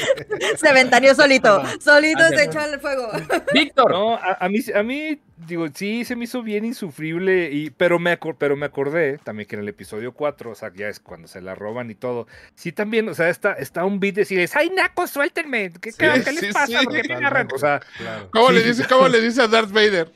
Se 0.58 0.72
ventaneó 0.74 1.16
solito. 1.16 1.64
Solito 1.80 2.24
se 2.30 2.38
sí. 2.38 2.44
echó 2.46 2.60
al 2.60 2.80
fuego. 2.80 3.10
Víctor. 3.54 3.92
No, 3.92 4.16
a, 4.16 4.38
a 4.40 4.50
mí, 4.50 4.60
a 4.76 4.84
mí, 4.84 5.20
digo, 5.48 5.66
sí 5.74 6.06
se 6.06 6.16
me 6.16 6.26
hizo 6.26 6.44
bien 6.44 6.64
insufrible, 6.64 7.50
y, 7.52 7.72
pero, 7.72 7.98
me 7.98 8.18
acor- 8.20 8.36
pero 8.38 8.56
me 8.56 8.68
acordé 8.68 9.18
también 9.24 9.48
que 9.48 9.56
en 9.56 9.62
el 9.64 9.70
episodio 9.70 10.14
4, 10.14 10.52
o 10.52 10.56
sea, 10.56 10.72
ya 10.76 10.88
es 10.90 11.00
cuando 11.00 11.28
se 11.28 11.42
la 11.42 11.56
roban 11.56 11.90
y 11.90 11.96
todo, 11.96 12.28
sí 12.54 12.72
también, 12.72 13.10
o 13.10 13.16
sea, 13.16 13.30
está, 13.30 13.54
está 13.54 13.84
un 13.84 14.00
beat 14.00 14.14
de 14.16 14.22
decirles, 14.22 14.56
¡ay, 14.56 14.70
naco, 14.70 15.08
suéltenme! 15.08 15.72
¿Qué, 15.82 15.92
qué- 15.92 16.22
qué 16.24 16.32
les 16.32 16.40
sí, 16.40 16.52
pasa? 16.54 16.68
sí. 16.80 16.86
¿Por 16.86 16.94
qué 17.02 17.08
me 17.08 17.16
agarran?" 17.16 17.48
O 17.54 17.58
sea, 17.58 17.82
Claro. 17.98 18.30
¿Cómo, 18.32 18.48
Sí, 18.50 18.54
le 18.54 18.62
sí, 18.62 18.68
dice, 18.68 18.84
sí. 18.84 18.90
¿Cómo 18.90 19.08
le 19.08 19.22
dice 19.22 19.42
a 19.42 19.48
Darth 19.48 19.72
Vader? 19.72 20.12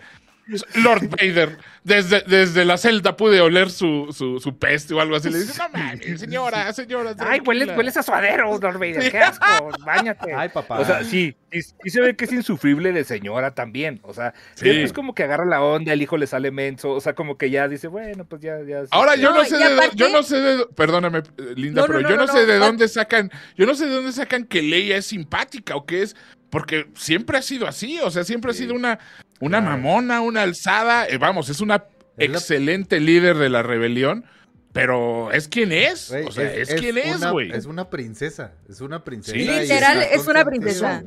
Lord 0.75 1.09
Vader, 1.09 1.57
desde, 1.83 2.21
desde 2.21 2.65
la 2.65 2.77
celda 2.77 3.17
pude 3.17 3.41
oler 3.41 3.71
su, 3.71 4.09
su, 4.15 4.39
su 4.39 4.57
peste 4.57 4.93
o 4.93 5.01
algo 5.01 5.15
así. 5.15 5.29
Le 5.29 5.39
dice, 5.39 5.57
no 5.57 5.69
mames, 5.69 6.19
señora, 6.19 6.71
señora. 6.73 7.15
¡ay, 7.19 7.39
hueles, 7.39 7.65
tranquila". 7.65 7.77
hueles 7.77 7.97
a 7.97 8.03
suadero, 8.03 8.59
Darth 8.59 8.77
Vader! 8.77 9.11
¡Qué 9.11 9.17
asco! 9.19 9.45
¡Báñate! 9.85 10.33
Ay, 10.33 10.49
papá. 10.49 10.79
O 10.79 10.85
sea, 10.85 11.03
sí, 11.03 11.35
sí 11.51 11.89
se 11.89 12.01
ve 12.01 12.15
que 12.15 12.25
es 12.25 12.31
insufrible 12.31 12.91
de 12.93 13.03
señora 13.03 13.55
también. 13.55 13.99
O 14.03 14.13
sea, 14.13 14.33
Sí. 14.55 14.65
después 14.67 14.93
como 14.93 15.15
que 15.15 15.23
agarra 15.23 15.45
la 15.45 15.61
onda, 15.63 15.93
el 15.93 16.01
hijo 16.01 16.17
le 16.17 16.27
sale 16.27 16.51
menso. 16.51 16.91
O 16.91 17.01
sea, 17.01 17.13
como 17.15 17.37
que 17.37 17.49
ya 17.49 17.67
dice, 17.67 17.87
bueno, 17.87 18.25
pues 18.25 18.41
ya, 18.41 18.57
ya. 18.67 18.83
Ahora 18.91 19.15
yo 19.15 19.31
no, 19.31 19.37
No, 19.39 19.45
sé 19.45 19.55
y 19.55 19.59
de, 19.59 19.65
aparte- 19.65 19.95
yo 19.95 20.09
no 20.09 20.21
sé 20.23 20.37
de, 20.41 20.65
perdóname, 20.75 21.23
Linda, 21.55 21.81
No, 21.81 21.87
no, 21.87 21.93
pero 21.93 22.01
no, 22.01 22.09
yo 22.09 22.15
no, 22.17 22.25
no, 22.27 22.31
sé 22.33 22.39
no. 22.41 22.45
de 22.53 22.57
dónde 22.59 22.87
sacan, 22.87 23.31
yo 23.57 23.65
no 23.65 23.73
sé 23.75 23.87
de 23.87 23.95
dónde 23.95 24.11
sacan 24.11 24.45
que 24.45 24.61
Leia 24.61 24.97
es 24.97 25.05
simpática 25.07 25.75
o 25.75 25.85
qué 25.85 26.03
es, 26.03 26.15
porque 26.55 26.87
siempre 26.95 27.37
ha 27.37 27.41
sido 27.41 27.67
así, 27.67 27.99
o 27.99 28.09
sea, 28.09 28.23
siempre 28.23 28.51
ha 28.51 28.53
sido 28.53 28.73
una, 28.75 28.97
una 29.41 29.59
Claro. 29.59 29.75
mamona, 29.75 30.21
una 30.21 30.43
alzada, 30.43 31.05
eh, 31.05 31.17
vamos, 31.17 31.49
es 31.49 31.59
una 31.59 31.83
Es 32.17 32.29
la- 32.29 32.37
excelente 32.37 33.01
líder 33.01 33.35
de 33.35 33.49
la 33.49 33.61
rebelión, 33.61 34.23
pero 34.71 35.33
es 35.33 35.49
quien 35.49 35.73
es, 35.73 36.13
o 36.25 36.31
sea, 36.31 36.53
es, 36.53 36.73
quien 36.75 36.97
es, 36.97 37.29
güey. 37.29 37.51
Es 37.51 37.65
una 37.65 37.89
princesa. 37.89 38.53
Es 38.69 38.79
una 38.79 39.03
princesa. 39.03 39.35
Sí. 39.37 39.43
y 39.43 39.59
Literal, 39.63 40.01
es 40.09 40.25
una 40.27 40.45
princesa. 40.45 41.03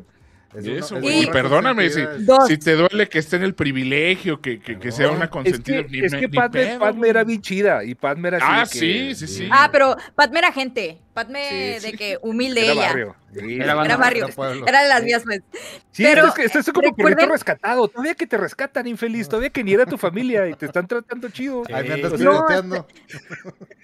Es 0.54 0.64
Y 0.66 0.70
una- 0.70 0.78
eso, 0.80 0.96
es 0.96 1.02
güey, 1.02 1.22
y 1.22 1.26
perdóname 1.26 1.88
si, 1.88 2.58
te 2.58 2.74
duele 2.74 3.08
que 3.08 3.18
esté 3.18 3.36
en 3.36 3.42
el 3.44 3.54
privilegio, 3.54 4.42
que, 4.42 4.60
que, 4.60 4.78
que 4.78 4.92
sea 4.92 5.10
una 5.10 5.24
Es 5.24 5.30
consentida. 5.30 5.82
que, 5.82 5.88
ni 5.88 6.04
es 6.04 6.12
que 6.14 6.28
ni 6.28 6.28
Padme, 6.28 6.60
pedo, 6.66 6.78
Padme 6.78 6.98
güey. 6.98 7.10
era 7.10 7.24
bien 7.24 7.40
chida 7.40 7.84
y 7.84 7.94
Padme 7.94 8.28
era 8.28 8.38
Ah, 8.42 8.64
que- 8.70 8.78
sí, 8.78 9.14
sí, 9.14 9.26
sí. 9.26 9.48
Ah, 9.50 9.70
pero 9.72 9.96
Padme 10.14 10.40
era 10.40 10.52
gente. 10.52 10.98
Padme 11.18 11.80
Sí, 11.80 11.86
de 11.90 11.92
que 11.98 12.18
humilde 12.22 12.62
Era 12.62 12.72
ella. 12.72 12.86
barrio. 12.86 13.16
Sí. 13.34 13.54
Era 13.56 13.84
Era 13.84 13.96
barrio. 13.96 14.28
Era 14.66 14.82
de 14.82 14.88
las 14.88 15.04
vías, 15.04 15.22
pues. 15.24 15.42
Sí, 15.90 16.04
Pero, 16.04 16.28
es 16.28 16.34
que 16.34 16.44
estás 16.44 16.64
como 16.66 16.80
recuerden- 16.82 17.16
perrito 17.16 17.32
rescatado. 17.32 17.88
Todavía 17.88 18.14
que 18.14 18.26
te 18.28 18.36
rescatan, 18.36 18.86
infeliz. 18.86 19.28
Todavía 19.28 19.50
que 19.50 19.64
ni 19.64 19.72
era 19.72 19.84
tu 19.84 19.98
familia 19.98 20.46
y 20.48 20.54
te 20.54 20.66
están 20.66 20.86
tratando 20.86 21.28
chido. 21.30 21.64
Ahí 21.74 21.88
me 21.88 21.94
andas 21.94 22.12
piloteando. 22.12 22.86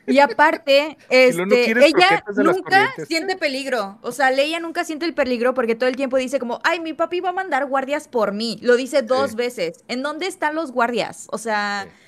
Y 0.06 0.18
aparte, 0.20 0.96
no 1.00 1.06
este, 1.08 1.70
ella 1.86 2.22
nunca 2.36 2.92
siente 3.08 3.36
peligro. 3.36 3.98
O 4.02 4.12
sea, 4.12 4.30
Leia 4.30 4.60
nunca 4.60 4.84
siente 4.84 5.06
el 5.06 5.14
peligro 5.14 5.54
porque 5.54 5.74
todo 5.74 5.88
el 5.88 5.96
tiempo 5.96 6.16
dice 6.18 6.38
como, 6.38 6.60
ay, 6.62 6.78
mi 6.80 6.92
papi 6.92 7.20
va 7.20 7.30
a 7.30 7.32
mandar 7.32 7.66
guardias 7.66 8.06
por 8.06 8.32
mí. 8.32 8.58
Lo 8.62 8.76
dice 8.76 9.02
dos 9.02 9.30
Sí. 9.30 9.36
veces. 9.36 9.84
¿En 9.88 10.02
dónde 10.02 10.26
están 10.26 10.54
los 10.54 10.72
guardias? 10.72 11.26
O 11.32 11.38
sea, 11.38 11.86
Sí. 11.88 12.03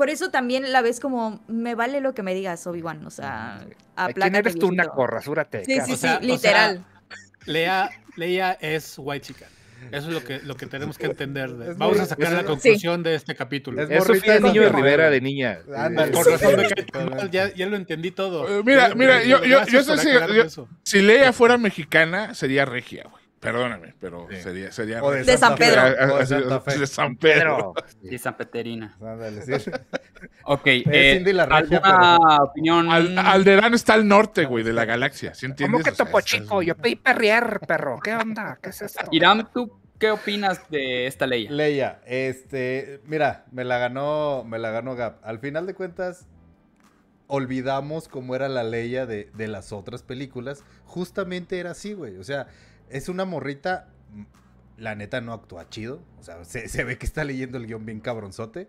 Por 0.00 0.08
eso 0.08 0.30
también 0.30 0.72
la 0.72 0.80
ves 0.80 0.98
como, 0.98 1.42
me 1.46 1.74
vale 1.74 2.00
lo 2.00 2.14
que 2.14 2.22
me 2.22 2.32
digas, 2.34 2.66
Obi-Wan. 2.66 3.04
O 3.06 3.10
sea, 3.10 3.60
¿Quién 4.14 4.34
eres 4.34 4.54
tú, 4.58 4.68
una 4.68 4.84
viejito. 4.84 4.94
corra? 4.94 5.20
Súrate. 5.20 5.62
Sí, 5.66 5.78
sí, 5.84 5.92
O 5.92 5.96
sea, 5.98 6.18
sí, 6.18 6.24
o 6.24 6.26
literal. 6.26 6.86
Leia, 7.44 7.90
Leia 8.16 8.52
es 8.62 8.94
white 8.96 9.26
chica. 9.26 9.44
Eso 9.92 10.08
es 10.08 10.14
lo 10.14 10.24
que, 10.24 10.38
lo 10.40 10.56
que 10.56 10.64
tenemos 10.64 10.96
que 10.96 11.04
entender. 11.04 11.50
de- 11.52 11.74
Vamos 11.74 11.96
muy- 11.96 12.04
a 12.04 12.06
sacar 12.06 12.32
la 12.32 12.44
conclusión 12.44 13.02
de 13.02 13.14
este 13.14 13.34
capítulo. 13.34 13.82
Es 13.82 14.04
Sofía 14.04 14.34
de 14.34 14.40
Niño 14.40 14.62
de. 14.62 14.68
Rivera 14.70 15.10
de 15.10 15.20
niña. 15.20 15.58
Razón 15.68 17.30
ya, 17.30 17.52
ya 17.54 17.66
lo 17.66 17.76
entendí 17.76 18.10
todo. 18.10 18.48
Eh, 18.48 18.62
mira, 18.64 18.94
mira, 18.94 19.22
yo- 19.22 19.44
yo- 19.44 19.66
yo 19.66 19.82
sé 19.82 19.98
si-. 19.98 20.60
Si 20.82 21.02
Leia 21.02 21.34
fuera 21.34 21.58
mexicana, 21.58 22.32
sería 22.34 22.64
regia, 22.64 23.04
güey. 23.10 23.19
Perdóname, 23.40 23.94
pero 23.98 24.26
Sí. 24.30 24.36
sería, 24.42 24.70
sería 24.70 25.02
O 25.02 25.10
de, 25.12 25.24
San. 25.38 25.54
Pedro. 25.56 25.82
O 26.14 26.18
de 26.18 26.26
Santa 26.26 26.60
Fe. 26.60 26.78
de 26.78 26.86
San 26.86 27.16
Pedro. 27.16 27.74
Sí, 28.08 28.18
San 28.18 28.36
Peterina. 28.36 28.96
Ándale, 29.00 29.40
sí. 29.42 29.70
Ok. 30.44 30.66
eh, 30.66 31.14
Cindy 31.16 31.32
la 31.32 31.46
regia, 31.46 31.78
¿Alguna 31.78 32.42
opinión? 32.44 32.90
Al- 32.90 33.16
Alderán 33.18 33.72
está 33.72 33.94
al 33.94 34.06
norte, 34.06 34.44
güey, 34.44 34.62
de 34.62 34.74
la 34.74 34.84
galaxia. 34.84 35.34
¿Sí 35.34 35.46
entiendes? 35.46 35.72
¿Cómo 35.72 35.82
que 35.84 35.90
O 35.90 35.94
sea, 35.94 36.04
Topo 36.04 36.20
Chico? 36.20 36.60
Yo 36.62 36.76
pedí 36.76 36.96
perrear, 36.96 37.60
perro. 37.60 37.98
¿Qué 38.04 38.14
onda? 38.14 38.58
¿Qué 38.62 38.68
es 38.70 38.82
esto? 38.82 39.06
Irán, 39.10 39.48
¿tú 39.54 39.72
qué 39.98 40.10
opinas 40.10 40.68
de 40.70 41.06
esta 41.06 41.26
ley? 41.26 41.48
Leia, 41.48 42.02
este, 42.06 43.00
mira, 43.06 43.46
me 43.52 43.64
la 43.64 43.78
ganó, 43.78 44.44
me 44.44 44.58
la 44.58 44.70
ganó 44.70 44.96
Gap. 44.96 45.16
Al 45.24 45.38
final 45.38 45.66
de 45.66 45.72
cuentas, 45.72 46.26
olvidamos 47.26 48.08
cómo 48.08 48.34
era 48.34 48.48
la 48.48 48.64
Leia 48.64 49.06
de, 49.06 49.30
de 49.34 49.48
las 49.48 49.72
otras 49.72 50.02
películas. 50.02 50.62
Justamente 50.84 51.58
era 51.58 51.70
así, 51.70 51.92
güey. 51.94 52.16
O 52.18 52.24
sea, 52.24 52.48
es 52.90 53.08
una 53.08 53.24
morrita, 53.24 53.88
mm, 54.14 54.22
la 54.78 54.94
neta 54.94 55.20
no 55.20 55.32
actúa 55.32 55.68
chido. 55.68 56.00
O 56.18 56.22
sea, 56.22 56.44
se, 56.44 56.68
se 56.68 56.84
ve 56.84 56.98
que 56.98 57.06
está 57.06 57.24
leyendo 57.24 57.58
el 57.58 57.66
guion 57.66 57.84
bien 57.86 58.00
cabronzote. 58.00 58.68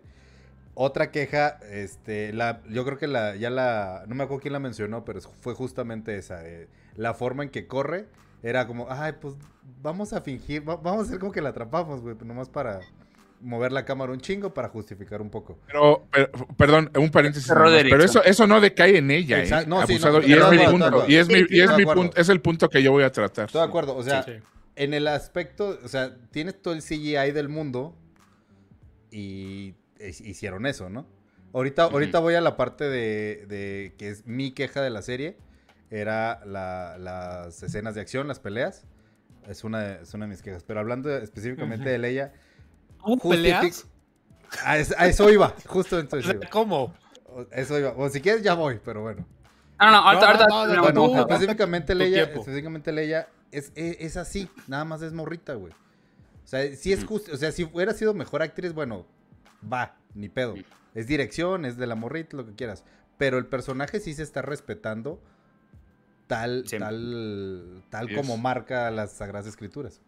Otra 0.74 1.10
queja, 1.10 1.58
este, 1.70 2.32
la, 2.32 2.62
yo 2.70 2.84
creo 2.86 2.96
que 2.96 3.06
la, 3.06 3.36
ya 3.36 3.50
la, 3.50 4.04
no 4.08 4.14
me 4.14 4.24
acuerdo 4.24 4.40
quién 4.40 4.52
la 4.54 4.58
mencionó, 4.58 5.04
pero 5.04 5.20
fue 5.20 5.54
justamente 5.54 6.16
esa, 6.16 6.46
eh, 6.48 6.66
la 6.96 7.12
forma 7.12 7.42
en 7.42 7.50
que 7.50 7.66
corre, 7.66 8.06
era 8.42 8.66
como, 8.66 8.86
ay, 8.90 9.12
pues 9.20 9.34
vamos 9.82 10.14
a 10.14 10.22
fingir, 10.22 10.66
va- 10.66 10.76
vamos 10.76 11.00
a 11.02 11.08
hacer 11.08 11.18
como 11.18 11.30
que 11.30 11.42
la 11.42 11.50
atrapamos, 11.50 12.00
güey, 12.00 12.16
nomás 12.24 12.48
para 12.48 12.80
mover 13.42 13.72
la 13.72 13.84
cámara 13.84 14.12
un 14.12 14.20
chingo 14.20 14.54
para 14.54 14.68
justificar 14.68 15.20
un 15.20 15.28
poco. 15.30 15.58
Pero, 15.66 16.06
pero- 16.12 16.30
perdón, 16.56 16.90
un 16.96 17.10
paréntesis. 17.10 17.48
Nada 17.50 17.60
más, 17.64 17.82
pero 17.82 18.04
eso, 18.04 18.22
eso 18.24 18.46
no 18.46 18.60
decae 18.60 18.96
en 18.98 19.10
ella, 19.10 19.38
¿eh? 19.38 19.42
Exacto, 19.42 19.68
no, 19.68 19.86
sí, 19.86 19.94
Abusado, 19.94 20.20
no, 20.20 20.26
y 20.26 20.32
es 20.32 20.48
mi 20.50 20.56
de 20.58 20.68
punto. 20.68 21.04
Y 21.08 21.16
es 21.16 21.28
mi, 21.28 21.44
y 21.50 21.60
es 21.60 21.76
mi 21.76 21.84
punto, 21.84 22.16
es 22.16 22.28
el 22.28 22.40
punto 22.40 22.68
que 22.70 22.82
yo 22.82 22.92
voy 22.92 23.02
a 23.04 23.10
tratar. 23.12 23.46
Estoy 23.46 23.60
de 23.60 23.66
acuerdo, 23.66 23.96
o 23.96 24.02
sea, 24.02 24.22
Sí. 24.22 24.32
en 24.76 24.94
el 24.94 25.06
aspecto, 25.08 25.78
o 25.84 25.88
sea, 25.88 26.14
tienes 26.30 26.60
todo 26.62 26.72
el 26.74 26.82
CGI 26.82 27.32
del 27.32 27.48
mundo 27.48 27.96
y 29.10 29.74
e- 29.98 30.08
hicieron 30.08 30.66
eso, 30.66 30.88
¿no? 30.88 31.06
Ahorita, 31.52 31.86
Ujú. 31.86 31.94
ahorita 31.96 32.18
voy 32.18 32.34
a 32.34 32.40
la 32.40 32.56
parte 32.56 32.84
de, 32.84 33.44
de 33.48 33.94
que 33.98 34.08
es 34.08 34.26
mi 34.26 34.52
queja 34.52 34.80
de 34.80 34.90
la 34.90 35.02
serie. 35.02 35.36
Era 35.90 36.40
la- 36.46 36.96
las 36.98 37.62
escenas 37.62 37.94
de 37.94 38.00
acción, 38.00 38.26
las 38.26 38.40
peleas. 38.40 38.86
Es 39.46 39.62
una, 39.64 39.80
de- 39.80 40.02
es 40.02 40.14
una 40.14 40.24
de 40.24 40.30
mis 40.30 40.40
quejas. 40.42 40.64
Pero 40.64 40.80
hablando 40.80 41.14
específicamente 41.18 41.90
de 41.90 41.98
Leia. 41.98 42.32
¿Cómo 43.02 43.18
peleas? 43.18 43.86
A, 44.64 44.78
es- 44.78 44.94
a 44.98 45.06
eso 45.06 45.30
iba, 45.30 45.54
justo 45.66 45.98
entonces. 45.98 46.34
iba. 46.40 46.48
¿Cómo? 46.50 46.94
Eso 47.50 47.78
iba. 47.78 47.90
O 47.96 48.08
si 48.08 48.20
quieres 48.20 48.42
ya 48.42 48.54
voy, 48.54 48.80
pero 48.84 49.02
bueno. 49.02 49.26
No, 49.80 49.90
no, 49.90 49.96
ahorita, 49.96 50.26
No, 50.26 50.28
ahorita 50.30 50.46
no, 50.48 50.66
no, 50.66 50.72
terminamos 50.72 51.08
Bueno, 51.10 51.20
específicamente 51.22 51.94
Leia, 51.94 52.22
específicamente 52.24 52.92
Leia 52.92 53.28
es, 53.50 53.72
es, 53.74 53.96
es 54.00 54.16
así, 54.16 54.48
nada 54.68 54.84
más 54.84 55.02
es 55.02 55.12
morrita, 55.12 55.54
güey. 55.54 55.72
O 55.72 56.46
sea, 56.46 56.74
si 56.76 56.92
es 56.92 57.04
justo, 57.04 57.32
o 57.32 57.36
sea, 57.36 57.50
si 57.52 57.64
hubiera 57.64 57.92
sido 57.94 58.14
mejor 58.14 58.42
actriz, 58.42 58.72
bueno, 58.74 59.06
va, 59.72 59.96
ni 60.14 60.28
pedo. 60.28 60.54
Es 60.94 61.06
dirección, 61.06 61.64
es 61.64 61.76
de 61.78 61.86
la 61.86 61.94
morrita, 61.94 62.36
lo 62.36 62.46
que 62.46 62.54
quieras. 62.54 62.84
Pero 63.18 63.38
el 63.38 63.46
personaje 63.46 63.98
sí 64.00 64.14
se 64.14 64.22
está 64.22 64.42
respetando 64.42 65.20
tal, 66.26 66.64
Sí. 66.68 66.78
tal, 66.78 67.82
tal 67.90 68.08
Yes. 68.08 68.16
como 68.18 68.36
marca 68.36 68.90
las 68.90 69.12
Sagradas 69.12 69.46
Escrituras. 69.46 70.00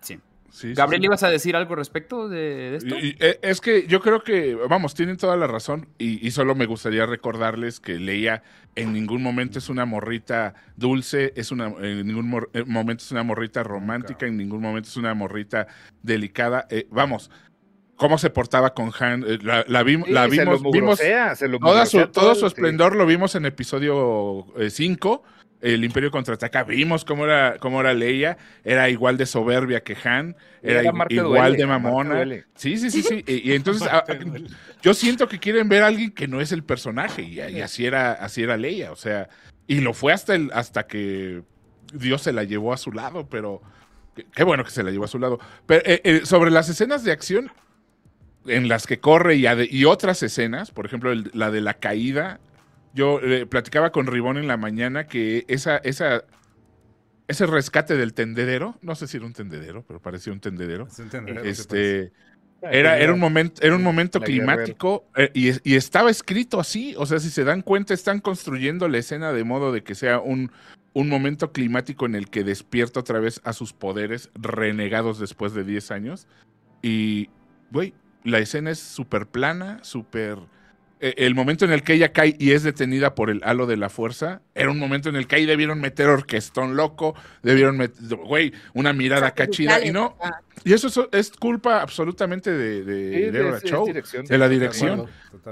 Sí. 0.00 0.20
Sí, 0.54 0.74
Gabriel, 0.74 1.00
sí. 1.00 1.06
¿ibas 1.06 1.22
a 1.22 1.30
decir 1.30 1.56
algo 1.56 1.74
respecto 1.76 2.28
de, 2.28 2.38
de 2.72 2.76
esto? 2.76 2.98
Y- 2.98 3.06
y, 3.08 3.16
eh, 3.20 3.38
es 3.40 3.62
que 3.62 3.86
yo 3.86 4.00
creo 4.02 4.22
que, 4.22 4.54
vamos, 4.54 4.94
tienen 4.94 5.16
toda 5.16 5.34
la 5.34 5.46
razón 5.46 5.88
y, 5.96 6.24
y 6.26 6.30
solo 6.30 6.54
me 6.54 6.66
gustaría 6.66 7.06
recordarles 7.06 7.80
que 7.80 7.98
Leia 7.98 8.42
en 8.74 8.92
ningún 8.92 9.22
momento 9.22 9.58
es 9.58 9.70
una 9.70 9.86
morrita 9.86 10.52
dulce, 10.76 11.32
es 11.36 11.52
una, 11.52 11.68
en 11.80 12.06
ningún 12.06 12.28
mor- 12.28 12.50
eh, 12.52 12.64
momento 12.66 13.02
es 13.02 13.10
una 13.12 13.22
morrita 13.22 13.62
romántica, 13.62 14.26
en 14.26 14.36
ningún 14.36 14.60
momento 14.60 14.90
es 14.90 14.96
una 14.98 15.14
morrita 15.14 15.68
delicada. 16.02 16.66
Eh, 16.68 16.86
vamos, 16.90 17.30
cómo 17.96 18.18
se 18.18 18.28
portaba 18.28 18.74
con 18.74 18.90
Han, 19.00 19.24
la, 19.42 19.64
la 19.66 19.82
Sí, 19.84 20.12
la 20.12 20.28
se 20.28 20.44
lo 20.44 20.52
vimos, 20.58 20.72
vimos 20.72 20.98
se 20.98 21.48
lo 21.48 21.58
toda 21.60 21.86
su, 21.86 22.06
todo 22.08 22.34
su 22.34 22.40
sí. 22.40 22.46
esplendor 22.46 22.94
lo 22.94 23.06
vimos 23.06 23.34
en 23.36 23.46
episodio 23.46 24.46
5. 24.68 25.22
El 25.62 25.84
Imperio 25.84 26.10
contraataca, 26.10 26.64
vimos 26.64 27.04
cómo 27.04 27.24
era, 27.24 27.56
cómo 27.58 27.80
era 27.80 27.94
Leia, 27.94 28.36
era 28.64 28.90
igual 28.90 29.16
de 29.16 29.26
soberbia 29.26 29.82
que 29.82 29.96
Han, 30.04 30.36
era, 30.62 30.82
igual 31.08 31.52
duele, 31.52 31.56
de 31.56 31.66
mamona. 31.66 32.14
Sí, 32.56 32.76
sí, 32.76 32.90
sí, 32.90 33.02
sí. 33.02 33.24
Y, 33.26 33.50
y 33.50 33.52
entonces 33.54 33.86
a- 33.86 34.04
yo 34.82 34.92
siento 34.92 35.28
que 35.28 35.38
quieren 35.38 35.68
ver 35.68 35.84
a 35.84 35.86
alguien 35.86 36.10
que 36.10 36.26
no 36.26 36.40
es 36.40 36.50
el 36.52 36.64
personaje, 36.64 37.22
y, 37.22 37.40
y 37.40 37.60
así 37.60 37.86
era, 37.86 38.12
así 38.12 38.42
era 38.42 38.56
Leia, 38.56 38.90
o 38.92 38.96
sea, 38.96 39.28
y 39.68 39.80
lo 39.80 39.94
fue 39.94 40.12
hasta 40.12 40.34
el, 40.34 40.50
hasta 40.52 40.86
que 40.86 41.42
Dios 41.94 42.22
se 42.22 42.32
la 42.32 42.42
llevó 42.42 42.72
a 42.72 42.76
su 42.76 42.90
lado, 42.90 43.28
pero 43.28 43.62
qué, 44.34 44.42
bueno 44.44 44.64
que 44.64 44.70
se 44.70 44.82
la 44.82 44.90
llevó 44.90 45.04
a 45.04 45.08
su 45.08 45.18
lado. 45.20 45.38
Pero 45.66 45.82
eh, 45.86 46.00
eh, 46.04 46.20
sobre 46.24 46.50
las 46.50 46.68
escenas 46.68 47.04
de 47.04 47.12
acción 47.12 47.50
en 48.46 48.66
las 48.68 48.86
que 48.88 48.98
corre 48.98 49.36
y, 49.36 49.84
otras 49.84 50.22
escenas, 50.24 50.72
por 50.72 50.86
ejemplo, 50.86 51.12
el- 51.12 51.30
la 51.34 51.50
de 51.52 51.60
la 51.60 51.74
caída, 51.74 52.40
yo 52.94 53.20
eh, 53.20 53.46
platicaba 53.46 53.92
con 53.92 54.06
Ribón 54.06 54.36
en 54.36 54.48
la 54.48 54.56
mañana 54.56 55.06
que 55.06 55.44
esa, 55.48 55.78
esa, 55.78 56.24
ese 57.28 57.46
rescate 57.46 57.96
del 57.96 58.14
tendedero, 58.14 58.76
no 58.82 58.94
sé 58.94 59.06
si 59.06 59.16
era 59.16 59.26
un 59.26 59.32
tendedero, 59.32 59.84
pero 59.86 60.00
parecía 60.00 60.32
un 60.32 60.40
tendedero. 60.40 60.86
Es 60.86 60.98
un 60.98 61.08
tendedero, 61.08 61.44
Este, 61.44 62.12
era, 62.62 62.98
era 62.98 63.12
un 63.12 63.18
momento, 63.18 63.60
era 63.62 63.74
un 63.74 63.82
momento 63.82 64.20
La 64.20 64.26
climático 64.26 65.04
eh, 65.16 65.30
y, 65.34 65.50
y 65.68 65.76
estaba 65.76 66.10
escrito 66.10 66.60
así. 66.60 66.94
O 66.96 67.06
sea, 67.06 67.18
si 67.18 67.30
se 67.30 67.44
dan 67.44 67.62
cuenta, 67.62 67.92
están 67.94 68.20
construyendo 68.20 68.88
la 68.88 68.98
escena 68.98 69.32
de 69.32 69.42
modo 69.42 69.72
de 69.72 69.82
que 69.82 69.94
sea 69.94 70.20
un, 70.20 70.52
un 70.94 71.08
momento 71.08 71.52
climático 71.52 72.06
en 72.06 72.14
el 72.14 72.28
que 72.28 72.44
despierta 72.44 73.00
otra 73.00 73.18
vez 73.18 73.40
a 73.44 73.52
sus 73.52 73.72
poderes 73.72 74.30
renegados 74.34 75.18
después 75.18 75.54
de 75.54 75.64
10 75.64 75.90
años. 75.90 76.26
Y, 76.82 77.30
güey, 77.70 77.94
la 78.24 78.38
escena 78.38 78.70
es 78.70 78.78
súper 78.78 79.26
plana, 79.26 79.80
súper... 79.82 80.38
eh, 81.02 81.14
El 81.18 81.34
momento 81.34 81.64
en 81.64 81.72
el 81.72 81.82
que 81.82 81.94
ella 81.94 82.12
cae 82.12 82.36
y 82.38 82.52
es 82.52 82.62
detenida 82.62 83.14
por 83.14 83.28
el 83.28 83.42
halo 83.44 83.66
de 83.66 83.76
la 83.76 83.88
fuerza, 83.88 84.40
era 84.54 84.70
un 84.70 84.78
momento 84.78 85.08
en 85.08 85.16
el 85.16 85.26
que 85.26 85.36
ahí 85.36 85.46
debieron 85.46 85.80
meter 85.80 86.06
orquestón 86.08 86.76
loco, 86.76 87.14
debieron 87.42 87.76
meter, 87.76 88.16
güey, 88.16 88.52
una 88.72 88.92
mirada 88.92 89.32
cachida. 89.32 89.84
Y 89.84 89.90
no, 89.90 90.16
y 90.64 90.72
eso 90.72 90.86
es, 90.88 90.98
es 91.12 91.30
culpa 91.36 91.80
absolutamente 91.82 92.50
de, 92.52 92.84
de 92.84 93.30
Sí, 93.32 93.38
es 93.38 93.62
Chow, 93.70 93.86
dirección. 93.86 94.24
de 94.26 94.38
la 94.38 94.48
De 94.48 94.54
dirección, 94.54 95.06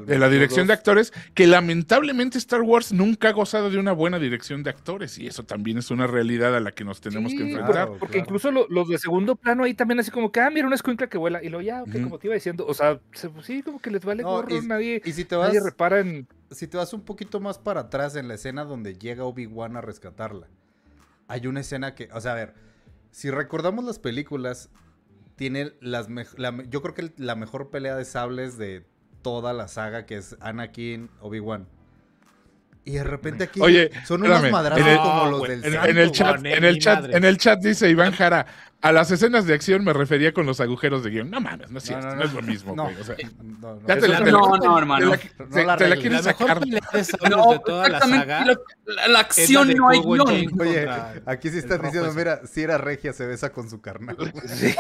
de 0.06 0.18
la 0.18 0.28
dirección 0.28 0.66
de 0.66 0.72
actores, 0.72 1.12
que 1.34 1.46
lamentablemente 1.46 2.38
Star 2.38 2.62
Wars 2.62 2.92
nunca 2.92 3.28
ha 3.28 3.32
gozado 3.32 3.70
de 3.70 3.78
una 3.78 3.92
buena 3.92 4.18
dirección 4.18 4.62
de 4.62 4.70
actores, 4.70 5.18
y 5.18 5.26
eso 5.26 5.42
también 5.44 5.78
es 5.78 5.90
una 5.90 6.06
realidad 6.06 6.54
a 6.56 6.60
la 6.60 6.72
que 6.72 6.84
nos 6.84 7.00
tenemos 7.00 7.32
que 7.32 7.42
enfrentar. 7.42 7.70
Claro, 7.72 7.96
Porque 7.98 8.14
claro. 8.14 8.26
incluso 8.26 8.50
lo- 8.52 8.66
los 8.68 8.88
de 8.88 8.98
segundo 8.98 9.36
plano 9.36 9.64
ahí 9.64 9.74
también 9.74 10.00
así 10.00 10.10
como 10.10 10.30
que, 10.30 10.40
ah, 10.40 10.50
mira 10.50 10.66
una 10.66 10.76
escuincla 10.76 11.08
que 11.08 11.18
vuela. 11.18 11.42
Y 11.42 11.48
lo 11.48 11.60
ya, 11.60 11.82
ok, 11.82 11.88
Ujú. 11.94 12.02
como 12.04 12.18
te 12.18 12.26
iba 12.28 12.34
diciendo. 12.34 12.66
O 12.66 12.74
sea, 12.74 13.00
se- 13.12 13.30
pues 13.30 13.46
sí, 13.46 13.62
como 13.62 13.80
que 13.80 13.90
les 13.90 14.04
vale 14.04 14.22
No, 14.22 14.30
gorro, 14.30 14.54
y- 14.54 14.66
nadie, 14.66 15.02
Y 15.04 15.12
si 15.12 15.24
te 15.24 15.34
vas, 15.36 15.48
nadie 15.48 15.60
repara 15.64 16.00
en... 16.00 16.28
si 16.50 16.66
te 16.66 16.76
vas 16.76 16.92
un 16.92 17.02
poquito 17.02 17.40
más 17.40 17.58
para 17.58 17.80
atrás 17.80 18.16
en 18.16 18.28
la 18.28 18.34
escena 18.34 18.64
donde 18.64 18.94
llega 18.98 19.24
Obi-Wan 19.24 19.76
a 19.76 19.80
rescatarla, 19.80 20.48
hay 21.26 21.46
una 21.46 21.60
escena 21.60 21.94
que, 21.94 22.08
o 22.12 22.20
sea, 22.20 22.32
a 22.32 22.34
ver, 22.34 22.54
si 23.12 23.30
recordamos 23.30 23.84
las 23.84 23.98
películas, 23.98 24.68
tiene 25.40 25.72
las 25.80 26.10
mej- 26.10 26.36
la 26.36 26.52
me- 26.52 26.66
yo 26.68 26.82
creo 26.82 26.92
que 26.92 27.14
la 27.16 27.34
mejor 27.34 27.70
pelea 27.70 27.96
de 27.96 28.04
sables 28.04 28.58
de 28.58 28.84
toda 29.22 29.54
la 29.54 29.68
saga 29.68 30.04
que 30.04 30.18
es 30.18 30.36
Anakin 30.40 31.08
Obi-Wan. 31.22 31.66
Y 32.84 32.92
de 32.92 33.04
repente 33.04 33.44
aquí 33.44 33.58
Oye, 33.62 33.90
son 34.06 34.22
unos 34.22 34.50
madrazos 34.50 34.84
en 34.86 34.92
el- 34.92 34.98
como 34.98 35.26
los 35.30 35.42
del 35.48 35.64
En, 35.64 35.72
santo, 35.72 35.88
en 35.88 35.96
el 35.98 36.10
chat, 36.12 36.44
en 36.44 36.64
el 36.64 36.78
chat, 36.78 37.04
en 37.14 37.24
el 37.24 37.38
chat 37.38 37.58
dice 37.62 37.88
Iván 37.88 38.12
Jara, 38.12 38.44
a 38.82 38.92
las 38.92 39.10
escenas 39.10 39.46
de 39.46 39.52
acción 39.54 39.84
me 39.84 39.92
refería 39.92 40.32
con 40.32 40.46
los 40.46 40.58
agujeros 40.60 41.04
de 41.04 41.10
guion. 41.10 41.30
No 41.30 41.40
mames, 41.40 41.70
no 41.70 41.78
es 41.78 41.84
cierto, 41.84 42.14
no, 42.16 42.22
es 42.24 42.32
lo 42.32 42.40
mismo, 42.42 42.74
No, 42.74 42.84
güey. 42.84 42.96
o 43.00 43.04
sea, 43.04 43.14
no, 43.60 43.74
no. 43.74 43.80
ya 43.86 43.98
te 43.98 44.08
la, 44.08 44.18
te 44.24 44.24
la- 44.32 44.38
no, 44.38 44.56
no, 44.56 44.78
hermano. 44.78 45.12
te- 45.52 45.64
la 45.64 45.76
mejor 45.76 46.22
sacar. 46.22 46.60
pelea 46.60 46.80
de 46.92 47.04
sables 47.04 47.30
No, 47.30 47.52
de 47.52 47.58
toda 47.58 47.88
la 47.90 48.00
saga. 48.00 48.44
lo- 48.46 48.64
la, 49.08 49.20
acción 49.20 49.68
no 49.74 49.88
hay 49.90 50.00
guion. 50.00 50.20
Oye, 50.60 50.86
contra 50.86 51.14
aquí 51.26 51.50
sí 51.50 51.58
están 51.58 51.82
diciendo, 51.82 52.12
mira, 52.14 52.40
si 52.46 52.62
era 52.62 52.78
regia, 52.78 53.12
se 53.12 53.26
besa 53.26 53.52
con 53.52 53.68
su 53.68 53.80
carnal. 53.80 54.16
Sí. 54.48 54.74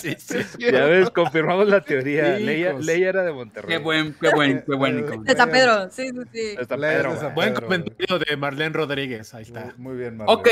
Sí, 0.00 0.16
sí. 0.18 0.38
ya 0.72 0.84
ves, 0.86 1.10
confirmamos 1.10 1.68
la 1.68 1.80
teoría. 1.82 2.38
Leia, 2.38 2.72
Leia 2.74 3.08
era 3.08 3.22
de 3.22 3.32
Monterrey. 3.32 3.68
Qué 3.76 3.82
buen, 3.82 4.14
qué 4.20 4.30
buen, 4.34 4.62
qué 4.66 4.74
buen. 4.74 4.98
Eh, 4.98 5.02
comentario. 5.04 5.24
De 5.24 5.36
San 5.36 5.50
Pedro, 5.50 5.90
sí, 5.90 6.08
sí, 6.08 6.20
sí. 6.32 6.56
Está 6.60 6.76
Pedro. 6.76 7.14
Buen 7.34 7.54
comentario 7.54 8.18
de 8.18 8.36
Marlene 8.36 8.70
Rodríguez. 8.74 9.34
Ahí 9.34 9.42
está. 9.42 9.74
Muy 9.76 9.96
bien, 9.96 10.16
Marlene. 10.16 10.40
Ok, 10.40 10.48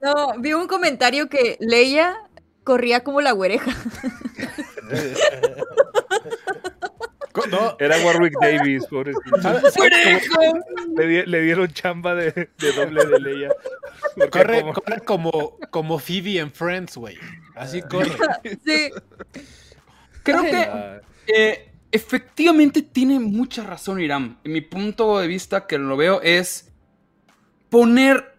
No, 0.00 0.34
vi 0.38 0.52
un 0.52 0.66
comentario 0.68 1.28
que 1.28 1.56
Leia 1.60 2.14
corría 2.64 3.02
como 3.04 3.20
la 3.20 3.32
güereja. 3.32 3.72
No, 7.50 7.76
Era 7.78 7.96
Warwick 8.04 8.34
Davis, 8.40 8.84
pobrecito. 8.86 9.36
Le, 10.96 11.24
le 11.26 11.40
dieron 11.42 11.68
chamba 11.72 12.14
de, 12.16 12.32
de 12.58 12.72
doble 12.72 13.06
de 13.06 13.20
Leia. 13.20 13.50
Corre, 14.30 14.60
como- 14.60 14.72
corre 14.74 15.00
como, 15.04 15.56
como 15.70 15.98
Phoebe 16.00 16.38
en 16.40 16.52
Friends, 16.52 16.96
güey. 16.96 17.16
Así 17.54 17.80
corre. 17.82 18.10
Sí. 18.64 18.90
creo 20.24 20.42
que 20.42 20.68
Eh, 21.28 21.70
efectivamente 21.92 22.82
tiene 22.82 23.20
mucha 23.20 23.62
razón 23.62 24.00
Irán. 24.00 24.38
En 24.44 24.52
mi 24.52 24.60
punto 24.60 25.18
de 25.18 25.28
vista 25.28 25.66
que 25.66 25.78
lo 25.78 25.96
veo 25.96 26.20
es 26.22 26.72
poner... 27.70 28.36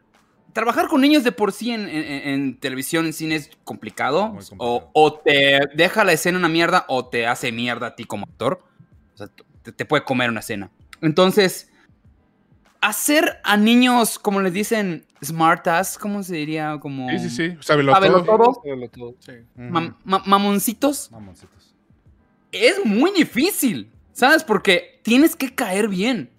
Trabajar 0.53 0.87
con 0.87 1.01
niños 1.01 1.23
de 1.23 1.31
por 1.31 1.51
sí 1.51 1.71
en, 1.71 1.87
en- 1.87 2.27
en 2.29 2.57
televisión, 2.59 3.05
en 3.05 3.13
cine 3.13 3.35
es 3.35 3.51
complicado. 3.63 4.35
O, 4.57 4.89
o 4.93 5.13
te 5.13 5.59
deja 5.75 6.03
la 6.03 6.13
escena 6.13 6.37
una 6.37 6.49
mierda 6.49 6.85
o 6.87 7.05
te 7.07 7.27
hace 7.27 7.51
mierda 7.51 7.87
a 7.87 7.95
ti 7.95 8.03
como 8.05 8.25
actor. 8.25 8.63
O 9.13 9.17
sea, 9.17 9.27
te, 9.61 9.71
te 9.71 9.85
puede 9.85 10.03
comer 10.03 10.29
una 10.29 10.39
escena. 10.39 10.71
Entonces, 11.01 11.71
hacer 12.81 13.39
a 13.43 13.57
niños, 13.57 14.17
como 14.19 14.41
les 14.41 14.53
dicen, 14.53 15.05
smartas, 15.23 15.97
¿cómo 15.97 16.23
se 16.23 16.35
diría? 16.35 16.77
Como 16.79 17.09
Sí, 17.09 17.19
sí, 17.19 17.29
sí, 17.29 17.57
sábelo 17.59 17.93
Sábelo 17.93 18.23
todo. 18.23 18.37
todo. 18.37 18.61
sábelo 18.63 18.89
todo. 18.89 19.15
Sí. 19.19 19.31
Ujú. 19.55 19.63
mam- 19.69 19.95
ma- 20.03 20.23
mamoncitos. 20.25 21.11
Mamoncitos. 21.11 21.75
es 22.51 22.83
muy 22.85 23.11
difícil, 23.11 23.91
¿sabes? 24.13 24.43
Porque 24.43 24.99
tienes 25.03 25.35
que 25.35 25.53
caer 25.53 25.87
bien. 25.87 26.31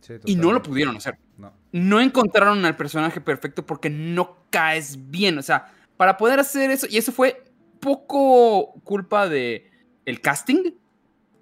Sí, 0.00 0.14
Y 0.24 0.36
no 0.36 0.52
lo 0.52 0.62
pudieron 0.62 0.96
hacer. 0.96 1.18
No. 1.72 2.00
Encontraron 2.00 2.64
al 2.64 2.76
personaje 2.76 3.20
perfecto 3.20 3.64
porque 3.64 3.90
no 3.90 4.36
caes 4.50 5.10
bien. 5.10 5.38
O 5.38 5.42
sea, 5.42 5.72
para 5.96 6.16
poder 6.16 6.40
hacer 6.40 6.70
eso, 6.70 6.86
y 6.90 6.96
eso 6.98 7.12
fue 7.12 7.44
poco 7.80 8.74
culpa 8.84 9.28
de 9.28 9.70
el 10.04 10.20
casting. 10.20 10.72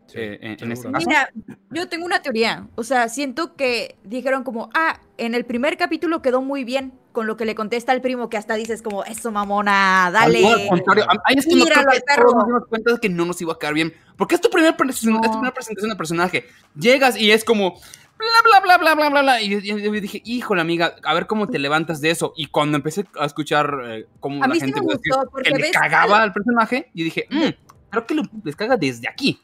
Sí, 0.06 0.14
eh, 0.20 0.38
en, 0.40 0.56
en 0.64 0.72
este 0.72 0.90
caso. 0.90 1.06
Mira, 1.06 1.30
yo 1.70 1.86
tengo 1.88 2.06
una 2.06 2.22
teoría. 2.22 2.66
O 2.76 2.82
sea, 2.82 3.08
siento 3.10 3.56
que 3.56 3.98
dijeron 4.04 4.42
como, 4.42 4.70
ah, 4.74 5.00
en 5.18 5.34
el 5.34 5.44
primer 5.44 5.76
capítulo 5.76 6.22
quedó 6.22 6.40
muy 6.40 6.64
bien 6.64 6.94
con 7.12 7.26
lo 7.26 7.36
que 7.36 7.44
le 7.44 7.54
contesta 7.54 7.92
al 7.92 8.00
primo, 8.00 8.30
que 8.30 8.38
hasta 8.38 8.54
dices 8.54 8.80
como, 8.80 9.04
eso 9.04 9.30
mamona, 9.32 10.10
dale. 10.10 10.40
No, 10.40 10.48
al 10.48 10.66
contrario, 10.68 11.04
a- 11.10 11.16
ahí 11.26 11.34
es 11.36 11.46
Míralo 11.46 11.82
creo 11.90 12.02
que 12.06 12.22
todos 12.22 12.34
nos 12.34 12.46
dimos 12.46 12.62
cuenta 12.68 12.92
de 12.94 12.98
que 13.00 13.08
no 13.10 13.26
nos 13.26 13.40
iba 13.42 13.52
a 13.52 13.58
caer 13.58 13.74
bien. 13.74 13.92
Porque 14.16 14.34
es 14.36 14.40
tu 14.40 14.48
presentación, 14.48 15.12
No. 15.14 15.20
es 15.20 15.26
tu 15.26 15.32
primera 15.32 15.52
presentación 15.52 15.90
de 15.90 15.96
personaje. 15.96 16.46
Llegas 16.74 17.16
y 17.20 17.30
es 17.30 17.44
como 17.44 17.78
bla 18.18 18.60
bla 18.60 18.60
bla 18.60 18.78
bla 18.78 18.94
bla 18.94 19.10
bla 19.10 19.22
bla. 19.22 19.40
Y 19.42 19.48
yo, 19.50 19.58
yo- 19.60 19.90
dije, 19.92 20.20
híjole, 20.24 20.60
amiga, 20.60 20.96
a 21.04 21.14
ver 21.14 21.26
cómo 21.26 21.48
te 21.48 21.58
levantas 21.58 22.00
de 22.00 22.10
eso. 22.10 22.32
Y 22.36 22.46
cuando 22.46 22.76
empecé 22.76 23.06
a 23.18 23.24
escuchar 23.26 23.80
eh, 23.86 24.06
cómo 24.20 24.42
A 24.42 24.48
la 24.48 24.54
sí 24.54 24.60
gente 24.60 24.80
me 24.80 24.86
gustó, 24.86 25.28
porque 25.30 25.50
que 25.52 25.58
le 25.58 25.70
cagaba 25.70 26.22
al 26.22 26.32
personaje, 26.32 26.90
yo 26.94 27.04
dije, 27.04 27.26
"Mm, 27.30 27.48
creo 27.90 28.06
que 28.06 28.14
lo- 28.14 28.22
les 28.44 28.56
caga 28.56 28.76
desde 28.76 29.08
aquí. 29.08 29.40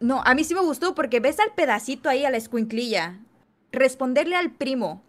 No, 0.00 0.22
a 0.24 0.34
mí 0.34 0.44
sí 0.44 0.54
me 0.54 0.60
gustó 0.60 0.94
porque 0.94 1.20
ves 1.20 1.40
al 1.40 1.52
pedacito 1.54 2.08
ahí, 2.10 2.24
a 2.24 2.30
la 2.30 2.36
escuinclilla, 2.36 3.18
responderle 3.72 4.36
al 4.36 4.50
primo 4.52 5.02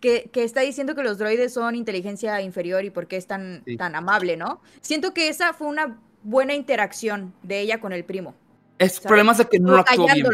que, 0.00 0.30
que 0.32 0.42
está 0.42 0.62
diciendo 0.62 0.94
que 0.96 1.02
los 1.04 1.18
droides 1.18 1.54
son 1.54 1.76
inteligencia 1.76 2.40
inferior 2.42 2.84
y 2.84 2.90
por 2.90 3.06
qué 3.06 3.16
es 3.16 3.26
tan, 3.28 3.62
Sí. 3.64 3.76
tan 3.76 3.94
amable, 3.94 4.36
¿no? 4.36 4.60
Siento 4.80 5.14
que 5.14 5.28
esa 5.28 5.52
fue 5.52 5.68
una 5.68 5.98
buena 6.24 6.54
interacción 6.54 7.32
de 7.44 7.60
ella 7.60 7.80
con 7.80 7.92
el 7.92 8.04
primo. 8.04 8.34
El 8.78 8.90
¿sabes? 8.90 9.06
problema 9.06 9.30
es 9.32 9.38
de 9.38 9.44
que 9.48 9.60
no 9.60 9.72
lo 9.72 9.78
actuó 9.78 10.06
bien. 10.12 10.26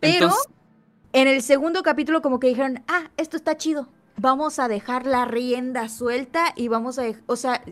Pero 0.00 0.14
Entonces- 0.24 0.46
en 1.12 1.28
el 1.28 1.42
segundo 1.42 1.82
capítulo 1.82 2.22
como 2.22 2.38
que 2.40 2.48
dijeron, 2.48 2.82
ah, 2.88 3.10
esto 3.16 3.36
está 3.36 3.56
chido. 3.56 3.88
Vamos 4.16 4.58
a 4.58 4.68
dejar 4.68 5.06
la 5.06 5.24
rienda 5.24 5.88
suelta 5.88 6.52
y 6.56 6.68
vamos 6.68 6.98
a... 6.98 7.04
O 7.26 7.36
sea, 7.36 7.62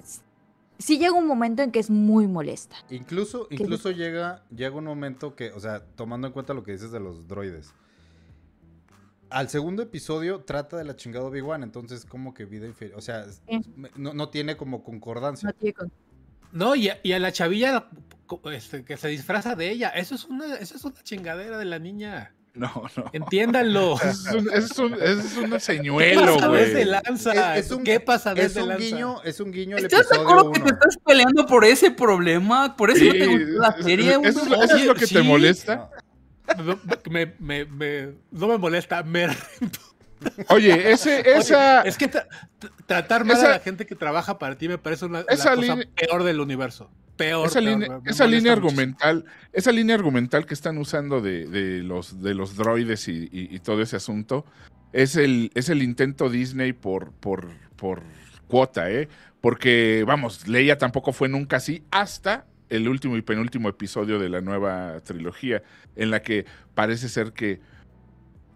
sí 0.79 0.99
llega 0.99 1.13
un 1.13 1.27
momento 1.27 1.63
en 1.63 1.71
que 1.73 1.79
es 1.79 1.91
muy 1.91 2.27
molesta. 2.27 2.77
Incluso, 2.91 3.47
incluso 3.51 3.91
llega, 3.91 4.45
llega 4.55 4.75
un 4.77 4.85
momento 4.85 5.35
que, 5.37 5.53
o 5.53 5.61
sea, 5.61 5.85
tomando 5.85 6.27
en 6.27 6.33
cuenta 6.33 6.55
lo 6.55 6.63
que 6.65 6.73
dices 6.73 6.91
de 6.91 7.01
los 7.01 7.29
droides. 7.29 7.75
Al 9.31 9.51
segundo 9.51 9.83
episodio 9.83 10.41
trata 10.41 10.79
de 10.79 10.85
la 10.85 10.97
chingada 10.97 11.27
Obi-Wan, 11.27 11.63
entonces 11.63 12.07
como 12.07 12.33
que 12.33 12.47
vida 12.47 12.67
inferior. 12.67 12.99
O 12.99 13.03
sea, 13.03 13.27
no, 13.97 14.15
no 14.15 14.29
tiene 14.31 14.57
como 14.57 14.83
concordancia. 14.83 15.49
No 15.49 15.53
tiene 15.53 15.75
con- 15.75 15.93
No, 16.51 16.75
y 16.75 16.89
a, 16.89 16.99
y 17.03 17.13
a 17.13 17.19
la 17.19 17.31
chavilla 17.31 17.89
este, 18.53 18.85
que 18.87 18.97
se 18.97 19.09
disfraza 19.09 19.55
de 19.55 19.71
ella. 19.71 19.91
Eso 19.91 20.15
es 20.15 20.25
una, 20.25 20.55
eso 20.55 20.77
es 20.77 20.85
una 20.85 21.03
chingadera 21.03 21.59
de 21.59 21.67
la 21.67 21.79
niña. 21.79 22.35
No, 22.61 22.73
no. 22.97 23.05
Entiéndanlo. 23.13 23.97
Es 24.05 24.27
un, 24.35 24.51
es 24.53 24.79
un, 24.79 24.95
ese 24.95 25.13
es 25.27 25.37
un 25.37 25.51
¿Qué 25.53 25.61
señuelo, 25.61 26.35
pasa 26.35 26.49
güey. 26.49 26.65
desde 26.65 26.85
lanza? 26.87 27.55
Es- 27.57 27.67
es 27.67 27.73
un- 27.73 27.85
¿Qué 27.85 28.01
pasa 28.01 28.33
Es 28.33 28.57
un 28.57 28.69
lanza? 28.69 28.85
guiño, 28.85 29.23
es 29.23 29.39
un 29.41 29.53
guiño 29.53 29.77
al 29.77 29.85
¿Estás 29.85 30.09
de 30.09 30.17
acuerdo 30.17 30.51
que 30.53 30.61
te 30.61 30.65
1. 30.67 30.73
estás 30.75 30.99
peleando 31.07 31.47
por 31.47 31.65
ese 31.65 31.91
problema? 31.93 32.77
¿Por 32.77 32.91
eso 32.91 32.99
Sí, 33.01 33.07
no 33.07 33.13
te 33.13 33.27
gustó 33.27 33.61
la 33.61 33.83
serie? 33.83 34.19
es- 34.23 34.37
eso, 34.37 34.63
eso 34.63 34.77
es 34.77 34.85
lo 34.87 34.95
que 34.95 35.07
te 35.07 35.23
molesta. 35.23 35.91
Me, 37.11 37.27
me- 37.27 37.35
me- 37.39 37.65
me- 37.67 38.15
no 38.33 38.49
me 38.49 38.59
molesta, 38.59 39.03
me, 39.03 39.29
Oye, 40.49 40.91
ese, 40.93 41.21
Oye, 41.21 41.37
esa. 41.39 41.83
es 41.83 41.97
que 41.97 42.11
tra- 42.11 42.27
tra- 42.61 42.71
tratar 42.87 43.25
mal 43.25 43.37
esa- 43.37 43.47
a 43.47 43.51
la 43.51 43.59
gente 43.61 43.87
que 43.87 43.95
trabaja 43.95 44.39
para 44.39 44.57
ti 44.57 44.69
me 44.69 44.79
parece 44.79 45.05
una 45.07 45.21
la 45.21 45.25
cosa 45.27 45.55
peor 45.95 46.25
del 46.25 46.41
universo. 46.41 46.91
Peor. 47.17 47.47
esa 47.49 47.59
peor, 47.61 47.81
línea, 47.81 48.01
esa 48.07 48.25
argumental, 48.53 49.25
esa 49.53 49.73
línea 49.73 49.97
argumental 49.97 50.47
que 50.47 50.55
están 50.55 50.79
usando 50.79 51.21
de, 51.21 51.47
de 51.47 51.83
los 51.83 52.23
de 52.23 52.35
los 52.35 52.55
droides 52.57 53.09
y, 53.09 53.29
y- 53.33 53.49
y 53.55 53.59
todo 53.59 53.83
ese 53.83 53.97
asunto, 53.97 54.45
es 54.93 55.17
el, 55.17 55.51
es 55.55 55.69
el 55.69 55.83
intento 55.83 56.31
Disney 56.31 56.73
por, 56.73 57.11
por, 57.13 57.49
por 57.77 58.03
cuota, 58.47 58.91
¿eh? 58.91 59.09
Porque, 59.41 60.05
vamos, 60.07 60.47
Leia 60.49 60.79
tampoco 60.79 61.13
fue 61.13 61.29
nunca 61.29 61.57
así 61.59 61.83
hasta 61.91 62.47
el 62.71 62.89
último 62.89 63.17
y 63.17 63.23
penúltimo 63.23 63.69
episodio 63.69 64.19
de 64.19 64.29
la 64.29 64.41
nueva 64.41 65.01
trilogía, 65.05 65.63
en 65.97 66.11
la 66.11 66.23
que 66.23 66.45
parece 66.75 67.09
ser 67.09 67.33
que, 67.33 67.61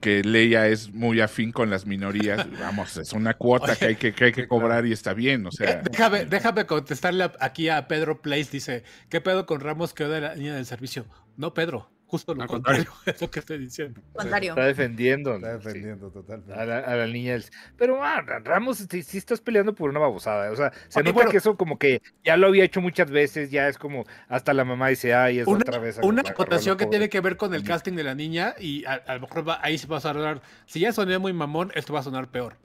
que 0.03 0.23
Leia 0.23 0.67
es 0.67 0.93
muy 0.93 1.21
afín 1.21 1.53
con 1.53 1.71
las 1.71 1.87
minorías. 1.87 2.47
Vamos, 2.61 2.97
es 2.99 3.13
una 3.13 3.35
cuota 3.35 3.77
que 3.77 3.87
hay 3.87 3.97
que, 3.97 4.13
que 4.13 4.27
hay 4.27 4.33
que 4.33 4.49
cobrar 4.49 4.85
y 4.85 4.93
está 4.93 5.15
bien, 5.15 5.47
o 5.47 5.51
sea. 5.53 5.71
Eh, 5.71 5.83
Déjame, 5.91 6.25
déjame 6.27 6.67
contestarle 6.67 7.31
aquí 7.41 7.69
a 7.71 7.87
Pedro 7.89 8.21
Place. 8.21 8.51
Dice: 8.51 8.83
¿Qué 9.09 9.21
pedo 9.21 9.47
con 9.47 9.61
Ramos 9.61 9.95
que 9.95 10.05
odia 10.05 10.21
la 10.21 10.35
niña 10.35 10.57
del 10.57 10.67
servicio? 10.67 11.07
No, 11.37 11.55
Pedro, 11.55 11.89
justo 12.13 12.35
lo 12.35 12.43
Al 12.43 12.49
contrario, 12.49 12.85
es 13.07 13.19
lo 13.23 13.31
que 13.31 13.39
estoy 13.41 13.57
diciendo. 13.57 14.03
Contrario. 14.13 14.51
Está 14.53 14.67
defendiendo. 14.67 15.35
Está 15.37 15.53
sí, 15.59 15.65
defendiendo 15.65 16.11
totalmente. 16.11 16.53
a, 16.53 16.65
la, 16.67 16.79
a 16.81 16.95
la 16.97 17.07
niña. 17.07 17.33
del- 17.33 17.45
Pero 17.79 18.05
ah, 18.05 18.21
Ramos, 18.45 18.87
sí, 18.91 19.03
sí 19.03 19.17
estás 19.17 19.41
peleando 19.41 19.75
por 19.75 19.89
una 19.89 19.99
babosada. 19.99 20.53
O 20.53 20.57
sea, 20.57 20.73
se 20.89 21.01
nota 21.01 21.13
bueno. 21.13 21.31
que 21.31 21.39
eso 21.39 21.57
como 21.57 21.79
que 21.79 22.03
ya 22.23 22.37
lo 22.37 22.49
había 22.49 22.65
hecho 22.65 22.83
muchas 22.83 23.11
veces. 23.11 23.51
Ya 23.51 23.67
es 23.67 23.79
como 23.79 24.05
hasta 24.29 24.53
la 24.53 24.65
mamá 24.67 24.89
dice, 24.89 25.15
ay, 25.15 25.39
es 25.39 25.47
Una, 25.47 25.61
otra 25.63 25.79
vez. 25.79 25.99
a- 25.99 26.03
una 26.07 26.21
acotación 26.21 26.77
que 26.77 26.85
pobre". 26.85 26.99
tiene 26.99 27.09
que 27.09 27.21
ver 27.23 27.39
con 27.39 27.55
el 27.55 27.65
casting 27.65 27.95
de 27.95 28.05
la 28.05 28.15
niña 28.15 28.55
y 28.61 28.85
a, 28.85 28.93
a 29.07 29.15
lo 29.15 29.23
mejor 29.23 29.49
va- 29.49 29.61
ahí 29.63 29.79
se 29.79 29.87
va 29.87 29.97
a 29.97 30.01
sonar. 30.01 30.43
Si 30.67 30.81
ya 30.81 30.93
soné 30.93 31.17
muy 31.17 31.33
mamón, 31.33 31.73
esto 31.75 31.95
va 31.95 32.01
a 32.01 32.03
sonar 32.03 32.31
peor. 32.31 32.59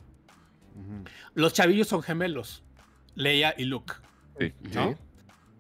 Los 1.33 1.53
chavillos 1.53 1.87
son 1.87 2.03
gemelos, 2.03 2.63
Leia 3.15 3.53
y 3.57 3.63
Luke. 3.63 3.93
Sí. 4.39 4.53
¿no? 4.75 4.97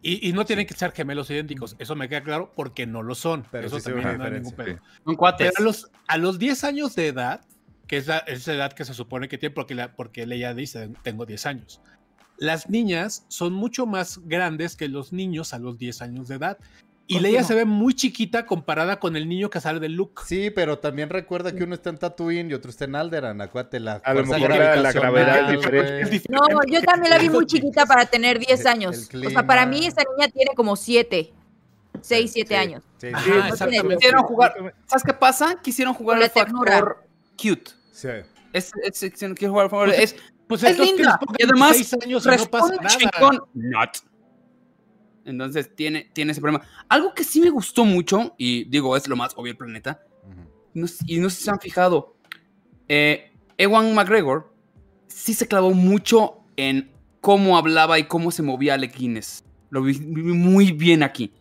Y, 0.01 0.29
y 0.29 0.33
no 0.33 0.45
tienen 0.45 0.65
que 0.65 0.73
ser 0.73 0.91
gemelos 0.91 1.29
idénticos, 1.29 1.75
eso 1.79 1.95
me 1.95 2.07
queda 2.07 2.23
claro 2.23 2.53
porque 2.55 2.85
no 2.85 3.03
lo 3.03 3.15
son. 3.15 3.45
Pero 3.51 3.67
eso 3.67 3.79
sí 3.79 3.85
también 3.91 4.17
no 4.17 4.23
hay 4.25 4.31
ningún 4.31 4.53
pedo. 4.53 4.79
Cuates. 5.17 5.51
Pero 5.55 5.63
a 5.63 5.65
los, 5.65 5.91
a 6.07 6.17
los 6.17 6.39
10 6.39 6.63
años 6.63 6.95
de 6.95 7.07
edad, 7.07 7.41
que 7.87 7.97
es 7.97 8.07
la, 8.07 8.19
esa 8.19 8.53
edad 8.53 8.73
que 8.73 8.85
se 8.85 8.93
supone 8.93 9.27
que 9.27 9.37
tiene, 9.37 9.55
porque, 9.55 9.75
la, 9.75 9.95
porque 9.95 10.25
Leia 10.25 10.53
dice, 10.53 10.89
tengo 11.03 11.25
10 11.25 11.45
años. 11.45 11.81
Las 12.37 12.69
niñas 12.69 13.25
son 13.29 13.53
mucho 13.53 13.87
más 13.87 14.19
grandes 14.25 14.75
que 14.75 14.87
los 14.87 15.11
niños 15.11 15.53
a 15.53 15.59
los 15.59 15.79
10 15.79 16.01
años 16.03 16.27
de 16.27 16.35
edad. 16.35 16.57
Y 17.09 17.13
Confirmo. 17.13 17.31
Leia 17.37 17.43
se 17.45 17.55
ve 17.55 17.63
muy 17.63 17.93
chiquita 17.95 18.45
comparada 18.45 18.99
con 18.99 19.15
el 19.15 19.29
niño 19.29 19.49
que 19.49 19.61
sale 19.61 19.79
de 19.79 19.87
Luke. 19.87 20.23
Sí, 20.25 20.49
pero 20.49 20.77
también 20.79 21.09
recuerda 21.09 21.55
que 21.55 21.63
uno 21.63 21.73
está 21.73 21.89
en 21.89 21.97
Tatooine 21.97 22.51
y 22.51 22.53
otro 22.53 22.69
está 22.69 22.83
en 22.83 22.95
Alderaan. 22.95 23.39
Acuérdate, 23.39 23.79
la 23.79 23.93
A 24.03 24.13
lo 24.13 24.25
fuerza 24.25 24.33
mejor 24.33 24.49
la- 24.49 24.91
gravedad 24.91 25.39
es 25.53 25.57
diferente. 25.57 26.21
No, 26.29 26.39
yo 26.67 26.81
también 26.81 27.09
la 27.11 27.17
vi 27.17 27.29
muy 27.29 27.45
chiquita 27.45 27.85
para 27.85 28.05
tener 28.07 28.39
10 28.39 28.59
El- 28.59 28.67
años. 28.67 29.09
el 29.13 29.25
o 29.25 29.29
sea, 29.29 29.47
para 29.47 29.65
mí 29.65 29.85
esa 29.85 30.01
niña 30.17 30.29
tiene 30.29 30.51
como 30.53 30.75
7, 30.75 31.31
6, 32.01 32.29
7 32.33 32.49
Sí, 32.49 32.55
años. 32.55 32.83
Sí, 32.97 33.07
Ajá, 33.13 33.23
sí, 33.23 33.29
no 33.31 33.45
exactamente. 33.47 33.95
Quisieron 33.95 34.23
jugar. 34.23 34.75
¿Sabes 34.85 35.03
qué 35.05 35.13
pasa? 35.13 35.55
Quisieron 35.63 35.93
jugar 35.93 36.17
al 36.21 36.29
factor 36.29 36.65
ternura. 36.65 36.95
cute. 37.41 37.71
sí. 37.93 38.09
Es, 38.51 38.71
es, 38.83 39.03
es- 39.03 39.13
jugar 39.39 39.65
al 39.65 39.69
factor- 39.69 39.87
Pues, 39.95 39.99
es, 40.13 40.15
Pues 40.47 40.63
es 40.63 40.77
linda. 40.79 41.19
Y 41.37 41.43
además 41.43 41.73
16 41.73 42.03
años 42.03 42.25
y 42.25 42.27
no 42.27 42.31
pasa 42.35 42.43
responde 42.43 42.75
nada. 42.83 42.97
chingón. 42.97 43.41
Not. 43.53 43.89
Entonces 45.27 45.75
tiene, 45.75 46.09
tiene 46.13 46.31
ese 46.31 46.41
problema. 46.41 46.65
Algo 46.87 47.13
que 47.13 47.23
sí 47.23 47.41
me 47.41 47.49
gustó 47.49 47.83
mucho, 47.85 48.33
y 48.37 48.63
digo, 48.65 48.95
es 48.95 49.07
lo 49.07 49.15
más 49.15 49.33
obvio 49.35 49.51
del 49.51 49.57
planeta, 49.57 50.01
no 50.73 50.87
y 51.05 51.17
no 51.19 51.29
se 51.29 51.49
han 51.51 51.59
fijado, 51.59 52.15
eh, 52.87 53.31
Ewan 53.57 53.93
McGregor 53.93 54.53
sí 55.07 55.33
se 55.33 55.47
clavó 55.47 55.71
mucho 55.73 56.37
en 56.55 56.91
cómo 57.19 57.57
hablaba 57.57 57.99
y 57.99 58.03
cómo 58.05 58.31
se 58.31 58.41
movía 58.41 58.75
Alec 58.75 58.95
Guinness. 58.97 59.43
Lo 59.69 59.81
vi, 59.81 59.99
muy 59.99 60.71
bien 60.71 61.03
aquí. 61.03 61.33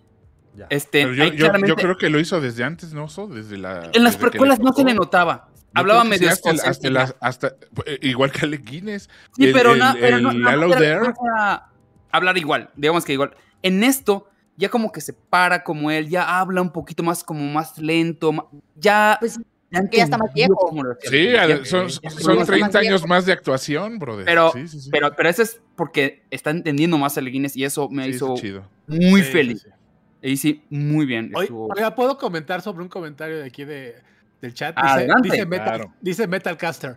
Ya. 0.56 0.66
Este, 0.70 1.02
yo, 1.14 1.76
creo 1.76 1.96
que 1.98 2.08
lo 2.10 2.18
hizo 2.18 2.40
desde 2.40 2.64
antes, 2.64 2.92
¿no? 2.92 3.04
Oso? 3.04 3.28
Desde 3.28 3.58
la, 3.58 3.90
en 3.92 4.02
las 4.02 4.16
precuelas 4.16 4.58
no 4.58 4.72
se 4.72 4.82
le 4.84 4.94
notaba. 4.94 5.50
Yo 5.52 5.80
Hablaba 5.80 6.04
medio 6.04 6.28
sí, 6.28 6.32
hasta, 6.32 6.50
el- 6.50 6.56
hasta, 6.56 6.70
escocés, 6.70 6.92
las- 6.92 7.14
hasta- 7.20 7.54
eh, 7.84 7.98
igual 8.02 8.32
que 8.32 8.46
Alec 8.46 8.64
Guinness. 8.64 9.10
Sí, 9.36 9.44
El- 9.44 9.52
pero, 9.52 9.76
no, 9.76 9.94
pero 10.00 10.18
no, 10.18 10.32
no, 10.32 10.56
no 10.56 10.74
era 10.74 11.70
hablar 12.10 12.38
igual, 12.38 12.70
digamos 12.74 13.04
que 13.04 13.12
igual. 13.12 13.34
En 13.66 13.82
esto, 13.84 14.28
ya 14.56 14.68
como 14.68 14.92
que 14.92 15.00
se 15.00 15.12
para 15.12 15.64
como 15.64 15.90
él, 15.90 16.08
ya 16.08 16.38
habla 16.40 16.62
un 16.62 16.70
poquito 16.70 17.02
más, 17.02 17.24
como 17.24 17.40
más 17.52 17.78
lento, 17.78 18.48
ya. 18.76 19.16
Pues 19.20 19.38
ya, 19.70 19.80
que 19.90 19.96
ya 19.98 20.04
está 20.04 20.16
más 20.18 20.32
viejo. 20.32 20.70
Sí, 21.02 21.28
son, 21.64 21.88
ya- 21.88 22.10
son 22.10 22.38
ya- 22.38 22.44
30 22.44 22.78
años 22.78 23.00
viejo. 23.02 23.06
más 23.08 23.26
de 23.26 23.32
actuación, 23.32 23.98
brother. 23.98 24.24
Pero, 24.24 24.52
Sí, 24.52 24.68
sí, 24.68 24.80
sí. 24.82 24.90
pero, 24.92 25.10
pero 25.16 25.28
eso 25.28 25.42
es 25.42 25.60
porque 25.74 26.22
está 26.30 26.50
entendiendo 26.50 26.96
más 26.98 27.18
a 27.18 27.20
Guinness 27.20 27.56
y 27.56 27.64
eso 27.64 27.88
me 27.88 28.08
hizo 28.08 28.34
chido. 28.36 28.64
muy 28.86 29.22
Sí, 29.22 29.32
feliz. 29.32 29.62
sí, 29.62 29.68
sí. 29.68 29.74
Y 30.22 30.36
sí, 30.38 30.64
muy 30.70 31.04
bien. 31.06 31.30
Oye, 31.34 31.44
estuvo- 31.44 31.68
oiga, 31.74 31.94
¿puedo 31.94 32.16
comentar 32.16 32.62
sobre 32.62 32.82
un 32.82 32.88
comentario 32.88 33.38
de 33.38 33.44
aquí 33.44 33.64
de, 33.64 33.96
del 34.40 34.54
chat? 34.54 34.74
Dice, 34.76 34.88
Adelante. 34.88 35.28
dice, 35.30 35.46
Metal, 35.46 35.64
Claro. 35.66 35.94
dice 36.00 36.26
Metalcaster. 36.26 36.96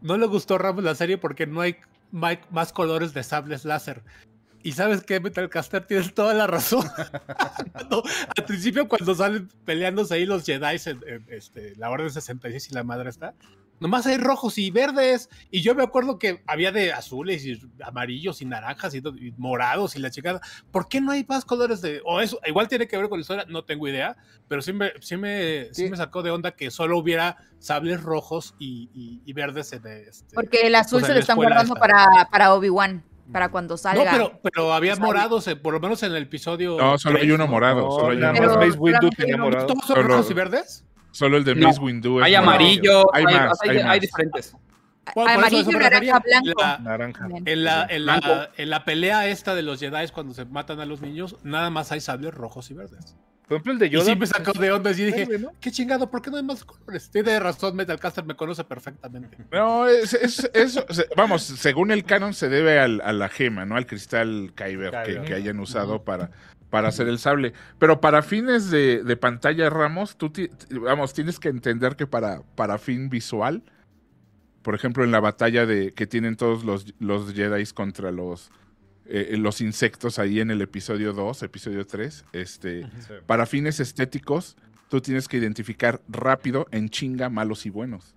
No 0.00 0.16
le 0.16 0.26
gustó 0.26 0.54
a 0.56 0.58
Ramos 0.58 0.82
la 0.84 0.94
serie 0.94 1.18
porque 1.18 1.46
no 1.46 1.60
hay 1.60 1.76
más 2.10 2.72
colores 2.72 3.12
de 3.14 3.22
sables 3.22 3.64
láser. 3.64 4.02
Y 4.68 4.72
sabes 4.72 5.02
qué, 5.02 5.18
Metalcaster, 5.18 5.86
tienes 5.86 6.12
toda 6.12 6.34
la 6.34 6.46
razón. 6.46 6.86
Cuando- 7.72 8.02
al 8.36 8.44
principio, 8.44 8.86
cuando 8.86 9.14
salen 9.14 9.48
peleándose 9.64 10.12
ahí 10.14 10.26
los 10.26 10.44
Jedi 10.44 10.76
en, 10.84 11.00
en, 11.06 11.24
este, 11.28 11.74
la 11.76 11.90
Orden 11.90 12.10
66 12.10 12.70
y 12.70 12.74
la 12.74 12.82
madre 12.84 13.08
está, 13.08 13.32
nomás 13.80 14.06
hay 14.06 14.18
rojos 14.18 14.58
y 14.58 14.70
verdes. 14.70 15.30
Y 15.50 15.62
yo 15.62 15.74
me 15.74 15.82
acuerdo 15.82 16.18
que 16.18 16.42
había 16.46 16.70
de 16.70 16.92
azules 16.92 17.46
y 17.46 17.58
amarillos 17.82 18.42
y 18.42 18.44
naranjas 18.44 18.94
y, 18.94 18.98
y 18.98 19.32
morados 19.38 19.96
y 19.96 20.00
la 20.00 20.10
chingada. 20.10 20.40
¿Por 20.70 20.86
qué 20.88 21.00
no 21.00 21.12
hay 21.12 21.24
más 21.26 21.46
colores 21.46 21.80
de.? 21.80 22.02
O 22.04 22.20
eso, 22.20 22.38
igual 22.44 22.68
tiene 22.68 22.86
que 22.86 22.98
ver 22.98 23.08
con 23.08 23.18
la 23.18 23.22
historia, 23.22 23.46
no 23.48 23.64
tengo 23.64 23.88
idea. 23.88 24.16
Pero 24.48 24.60
sí 24.60 24.74
me, 24.74 24.92
sí 25.00 25.16
me, 25.16 25.68
sí 25.72 25.84
Sí. 25.84 25.90
me 25.90 25.96
sacó 25.96 26.22
de 26.22 26.30
onda 26.30 26.50
que 26.52 26.70
solo 26.70 26.98
hubiera 26.98 27.38
sables 27.58 28.02
rojos 28.02 28.54
y, 28.58 28.90
y- 28.92 29.22
y 29.24 29.32
verdes 29.32 29.72
en 29.72 29.86
este. 29.86 30.34
Porque 30.34 30.66
el 30.66 30.74
azul 30.74 30.98
Pues 31.00 31.06
se 31.06 31.14
lo 31.14 31.20
están 31.20 31.36
guardando 31.36 31.72
esta. 31.74 31.80
para, 31.80 32.28
para 32.30 32.52
Obi-Wan, 32.54 33.02
para 33.32 33.50
cuando 33.50 33.74
No, 33.74 33.78
salga. 33.78 34.10
pero, 34.10 34.40
pero 34.42 34.72
había 34.72 34.94
Sale. 34.96 35.06
morados, 35.06 35.46
eh, 35.48 35.56
por 35.56 35.74
lo 35.74 35.80
menos 35.80 36.02
en 36.02 36.12
el 36.14 36.22
episodio. 36.22 36.76
No, 36.78 36.98
solo 36.98 37.16
hay 37.16 37.22
tres, 37.24 37.34
uno 37.34 37.44
¿no? 37.44 37.50
morado. 37.50 37.80
No, 37.82 37.90
solo 37.90 38.10
hay 38.10 38.16
uno 38.18 38.32
Pero- 38.32 38.52
morado. 38.54 38.74
Windu 38.78 39.10
tenía 39.10 39.36
morado. 39.36 39.66
¿Todos 39.66 39.84
son 39.86 39.96
Solo- 39.96 40.08
rojos 40.08 40.30
y 40.30 40.34
verdes? 40.34 40.84
Solo 41.10 41.36
el 41.36 41.44
de 41.44 41.54
No, 41.54 41.66
Mace 41.68 41.80
Windu 41.80 42.20
hay 42.22 42.32
morado. 42.32 42.48
amarillo, 42.50 43.14
Hay 43.14 43.24
hay, 43.26 43.34
más, 43.34 43.58
hay- 43.62 43.70
hay 43.70 43.76
hay 43.78 43.84
más. 43.84 44.00
diferentes. 44.00 44.56
Bueno, 45.14 45.30
Amarillo, 45.30 45.70
naranja, 45.78 46.18
blanco. 46.20 46.60
La- 46.60 46.78
Naranja. 46.78 47.28
En 47.46 47.64
la, 47.64 47.86
en, 47.88 48.04
la, 48.04 48.20
Blanco. 48.20 48.50
en 48.58 48.70
la 48.70 48.84
pelea 48.84 49.26
esta 49.26 49.54
de 49.54 49.62
los 49.62 49.80
Jedi 49.80 50.08
cuando 50.12 50.34
se 50.34 50.44
matan 50.44 50.80
a 50.80 50.84
los 50.84 51.00
niños, 51.00 51.36
nada 51.44 51.70
más 51.70 51.92
hay 51.92 52.00
sables 52.02 52.34
rojos 52.34 52.70
y 52.70 52.74
verdes. 52.74 53.16
Por 53.48 53.56
ejemplo, 53.56 53.72
el 53.72 53.78
de 53.78 53.86
Y 53.86 53.90
Yoda. 53.90 54.04
sí 54.04 54.14
me 54.16 54.26
sacó 54.26 54.52
de 54.52 54.70
onda 54.70 54.90
y 54.90 54.94
dije, 54.94 55.38
¿no? 55.38 55.52
qué 55.60 55.70
chingado, 55.72 56.10
¿por 56.10 56.20
qué 56.20 56.30
no 56.30 56.36
hay 56.36 56.42
más 56.42 56.64
colores? 56.64 57.10
Tiene 57.10 57.40
razón, 57.40 57.74
Metalcaster 57.74 58.24
me 58.24 58.36
conoce 58.36 58.62
perfectamente. 58.64 59.38
No, 59.52 59.86
es, 59.88 60.12
es- 60.14 60.84
vamos, 61.16 61.42
según 61.42 61.90
el 61.90 62.04
canon 62.04 62.34
se 62.34 62.48
debe 62.48 62.78
al- 62.78 63.00
a 63.00 63.12
la 63.12 63.28
gema, 63.28 63.64
¿no? 63.64 63.76
Al 63.76 63.86
cristal 63.86 64.52
Kyber 64.54 64.92
que, 65.24 65.32
hayan 65.34 65.58
usado 65.60 66.04
para, 66.04 66.30
para 66.68 66.88
hacer 66.88 67.08
el 67.08 67.18
sable. 67.18 67.54
Pero 67.78 68.00
para 68.02 68.20
fines 68.22 68.70
de, 68.70 69.02
de 69.02 69.16
pantalla, 69.16 69.70
Ramos, 69.70 70.16
tú 70.18 70.30
ti- 70.30 70.50
vamos, 70.70 71.14
tienes 71.14 71.40
que 71.40 71.48
entender 71.48 71.96
que 71.96 72.06
para, 72.06 72.42
para 72.54 72.76
fin 72.78 73.08
visual, 73.08 73.62
por 74.62 74.74
ejemplo, 74.74 75.04
en 75.04 75.10
la 75.10 75.20
batalla 75.20 75.64
de 75.64 75.94
que 75.94 76.06
tienen 76.06 76.36
todos 76.36 76.64
los, 76.64 76.94
los 76.98 77.32
Jedi 77.32 77.64
contra 77.72 78.10
los, 78.12 78.50
eh, 79.08 79.36
los 79.38 79.60
insectos 79.60 80.18
ahí 80.18 80.40
en 80.40 80.50
el 80.50 80.60
episodio 80.62 81.12
2, 81.12 81.42
episodio 81.42 81.86
3, 81.86 82.24
este, 82.32 82.82
Sí. 82.84 83.14
para 83.26 83.46
fines 83.46 83.80
estéticos, 83.80 84.56
tú 84.88 85.00
tienes 85.00 85.28
que 85.28 85.36
identificar 85.38 86.00
rápido 86.08 86.66
en 86.70 86.88
chinga 86.88 87.28
malos 87.28 87.66
y 87.66 87.70
buenos. 87.70 88.14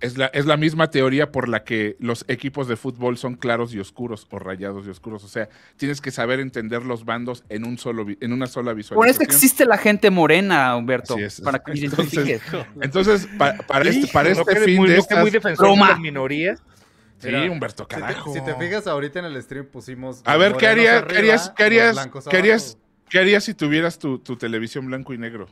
Es 0.00 0.16
la, 0.16 0.26
es 0.26 0.46
la 0.46 0.56
misma 0.56 0.90
teoría 0.92 1.32
por 1.32 1.48
la 1.48 1.64
que 1.64 1.96
los 1.98 2.24
equipos 2.28 2.68
de 2.68 2.76
fútbol 2.76 3.18
son 3.18 3.34
claros 3.34 3.74
y 3.74 3.80
oscuros 3.80 4.28
o 4.30 4.38
rayados 4.38 4.86
y 4.86 4.90
oscuros. 4.90 5.24
O 5.24 5.28
sea, 5.28 5.48
tienes 5.76 6.00
que 6.00 6.12
saber 6.12 6.38
entender 6.38 6.84
los 6.84 7.04
bandos 7.04 7.42
en, 7.48 7.66
un 7.66 7.78
solo, 7.78 8.06
en 8.20 8.32
una 8.32 8.46
sola 8.46 8.70
Por 8.70 8.78
eso 8.80 8.94
visualización. 8.94 9.22
existe 9.28 9.66
la 9.66 9.76
gente 9.76 10.10
morena, 10.12 10.76
Humberto. 10.76 11.18
Es. 11.18 11.40
Para 11.40 11.58
que 11.58 11.72
Entonces, 11.72 12.14
identifiques. 12.14 12.42
Entonces, 12.80 13.26
pa- 13.36 13.54
para, 13.66 13.90
este, 13.90 14.06
para 14.12 14.28
este 14.28 14.44
que 14.44 14.60
fin 14.60 14.76
muy, 14.76 14.88
de 14.88 14.94
muy 14.94 15.02
estas... 15.02 15.32
defensor 15.32 15.66
de 15.66 15.72
Broma. 15.72 15.88
las 15.90 15.98
minorías. 15.98 16.62
Sí, 17.18 17.26
Mira, 17.26 17.50
Humberto, 17.50 17.82
Si 17.84 17.88
te, 17.88 18.00
carajo. 18.00 18.32
si 18.32 18.40
te 18.44 18.54
fijas, 18.54 18.86
ahorita 18.86 19.18
en 19.18 19.24
el 19.26 19.42
stream 19.42 19.66
pusimos. 19.66 20.22
A 20.24 20.36
ver, 20.36 20.54
¿qué 20.56 20.68
harías, 20.68 21.02
arriba, 21.02 21.08
qué 21.08 21.16
harías, 21.18 21.50
qué 21.50 21.64
harías, 21.64 22.08
qué 22.28 22.36
harías, 22.36 22.62
abajo. 22.74 23.04
qué 23.10 23.18
harías 23.18 23.44
si 23.44 23.54
tuvieras 23.54 23.98
tu, 23.98 24.18
tu 24.20 24.36
televisión 24.36 24.86
blanco 24.86 25.12
y 25.12 25.18
negro? 25.18 25.48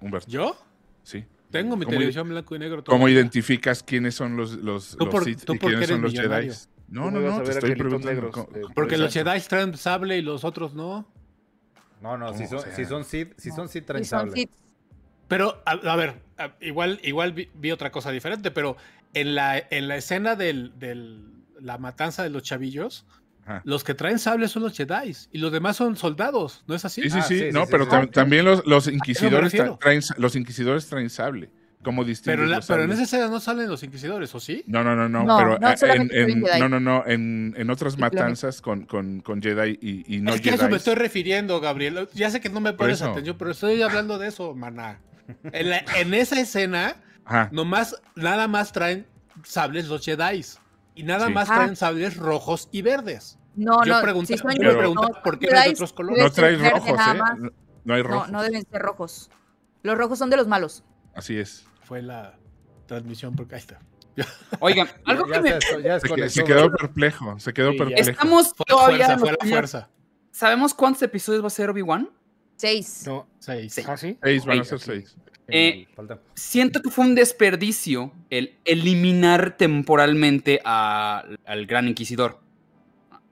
Humberto, 0.00 0.28
¿Yo? 0.30 0.56
sí. 1.02 1.24
Tengo 1.50 1.76
mi 1.76 1.84
¿Cómo- 1.84 1.96
televisión 1.96 2.28
blanco 2.28 2.54
y 2.56 2.58
negro. 2.58 2.84
¿Cómo 2.84 3.08
identificas 3.08 3.82
quiénes 3.82 4.14
son 4.16 4.36
los, 4.36 4.52
los, 4.54 4.90
Tú 4.96 5.04
los 5.06 5.12
por- 5.14 5.24
Sith 5.24 5.44
tú 5.44 5.54
y 5.54 5.58
quiénes 5.58 5.88
son 5.88 6.02
los. 6.02 6.12
Jedi? 6.12 6.48
No, 6.88 7.04
¿Cómo 7.04 7.18
no, 7.20 7.20
no, 7.38 7.42
te 7.42 7.50
estoy 7.52 7.74
preguntando. 7.76 8.08
negros? 8.12 8.30
co- 8.32 8.48
Eh, 8.54 8.60
co- 8.62 8.72
Porque 8.74 8.96
los. 8.98 9.12
Jedi 9.14 9.40
traen 9.48 9.76
sable 9.76 10.18
y 10.18 10.22
los 10.22 10.44
otros 10.44 10.74
no. 10.74 11.08
No, 12.00 12.16
no, 12.18 12.32
si 12.36 12.46
son, 12.46 12.58
O 12.58 12.62
sea, 12.62 12.74
si 12.76 12.84
son 12.84 13.04
Sith, 13.04 13.32
si 13.38 13.50
son 13.50 13.68
Sith 13.68 13.86
traen 13.86 14.04
sable. 14.04 14.48
Pero, 15.28 15.62
a, 15.64 15.70
a 15.72 15.96
ver, 15.96 16.20
a- 16.36 16.52
igual, 16.60 17.00
igual 17.04 17.32
vi, 17.32 17.48
vi 17.54 17.70
otra 17.72 17.90
cosa 17.90 18.10
diferente, 18.10 18.50
pero 18.50 18.76
en 19.20 19.34
la, 19.34 19.58
en 19.70 19.88
la 19.88 19.96
escena 19.96 20.36
de 20.36 20.70
del, 20.78 21.22
la 21.60 21.78
matanza 21.78 22.22
de 22.22 22.30
los 22.30 22.42
chavillos, 22.42 23.06
Ajá. 23.44 23.62
los 23.64 23.82
que 23.84 23.94
traen 23.94 24.18
sables 24.18 24.50
son 24.50 24.62
los 24.62 24.76
Jedi 24.76 25.16
y 25.32 25.38
los 25.38 25.50
demás 25.52 25.76
son 25.76 25.96
soldados, 25.96 26.64
¿no 26.66 26.74
es 26.74 26.84
así? 26.84 27.02
Sí, 27.02 27.10
sí, 27.10 27.18
Ah, 27.18 27.22
sí, 27.22 27.38
sí, 27.38 27.48
no, 27.52 27.62
sí, 27.64 27.68
pero 27.70 27.84
sí, 27.84 27.90
tam- 27.90 28.04
sí. 28.04 28.10
también 28.10 28.44
los, 28.44 28.66
los 28.66 28.88
inquisidores 28.88 29.52
traen, 29.80 30.00
los 30.18 30.36
inquisidores 30.36 30.86
traen 30.88 31.10
sable. 31.10 31.50
Como. 31.82 32.04
Pero, 32.24 32.46
la- 32.46 32.60
pero 32.66 32.82
en 32.82 32.90
esa 32.90 33.04
escena 33.04 33.28
no 33.28 33.38
salen 33.38 33.68
los 33.68 33.84
inquisidores, 33.84 34.34
¿o 34.34 34.40
sí? 34.40 34.64
No, 34.66 34.82
no, 34.82 34.96
no, 34.96 35.08
no, 35.08 35.22
No, 35.22 35.36
pero 35.36 35.58
no, 35.60 35.76
solamente 35.76 36.20
en, 36.20 36.30
en- 36.30 36.44
Jedi. 36.44 36.58
no, 36.60 36.68
no, 36.68 36.80
no, 36.80 37.04
en, 37.06 37.54
en 37.56 37.70
otras 37.70 37.96
matanzas 37.96 38.60
con, 38.60 38.86
con, 38.86 39.20
con 39.20 39.40
Jedi 39.40 39.78
y, 39.80 40.16
y 40.16 40.20
no 40.20 40.34
es 40.34 40.40
que 40.40 40.50
a 40.50 40.54
eso 40.54 40.68
me 40.68 40.78
estoy 40.78 40.96
refiriendo, 40.96 41.60
Gabriel. 41.60 42.08
Ya 42.12 42.28
sé 42.30 42.40
que 42.40 42.48
no 42.48 42.60
me 42.60 42.72
pones 42.72 43.02
atención, 43.02 43.36
pero 43.38 43.52
estoy 43.52 43.80
hablando 43.82 44.18
de 44.18 44.26
eso, 44.28 44.52
maná. 44.54 44.98
En, 45.52 45.70
la- 45.70 45.84
en 45.96 46.12
esa 46.14 46.40
escena, 46.40 46.96
Ajá. 47.26 47.48
nomás, 47.52 48.00
nada 48.14 48.48
más 48.48 48.72
traen 48.72 49.06
sables 49.44 49.88
los 49.88 50.04
Jedi. 50.04 50.44
Y 50.94 51.02
nada 51.02 51.26
Sí. 51.26 51.32
más 51.34 51.50
Ah. 51.50 51.56
traen 51.56 51.76
sables 51.76 52.16
rojos 52.16 52.68
y 52.72 52.80
verdes. 52.82 53.38
No, 53.54 53.84
Yo 53.84 53.94
no, 53.96 54.02
pregunté- 54.02 54.36
si 54.36 54.42
yo 54.42 54.48
me 54.48 54.54
no, 54.94 55.02
por 55.22 55.38
qué 55.38 55.48
no 55.50 55.58
hay 55.58 55.72
otros 55.72 55.92
colores. 55.92 56.22
No 56.24 56.30
traes 56.30 56.58
rojos, 56.70 56.88
¿eh? 56.90 57.18
No, 57.38 57.50
no 57.84 57.94
hay 57.94 58.02
rojos. 58.02 58.30
no 58.30 58.42
deben 58.42 58.64
ser 58.70 58.80
rojos. 58.82 59.30
Los 59.82 59.98
rojos 59.98 60.18
son 60.18 60.30
de 60.30 60.36
los 60.36 60.46
malos. 60.46 60.84
Así 61.14 61.38
es. 61.38 61.64
Fue 61.84 62.02
la 62.02 62.34
transmisión, 62.86 63.34
porque 63.36 63.54
ahí 63.56 63.60
está. 63.60 63.78
Oigan, 64.60 64.88
algo 65.04 65.26
Ya 65.28 65.34
que 65.34 65.40
me. 65.40 65.60
se- 65.60 65.82
ya 65.82 66.00
Se, 66.30 66.44
quedó 66.44 66.70
perplejo, 66.72 67.38
se 67.38 67.52
quedó 67.52 67.72
Sí, 67.72 67.78
perplejo. 67.78 68.10
Estamos 68.10 68.52
Fue 68.56 68.64
todavía. 68.66 68.96
fuerza, 68.96 69.12
en 69.12 69.18
fue 69.18 69.28
los 69.28 69.32
la 69.32 69.38
primeros- 69.38 69.70
fuerza. 69.70 69.90
¿Sabemos 70.30 70.74
cuántos 70.74 71.02
episodios 71.02 71.42
va 71.42 71.46
a 71.48 71.50
ser 71.50 71.70
Obi-Wan? 71.70 72.10
Seis. 72.56 73.04
No. 73.06 73.26
Seis. 73.38 73.74
Sí. 73.74 73.82
¿Ah, 73.86 73.96
sí? 73.96 74.18
Seis, 74.22 74.44
van 74.46 74.60
a 74.60 74.64
Seis, 74.64 74.68
ser 74.68 74.80
seis. 74.80 75.16
Eh. 75.48 75.86
Siento 76.34 76.82
que 76.82 76.90
fue 76.90 77.04
un 77.06 77.14
desperdicio 77.14 78.12
el 78.30 78.56
eliminar 78.64 79.56
temporalmente 79.56 80.60
a- 80.64 81.24
al 81.44 81.66
Gran 81.66 81.88
Inquisidor. 81.88 82.40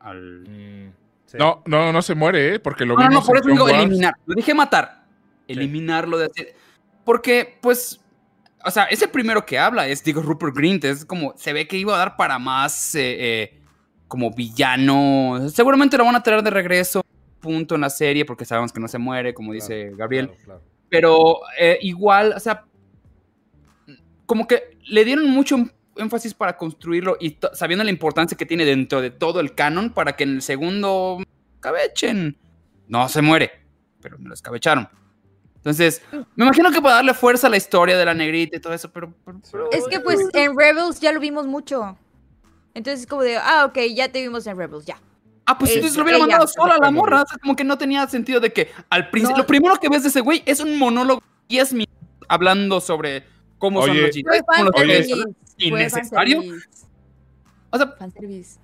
Al... 0.00 0.44
Mm, 0.48 0.92
Sí. 1.26 1.38
No, 1.38 1.62
no, 1.66 1.92
no 1.92 2.00
se 2.02 2.14
muere, 2.14 2.54
¿eh? 2.54 2.60
Porque 2.60 2.84
lo 2.84 2.94
No, 2.94 3.00
no, 3.00 3.04
no, 3.04 3.08
vimos 3.10 3.26
por 3.26 3.38
eso 3.38 3.48
digo 3.48 3.64
Wars. 3.64 3.74
eliminar. 3.78 4.14
Lo 4.26 4.34
dije 4.36 4.54
matar. 4.54 5.04
Eliminarlo 5.48 6.16
de 6.18 6.26
hacer. 6.26 6.54
Porque, 7.04 7.58
pues. 7.60 8.00
O 8.64 8.70
sea, 8.70 8.84
ese 8.84 9.08
primero 9.08 9.44
que 9.44 9.58
habla 9.58 9.88
es, 9.88 10.04
digo, 10.04 10.22
Rupert 10.22 10.54
Grint. 10.54 10.84
Es 10.84 11.04
como. 11.04 11.34
Se 11.36 11.52
ve 11.52 11.66
que 11.66 11.76
iba 11.76 11.94
a 11.94 11.98
dar 11.98 12.16
para 12.16 12.38
más. 12.38 12.94
eh, 12.94 13.16
eh, 13.42 13.60
como 14.06 14.30
villano. 14.30 15.48
Seguramente 15.48 15.98
lo 15.98 16.04
van 16.04 16.14
a 16.14 16.22
traer 16.22 16.42
de 16.44 16.50
regreso. 16.50 17.02
Punto 17.40 17.74
en 17.74 17.80
la 17.80 17.90
serie. 17.90 18.24
Porque 18.24 18.44
sabemos 18.44 18.72
que 18.72 18.78
no 18.78 18.86
se 18.86 18.98
muere, 18.98 19.34
como 19.34 19.52
dice 19.54 19.90
Gabriel. 19.96 20.26
claro, 20.28 20.42
claro. 20.44 20.62
Pero 20.98 21.40
eh, 21.58 21.78
igual, 21.82 22.32
o 22.36 22.40
sea, 22.40 22.64
como 24.26 24.46
que 24.46 24.78
le 24.86 25.04
dieron 25.04 25.28
mucho 25.28 25.56
énfasis 25.96 26.34
para 26.34 26.56
construirlo 26.56 27.16
y 27.20 27.30
to- 27.32 27.54
sabiendo 27.54 27.84
la 27.84 27.90
importancia 27.90 28.36
que 28.36 28.46
tiene 28.46 28.64
dentro 28.64 29.00
de 29.00 29.10
todo 29.10 29.40
el 29.40 29.54
canon 29.54 29.90
para 29.90 30.16
que 30.16 30.24
en 30.24 30.30
el 30.36 30.42
segundo 30.42 31.18
cabechen. 31.60 32.36
No 32.88 33.08
se 33.08 33.22
muere, 33.22 33.50
pero 34.00 34.18
me 34.18 34.28
lo 34.28 34.34
escabecharon. 34.34 34.88
Entonces, 35.56 36.02
me 36.36 36.44
imagino 36.44 36.70
que 36.70 36.82
para 36.82 36.96
darle 36.96 37.14
fuerza 37.14 37.46
a 37.46 37.50
la 37.50 37.56
historia 37.56 37.96
de 37.96 38.04
la 38.04 38.12
negrita 38.12 38.56
y 38.58 38.60
todo 38.60 38.74
eso, 38.74 38.90
pero... 38.92 39.14
pero- 39.24 39.40
pero- 39.50 39.70
Es 39.72 39.86
que 39.88 40.00
pues 40.00 40.20
en 40.34 40.58
Rebels 40.58 41.00
ya 41.00 41.10
lo 41.12 41.20
vimos 41.20 41.46
mucho. 41.46 41.96
Entonces 42.74 43.00
es 43.00 43.06
como 43.06 43.22
de, 43.22 43.38
ah, 43.38 43.64
ok, 43.66 43.78
ya 43.94 44.10
te 44.12 44.20
vimos 44.20 44.46
en 44.46 44.58
Rebels, 44.58 44.84
ya. 44.84 45.00
Ah, 45.46 45.58
pues 45.58 45.70
Es 45.72 45.76
entonces 45.76 45.96
lo 45.98 46.04
hubiera 46.04 46.18
mandado 46.18 46.46
sola 46.46 46.74
a 46.74 46.78
la 46.78 46.90
morra. 46.90 47.22
o 47.22 47.26
sea, 47.26 47.36
como 47.38 47.54
que 47.54 47.64
no 47.64 47.76
tenía 47.76 48.06
sentido 48.08 48.40
de 48.40 48.52
que 48.52 48.70
al 48.88 49.10
principio... 49.10 49.36
No. 49.36 49.42
Lo 49.42 49.46
primero 49.46 49.76
que 49.76 49.88
ves 49.88 50.02
de 50.02 50.08
ese 50.08 50.20
güey 50.20 50.42
es 50.46 50.60
un 50.60 50.78
monólogo 50.78 51.20
de 51.20 51.26
10 51.48 51.72
minutos 51.74 51.94
hablando 52.28 52.80
sobre 52.80 53.24
cómo 53.58 53.82
son 53.82 54.00
los 54.00 54.06
Jedi, 54.10 54.22
Fue 54.22 54.40
cómo 54.46 54.64
los 54.64 54.80
Oye, 54.80 55.06
innecesario. 55.58 56.42
O 57.70 57.76
sea, 57.76 57.94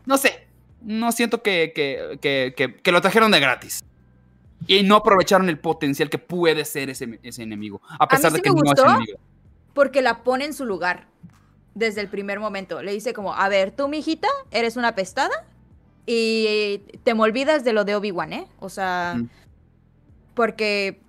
no 0.06 0.16
sé. 0.16 0.46
No 0.82 1.12
siento 1.12 1.42
que, 1.42 1.72
que, 1.74 2.18
que, 2.22 2.54
que- 2.56 2.76
que 2.76 2.92
lo 2.92 3.00
trajeron 3.02 3.30
de 3.30 3.40
gratis. 3.40 3.84
Y 4.66 4.82
no 4.82 4.96
aprovecharon 4.96 5.48
el 5.48 5.58
potencial 5.58 6.08
que 6.08 6.18
puede 6.18 6.64
ser 6.64 6.88
ese, 6.90 7.18
ese 7.22 7.42
enemigo. 7.42 7.82
A 7.98 8.08
pesar 8.08 8.30
mí 8.32 8.38
de 8.38 8.42
que 8.42 8.50
me 8.50 8.60
no 8.62 8.72
es 8.72 8.78
enemigo. 8.78 9.18
Porque 9.74 10.00
la 10.00 10.22
pone 10.22 10.44
en 10.46 10.54
su 10.54 10.64
lugar. 10.64 11.08
Desde 11.74 12.00
el 12.00 12.08
primer 12.08 12.40
momento. 12.40 12.82
Le 12.82 12.92
dice 12.92 13.12
como, 13.12 13.34
a 13.34 13.48
ver, 13.48 13.70
tú, 13.70 13.88
mijita, 13.88 14.28
eres 14.50 14.76
una 14.76 14.94
pestada. 14.94 15.30
Y 16.12 16.78
te 17.04 17.14
me 17.14 17.22
olvidas 17.22 17.62
de 17.62 17.72
lo 17.72 17.84
de 17.84 17.94
Obi-Wan, 17.94 18.32
¿eh? 18.32 18.48
O 18.58 18.68
sea, 18.68 19.14
Mm. 19.16 19.28
porque 20.34 21.00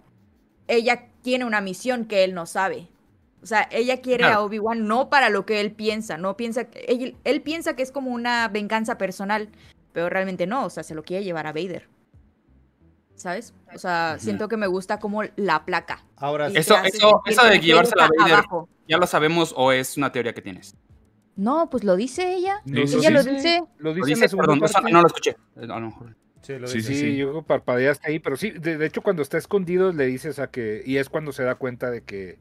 ella 0.68 1.08
tiene 1.24 1.46
una 1.46 1.60
misión 1.60 2.06
que 2.06 2.24
él 2.24 2.34
no 2.36 2.46
sabe. 2.46 2.88
O 3.42 3.46
sea, 3.48 3.68
ella 3.72 4.02
quiere 4.02 4.26
Claro. 4.26 4.40
a 4.42 4.44
Obi-Wan 4.44 4.86
no 4.88 5.10
para 5.10 5.30
lo 5.32 5.46
que 5.48 5.60
él 5.60 5.72
piensa, 5.72 6.18
no 6.18 6.38
piensa, 6.38 6.66
que- 6.66 6.82
él, 6.88 7.16
él 7.24 7.42
piensa 7.42 7.76
que 7.76 7.82
es 7.82 7.92
como 7.92 8.12
una 8.12 8.48
venganza 8.50 9.00
personal, 9.00 9.50
pero 9.92 10.08
realmente 10.10 10.46
no, 10.46 10.66
o 10.66 10.70
sea, 10.70 10.84
se 10.84 10.94
lo 10.94 11.02
quiere 11.04 11.24
llevar 11.24 11.48
a 11.48 11.52
Vader. 11.54 11.88
¿Sabes? 13.16 13.54
O 13.74 13.80
sea, 13.80 14.18
siento 14.20 14.48
que 14.48 14.58
me 14.58 14.68
gusta 14.68 15.00
como 15.00 15.22
la 15.36 15.66
placa. 15.66 16.04
Ahora. 16.18 16.48
Eso- 16.48 16.76
eso- 16.84 17.22
eso 17.26 17.46
de 17.46 17.60
llevársela 17.60 18.06
a 18.06 18.10
Vader. 18.18 18.34
abajo. 18.36 18.70
¿Ya 18.88 18.98
lo 18.98 19.08
sabemos 19.08 19.54
o 19.58 19.72
es 19.72 19.98
una 19.98 20.12
teoría 20.12 20.34
que 20.34 20.42
tienes? 20.42 20.76
No, 21.42 21.70
pues 21.70 21.84
lo 21.84 21.96
dice 21.96 22.36
ella. 22.36 22.62
Lo 22.66 22.82
ella 22.82 23.10
lo 23.10 23.24
dice. 23.24 23.64
Lo 23.80 23.90
Lo 23.90 23.94
dice 23.96 24.14
en 24.14 24.20
dice, 24.22 24.38
perdón, 24.38 24.64
eso 24.64 24.82
no 24.82 25.02
lo 25.02 25.08
escuché. 25.08 25.36
A 25.58 25.66
lo 25.66 25.80
mejor. 25.82 26.16
Sí, 26.42 26.54
lo 26.60 26.68
Sí, 26.68 26.78
dice. 26.78 26.94
Sí, 26.94 27.00
sí. 27.02 27.18
yo 27.18 27.42
parpadeaste 27.44 28.10
ahí, 28.10 28.20
pero 28.20 28.36
sí, 28.36 28.52
de, 28.52 28.78
de 28.78 28.86
hecho 28.86 29.02
cuando 29.02 29.22
está 29.22 29.38
escondido 29.38 29.92
le 29.92 30.06
dices 30.06 30.40
a 30.40 30.50
que, 30.52 30.82
y 30.86 30.98
es 30.98 31.10
cuando 31.10 31.32
se 31.34 31.44
da 31.44 31.56
cuenta 31.56 31.90
de 31.92 32.02
que, 32.04 32.38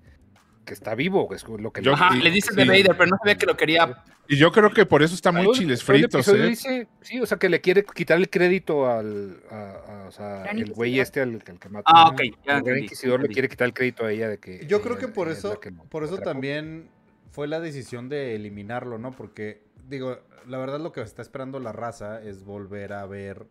que 0.65 0.75
está 0.75 0.95
vivo, 0.95 1.29
es 1.35 1.47
lo 1.49 1.73
que 1.73 1.83
Yo- 1.83 1.95
Ajá, 1.95 2.15
y- 2.17 2.21
le 2.23 2.31
dices 2.31 2.55
sí. 2.55 2.57
de 2.61 2.65
Vader, 2.67 2.95
pero 2.97 3.07
no 3.11 3.17
sabía 3.19 3.37
que 3.37 3.47
lo 3.47 3.57
quería. 3.57 4.03
Y 4.29 4.37
yo 4.37 4.53
creo 4.53 4.71
que 4.71 4.87
por 4.87 5.03
eso 5.03 5.15
está 5.15 5.33
muy 5.33 5.51
chiles 5.53 5.83
fritos, 5.83 6.29
¿eh? 6.29 6.47
dice- 6.49 6.89
sí, 7.01 7.21
o 7.21 7.27
sea, 7.27 7.37
que 7.39 7.49
le 7.49 7.61
quiere 7.61 7.85
quitar 7.85 8.17
el 8.19 8.31
crédito 8.31 8.87
al, 8.89 9.43
a- 9.51 10.05
a- 10.05 10.09
o 10.09 10.13
sea, 10.13 10.45
el 10.45 10.73
güey 10.73 11.01
este 11.01 11.21
al, 11.21 11.35
al 11.35 11.43
que 11.59 11.69
mata. 11.69 11.85
Ah, 11.93 12.11
ok. 12.11 12.21
Ya 12.47 12.59
El 12.59 12.63
gran 12.63 12.79
inquisidor 12.79 13.21
le 13.23 13.29
quiere 13.29 13.49
quitar 13.49 13.67
el 13.67 13.75
crédito 13.75 14.05
a 14.05 14.13
ella 14.13 14.29
de 14.29 14.39
que. 14.39 14.67
Yo 14.67 14.77
ella- 14.77 14.85
creo 14.85 14.99
que 14.99 15.09
por 15.09 15.29
eso, 15.29 15.59
que 15.59 15.71
lo 15.71 15.83
por 15.85 16.05
eso 16.05 16.19
también 16.19 16.89
fue 17.31 17.47
la 17.49 17.61
decisión 17.61 18.09
de 18.09 18.35
eliminarlo, 18.35 18.99
¿no? 18.99 19.11
Porque, 19.13 19.63
digo, 19.89 20.19
la 20.47 20.59
verdad 20.59 20.81
lo 20.81 20.93
que 20.93 21.01
está 21.01 21.23
esperando 21.23 21.61
la 21.61 21.73
raza 21.73 22.23
es 22.23 22.45
volver 22.45 22.93
a 22.93 23.07
ver 23.07 23.47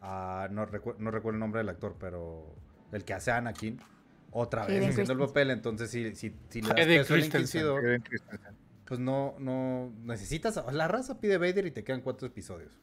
a, 0.00 0.48
no, 0.50 0.66
recu- 0.66 0.96
no 0.98 1.10
recuerdo 1.10 1.36
el 1.36 1.40
nombre 1.40 1.60
del 1.60 1.68
actor, 1.68 1.96
pero 1.98 2.54
el 2.90 3.04
que 3.04 3.14
hace 3.14 3.30
a 3.30 3.36
Anakin, 3.36 3.78
otra 4.32 4.66
vez 4.66 4.88
haciendo 4.88 5.12
el 5.12 5.18
papel, 5.18 5.50
entonces 5.50 5.90
si, 5.90 6.14
si, 6.14 6.34
si 6.48 6.62
le 6.62 6.68
das 6.68 6.78
Hayden 6.78 6.98
peso 7.00 7.14
al 7.14 7.20
Christensen. 7.20 7.40
Inquisidor, 7.40 7.84
Hayden 7.86 8.02
Christensen. 8.02 8.56
pues 8.84 8.98
no, 9.00 9.34
no 9.38 9.92
necesitas, 10.02 10.60
la 10.72 10.88
raza 10.88 11.20
pide 11.20 11.38
Vader 11.38 11.66
y 11.66 11.70
te 11.70 11.84
quedan 11.84 12.00
cuatro 12.00 12.26
episodios. 12.26 12.80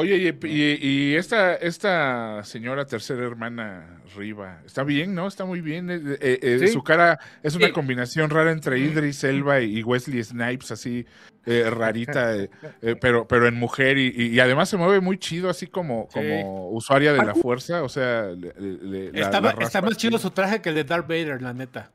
Oye, 0.00 0.16
y, 0.16 0.46
y- 0.46 0.78
y 1.10 1.14
esta, 1.16 1.54
esta 1.56 2.42
señora 2.44 2.86
tercera 2.86 3.22
hermana 3.26 4.00
Riva, 4.16 4.60
está 4.64 4.82
bien, 4.82 5.14
¿no? 5.14 5.26
Está 5.28 5.44
muy 5.44 5.60
bien. 5.60 5.90
eh, 5.90 6.00
eh, 6.20 6.38
eh, 6.42 6.58
Sí. 6.60 6.68
Su 6.68 6.82
cara 6.82 7.18
es 7.42 7.54
una 7.54 7.66
Sí. 7.66 7.72
combinación 7.72 8.30
rara 8.30 8.50
entre 8.50 8.78
Idris 8.78 9.22
Elba 9.24 9.60
y 9.60 9.82
Wesley 9.82 10.22
Snipes, 10.24 10.70
así 10.70 11.04
eh, 11.46 11.68
rarita, 11.70 12.34
eh, 12.36 12.48
pero, 13.00 13.26
pero 13.28 13.46
en 13.46 13.54
mujer 13.54 13.96
y, 13.98 14.38
además 14.40 14.68
se 14.68 14.76
mueve 14.76 15.00
muy 15.00 15.18
chido, 15.18 15.48
así 15.50 15.66
como, 15.66 16.08
Sí. 16.12 16.18
como 16.20 16.70
usuaria 16.70 17.12
de 17.12 17.24
la 17.24 17.34
fuerza. 17.34 17.82
O 17.82 17.88
sea, 17.88 18.26
le- 18.28 18.52
le- 18.58 19.12
la- 19.12 19.20
está, 19.20 19.40
la 19.40 19.50
está 19.60 19.80
más 19.82 19.96
chido 19.96 20.18
su 20.18 20.30
traje 20.30 20.60
que 20.60 20.68
el 20.70 20.74
de 20.76 20.84
Darth 20.84 21.08
Vader, 21.08 21.40
la 21.42 21.52
neta. 21.54 21.90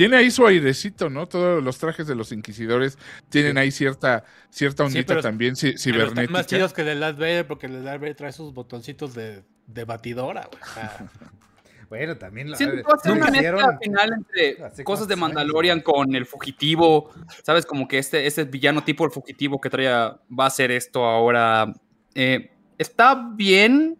Tiene 0.00 0.16
ahí 0.16 0.30
su 0.30 0.46
airecito, 0.46 1.10
¿no? 1.10 1.26
Todos 1.28 1.62
los 1.62 1.76
trajes 1.76 2.06
de 2.06 2.14
los 2.14 2.32
inquisidores 2.32 2.96
tienen 3.28 3.58
ahí 3.58 3.70
cierta, 3.70 4.24
cierta 4.48 4.84
ondita 4.84 5.08
pero- 5.08 5.20
también 5.20 5.54
ci- 5.56 5.60
Pero 5.60 5.74
están 5.74 5.92
cibernética. 5.92 6.32
más 6.32 6.46
chidos 6.46 6.72
que 6.72 6.80
el 6.80 6.86
de 6.86 6.98
Darth 6.98 7.18
Vader 7.18 7.46
porque 7.46 7.66
el 7.66 7.72
de 7.72 7.82
Darth 7.82 8.00
Vader 8.00 8.14
trae 8.16 8.32
sus 8.32 8.54
botoncitos 8.54 9.12
de, 9.12 9.42
de 9.66 9.84
batidora, 9.84 10.48
güey. 10.50 10.62
O 10.62 10.74
sea, 10.74 11.10
Bueno, 11.90 12.16
también 12.16 12.50
la 12.50 12.56
Siento 12.56 12.82
una 13.12 13.26
mezcla 13.30 13.78
final 13.82 14.10
entre 14.14 14.56
cosas 14.84 15.06
de 15.06 15.16
Mandalorian 15.16 15.80
con 15.80 16.14
el 16.14 16.24
fugitivo. 16.24 17.10
¿Sabes? 17.44 17.66
Como 17.66 17.86
que 17.86 17.98
este, 17.98 18.26
este 18.26 18.44
villano 18.44 18.82
tipo 18.84 19.04
el 19.04 19.10
fugitivo 19.10 19.60
que 19.60 19.68
traía 19.68 20.16
va 20.30 20.44
a 20.44 20.46
hacer 20.46 20.70
esto 20.70 21.04
ahora. 21.04 21.70
Eh, 22.14 22.52
está 22.78 23.30
bien. 23.34 23.98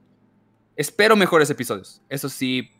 Espero 0.77 1.15
mejores 1.17 1.51
episodios. 1.51 2.01
Eso 2.09 2.29
sí, 2.31 2.71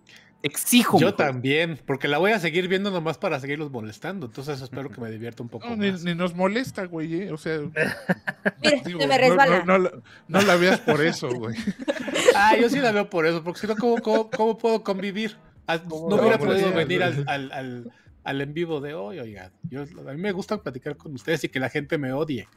exijo. 0.43 0.99
yo 0.99 1.15
también, 1.15 1.79
porque 1.87 2.09
la 2.09 2.19
voy 2.19 2.33
a 2.33 2.39
seguir 2.41 2.69
viendo 2.69 2.91
nomás 2.91 3.19
para 3.19 3.39
seguirlos 3.41 3.71
molestando. 3.71 4.27
Entonces 4.27 4.61
espero 4.61 4.89
que 4.91 5.01
me 5.01 5.11
divierta 5.11 5.43
un 5.43 5.49
poco 5.49 5.69
No, 5.69 5.77
ni, 5.77 5.91
más. 5.93 6.05
ni 6.05 6.15
nos 6.15 6.35
molesta, 6.35 6.85
güey, 6.87 7.23
¿eh? 7.23 7.33
O 7.33 7.37
sea, 7.37 7.59
Mira, 8.63 8.81
digo, 8.85 9.01
se 9.01 9.07
me 9.07 9.15
no- 9.15 9.21
resbala. 9.29 9.59
No, 9.65 9.79
no 9.79 9.79
la- 9.79 9.93
no 10.29 10.41
la 10.43 10.57
veas 10.57 10.81
por 10.81 11.05
eso, 11.05 11.29
güey. 11.31 11.57
Ah, 12.35 12.57
yo 12.57 12.69
sí 12.71 12.79
la 12.79 12.93
veo 12.93 13.11
por 13.11 13.27
eso, 13.27 13.43
porque 13.43 13.61
si 13.61 13.67
no, 13.67 13.75
¿cómo, 13.77 13.97
cómo, 14.01 14.31
cómo 14.31 14.57
puedo 14.57 14.83
convivir? 14.85 15.37
Ah, 15.67 15.79
No 15.89 16.09
no 16.09 16.17
hubiera 16.17 16.39
podido 16.39 16.55
decir? 16.57 16.75
venir 16.75 17.03
al, 17.03 17.25
al, 17.29 17.53
al, 17.53 17.93
al 18.25 18.41
en 18.41 18.55
vivo 18.55 18.81
de 18.81 18.95
hoy, 18.95 19.19
oiga. 19.19 19.51
Yo, 19.69 19.83
a 19.83 20.13
mí 20.13 20.17
me 20.21 20.31
gusta 20.33 20.57
platicar 20.63 20.97
con 20.97 21.13
ustedes 21.15 21.43
y 21.45 21.49
que 21.49 21.59
la 21.61 21.69
gente 21.69 21.99
me 21.99 22.13
odie. 22.13 22.49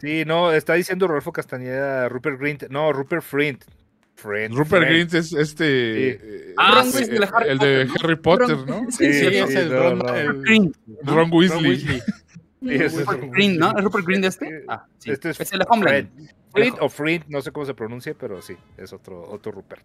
Sí, 0.00 0.24
no, 0.26 0.52
está 0.52 0.74
diciendo 0.74 1.06
Rodolfo 1.08 1.32
Castañeda, 1.32 2.08
Rupert 2.08 2.38
Grint. 2.38 2.64
No, 2.68 2.92
Rupert 2.92 3.22
Frint. 3.22 3.64
Rupert 4.22 4.68
Friend. 4.68 4.86
Grint 4.86 5.14
es 5.14 5.32
este. 5.32 5.64
Sí. 5.64 6.18
eh, 6.22 6.54
Ah, 6.56 6.84
sí, 6.84 7.04
el 7.04 7.18
de 7.18 7.28
Harry 7.32 7.48
el 7.50 7.58
de 7.58 7.86
Potter, 7.86 7.86
¿no? 7.86 7.94
Harry 8.04 8.16
Potter, 8.16 8.56
Ron- 8.56 8.66
¿no? 8.66 8.90
Sí, 8.90 9.12
Sí, 9.12 9.12
sí, 9.12 9.26
es 9.36 9.54
el 9.54 9.70
Ron- 9.70 9.98
no. 9.98 10.14
el- 10.14 10.42
Green. 10.42 10.72
Ron 11.02 11.16
Ron 11.16 11.30
Weasley. 11.32 11.68
Weasley. 11.70 12.00
Sí, 12.62 12.74
ese 12.74 12.86
es 12.86 13.06
Rupert 13.06 13.32
Green, 13.32 13.58
¿no? 13.58 13.76
¿Es 13.78 13.84
Rupert 13.84 14.06
Green 14.06 14.22
de 14.22 14.28
este? 14.28 14.64
Ah, 14.66 14.86
sí. 14.98 15.10
Este 15.10 15.30
es 15.30 15.40
es 15.40 15.52
el 15.52 15.60
Homeland. 15.68 16.08
Friend 16.52 16.76
o 16.80 16.88
Friend, 16.88 17.24
no 17.28 17.40
sé 17.42 17.52
cómo 17.52 17.66
se 17.66 17.74
pronuncia, 17.74 18.14
pero 18.18 18.40
sí, 18.42 18.56
es 18.78 18.92
otro, 18.94 19.22
otro 19.30 19.52
Rupert. 19.52 19.84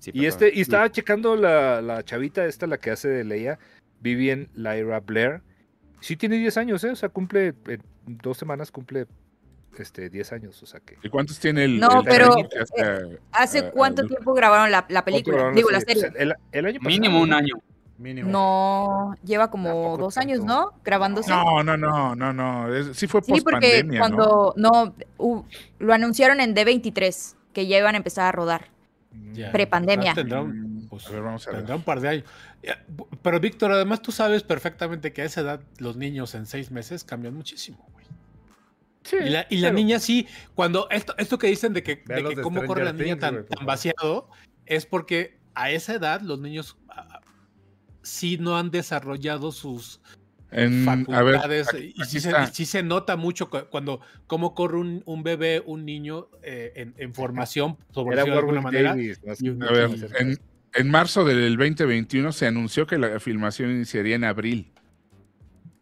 Sí, 0.00 0.10
Y 0.12 0.26
este, 0.26 0.50
y 0.52 0.60
estaba 0.60 0.90
checando 0.90 1.36
la, 1.36 1.80
la 1.80 2.02
chavita 2.04 2.44
esta, 2.44 2.66
la 2.66 2.76
que 2.78 2.90
hace 2.90 3.08
de 3.08 3.24
Leia, 3.24 3.58
Vivian 4.00 4.48
Lyra 4.54 5.00
Blair. 5.00 5.42
Sí 6.00 6.16
tiene 6.16 6.38
10 6.38 6.56
años, 6.58 6.82
¿eh? 6.84 6.90
O 6.90 6.96
sea, 6.96 7.08
cumple, 7.08 7.54
en 7.68 7.82
dos 8.04 8.36
semanas 8.36 8.70
cumple 8.72 9.06
este 9.78 10.10
10 10.10 10.32
años, 10.32 10.62
o 10.62 10.66
sea 10.66 10.80
que... 10.80 10.96
¿Y 11.02 11.08
cuántos 11.08 11.38
tiene 11.38 11.64
el.? 11.64 11.80
No, 11.80 12.00
el 12.00 12.04
pero, 12.06 12.34
hace- 12.60 13.18
¿Hace 13.32 13.58
Ah, 13.60 13.70
cuánto 13.72 14.06
tiempo 14.06 14.34
grabaron 14.34 14.70
la, 14.70 14.84
la 14.88 15.04
película? 15.04 15.50
Digo, 15.52 15.68
sí, 15.68 15.74
la 15.74 15.80
serie. 15.80 16.10
pues, 16.10 16.14
El, 16.20 16.34
el 16.52 16.66
año 16.66 16.78
pasado. 16.80 16.90
Mínimo 16.90 17.20
un 17.20 17.32
año. 17.32 17.54
Mínimo. 17.98 18.30
No, 18.30 19.14
lleva 19.24 19.50
como 19.50 19.96
dos 19.98 20.14
tanto. 20.14 20.30
años, 20.32 20.44
¿no? 20.44 20.72
Grabándose. 20.84 21.30
No, 21.30 21.62
no, 21.62 21.76
no, 21.76 22.14
no, 22.16 22.32
no. 22.32 22.74
es- 22.74 22.96
sí 22.96 23.06
fue 23.06 23.20
Sí, 23.22 23.32
post 23.32 23.44
porque 23.44 23.68
pandemia, 23.82 24.00
¿no? 24.08 24.16
cuando 24.16 24.54
no, 24.56 24.94
lo 25.78 25.92
anunciaron 25.92 26.40
en 26.40 26.54
D23 26.54 27.34
que 27.52 27.66
ya 27.66 27.78
iban 27.78 27.94
a 27.94 27.98
empezar 27.98 28.26
a 28.26 28.32
rodar. 28.32 28.68
Ya. 29.32 29.52
Prepandemia. 29.52 30.14
Pues, 30.88 31.06
A 31.06 31.10
ver, 31.10 31.22
vamos 31.22 31.46
a 31.46 31.50
ver. 31.50 31.58
tendrá 31.60 31.76
un 31.76 31.82
par 31.82 32.00
de 32.00 32.08
años. 32.08 32.24
Pero 33.22 33.38
Víctor, 33.40 33.72
además 33.72 34.00
tú 34.02 34.12
sabes 34.12 34.42
perfectamente 34.42 35.12
que 35.12 35.22
a 35.22 35.24
esa 35.24 35.40
edad 35.42 35.60
los 35.78 35.96
niños 35.96 36.34
en 36.34 36.46
seis 36.46 36.70
meses 36.70 37.04
cambian 37.04 37.34
muchísimo, 37.34 37.86
güey. 37.92 37.99
Sí, 39.10 39.16
Y 39.20 39.28
la, 39.30 39.46
y 39.50 39.56
la 39.56 39.68
pero- 39.68 39.74
niña 39.78 39.98
sí, 39.98 40.26
cuando 40.54 40.88
esto, 40.90 41.14
esto 41.18 41.36
que 41.38 41.48
dicen 41.48 41.72
de 41.72 41.82
que, 41.82 42.02
Ve 42.06 42.14
de 42.16 42.20
los 42.22 42.30
que 42.30 42.36
de 42.36 42.42
cómo 42.42 42.64
corre 42.64 42.84
la 42.84 42.92
niña 42.92 43.18
Things, 43.18 43.46
tan, 43.48 43.66
vaciado, 43.66 44.28
es 44.66 44.86
porque 44.86 45.38
a 45.54 45.70
esa 45.72 45.94
edad 45.94 46.20
los 46.20 46.38
niños 46.38 46.76
ah, 46.88 47.20
sí 48.02 48.38
no 48.38 48.56
han 48.56 48.70
desarrollado 48.70 49.50
sus 49.52 50.00
En- 50.52 50.88
a 50.88 50.94
ver, 50.94 51.06
facultades 51.36 51.68
aquí- 51.74 51.92
y 51.96 52.04
sí 52.04 52.20
se, 52.20 52.28
está. 52.30 52.44
y 52.44 52.46
sí 52.54 52.66
se 52.66 52.82
nota 52.82 53.16
mucho 53.16 53.50
cu- 53.50 53.66
cuando 53.70 54.00
cómo 54.26 54.54
corre 54.54 54.78
un, 54.78 55.02
un 55.06 55.22
bebé, 55.22 55.62
un 55.64 55.84
niño 55.84 56.28
eh, 56.42 56.72
en, 56.76 56.94
en 56.96 57.14
formación, 57.14 57.76
decirlo 57.88 58.14
de 58.14 58.38
alguna 58.38 58.60
manera. 58.60 58.90
Davis, 58.90 59.20
más- 59.24 59.40
y 59.42 59.48
un- 59.48 59.62
A 59.62 59.70
ver, 59.72 59.90
Sí, 59.98 60.06
en, 60.18 60.38
en 60.74 60.90
marzo 60.90 61.24
del 61.24 61.56
2021 61.56 62.32
se 62.32 62.46
anunció 62.46 62.86
que 62.86 62.98
la 62.98 63.18
filmación 63.20 63.70
iniciaría 63.70 64.14
en 64.16 64.24
abril. 64.24 64.72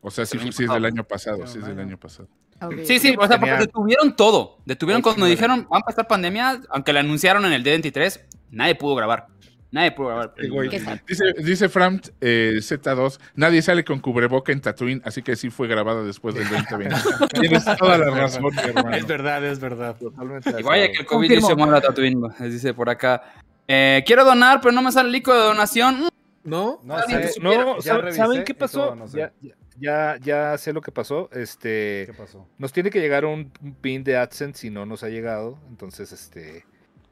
O 0.01 0.11
sea, 0.11 0.25
sí, 0.27 0.37
El 0.37 0.43
año 0.45 0.53
sí 0.53 0.65
es 0.65 0.71
del 0.71 0.85
año 0.85 1.05
pasado, 1.05 1.39
No, 1.39 1.47
sí 1.47 1.59
es 1.59 1.67
del 1.67 1.79
año 1.81 1.99
pasado. 1.99 2.29
Sí, 2.85 2.99
sí, 2.99 3.15
o 3.19 3.27
sea, 3.27 3.39
porque 3.39 3.57
detuvieron 3.57 4.17
todo. 4.17 4.59
Detuvieron 4.65 5.03
cuando 5.03 5.27
dijeron, 5.27 5.67
van 5.71 5.83
a 5.83 5.85
pasar 5.85 6.07
pandemia, 6.07 6.61
aunque 6.71 6.93
la 6.93 7.01
anunciaron 7.01 7.45
en 7.45 7.53
el 7.53 7.65
D23, 7.65 8.21
nadie 8.51 8.75
pudo 8.75 8.95
grabar. 8.97 9.27
Nadie 9.71 9.93
pudo 9.93 10.09
grabar. 10.09 10.35
Dice, 11.07 11.25
dice 11.45 11.69
Framt 11.69 12.09
eh, 12.21 12.55
Z2, 12.57 13.21
nadie 13.35 13.61
sale 13.61 13.85
con 13.85 14.01
cubreboca 14.01 14.51
en 14.51 14.61
Tatooine, 14.61 15.03
así 15.05 15.23
que 15.23 15.37
sí 15.37 15.51
fue 15.51 15.69
grabada 15.69 16.03
después 16.03 16.35
del 16.35 16.49
2020. 16.49 16.97
Tienes 17.41 17.65
toda 17.77 17.99
la 17.99 18.11
razón, 18.11 18.45
mi 18.45 18.63
hermano. 18.63 18.97
Es 18.97 19.07
verdad, 19.07 19.45
es 19.45 19.61
verdad. 19.61 19.97
Totalmente 19.99 20.55
Y 20.59 20.63
vaya 20.63 20.91
que 20.91 21.01
el 21.01 21.07
COVID 21.07 21.31
hizo 21.31 21.57
mal 21.57 21.75
a 21.75 21.81
Tatooine, 21.81 22.29
dice 22.41 22.73
por 22.73 22.89
acá. 22.89 23.23
Eh, 23.67 24.03
quiero 24.07 24.25
donar, 24.25 24.61
pero 24.63 24.73
no 24.73 24.81
me 24.81 24.91
sale 24.91 25.11
el 25.11 25.17
icono 25.17 25.39
de 25.39 25.45
donación. 25.45 26.09
¿No? 26.45 26.81
No 26.83 26.99
sé. 27.03 27.33
que 27.35 27.41
No, 27.43 27.77
ya 27.77 27.83
¿saben, 27.83 28.15
¿saben 28.15 28.45
qué 28.45 28.55
pasó? 28.55 28.87
todo, 28.87 28.95
no 28.95 29.07
sé. 29.07 29.19
ya, 29.19 29.33
ya, 29.43 29.55
ya, 29.81 30.17
ya 30.23 30.57
sé 30.59 30.73
lo 30.73 30.81
que 30.81 30.93
pasó. 30.93 31.29
Este, 31.33 32.05
¿Qué 32.07 32.15
pasó? 32.17 32.47
nos 32.59 32.73
tiene 32.73 32.91
que 32.91 33.01
llegar 33.01 33.25
un, 33.25 33.53
un 33.63 33.75
pin 33.75 34.05
de 34.05 34.17
AdSense 34.17 34.61
si 34.61 34.71
no 34.71 34.87
nos 34.87 35.03
ha 35.03 35.09
llegado. 35.09 35.59
Entonces, 35.69 36.13
este, 36.13 36.65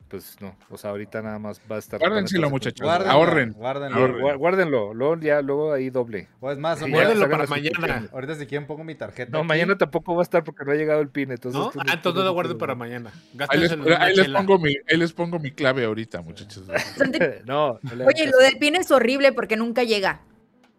pues 0.08 0.36
no. 0.40 0.56
O 0.70 0.78
sea, 0.78 0.90
ahorita 0.90 1.20
nada 1.20 1.38
más 1.40 1.60
va 1.70 1.76
a 1.76 1.78
estar. 1.80 1.98
Guárdenselo, 1.98 2.48
muchachos. 2.48 2.80
Guárdenlo, 2.84 3.12
ahorren. 3.12 3.52
Guárdenlo. 3.54 3.96
Ahorren, 3.98 4.20
guá- 4.22 4.36
Guárdenlo. 4.36 4.94
Luego, 4.94 5.18
ya, 5.20 5.42
luego 5.42 5.72
ahí 5.72 5.90
doble. 5.90 6.28
O 6.40 6.50
es 6.52 6.58
más, 6.58 6.78
Sí, 6.78 6.88
Guárdenlo 6.90 7.28
para 7.28 7.46
mañana. 7.46 8.08
ahorita 8.12 8.36
si 8.36 8.46
quieren 8.46 8.66
pongo 8.68 8.84
mi 8.84 8.94
tarjeta. 8.94 9.32
No, 9.32 9.38
aquí. 9.38 9.48
mañana 9.48 9.76
tampoco 9.76 10.14
va 10.14 10.20
a 10.20 10.24
estar 10.24 10.44
porque 10.44 10.64
no 10.64 10.70
ha 10.70 10.76
llegado 10.76 11.00
el 11.00 11.08
pin. 11.08 11.32
Entonces, 11.32 11.60
¿No? 11.60 11.70
tú- 11.70 11.80
Ah, 11.80 11.94
entonces 11.94 12.18
no 12.20 12.24
lo 12.24 12.32
guarden 12.34 12.56
para 12.56 12.74
mañana. 12.76 13.12
Ahí 13.48 13.58
les, 13.58 13.72
ahí 13.72 14.14
les 14.14 14.28
pongo 14.28 14.58
mi, 14.60 14.76
ahí 14.88 14.96
les 14.96 15.12
pongo 15.12 15.38
mi 15.40 15.50
clave 15.50 15.84
ahorita, 15.84 16.22
muchachos. 16.22 16.64
No, 17.46 17.80
no 17.82 18.04
Oye, 18.06 18.26
lo 18.30 18.38
del 18.38 18.58
pin 18.58 18.76
es 18.76 18.90
horrible 18.92 19.32
porque 19.32 19.56
nunca 19.56 19.82
llega. 19.82 20.20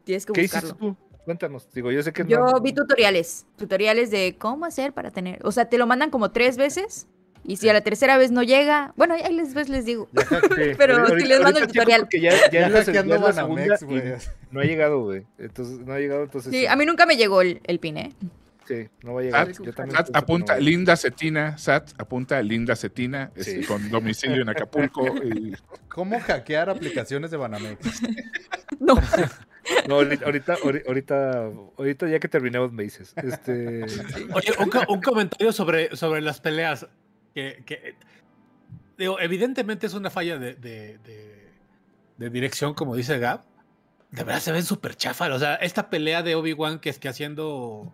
Tienes 0.05 0.25
que 0.25 0.31
¿Qué 0.33 0.41
hiciste 0.43 0.67
buscarlo. 0.67 0.95
tú? 0.95 0.97
Cuéntanos. 1.27 1.67
Digo, 1.73 1.91
yo 1.91 2.01
sé 2.03 2.13
que 2.13 2.23
Yo 2.25 2.39
no- 2.39 2.61
vi 2.61 2.71
tutoriales, 2.71 3.45
tutoriales 3.57 4.11
de 4.11 4.37
cómo 4.39 4.63
hacer 4.63 4.93
para 4.93 5.11
tener, 5.11 5.45
o 5.45 5.51
sea, 5.51 5.65
te 5.65 5.77
lo 5.77 5.85
mandan 5.85 6.09
como 6.09 6.31
tres 6.31 6.55
veces 6.55 7.05
y 7.43 7.57
si 7.57 7.67
a 7.67 7.73
la 7.73 7.81
tercera 7.81 8.17
vez 8.17 8.31
no 8.31 8.43
llega, 8.43 8.93
bueno, 8.95 9.13
ahí 9.13 9.33
les 9.35 9.53
ves 9.53 9.67
les 9.67 9.83
digo. 9.83 10.07
Ya, 10.13 10.23
ja- 10.23 10.39
Sí, 10.39 10.47
Pero 10.77 10.95
ahorita- 10.99 11.19
si 11.19 11.25
les 11.27 11.41
mando 11.41 11.59
el 11.59 11.67
tutorial. 11.67 12.01
porque 12.03 12.21
ya, 12.21 12.31
ya 12.31 12.49
ya 12.49 12.67
es 12.67 12.71
la, 12.71 12.79
se- 12.79 12.85
hackeando 12.85 13.09
ya 13.09 13.15
es 13.15 13.21
la 13.35 13.41
segunda 13.41 13.77
güey. 13.81 14.13
no 14.51 14.59
ha 14.61 14.63
llegado, 14.63 15.03
güey. 15.03 15.25
Entonces, 15.37 15.79
no 15.85 15.91
ha 15.93 15.99
llegado, 15.99 16.23
entonces. 16.23 16.49
Sí, 16.53 16.65
a 16.65 16.77
mí 16.77 16.85
nunca 16.85 17.05
me 17.05 17.17
llegó 17.17 17.41
el, 17.41 17.59
el 17.65 17.79
pin, 17.79 17.97
¿eh? 17.97 18.13
Sí, 18.65 18.87
no 19.03 19.13
va 19.15 19.19
a 19.21 19.23
llegar. 19.23 19.53
Sat, 19.53 19.65
Yo 19.65 19.73
también 19.73 19.95
Sat 19.97 20.11
que 20.11 20.17
apunta 20.17 20.53
no 20.53 20.57
va 20.57 20.61
a 20.61 20.69
Linda 20.69 20.95
Cetina, 20.97 21.57
Sat 21.57 21.89
apunta 21.97 22.41
Linda 22.41 22.75
Cetina, 22.77 23.31
Sí. 23.37 23.63
con 23.63 23.89
domicilio 23.89 24.41
en 24.41 24.49
Acapulco. 24.49 25.05
y- 25.23 25.53
¿Cómo 25.89 26.17
hackear 26.19 26.69
aplicaciones 26.69 27.31
de 27.31 27.37
Banamex? 27.37 27.79
No. 28.79 28.95
No, 29.87 29.95
ahorita, 29.95 30.25
ahorita, 30.25 30.55
ahori- 30.57 30.83
ahorita, 31.77 32.07
ya 32.09 32.19
que 32.19 32.27
terminemos 32.27 32.71
me 32.71 32.83
dices. 32.83 33.13
Este, 33.17 33.83
Oye, 34.33 34.53
un, 34.59 34.69
co- 34.69 34.85
un 34.93 35.01
comentario 35.01 35.51
sobre, 35.51 35.95
sobre 35.95 36.21
las 36.21 36.39
peleas. 36.41 36.87
Que, 37.33 37.95
digo, 38.97 39.19
evidentemente 39.19 39.85
es 39.87 39.93
una 39.93 40.09
falla 40.09 40.37
de, 40.37 40.55
de- 40.55 40.97
de- 40.99 41.47
de 42.17 42.29
dirección, 42.29 42.73
como 42.73 42.95
dice 42.95 43.19
Gab. 43.19 43.43
De 44.11 44.23
verdad 44.23 44.39
se 44.39 44.51
ven 44.51 44.63
súper 44.63 44.95
chafas. 44.95 45.29
O 45.31 45.39
sea, 45.39 45.55
esta 45.55 45.89
pelea 45.89 46.23
de 46.23 46.35
Obi-Wan 46.35 46.79
que 46.79 46.89
es 46.89 46.97
que 46.97 47.09
haciendo 47.09 47.93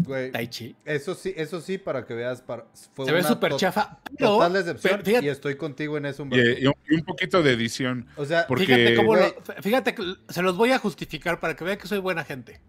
Güey, 0.00 0.30
Tai 0.30 0.46
Chi. 0.48 0.76
eso 0.84 1.14
sí, 1.14 1.34
eso 1.36 1.60
sí, 1.60 1.76
para 1.76 2.06
que 2.06 2.14
veas, 2.14 2.40
para, 2.40 2.66
fue 2.94 3.04
Se 3.06 3.12
ve 3.12 3.22
súper 3.24 3.56
chafa. 3.56 3.98
Pero, 4.16 4.34
Total 4.36 4.52
decepción 4.52 4.92
pero 4.92 5.04
fíjate, 5.04 5.26
y 5.26 5.28
estoy 5.28 5.56
contigo 5.56 5.96
en 5.96 6.06
eso, 6.06 6.22
y, 6.30 6.66
un, 6.66 6.74
y 6.88 6.94
un 6.94 7.04
poquito 7.04 7.42
de 7.42 7.52
edición. 7.52 8.06
O 8.16 8.24
sea, 8.24 8.46
porque- 8.46 8.66
fíjate 8.66 8.94
cómo 8.94 9.16
lo- 9.16 9.34
fíjate 9.62 9.94
que 9.94 10.04
se 10.28 10.42
los 10.42 10.56
voy 10.56 10.70
a 10.70 10.78
justificar 10.78 11.40
para 11.40 11.56
que 11.56 11.64
vean 11.64 11.78
que 11.78 11.88
soy 11.88 11.98
buena 11.98 12.22
gente. 12.24 12.60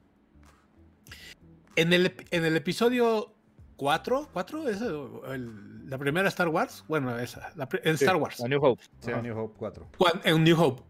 En 1.75 1.93
el, 1.93 2.13
en 2.31 2.45
el 2.45 2.55
episodio 2.57 3.33
4, 3.77 4.29
¿4? 4.33 4.67
¿Es 4.69 4.81
el- 4.81 5.87
la 5.89 5.97
primera 5.97 6.27
Star 6.29 6.47
Wars? 6.49 6.83
Bueno, 6.87 7.17
esa, 7.19 7.51
la 7.55 7.69
en 7.83 7.97
sí, 7.97 8.05
Star 8.05 8.17
Wars. 8.17 8.41
a 8.41 8.47
New 8.47 8.59
Hope. 8.63 8.83
sí, 8.99 9.11
New 9.21 9.37
Hope 9.37 9.55
4. 9.57 9.87
Cuan- 9.97 10.21
en 10.23 10.43
New 10.43 10.59
Hope. 10.61 10.83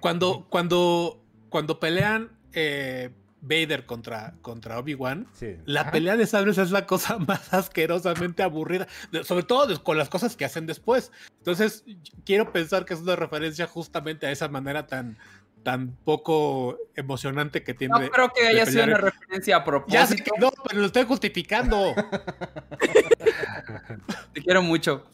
Cuando, 0.00 0.46
cuando, 0.48 1.24
cuando 1.48 1.80
pelean 1.80 2.30
eh, 2.52 3.10
Vader 3.42 3.84
contra, 3.86 4.34
contra 4.40 4.78
Obi-Wan, 4.78 5.26
Sí. 5.34 5.56
la 5.66 5.82
Ajá. 5.82 5.90
pelea 5.90 6.16
de 6.16 6.26
sables 6.26 6.58
es 6.58 6.70
la 6.70 6.86
cosa 6.86 7.18
más 7.18 7.52
asquerosamente 7.52 8.42
aburrida, 8.42 8.86
sobre 9.24 9.42
todo 9.42 9.82
con 9.82 9.98
las 9.98 10.08
cosas 10.08 10.36
que 10.36 10.44
hacen 10.44 10.66
después. 10.66 11.10
Entonces, 11.38 11.84
quiero 12.24 12.52
pensar 12.52 12.84
que 12.84 12.94
es 12.94 13.00
una 13.00 13.16
referencia 13.16 13.66
justamente 13.66 14.26
a 14.26 14.30
esa 14.30 14.48
manera 14.48 14.86
tan, 14.86 15.18
tan 15.64 15.90
poco 16.04 16.78
emocionante 16.94 17.64
que 17.64 17.74
tiene. 17.74 17.98
No 17.98 18.10
creo 18.10 18.32
que 18.32 18.46
haya 18.46 18.64
sido 18.64 18.84
una 18.84 18.98
referencia 18.98 19.56
a 19.56 19.58
Ya 19.58 19.64
propósito. 19.64 20.06
sé 20.06 20.16
que 20.16 20.30
no, 20.38 20.50
pero 20.68 20.80
lo 20.80 20.86
estoy 20.86 21.04
justificando. 21.04 21.94
Te 24.32 24.42
quiero 24.42 24.62
mucho. 24.62 25.04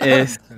Es- 0.00 0.40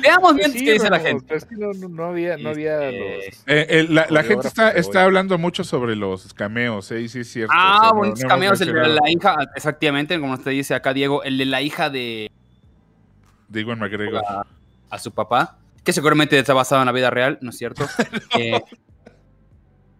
Veamos 0.00 0.34
bien 0.34 0.50
Pues 0.50 0.58
sí, 0.60 0.64
qué 0.64 0.72
dice 0.74 0.90
la 0.90 0.98
gente. 1.00 1.24
pero 1.26 1.38
es 1.38 1.44
que 1.44 1.56
no, 1.56 2.04
había, 2.04 2.36
no 2.36 2.48
había 2.50 2.88
Este, 2.88 2.98
los. 3.26 3.36
Eh, 3.46 3.66
eh, 3.68 3.86
la, 3.88 4.06
la 4.08 4.22
gente 4.24 4.48
está, 4.48 4.70
está 4.70 5.04
hablando 5.04 5.36
mucho 5.38 5.62
sobre 5.64 5.94
los 5.96 6.32
cameos, 6.34 6.90
¿eh? 6.90 7.02
Y 7.02 7.08
sí 7.08 7.20
es 7.20 7.30
cierto. 7.30 7.52
o 7.52 7.56
Ah, 7.58 7.78
sea, 7.80 7.90
no- 7.90 7.96
bonitos 7.96 8.24
cameos. 8.24 8.60
El 8.60 8.72
de 8.72 8.88
la 8.88 9.10
hija, 9.10 9.36
exactamente, 9.54 10.18
como 10.18 10.34
usted 10.34 10.50
dice 10.52 10.74
acá, 10.74 10.94
Diego, 10.94 11.22
el 11.22 11.36
de 11.38 11.44
la 11.44 11.60
hija 11.62 11.90
de 11.90 12.30
de 13.48 13.60
Iwan 13.60 13.78
McGregor. 13.78 14.22
a, 14.26 14.46
a 14.90 14.98
su 14.98 15.12
papá, 15.12 15.58
que 15.84 15.92
seguramente 15.92 16.38
está 16.38 16.54
basado 16.54 16.82
en 16.82 16.86
la 16.86 16.92
vida 16.92 17.10
real, 17.10 17.38
¿no 17.42 17.50
es 17.50 17.58
cierto? 17.58 17.86
Eh, 18.38 18.60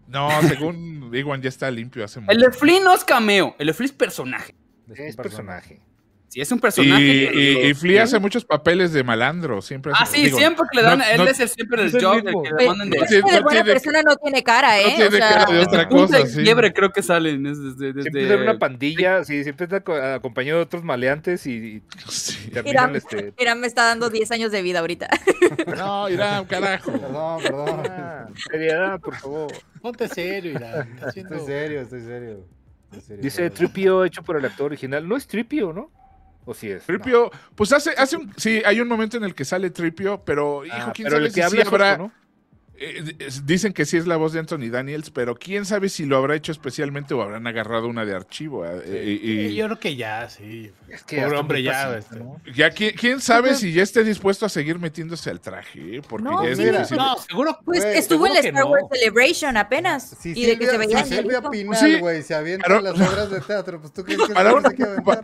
No, 0.08 0.28
según 0.42 1.10
Iwan 1.14 1.40
ya 1.42 1.48
está 1.48 1.70
limpio 1.70 2.04
hace 2.04 2.20
el 2.20 2.26
mucho. 2.26 2.38
de 2.38 2.50
Flynn 2.52 2.84
no 2.84 2.94
es 2.94 3.04
cameo, 3.04 3.54
el 3.58 3.66
de 3.68 3.74
Flynn 3.74 3.86
es 3.86 3.92
personaje. 3.92 4.54
Es 4.94 5.16
personaje. 5.16 5.80
Sí, 6.28 6.40
es 6.40 6.50
un 6.50 6.58
Y, 6.58 6.60
personaje. 6.60 7.02
y, 7.04 7.22
y 7.22 7.54
que- 7.62 7.74
Flea 7.76 8.02
hace 8.02 8.18
muchos 8.18 8.44
papeles 8.44 8.92
de 8.92 9.04
malandro, 9.04 9.62
siempre 9.62 9.92
hace- 9.92 10.02
Ah, 10.02 10.06
sí, 10.06 10.24
digo, 10.24 10.36
siempre 10.38 10.64
que 10.72 10.78
le 10.78 10.82
dan, 10.82 10.98
no- 10.98 11.04
él 11.04 11.18
no- 11.18 11.24
es 11.28 11.38
el, 11.38 11.48
siempre 11.48 11.82
el 11.84 11.92
job, 11.92 12.16
el 12.16 12.22
que 12.24 12.50
le 12.58 12.66
mandan 12.66 12.90
de... 12.90 12.98
no 12.98 13.04
ese 13.04 13.14
de 13.16 13.20
buena 13.22 13.42
tiene- 13.50 13.64
persona 13.64 14.02
no 14.02 14.16
tiene 14.16 14.42
cara, 14.42 14.80
¿eh? 14.80 14.82
no 14.82 14.88
tiene 14.96 15.06
o 15.06 15.10
sea, 15.12 15.28
cara 15.28 15.52
de 15.52 15.58
otra 15.60 15.88
cosa, 15.88 16.18
de 16.18 16.26
sí. 16.26 16.40
fiebre 16.42 16.72
creo 16.72 16.90
que 16.90 17.02
salen 17.04 17.46
es 17.46 17.62
desde, 17.62 17.92
desde- 17.92 18.02
Siempre 18.02 18.22
está 18.22 18.34
en 18.34 18.40
una 18.42 18.58
pandilla, 18.58 19.22
sí, 19.22 19.44
siempre 19.44 19.64
está 19.64 19.80
co- 19.80 19.94
acompañado 19.94 20.58
de 20.58 20.64
otros 20.64 20.82
maleantes 20.82 21.46
y, 21.46 21.52
y 21.76 21.82
terminan 22.52 22.88
Mira. 22.92 22.98
este. 22.98 23.32
Mira, 23.38 23.54
me 23.54 23.68
está 23.68 23.84
dando 23.84 24.10
10 24.10 24.32
años 24.32 24.50
de 24.50 24.62
vida 24.62 24.80
ahorita. 24.80 25.08
No, 25.76 26.08
irá, 26.08 26.44
carajo. 26.48 26.90
Perdón, 26.92 27.42
perdón. 27.42 27.80
Ah, 27.90 28.26
seriedad, 28.50 28.98
por 29.00 29.14
favor. 29.14 29.52
Ponte 29.80 30.08
serio, 30.08 30.52
Irán. 30.52 30.98
Estoy 31.14 31.38
serio, 31.46 31.80
estoy 31.82 32.00
serio. 32.00 32.44
Estoy 32.86 33.00
serio, 33.02 33.22
Dice. 33.22 33.50
Tripio 33.50 34.04
hecho 34.04 34.22
por 34.22 34.36
el 34.36 34.44
actor 34.44 34.66
original. 34.66 35.06
No 35.06 35.16
es 35.16 35.26
Tripio, 35.26 35.72
¿no? 35.72 35.90
¿O 36.46 36.54
sí 36.54 36.70
es? 36.70 36.84
Tripio, 36.84 37.30
pues 37.54 37.72
hace, 37.72 37.90
hace 37.96 38.16
un, 38.16 38.32
sí, 38.36 38.62
hay 38.64 38.80
un 38.80 38.88
momento 38.88 39.16
en 39.16 39.24
el 39.24 39.34
que 39.34 39.44
sale 39.44 39.70
Tripio, 39.70 40.22
pero 40.24 40.64
hijo, 40.64 40.76
Ah, 40.78 40.92
quién 40.94 41.06
pero 41.06 41.16
sabe 41.16 41.26
el 41.26 41.32
si 41.32 41.40
que 41.40 41.46
sí 41.48 41.58
habla 41.60 41.70
habrá. 41.70 41.96
¿no? 41.98 42.12
Eh, 42.78 43.14
es- 43.20 43.46
dicen 43.46 43.72
que 43.72 43.84
sí 43.86 43.96
es 43.96 44.06
la 44.06 44.16
voz 44.16 44.32
de 44.32 44.40
Anthony 44.40 44.68
Daniels, 44.70 45.10
pero 45.10 45.34
quién 45.36 45.64
sabe 45.64 45.88
si 45.88 46.04
lo 46.06 46.16
habrá 46.16 46.34
hecho 46.36 46.52
especialmente 46.52 47.14
o 47.14 47.22
habrán 47.22 47.46
agarrado 47.46 47.86
una 47.88 48.04
de 48.04 48.14
archivo. 48.14 48.64
eh, 48.66 49.18
y- 49.22 49.30
y- 49.30 49.48
Sí, 49.50 49.54
yo 49.54 49.66
creo 49.66 49.78
que 49.78 49.96
ya, 49.96 50.28
sí. 50.28 50.70
Es 50.88 51.02
que 51.04 51.20
Pobre 51.22 51.38
hombre, 51.38 51.62
ya. 51.62 51.72
paciente, 51.72 51.98
este. 51.98 52.16
¿no? 52.18 52.40
ya 52.54 52.70
quién, 52.70 52.94
quién 52.96 53.20
sabe 53.20 53.54
si 53.54 53.72
ya 53.72 53.82
esté 53.82 54.04
dispuesto 54.04 54.46
a 54.46 54.48
seguir 54.48 54.78
metiéndose 54.78 55.30
al 55.30 55.40
traje, 55.40 55.96
eh, 55.96 56.02
porque 56.08 56.24
No, 56.24 56.42
ya 56.44 56.50
es 56.50 56.58
sí, 56.58 56.64
difícil. 56.64 56.96
No, 56.96 57.16
seguro. 57.18 57.58
Pues 57.64 57.84
estuvo 57.84 58.26
en 58.26 58.34
la 58.34 58.40
Star 58.40 58.64
no. 58.64 58.70
Wars 58.70 58.84
Celebration 58.92 59.56
apenas. 59.56 60.16
Si 60.20 60.30
y 60.32 60.46
de 60.46 60.58
que 60.58 60.66
se 60.66 60.78
veía 60.78 61.04
Silvia 61.04 61.38
el- 61.44 61.50
Pinal, 61.50 61.76
Sí. 61.78 61.98
güey, 61.98 62.22
se 62.22 62.34
avienta 62.34 62.66
Pero- 62.66 62.80
las 62.80 62.94
obras 62.94 63.30
de 63.30 63.40
teatro, 63.40 63.80
pues 63.80 63.92
tú 63.92 64.04
crees 64.04 64.20
que 64.26 64.34
Para 64.34 64.54
un, 64.54 64.62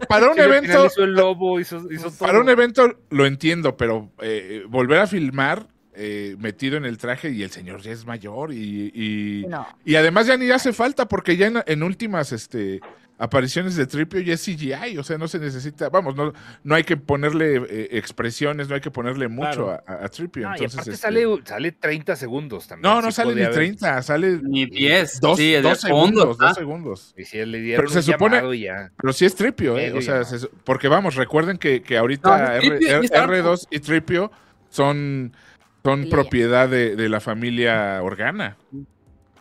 para 0.09 0.28
un 0.28 0.34
Sí, 0.34 0.40
evento, 0.40 0.86
hizo 0.86 1.03
el 1.05 1.14
lobo, 1.14 1.61
hizo, 1.61 1.86
hizo 1.92 2.11
todo. 2.11 2.18
para 2.26 2.40
un 2.40 2.48
evento 2.48 2.96
lo 3.11 3.26
entiendo, 3.26 3.76
pero 3.76 4.11
eh, 4.20 4.64
volver 4.68 4.98
a 5.01 5.07
filmar 5.07 5.66
eh, 5.95 6.36
metido 6.38 6.76
en 6.76 6.84
el 6.84 6.99
traje 6.99 7.30
y 7.30 7.43
el 7.43 7.51
señor 7.51 7.80
ya 7.82 7.91
es 7.93 8.07
mayor 8.07 8.53
y, 8.53 8.91
y, 8.95 9.47
No. 9.49 9.66
y 9.84 9.97
además 9.97 10.26
ya 10.26 10.36
ni 10.36 10.51
hace 10.51 10.72
falta 10.72 11.07
porque 11.09 11.36
ya 11.36 11.47
en, 11.49 11.62
en 11.66 11.82
últimas 11.82 12.32
este 12.32 12.80
apariciones 13.22 13.76
de 13.76 13.86
Tripio 13.86 14.18
ya 14.20 14.32
es 14.32 14.43
CGI, 14.43 14.97
o 14.97 15.05
sea, 15.05 15.18
no 15.18 15.28
se 15.28 15.38
necesita, 15.38 15.91
vamos, 15.91 16.16
no, 16.16 16.32
no 16.64 16.74
hay 16.74 16.84
que 16.84 16.97
ponerle 16.97 17.57
eh, 17.68 17.88
expresiones, 17.99 18.66
no 18.70 18.74
hay 18.76 18.80
que 18.80 18.91
ponerle 18.91 19.28
mucho 19.28 19.66
Claro. 19.66 19.82
a, 19.86 20.05
a- 20.05 20.09
Tripio. 20.09 20.49
No, 20.49 20.55
y 20.55 20.64
entonces, 20.64 20.74
aparte 20.78 20.91
este, 20.93 21.03
sale, 21.03 21.26
sale 21.45 21.72
30 21.72 22.16
segundos 22.16 22.66
también. 22.66 22.91
no, 22.91 23.03
no 23.03 23.12
sale 23.12 23.28
ni 23.30 23.34
podía 23.34 23.47
haber- 23.49 23.57
30, 23.59 24.03
sale 24.03 24.38
Ni 24.43 24.64
10. 24.64 25.20
dos, 25.20 25.36
sí, 25.36 25.55
segundos, 25.76 26.38
¿ah? 26.41 26.47
dos 26.47 26.57
segundos. 26.57 27.14
Y 27.14 27.24
si 27.26 27.36
Pero 27.45 27.88
se 27.91 28.01
supone- 28.03 28.59
ya. 28.59 28.91
Pero 28.97 29.12
sí 29.12 29.26
es 29.26 29.34
Tripio, 29.34 29.76
¿eh? 29.76 29.93
O 29.93 30.01
sea, 30.01 30.24
se- 30.24 30.49
porque 30.64 30.88
vamos, 30.88 31.14
recuerden 31.16 31.59
que, 31.59 31.82
que 31.82 31.99
ahorita 31.99 32.38
No, 32.38 32.53
R, 32.55 32.66
R- 32.78 33.05
Star- 33.05 33.28
R2 33.28 33.66
y 33.70 33.80
Tripio 33.80 34.32
son, 34.70 35.36
son 35.84 36.08
propiedad 36.08 36.68
de, 36.68 36.96
de 36.96 37.08
la 37.08 37.20
familia 37.20 38.00
Organa. 38.02 38.56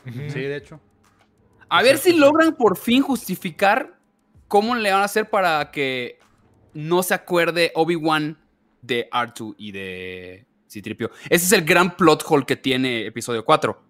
Sí, 0.05 0.39
de 0.41 0.55
hecho. 0.57 0.79
A 1.69 1.83
ver 1.83 1.97
si 1.97 2.13
logran 2.13 2.55
por 2.55 2.77
fin 2.77 3.01
justificar 3.03 3.99
cómo 4.47 4.75
le 4.75 4.91
van 4.91 5.01
a 5.01 5.05
hacer 5.05 5.29
para 5.29 5.69
que 5.71 6.17
no 6.73 7.03
se 7.03 7.13
acuerde 7.13 7.71
Obi-Wan 7.75 8.37
de 8.81 9.09
R2 9.11 9.55
y 9.57 9.71
de 9.71 10.45
Citripio. 10.69 11.11
Ese 11.29 11.45
es 11.45 11.51
el 11.51 11.63
gran 11.65 11.95
plot 11.95 12.23
hole 12.27 12.45
que 12.45 12.55
tiene 12.55 13.05
episodio 13.05 13.43
4. 13.45 13.83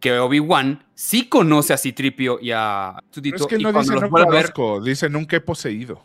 Que 0.00 0.18
Obi-Wan 0.18 0.84
sí 0.94 1.28
conoce 1.28 1.72
a 1.72 1.78
Citripio 1.78 2.38
y 2.40 2.50
a 2.50 2.94
Pero 2.96 3.10
Tutito. 3.12 3.36
es 3.36 3.46
que 3.46 3.56
y 3.56 3.62
no 3.62 3.72
cuando 3.72 3.92
dice 3.94 4.08
no 4.10 4.16
a 4.18 4.26
ver- 4.26 4.52
conozco, 4.52 4.80
dice 4.82 5.08
nunca 5.08 5.36
he 5.36 5.40
poseído. 5.40 6.02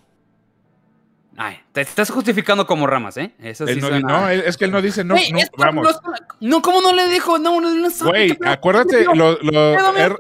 Ay, 1.40 1.60
te 1.72 1.82
estás 1.82 2.10
justificando 2.10 2.66
como 2.66 2.88
ramas, 2.88 3.16
¿eh? 3.18 3.32
Eso 3.40 3.68
sí 3.68 3.80
no, 3.80 3.88
suena- 3.90 4.22
no, 4.22 4.30
es 4.30 4.58
que 4.58 4.66
él 4.66 4.72
no 4.72 4.82
dice 4.82 5.04
no, 5.04 5.14
no, 5.14 5.38
es- 5.38 5.50
vamos. 5.56 5.88
No, 6.40 6.62
¿cómo 6.64 6.82
no 6.82 6.94
le 6.94 7.08
dijo? 7.10 7.38
No, 7.38 7.62
no, 7.62 7.70
no 7.74 7.88
Güey, 8.06 8.36
acuérdate, 8.46 9.06
lo- 9.14 9.40
R- 9.96 10.16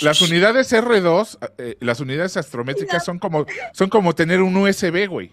las 0.00 0.22
unidades 0.22 0.72
R2, 0.72 1.38
eh, 1.58 1.76
las 1.80 1.98
unidades 1.98 2.36
astrométricas 2.36 3.04
son 3.04 3.18
como, 3.18 3.44
son 3.72 3.88
como 3.88 4.14
tener 4.14 4.40
un 4.40 4.56
USB, 4.56 5.08
güey. 5.08 5.32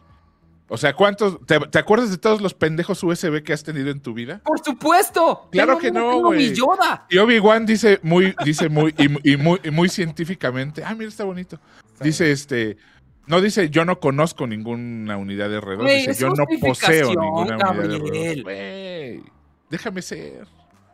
O 0.71 0.77
sea, 0.77 0.93
¿cuántos? 0.93 1.43
Te, 1.47 1.59
te 1.59 1.79
acuerdas 1.79 2.11
de 2.11 2.17
todos 2.17 2.41
los 2.41 2.53
pendejos 2.53 3.01
USB 3.03 3.41
que 3.43 3.53
has 3.53 3.63
tenido 3.63 3.89
en 3.89 3.99
tu 4.01 4.13
vida? 4.13 4.39
Por 4.43 4.59
supuesto. 4.63 5.47
Claro 5.51 5.77
Tengo- 5.77 5.81
que 5.81 5.91
no, 5.91 6.21
güey. 6.21 6.53
Y 7.09 7.17
Obi-Wan 7.17 7.65
dice 7.65 7.99
muy, 8.03 8.35
dice 8.43 8.69
muy, 8.69 8.93
y, 8.97 9.33
y 9.33 9.37
muy, 9.37 9.59
y 9.63 9.71
muy 9.71 9.89
científicamente, 9.89 10.83
ah, 10.83 10.93
mira, 10.95 11.09
está 11.09 11.23
bonito. 11.23 11.59
Dice 12.01 12.31
este, 12.31 12.77
no 13.29 13.39
dice 13.41 13.69
yo 13.69 13.85
no 13.85 13.99
conozco 13.99 14.45
ninguna 14.47 15.15
unidad 15.17 15.49
de 15.49 15.59
R2, 15.61 15.77
Güey, 15.77 16.07
dice 16.07 16.21
yo 16.21 16.29
no 16.31 16.45
poseo 16.59 17.09
ninguna 17.09 17.69
unidad 17.71 17.73
de. 18.11 18.33
R2. 18.35 18.43
Güey, 18.43 19.23
déjame 19.69 20.01
ser. 20.01 20.47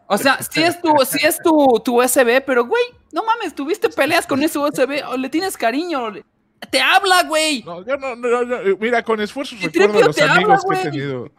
O 0.07 0.17
sea, 0.19 0.37
sí 0.43 0.61
es 0.61 0.79
tu, 0.79 0.93
sí 1.03 1.25
es 1.25 1.39
tu, 1.41 1.81
tu 1.83 1.99
USB, 1.99 2.43
pero 2.45 2.65
güey, 2.65 2.83
no 3.11 3.23
mames, 3.23 3.55
tuviste 3.55 3.89
peleas 3.89 4.27
con 4.27 4.43
ese 4.43 4.59
USB, 4.59 5.01
o 5.09 5.17
le 5.17 5.29
tienes 5.29 5.57
cariño, 5.57 6.11
te 6.69 6.79
habla, 6.79 7.23
güey. 7.23 7.63
No, 7.63 7.83
yo 7.83 7.97
no, 7.97 8.15
no, 8.15 8.43
no, 8.45 8.57
mira, 8.79 9.01
con 9.01 9.19
esfuerzos 9.21 9.59
Y 9.59 9.65
recuerdo 9.67 10.01
los 10.01 10.19
habla, 10.19 10.35
amigos 10.35 10.63
que 10.69 10.75
he 10.75 10.83
tenido. 10.91 11.31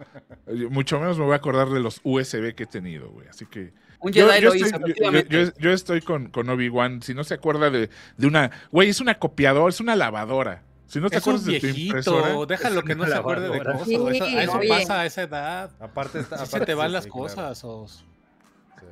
Eh, 0.49 0.67
Mucho 0.71 0.99
menos 0.99 1.19
me 1.19 1.25
voy 1.25 1.35
a 1.35 1.37
acordar 1.37 1.69
de 1.69 1.79
los 1.81 2.01
USB 2.03 2.55
que 2.55 2.65
he 2.65 2.67
tenido, 2.67 3.11
güey. 3.11 3.29
Así 3.29 3.47
que. 3.47 3.73
Un 4.01 4.13
Yo, 4.13 4.29
Jedi 4.29 4.43
yo 4.43 4.49
lo 4.49 4.55
estoy, 4.55 4.69
hizo, 4.69 4.79
yo- 4.79 4.85
efectivamente. 4.87 5.29
yo- 5.45 5.53
yo 5.59 5.71
estoy 5.73 6.01
con, 6.01 6.29
con 6.31 6.49
Obi-Wan. 6.49 7.03
Si 7.03 7.15
no 7.15 7.23
se 7.25 7.35
acuerda 7.35 7.71
de, 7.71 7.89
de 8.17 8.27
una. 8.27 8.51
Güey, 8.71 8.89
es 8.91 9.01
una 9.01 9.15
copiadora, 9.19 9.69
es 9.71 9.81
una 9.81 9.97
lavadora. 9.97 10.63
Si 10.87 11.01
no 11.01 11.11
te 11.11 11.17
Es 11.17 11.27
un 11.27 11.35
acuerdas 11.35 11.45
de 11.47 11.61
tu 11.61 11.67
impresora. 11.67 12.23
viejito, 12.23 12.47
déjalo 12.47 12.83
que 12.85 12.95
no 12.95 13.07
se 13.07 13.15
acuerde 13.15 13.49
de 13.51 13.59
cosas. 13.65 13.85
Sí, 13.87 13.95
eso 13.95 14.25
a 14.25 14.43
eso 14.43 14.53
oye. 14.59 14.69
pasa 14.69 15.01
a 15.01 15.07
esa 15.07 15.23
edad. 15.23 15.71
Aparte 15.81 16.21
está. 16.21 16.37
Así 16.37 16.47
se 16.47 16.57
aparte 16.57 16.67
te 16.67 16.75
van 16.75 16.89
sí, 16.89 16.93
las 16.93 17.05
sí, 17.05 17.11
claro. 17.11 17.23
cosas. 17.25 17.65
Os. 17.65 18.05
Sí. 18.79 18.87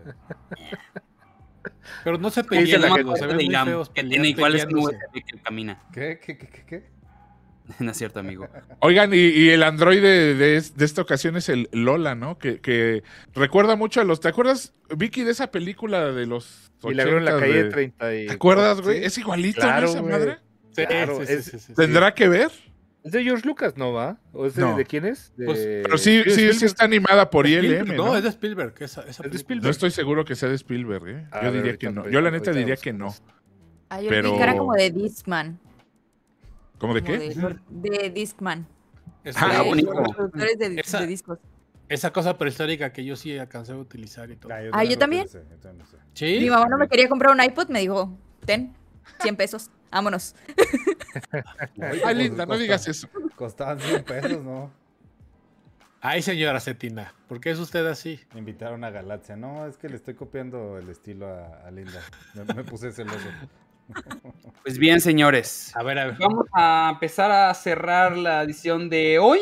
Pero 2.02 2.18
no 2.18 2.30
se 2.30 2.42
dice 2.42 2.48
peleen, 2.50 2.80
la 2.82 2.88
amigos, 2.88 3.14
gente? 3.14 3.20
se 3.20 3.26
ven 3.26 3.36
muy 3.36 3.44
Digamos, 3.44 3.68
feos 3.72 3.90
que 3.90 4.04
tiene 4.04 4.28
igual 4.28 4.54
es 4.56 4.66
que 4.66 5.38
camina. 5.42 5.82
¿Qué? 5.92 6.18
¿Qué? 6.24 6.36
¿Qué? 6.36 6.48
¿Qué? 6.48 6.64
qué? 6.66 6.94
No 7.78 7.92
es 7.92 7.96
cierto, 7.96 8.20
amigo. 8.20 8.46
Oigan, 8.80 9.14
y, 9.14 9.16
y 9.16 9.48
el 9.48 9.62
androide 9.62 10.34
de, 10.34 10.56
es- 10.56 10.76
de 10.76 10.84
esta 10.84 11.00
ocasión 11.00 11.36
es 11.36 11.48
el 11.48 11.68
Lola, 11.72 12.14
¿no? 12.14 12.36
Que, 12.38 12.60
que 12.60 13.02
recuerda 13.34 13.74
mucho 13.76 14.02
a 14.02 14.04
los. 14.04 14.20
¿Te 14.20 14.28
acuerdas, 14.28 14.74
Vicky, 14.94 15.22
de 15.22 15.30
esa 15.30 15.50
película 15.50 16.12
de 16.12 16.26
los. 16.26 16.72
Milagro 16.82 17.16
en 17.16 17.24
la 17.24 17.32
80s 17.36 17.40
calle 17.40 17.62
de- 17.64 17.70
30 17.70 18.14
y... 18.16 18.26
¿Te 18.26 18.32
acuerdas, 18.34 18.80
güey? 18.82 18.98
Sí. 18.98 19.04
Es 19.06 19.16
igualito, 19.18 19.60
Claro, 19.62 19.86
¿no? 19.86 19.92
Esa 19.92 20.00
güey. 20.00 20.12
madre. 20.12 20.38
Sí, 20.74 20.86
Claro, 20.86 21.20
sí, 21.20 21.26
sí, 21.26 21.32
es- 21.32 21.44
sí, 21.44 21.50
sí, 21.52 21.58
sí. 21.58 21.74
¿Tendrá 21.74 22.14
que 22.14 22.28
ver? 22.28 22.50
Es 23.04 23.12
de 23.12 23.22
George 23.22 23.46
Lucas, 23.46 23.76
¿no 23.76 23.92
va? 23.92 24.18
¿O 24.32 24.46
es 24.46 24.54
de, 24.54 24.62
No. 24.62 24.76
de 24.76 24.84
quién 24.86 25.04
es? 25.04 25.32
De- 25.36 25.44
Pues, 25.44 25.58
Pero 25.58 25.98
sí, 25.98 26.22
sí, 26.30 26.52
sí 26.54 26.64
está 26.64 26.84
animada 26.84 27.28
por 27.28 27.46
ILM, 27.46 27.94
no, 27.94 28.06
¿no? 28.06 28.16
es 28.16 28.22
de 28.22 28.30
Spielberg. 28.30 28.74
Esa, 28.80 29.02
esa 29.02 29.10
Es 29.10 29.16
de 29.16 29.22
película. 29.24 29.38
Spielberg. 29.40 29.64
No 29.64 29.70
estoy 29.70 29.90
seguro 29.90 30.24
que 30.24 30.34
sea 30.34 30.48
de 30.48 30.54
Spielberg, 30.54 31.08
¿eh? 31.08 31.26
Yo 31.34 31.40
ver, 31.42 31.52
diría 31.52 31.76
que 31.76 31.90
no. 31.90 32.08
Yo 32.08 32.20
la 32.22 32.30
neta 32.30 32.50
diría 32.52 32.66
vamos 32.76 32.80
que 32.80 32.92
no. 32.94 33.14
Ah, 33.90 34.00
yo 34.00 34.08
Pero- 34.08 34.38
cara 34.38 34.56
como 34.56 34.72
de 34.72 34.90
Discman. 34.90 35.60
¿Cómo 36.78 36.94
de 36.94 37.02
como 37.02 37.12
qué? 37.12 37.58
De, 37.68 37.98
de 37.98 38.10
Discman. 38.10 38.66
Esa- 39.22 39.40
Ah, 39.50 39.62
De- 39.62 39.68
bonito. 39.68 39.92
los 39.92 40.14
productores 40.14 40.58
de, 40.58 40.80
Esa- 40.80 41.00
de 41.00 41.06
discos. 41.06 41.38
Esa 41.88 42.10
cosa 42.12 42.36
prehistórica 42.38 42.90
que 42.92 43.04
yo 43.04 43.14
sí 43.16 43.36
alcancé 43.36 43.72
a 43.72 43.76
utilizar 43.76 44.30
y 44.30 44.36
todo. 44.36 44.52
Ah, 44.52 44.60
Ah, 44.72 44.84
yo 44.84 44.96
también. 44.98 45.26
lo 45.26 45.30
pensé, 45.32 45.46
yo 45.50 45.56
también. 45.58 45.86
Sí. 46.14 46.38
Mi 46.40 46.48
mamá 46.50 46.66
no 46.68 46.78
me 46.78 46.88
quería 46.88 47.08
comprar 47.08 47.32
un 47.34 47.42
iPod, 47.42 47.68
me 47.68 47.80
dijo, 47.80 48.16
ten, 48.46 48.74
100 49.20 49.36
pesos, 49.36 49.70
vámonos. 49.94 50.34
Ay, 52.04 52.14
linda, 52.14 52.46
no 52.46 52.58
digas 52.58 52.86
eso. 52.88 53.08
Costaban 53.36 53.80
100 53.80 54.04
pesos, 54.04 54.44
¿no? 54.44 54.70
Ay, 56.00 56.20
señora 56.20 56.60
Cetina, 56.60 57.14
¿por 57.28 57.40
qué 57.40 57.50
es 57.50 57.58
usted 57.58 57.86
así? 57.86 58.20
Me 58.34 58.40
invitaron 58.40 58.84
a 58.84 58.90
Galaxia. 58.90 59.36
No, 59.36 59.66
es 59.66 59.78
que 59.78 59.88
le 59.88 59.96
estoy 59.96 60.14
copiando 60.14 60.76
el 60.78 60.90
estilo 60.90 61.26
a, 61.28 61.66
a 61.66 61.70
Linda. 61.70 62.00
Me, 62.34 62.44
me 62.54 62.64
puse 62.64 62.92
celoso. 62.92 63.18
Pues 64.62 64.78
bien, 64.78 64.98
señores. 64.98 65.70
A 65.76 65.82
ver, 65.82 65.98
a 65.98 66.06
ver. 66.06 66.16
Vamos 66.18 66.46
a 66.54 66.88
empezar 66.94 67.30
a 67.30 67.52
cerrar 67.52 68.16
la 68.16 68.42
edición 68.42 68.88
de 68.88 69.18
hoy. 69.18 69.40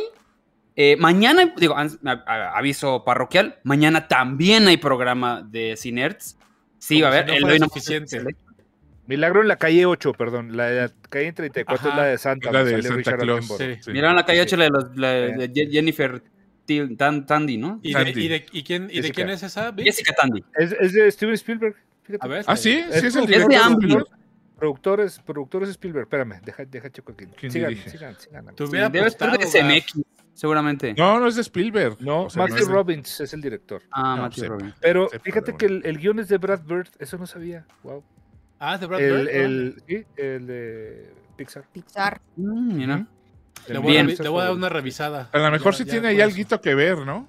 Eh, 0.75 0.97
mañana, 0.97 1.55
digo, 1.57 1.77
aviso 2.05 3.05
parroquial, 3.05 3.61
mañana 3.63 4.09
también 4.09 4.67
hay 4.67 4.79
programa 4.79 5.43
de 5.49 5.77
Cinerts. 5.77 6.37
Sí, 6.79 7.01
Como 7.01 7.05
va 7.05 7.09
a 7.11 7.13
si 7.13 7.19
haber. 7.19 7.27
no 7.29 7.35
el 7.35 7.41
fuera 7.43 7.53
hoy 7.55 7.61
no 7.61 7.67
suficiente. 7.69 8.37
Milagro 9.07 9.43
en 9.43 9.49
la 9.49 9.57
calle 9.57 9.85
8, 9.87 10.13
perdón. 10.13 10.57
La 10.57 10.67
de 10.69 10.81
la 10.83 10.93
calle 11.11 11.33
34 11.33 11.75
es 11.89 11.93
Ajá. 11.93 12.01
la 12.03 12.07
de 12.09 12.19
Santa. 12.19 12.53
La 12.53 12.65
de 12.65 12.81
Santa 12.83 12.97
Richard 12.97 13.19
Claus. 13.19 13.47
Sí. 13.59 13.77
Sí. 13.81 13.91
Miraron 13.93 14.15
la 14.17 14.25
calle 14.25 14.39
Sí. 14.41 14.47
8 14.47 14.57
la 14.57 14.65
de, 14.65 14.71
los- 14.71 14.97
la 14.97 15.09
de 15.11 15.51
Je- 15.53 15.71
Jennifer 15.71 16.23
Tan- 16.97 17.27
Tandy, 17.27 17.59
¿no? 17.59 17.81
¿Y 17.83 17.89
de, 17.93 17.99
Sandy. 18.05 18.25
y 18.25 18.29
de- 18.29 18.47
y 18.53 18.63
quién, 18.63 18.85
y 18.85 18.87
de 18.87 18.93
Jessica. 18.95 19.15
quién 19.15 19.31
es 19.31 19.43
esa? 19.43 19.71
Vic? 19.73 19.85
Jessica 19.87 20.15
Tandy. 20.15 20.45
Es, 20.57 20.73
es 20.81 20.93
de 20.93 21.11
Steven 21.11 21.35
Spielberg. 21.35 21.75
fíjate. 22.05 22.25
A 22.25 22.29
ver. 22.29 22.45
Ah, 22.47 22.57
sí, 22.57 22.81
sí 22.91 23.07
es 23.07 23.17
el 23.17 23.25
Es 23.25 23.27
director 23.29 23.51
de 23.51 23.57
de. 23.59 23.63
Spielberg. 23.75 24.07
Productores, 24.59 25.19
productores 25.19 25.69
Spielberg. 25.71 26.05
Espérame, 26.05 26.41
deja, 26.45 26.65
deja 26.65 26.89
checo 26.91 27.13
aquí. 27.13 27.27
¿Quién 27.37 27.51
Sigan, 27.51 27.75
sigan, 27.77 28.17
sigan. 28.19 28.93
Debe 28.93 29.09
estar 29.09 29.37
de. 29.37 29.45
SMX, 29.45 30.01
seguramente. 30.35 30.95
No, 30.97 31.19
no 31.19 31.27
es 31.27 31.35
de 31.35 31.43
Spielberg. 31.43 31.97
No, 32.01 32.23
O 32.27 32.31
sea, 32.31 32.43
Matthew 32.45 32.59
es 32.59 32.69
de- 32.69 32.73
Robbins 32.73 33.21
es 33.21 33.33
el 33.35 33.41
director. 33.41 33.83
Ah, 33.91 34.15
No, 34.17 34.23
Matthew. 34.23 34.49
Robbins. 34.49 34.75
Pero 34.81 35.09
Sepa, 35.09 35.25
fíjate 35.25 35.57
que 35.57 35.67
el, 35.67 35.83
el 35.85 35.99
guion 35.99 36.21
es 36.21 36.29
de 36.29 36.39
Brad 36.39 36.61
Bird. 36.65 36.89
Eso 37.01 37.19
no 37.19 37.27
sabía. 37.27 37.67
Wow. 37.83 38.05
Ah, 38.65 38.79
de 38.79 38.87
Brad 38.87 39.01
El, 39.01 39.17
Bird, 39.17 39.29
el, 39.35 39.83
sí, 39.89 40.05
el 40.17 40.47
de 40.47 41.15
Pixar. 41.37 41.65
Pixar. 41.73 42.21
Mm, 42.37 42.77
mira. 42.77 43.07
Le 43.67 43.79
voy, 43.79 43.97
a, 43.97 44.03
Bien. 44.05 44.09
revi- 44.17 44.23
le 44.23 44.29
voy 44.29 44.41
a 44.41 44.45
dar 44.45 44.53
una 44.55 44.69
revisada. 44.69 45.29
A 45.33 45.39
lo 45.39 45.51
mejor 45.51 45.73
Ya- 45.73 45.79
sí 45.79 45.85
ya 45.85 45.91
tiene 45.91 46.09
ahí 46.09 46.21
algo 46.21 46.61
que 46.61 46.75
ver, 46.77 46.99
¿no? 46.99 47.29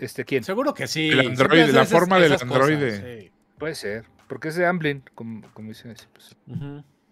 Este, 0.00 0.24
¿quién? 0.24 0.42
Seguro 0.42 0.74
que 0.74 0.88
sí. 0.88 1.10
El 1.10 1.20
androide, 1.28 1.72
la 1.72 1.82
esas- 1.82 1.90
forma 1.90 2.16
del 2.18 2.32
esas 2.32 2.42
cosas, 2.48 2.62
androide. 2.70 3.20
sí. 3.22 3.30
Puede 3.58 3.74
ser. 3.76 4.04
Porque 4.26 4.48
es 4.48 4.56
de 4.56 4.66
Amblin, 4.66 5.02
como, 5.14 5.42
como 5.52 5.68
dicen 5.68 5.92
así. 5.92 6.06
Pues, 6.12 6.36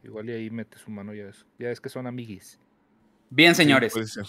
igual 0.03 0.29
y 0.31 0.33
ahí 0.33 0.51
mete 0.51 0.77
su 0.79 0.91
mano 0.91 1.15
ya 1.15 1.25
eso. 1.29 1.45
Ya 1.59 1.71
es 1.71 1.81
que 1.81 1.89
son 1.89 2.07
amiguis. 2.09 2.59
Bien, 3.31 3.55
señores. 3.55 3.93
Sí, 3.93 3.99
puede 3.99 4.09
ser. 4.09 4.25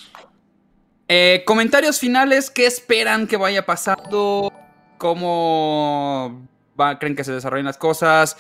Eh, 1.08 1.44
comentarios 1.46 2.00
finales, 2.00 2.52
¿qué 2.52 2.68
esperan 2.68 3.26
que 3.28 3.38
vaya 3.38 3.66
pasando? 3.66 4.52
¿Cómo 4.98 6.48
va- 6.80 7.00
creen 7.00 7.16
que 7.16 7.24
se 7.24 7.32
desarrollen 7.32 7.66
las 7.66 7.78
cosas? 7.78 8.38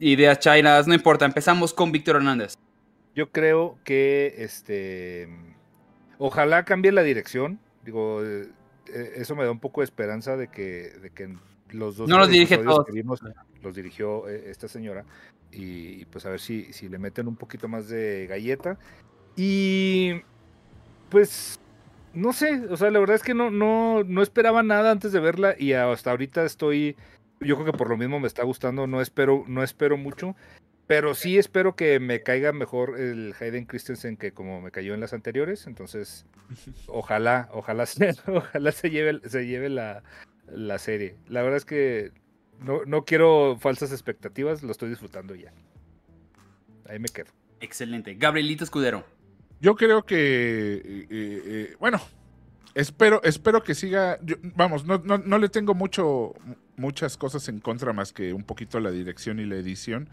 Ideas 0.00 0.38
chinas, 0.40 0.86
no 0.86 0.94
importa. 0.94 1.26
Empezamos 1.26 1.74
con 1.74 1.92
Víctor 1.92 2.16
Hernández. 2.16 2.54
yo 3.14 3.30
creo 3.30 3.78
que 3.84 4.34
este 4.38 5.28
ojalá 6.18 6.64
cambie 6.64 6.90
la 6.90 7.02
dirección. 7.02 7.60
Digo, 7.84 8.24
eh, 8.24 8.48
eh, 8.92 9.12
eso 9.16 9.36
me 9.36 9.44
da 9.44 9.50
un 9.50 9.60
poco 9.60 9.82
de 9.82 9.84
esperanza 9.84 10.36
de 10.36 10.48
que, 10.48 10.90
de 11.02 11.10
que 11.10 11.36
los 11.70 11.96
dos 11.96 12.08
No 12.08 12.18
los 12.18 12.28
dirige 12.30 12.58
todos. 12.58 12.86
vimos 12.92 13.20
los 13.62 13.74
dirigió 13.74 14.26
eh, 14.28 14.50
esta 14.50 14.68
señora. 14.68 15.04
Y, 15.52 16.00
y, 16.00 16.04
pues 16.06 16.24
a 16.24 16.30
ver 16.30 16.40
si, 16.40 16.72
si 16.72 16.88
le 16.88 16.98
meten 16.98 17.28
un 17.28 17.36
poquito 17.36 17.68
más 17.68 17.88
de 17.88 18.26
galleta. 18.26 18.78
Y 19.36 20.22
pues 21.10 21.60
no 22.14 22.32
sé, 22.32 22.66
o 22.70 22.76
sea, 22.76 22.90
la 22.90 23.00
verdad 23.00 23.16
es 23.16 23.22
que 23.22 23.34
no, 23.34 23.50
no, 23.50 24.02
no 24.04 24.22
esperaba 24.22 24.62
nada 24.62 24.90
antes 24.90 25.12
de 25.12 25.20
verla 25.20 25.54
y 25.58 25.72
hasta 25.72 26.10
ahorita 26.10 26.44
estoy, 26.44 26.96
yo 27.40 27.56
creo 27.56 27.72
que 27.72 27.78
por 27.78 27.88
lo 27.88 27.96
mismo 27.96 28.20
me 28.20 28.26
está 28.26 28.44
gustando, 28.44 28.86
no 28.86 29.00
espero, 29.00 29.44
no 29.48 29.62
espero 29.62 29.96
mucho, 29.96 30.36
pero 30.86 31.14
sí 31.14 31.38
espero 31.38 31.76
que 31.76 32.00
me 32.00 32.22
caiga 32.22 32.52
mejor 32.52 32.98
el 32.98 33.34
Hayden 33.38 33.64
Christensen 33.64 34.16
que 34.16 34.32
como 34.32 34.60
me 34.60 34.70
cayó 34.70 34.94
en 34.94 35.00
las 35.00 35.12
anteriores, 35.12 35.66
entonces 35.66 36.26
ojalá, 36.86 37.48
ojalá 37.52 37.86
se, 37.86 38.14
ojalá 38.26 38.72
se 38.72 38.90
lleve, 38.90 39.20
se 39.28 39.46
lleve 39.46 39.68
la, 39.68 40.02
la 40.46 40.78
serie. 40.78 41.16
La 41.28 41.42
verdad 41.42 41.56
es 41.56 41.64
que 41.64 42.12
no, 42.60 42.84
no 42.84 43.04
quiero 43.04 43.56
falsas 43.58 43.92
expectativas, 43.92 44.62
lo 44.62 44.70
estoy 44.70 44.90
disfrutando 44.90 45.34
ya. 45.34 45.52
Ahí 46.88 46.98
me 46.98 47.08
quedo. 47.08 47.30
Excelente. 47.60 48.14
Gabrielito 48.14 48.64
Escudero. 48.64 49.04
Yo 49.60 49.76
creo 49.76 50.04
que, 50.04 50.74
eh, 50.74 51.06
eh, 51.10 51.76
bueno, 51.78 52.00
espero, 52.74 53.20
espero 53.24 53.62
que 53.62 53.74
siga. 53.74 54.18
yo- 54.22 54.36
vamos, 54.42 54.84
no, 54.84 54.98
no, 55.04 55.18
no 55.18 55.38
le 55.38 55.48
tengo 55.48 55.74
mucho, 55.74 56.34
muchas 56.76 57.16
cosas 57.16 57.48
en 57.48 57.60
contra 57.60 57.92
más 57.92 58.12
que 58.12 58.32
un 58.32 58.44
poquito 58.44 58.80
la 58.80 58.90
dirección 58.90 59.38
y 59.40 59.44
la 59.46 59.56
edición, 59.56 60.08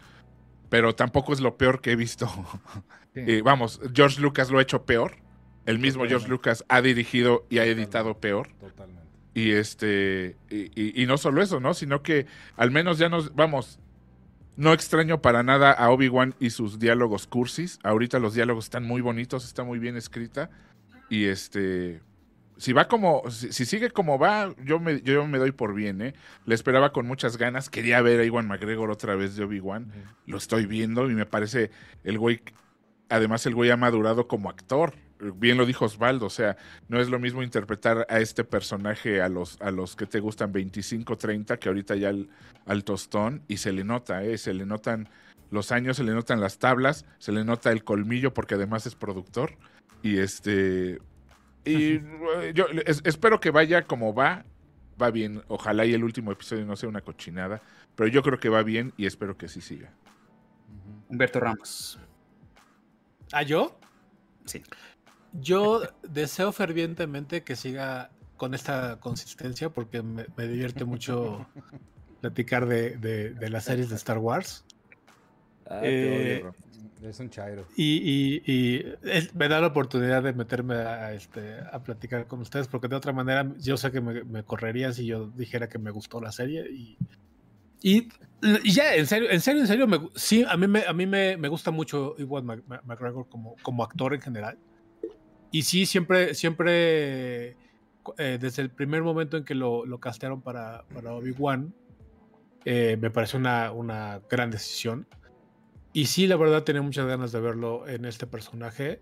pero 0.68 0.94
tampoco 0.94 1.32
es 1.32 1.40
lo 1.40 1.56
peor 1.56 1.80
que 1.80 1.92
he 1.92 1.96
visto. 1.96 2.26
Sí. 3.14 3.22
Eh, 3.26 3.42
vamos, 3.42 3.80
George 3.94 4.20
Lucas 4.20 4.50
lo 4.50 4.58
ha 4.58 4.62
hecho 4.62 4.84
peor. 4.84 5.16
El 5.64 5.78
mismo 5.78 6.04
George 6.06 6.28
Lucas 6.28 6.62
ha 6.68 6.82
dirigido 6.82 7.46
y 7.48 7.58
ha 7.58 7.64
editado 7.64 8.18
peor. 8.20 8.48
Totalmente. 8.60 9.02
Y 9.34 9.52
este, 9.52 10.36
y, 10.50 10.66
y- 10.80 11.02
y 11.02 11.06
no 11.06 11.16
solo 11.16 11.42
eso, 11.42 11.58
¿no? 11.58 11.72
Sino 11.74 12.02
que 12.02 12.26
al 12.56 12.70
menos 12.70 12.98
ya 12.98 13.08
nos, 13.08 13.34
vamos, 13.34 13.80
no 14.56 14.72
extraño 14.74 15.20
para 15.22 15.42
nada 15.42 15.72
a 15.72 15.90
Obi-Wan 15.90 16.34
y 16.38 16.50
sus 16.50 16.78
diálogos 16.78 17.26
cursis. 17.26 17.78
Ahorita 17.82 18.18
los 18.18 18.34
diálogos 18.34 18.66
están 18.66 18.84
muy 18.84 19.00
bonitos, 19.00 19.44
está 19.46 19.64
muy 19.64 19.78
bien 19.78 19.96
escrita. 19.96 20.50
Y 21.08 21.24
este, 21.24 22.02
si 22.58 22.72
va 22.72 22.88
como, 22.88 23.22
si, 23.30 23.52
si 23.52 23.64
sigue 23.64 23.90
como 23.90 24.18
va, 24.18 24.54
yo 24.64 24.80
me, 24.80 25.00
yo 25.02 25.26
me 25.26 25.38
doy 25.38 25.52
por 25.52 25.74
bien, 25.74 26.02
¿eh? 26.02 26.14
Le 26.44 26.54
esperaba 26.54 26.92
con 26.92 27.06
muchas 27.06 27.36
ganas. 27.36 27.70
Quería 27.70 28.02
ver 28.02 28.20
a 28.20 28.24
Iwan 28.24 28.46
McGregor 28.46 28.90
otra 28.90 29.14
vez 29.14 29.36
de 29.36 29.44
Obi-Wan. 29.44 29.92
Lo 30.26 30.36
estoy 30.36 30.66
viendo 30.66 31.08
y 31.10 31.14
me 31.14 31.24
parece 31.24 31.70
el 32.04 32.18
güey, 32.18 32.40
además 33.08 33.46
el 33.46 33.54
güey 33.54 33.70
ha 33.70 33.76
madurado 33.76 34.28
como 34.28 34.50
actor. 34.50 34.94
Bien 35.36 35.56
lo 35.56 35.66
dijo 35.66 35.84
Osvaldo, 35.84 36.26
o 36.26 36.30
sea, 36.30 36.56
no 36.88 37.00
es 37.00 37.08
lo 37.08 37.18
mismo 37.18 37.42
interpretar 37.42 38.06
a 38.08 38.20
este 38.20 38.44
personaje 38.44 39.20
a 39.20 39.28
los, 39.28 39.60
a 39.60 39.72
los 39.72 39.96
que 39.96 40.06
te 40.06 40.20
gustan 40.20 40.52
25, 40.52 41.16
30, 41.16 41.56
que 41.58 41.68
ahorita 41.68 41.96
ya 41.96 42.10
al, 42.10 42.28
al 42.66 42.84
tostón, 42.84 43.42
y 43.48 43.56
se 43.56 43.72
le 43.72 43.82
nota, 43.82 44.22
¿eh? 44.22 44.38
se 44.38 44.54
le 44.54 44.64
notan 44.64 45.08
los 45.50 45.72
años, 45.72 45.96
se 45.96 46.04
le 46.04 46.12
notan 46.12 46.40
las 46.40 46.58
tablas, 46.58 47.04
se 47.18 47.32
le 47.32 47.44
nota 47.44 47.72
el 47.72 47.84
colmillo 47.84 48.34
porque 48.34 48.54
además 48.54 48.86
es 48.86 48.94
productor. 48.94 49.56
Y 50.02 50.18
este. 50.18 50.98
Y 51.70 51.94
eh, 52.42 52.52
yo 52.54 52.66
es- 52.86 53.02
espero 53.04 53.40
que 53.40 53.50
vaya 53.50 53.82
como 53.86 54.14
va. 54.14 54.44
Va 55.00 55.10
bien. 55.10 55.42
Ojalá 55.48 55.84
y 55.86 55.94
el 55.94 56.02
último 56.04 56.32
episodio 56.32 56.64
no 56.66 56.74
sea 56.76 56.88
una 56.88 57.00
cochinada. 57.00 57.60
Pero 57.94 58.08
yo 58.08 58.22
creo 58.22 58.38
que 58.40 58.48
va 58.48 58.62
bien 58.62 58.92
y 58.96 59.06
espero 59.06 59.36
que 59.36 59.48
sí 59.48 59.60
siga. 59.60 59.92
Humberto 61.08 61.40
Ramos. 61.40 61.98
¿Ah, 63.32 63.42
yo? 63.42 63.78
Sí. 64.44 64.62
Yo 65.32 65.82
deseo 66.02 66.52
fervientemente 66.52 67.42
que 67.44 67.54
siga 67.56 68.10
con 68.36 68.54
esta 68.54 68.98
consistencia 69.00 69.68
porque 69.70 70.02
me, 70.02 70.26
me 70.36 70.48
divierte 70.48 70.84
mucho 70.84 71.46
platicar 72.20 72.66
de, 72.66 72.96
de- 72.96 73.30
de 73.34 73.50
las 73.50 73.64
series 73.64 73.88
de 73.90 73.96
Star 73.96 74.18
Wars. 74.18 74.64
Ah, 75.68 75.80
Eh, 75.82 76.42
odio. 76.42 76.54
Es 77.08 77.20
un 77.20 77.30
chairo. 77.30 77.66
Y, 77.76 77.98
y- 78.02 78.42
y 78.52 78.84
es- 79.04 79.34
me 79.34 79.48
da 79.48 79.60
la 79.60 79.68
oportunidad 79.68 80.22
de 80.22 80.32
meterme 80.32 80.74
a, 80.74 81.12
este, 81.12 81.58
a 81.72 81.78
platicar 81.82 82.26
con 82.26 82.40
ustedes, 82.40 82.66
porque 82.66 82.88
de 82.88 82.96
otra 82.96 83.12
manera 83.12 83.48
yo 83.58 83.76
sé 83.76 83.92
que 83.92 84.00
me, 84.00 84.24
me 84.24 84.42
correrían 84.42 84.92
si 84.94 85.06
yo 85.06 85.28
dijera 85.28 85.68
que 85.68 85.78
me 85.78 85.90
gustó 85.92 86.20
la 86.20 86.32
serie. 86.32 86.66
Y, 86.70 86.98
y, 87.82 88.08
y 88.64 88.72
ya, 88.72 88.96
en 88.96 89.06
serio, 89.06 89.30
en 89.30 89.40
serio, 89.40 89.60
en 89.60 89.68
serio, 89.68 89.86
me 89.86 90.00
sí, 90.16 90.44
a 90.48 90.56
mí 90.56 90.66
me, 90.66 90.82
a 90.86 90.92
mí 90.92 91.06
me, 91.06 91.36
me 91.36 91.46
gusta 91.48 91.70
mucho 91.70 92.16
Mac- 92.42 92.64
McGregor 92.84 93.28
como, 93.28 93.54
como 93.62 93.84
actor 93.84 94.14
en 94.14 94.20
general. 94.20 94.58
Y 95.52 95.62
sí, 95.62 95.86
siempre, 95.86 96.34
siempre, 96.34 97.50
eh, 98.18 98.38
desde 98.40 98.62
el 98.62 98.70
primer 98.70 99.02
momento 99.02 99.36
en 99.36 99.44
que 99.44 99.54
lo, 99.54 99.86
lo 99.86 99.98
castearon 100.00 100.42
para, 100.42 100.82
para 100.92 101.12
Obi-Wan, 101.14 101.72
eh, 102.64 102.98
me 103.00 103.10
pareció 103.10 103.38
una, 103.38 103.70
una 103.70 104.20
gran 104.28 104.50
decisión. 104.50 105.06
Y 105.98 106.06
sí, 106.06 106.28
la 106.28 106.36
verdad 106.36 106.62
tenía 106.62 106.80
muchas 106.80 107.08
ganas 107.08 107.32
de 107.32 107.40
verlo 107.40 107.88
en 107.88 108.04
este 108.04 108.28
personaje. 108.28 109.00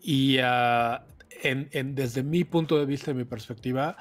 Y 0.00 0.38
ah, 0.42 1.04
en, 1.42 1.68
en- 1.72 1.94
desde 1.94 2.22
mi 2.22 2.44
punto 2.44 2.78
de 2.78 2.86
vista 2.86 3.10
y 3.10 3.14
mi 3.14 3.24
perspectiva, 3.24 3.98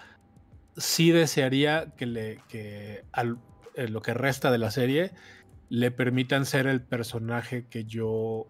sí 0.78 1.12
desearía 1.12 1.94
que, 1.98 2.06
le, 2.06 2.40
que 2.48 3.04
al- 3.12 3.40
en 3.76 3.92
lo 3.92 4.02
que 4.02 4.14
resta 4.14 4.50
de 4.50 4.60
la 4.60 4.72
serie 4.72 5.12
le 5.68 5.92
permitan 5.92 6.46
ser 6.46 6.68
el 6.68 6.82
personaje 6.82 7.68
que 7.68 7.84
yo 7.84 8.48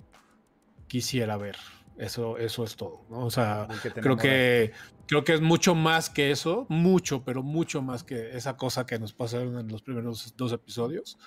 quisiera 0.88 1.36
ver. 1.38 1.56
Eso, 1.98 2.38
eso 2.38 2.64
es 2.64 2.76
todo. 2.76 3.02
¿no? 3.10 3.26
O 3.26 3.32
sea, 3.32 3.66
que 3.82 3.90
creo 4.04 4.16
que 4.22 4.72
creo 5.08 5.24
que 5.24 5.34
es 5.34 5.42
mucho 5.42 5.74
más 5.74 6.12
que 6.12 6.30
eso, 6.30 6.68
mucho, 6.70 7.26
pero 7.26 7.42
mucho 7.42 7.82
más 7.82 8.04
que 8.04 8.38
esa 8.38 8.58
cosa 8.58 8.86
que 8.86 9.00
nos 9.00 9.14
pasaron 9.14 9.58
en 9.58 9.70
los 9.70 9.82
primeros 9.82 10.36
dos 10.38 10.54
episodios. 10.54 11.18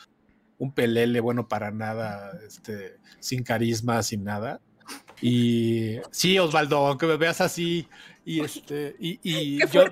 Un 0.63 0.71
pelele 0.73 1.19
bueno 1.19 1.49
para 1.49 1.73
nada, 1.73 2.39
este, 2.47 2.99
sin 3.19 3.43
carisma, 3.43 4.01
sin 4.05 4.23
nada. 4.23 4.61
Y 5.21 5.97
sí, 6.13 6.39
Osvaldo, 6.39 6.87
aunque 6.87 7.07
me 7.07 7.17
veas 7.17 7.41
así, 7.41 7.89
y 8.25 8.41
este, 8.41 8.95
y, 9.01 9.19
y 9.25 9.59
yo, 9.73 9.85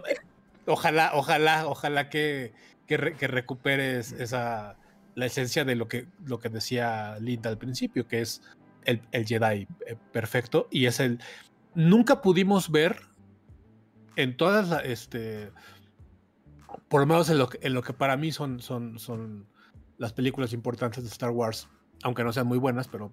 ojalá, 0.67 1.11
ojalá, 1.15 1.67
ojalá 1.67 2.09
que, 2.09 2.53
que, 2.87 2.97
re- 2.97 3.17
que 3.17 3.27
recuperes 3.27 4.13
esa 4.13 4.77
la 5.17 5.27
esencia 5.27 5.65
de 5.65 5.75
lo 5.75 5.89
que, 5.89 6.07
lo 6.25 6.39
que 6.39 6.49
decía 6.51 7.17
Linda 7.19 7.51
al 7.51 7.59
principio, 7.59 8.07
que 8.07 8.21
es 8.21 8.41
el, 8.85 9.03
el 9.11 9.27
Jedi 9.27 9.67
eh, 9.87 9.97
perfecto, 10.13 10.69
y 10.71 10.87
es 10.87 11.01
el 11.01 11.19
nunca 11.75 12.23
pudimos 12.23 12.71
ver 12.71 13.03
en 14.15 14.37
todas 14.37 14.69
las, 14.69 14.85
este, 14.85 15.51
por 16.89 17.01
lo 17.01 17.07
menos 17.07 17.29
en 17.29 17.39
lo 17.39 17.49
que, 17.49 17.59
en 17.63 17.75
lo 17.75 17.83
que 17.83 17.93
para 17.93 18.17
mí 18.17 18.31
son, 18.31 18.61
son, 18.61 18.99
son 19.01 19.47
las 20.01 20.15
películas 20.15 20.55
importantes 20.55 21.05
de 21.05 21.11
Star 21.11 21.31
Wars, 21.31 21.69
aunque 22.03 22.25
no 22.25 22.33
sean 22.33 22.47
muy 22.47 22.57
buenas, 22.57 22.89
pero 22.89 23.13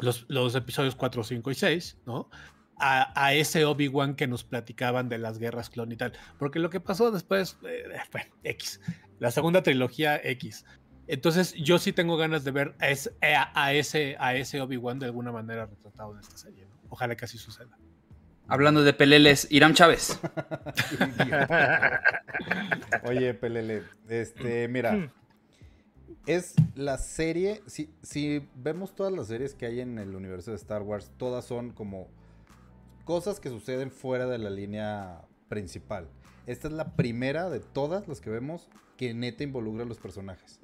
los, 0.00 0.24
los 0.28 0.54
episodios 0.54 0.96
4, 0.96 1.22
5 1.22 1.50
y 1.50 1.54
6, 1.54 1.98
¿no? 2.06 2.30
A, 2.78 3.12
a 3.22 3.34
ese 3.34 3.66
Obi-Wan 3.66 4.16
que 4.16 4.26
nos 4.26 4.44
platicaban 4.44 5.10
de 5.10 5.18
las 5.18 5.38
guerras 5.38 5.68
clon 5.68 5.92
y 5.92 5.96
tal. 5.96 6.14
Porque 6.38 6.58
lo 6.58 6.70
que 6.70 6.80
pasó 6.80 7.10
después, 7.10 7.58
eh, 7.68 7.84
bueno, 8.10 8.34
X. 8.44 8.80
La 9.18 9.30
segunda 9.30 9.62
trilogía 9.62 10.18
X. 10.24 10.64
Entonces 11.06 11.52
yo 11.52 11.78
sí 11.78 11.92
tengo 11.92 12.16
ganas 12.16 12.44
de 12.44 12.50
ver 12.50 12.74
a 12.80 12.88
ese, 12.88 13.12
a, 13.22 13.52
a 13.54 13.74
ese, 13.74 14.16
a 14.18 14.34
ese 14.34 14.62
Obi-Wan 14.62 14.98
de 14.98 15.06
alguna 15.06 15.32
manera 15.32 15.66
retratado 15.66 16.14
en 16.14 16.20
esta 16.20 16.38
serie. 16.38 16.64
¿no? 16.64 16.70
Ojalá 16.88 17.14
que 17.14 17.26
así 17.26 17.36
suceda. 17.36 17.76
Hablando 18.48 18.82
de 18.82 18.94
peleles, 18.94 19.48
Irán 19.50 19.74
Chávez. 19.74 20.18
Oye, 23.04 23.34
Pelele, 23.34 23.82
este, 24.08 24.66
mira, 24.68 25.12
es 26.26 26.54
la 26.74 26.98
serie, 26.98 27.62
si, 27.66 27.90
si 28.02 28.46
vemos 28.56 28.94
todas 28.94 29.12
las 29.12 29.26
series 29.28 29.54
que 29.54 29.66
hay 29.66 29.80
en 29.80 29.98
el 29.98 30.14
universo 30.14 30.50
de 30.50 30.56
Star 30.56 30.82
Wars, 30.82 31.10
todas 31.16 31.44
son 31.44 31.70
como 31.70 32.08
cosas 33.04 33.40
que 33.40 33.50
suceden 33.50 33.90
fuera 33.90 34.26
de 34.26 34.38
la 34.38 34.50
línea 34.50 35.22
principal. 35.48 36.08
Esta 36.46 36.68
es 36.68 36.74
la 36.74 36.96
primera 36.96 37.50
de 37.50 37.60
todas 37.60 38.08
las 38.08 38.20
que 38.20 38.30
vemos 38.30 38.68
que 38.96 39.14
neta 39.14 39.44
involucra 39.44 39.84
a 39.84 39.86
los 39.86 39.98
personajes. 39.98 40.60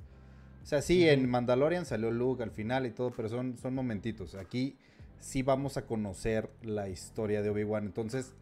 O 0.63 0.67
sea, 0.67 0.83
sí, 0.83 1.09
en 1.09 1.29
Mandalorian 1.29 1.87
salió 1.87 2.11
Luke 2.11 2.43
al 2.43 2.51
final 2.51 2.87
y 2.87 2.91
todo, 2.91 3.11
pero 3.11 3.29
son, 3.29 3.57
son 3.59 3.75
momentitos. 3.75 4.35
Aquí 4.35 4.77
sí 5.19 5.43
vamos 5.43 5.77
a 5.77 5.87
conocer 5.87 6.51
la 6.63 6.89
historia 6.89 7.43
de 7.43 7.51
Obi-Wan. 7.51 7.85
Entonces, 7.87 8.35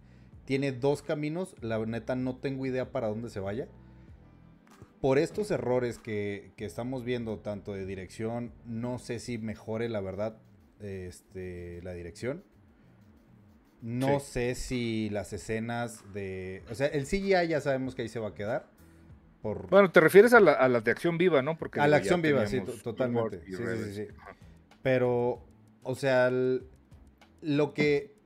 tiene 0.45 0.73
dos 0.73 1.03
caminos. 1.03 1.55
La 1.61 1.79
neta 1.85 2.17
no 2.17 2.37
tengo 2.37 2.67
idea 2.67 2.91
para 2.91 3.09
dónde 3.09 3.31
se 3.31 3.41
vaya. 3.41 3.69
Por 5.01 5.19
estos 5.19 5.51
errores 5.51 5.99
que, 5.99 6.53
que 6.57 6.65
estamos 6.65 7.05
viendo, 7.05 7.39
tanto 7.39 7.73
de 7.73 7.87
dirección, 7.87 8.53
no 8.67 8.99
sé 8.99 9.21
si 9.21 9.39
mejore 9.39 9.89
la 9.89 10.01
verdad 10.01 10.37
este, 10.81 11.81
la 11.83 11.93
dirección. 11.93 12.43
No 13.81 14.19
sé 14.19 14.57
si 14.57 15.09
las 15.11 15.33
escenas 15.33 16.03
de... 16.13 16.65
O 16.69 16.75
sea, 16.75 16.89
el 16.89 17.05
CGI 17.07 17.47
ya 17.49 17.61
sabemos 17.61 17.95
que 17.95 18.03
ahí 18.03 18.09
se 18.09 18.19
va 18.19 18.29
a 18.29 18.35
quedar. 18.35 18.67
Por, 19.41 19.71
Bueno, 19.71 19.93
te 19.93 20.01
refieres 20.01 20.35
a 20.35 20.41
la, 20.41 20.53
a 20.53 20.69
la 20.69 20.81
de 20.81 20.91
acción 20.91 21.17
viva, 21.17 21.43
¿no? 21.43 21.57
Porque 21.57 21.79
A 21.81 21.87
la 21.87 21.99
acción 21.99 22.21
viva, 22.21 22.45
sí, 22.47 22.61
totalmente. 22.83 23.41
Sí, 23.47 23.55
sí, 23.55 23.93
sí. 23.95 24.07
Pero 24.83 25.45
o 25.85 25.95
sea, 25.95 26.27
el- 26.27 26.67
lo 27.41 27.73
que 27.73 28.17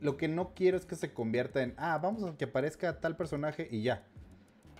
lo 0.00 0.16
que 0.16 0.28
no 0.28 0.52
quiero 0.54 0.76
es 0.76 0.84
que 0.84 0.94
se 0.94 1.12
convierta 1.12 1.62
en, 1.62 1.74
ah, 1.78 1.98
vamos 2.00 2.22
a 2.22 2.36
que 2.36 2.44
aparezca 2.44 3.00
tal 3.00 3.16
personaje 3.16 3.66
y 3.70 3.82
ya. 3.82 4.06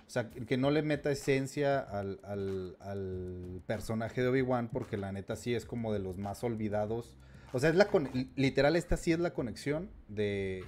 O 0.09 0.11
sea, 0.11 0.27
que 0.31 0.57
no 0.57 0.71
le 0.71 0.81
meta 0.81 1.11
esencia 1.11 1.79
al, 1.79 2.19
al- 2.23 2.77
al 2.79 3.61
personaje 3.67 4.23
de 4.23 4.27
Obi-Wan, 4.29 4.69
porque 4.73 4.97
la 4.97 5.11
neta 5.11 5.35
sí 5.35 5.53
es 5.53 5.67
como 5.67 5.93
de 5.93 5.99
los 5.99 6.17
más 6.17 6.43
olvidados. 6.43 7.15
O 7.53 7.59
sea, 7.59 7.69
es 7.69 7.75
la 7.75 7.85
con- 7.85 8.09
literal, 8.35 8.75
esta 8.75 8.97
sí 8.97 9.11
es 9.11 9.19
la 9.19 9.33
conexión 9.35 9.91
de, 10.07 10.63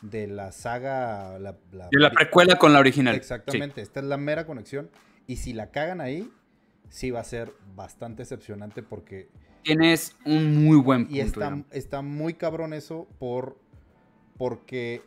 de 0.00 0.26
la 0.28 0.50
saga. 0.52 1.38
La, 1.38 1.58
la- 1.72 1.88
De 1.92 2.00
la 2.00 2.10
precuela 2.10 2.56
con 2.56 2.72
la 2.72 2.78
original. 2.78 3.14
Exactamente, 3.14 3.82
esta 3.82 4.00
es 4.00 4.06
la 4.06 4.16
mera 4.16 4.46
conexión. 4.46 4.88
Y 5.26 5.36
si 5.36 5.52
la 5.52 5.70
cagan 5.70 6.00
ahí, 6.00 6.32
sí 6.88 7.10
va 7.10 7.20
a 7.20 7.24
ser 7.24 7.52
bastante 7.76 8.22
decepcionante 8.22 8.82
porque. 8.82 9.28
Tienes 9.62 10.16
un 10.24 10.64
muy 10.64 10.78
buen 10.78 11.02
punto. 11.04 11.16
y 11.16 11.20
está, 11.20 11.62
está 11.70 12.00
muy 12.00 12.32
cabrón 12.32 12.72
eso 12.72 13.06
por 13.18 13.58
porque 14.38 15.02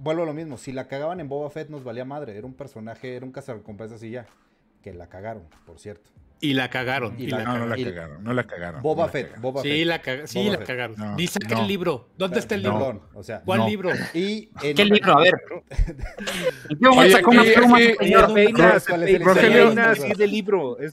vuelvo 0.00 0.22
a 0.24 0.26
lo 0.26 0.34
mismo, 0.34 0.56
si 0.58 0.72
la 0.72 0.88
cagaban 0.88 1.20
en 1.20 1.28
Boba 1.28 1.50
Fett 1.50 1.68
nos 1.68 1.84
valía 1.84 2.04
madre, 2.04 2.36
era 2.36 2.46
un 2.46 2.54
personaje, 2.54 3.14
era 3.16 3.24
un 3.24 3.32
cazarrecompensas 3.32 4.02
y 4.02 4.10
ya, 4.10 4.26
que 4.82 4.92
la 4.94 5.08
cagaron, 5.08 5.44
por 5.66 5.78
cierto. 5.78 6.10
Y 6.42 6.54
la 6.54 6.70
cagaron. 6.70 7.16
Y 7.20 7.24
Y 7.24 7.26
la- 7.26 7.38
la 7.40 7.44
No, 7.44 7.58
no 7.58 7.66
la 7.66 7.78
Y- 7.78 7.84
cagaron, 7.84 8.24
no 8.24 8.32
la 8.32 8.46
cagaron. 8.46 8.80
Boba 8.82 9.02
no 9.02 9.06
la 9.08 9.12
Fett, 9.12 9.24
cagaron. 9.26 9.42
Boba 9.42 9.62
Sí, 9.62 9.68
Fett. 9.68 9.86
la, 9.86 10.00
caga- 10.02 10.26
sí, 10.26 10.38
Boba 10.38 10.50
la 10.52 10.56
Fett. 10.58 10.66
cagaron. 10.66 10.96
No, 10.96 11.18
saca 11.28 11.54
no. 11.54 11.60
el 11.60 11.68
libro. 11.68 12.08
¿Dónde 12.16 12.38
está 12.38 12.54
el 12.54 12.62
libro? 12.62 13.02
O 13.12 13.22
sea, 13.22 13.40
¿Cuál 13.42 13.58
No. 13.60 13.68
libro? 13.68 13.90
y 14.14 14.48
en- 14.62 14.74
¿Qué 14.76 14.84
libro? 14.86 15.18
A 15.18 15.20
ver. 15.20 15.34
¿En 15.68 16.78
qué 16.78 16.88
momento 16.88 17.00
Oye, 17.00 17.10
sacó 17.12 17.32
es 17.32 17.38
el 17.38 17.54
Rogelio- 17.56 17.96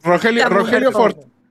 Rogelio, 0.03 0.45
amo, 0.45 0.55
Rogelio, 0.55 0.91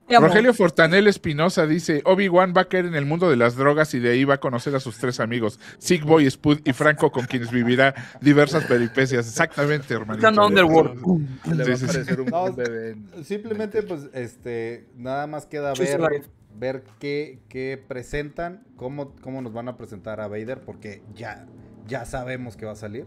Rogelio 0.09 0.53
Fortanel 0.53 1.07
Espinosa 1.07 1.67
dice, 1.67 2.01
Obi-Wan 2.05 2.53
va 2.55 2.61
a 2.61 2.65
caer 2.65 2.85
en 2.85 2.95
el 2.95 3.05
mundo 3.05 3.29
de 3.29 3.35
las 3.35 3.55
drogas 3.55 3.93
y 3.93 3.99
de 3.99 4.11
ahí 4.11 4.23
va 4.23 4.35
a 4.35 4.39
conocer 4.39 4.73
a 4.75 4.79
sus 4.79 4.97
tres 4.97 5.19
amigos, 5.19 5.59
Sick 5.79 6.03
Boy, 6.05 6.29
Spud 6.29 6.59
y 6.63 6.73
Franco, 6.73 7.11
con 7.11 7.25
quienes 7.25 7.51
vivirá 7.51 7.93
diversas 8.21 8.63
peripecias. 8.65 9.27
Exactamente, 9.27 9.93
hermanito. 9.93 10.27
Underworld. 10.45 11.01
Le 11.45 11.63
va 11.63 11.73
a 11.73 11.75
Sí, 11.75 11.75
sí, 11.75 11.77
sí. 11.77 11.85
aparecer 11.99 12.21
un, 12.21 12.27
No, 12.27 12.43
un 12.45 12.55
bebé. 12.55 12.89
en- 12.91 13.23
Simplemente, 13.25 13.83
pues, 13.83 14.09
este, 14.13 14.87
nada 14.95 15.27
más 15.27 15.45
queda 15.45 15.73
ver, 15.73 15.99
ver 16.55 16.83
qué, 16.99 17.39
qué 17.49 17.83
presentan, 17.87 18.63
cómo, 18.77 19.13
cómo 19.21 19.41
nos 19.41 19.51
van 19.53 19.67
a 19.67 19.77
presentar 19.77 20.21
a 20.21 20.27
Vader, 20.27 20.61
porque 20.61 21.03
ya, 21.15 21.45
ya 21.85 22.05
sabemos 22.05 22.55
que 22.55 22.65
va 22.65 22.71
a 22.71 22.75
salir. 22.75 23.05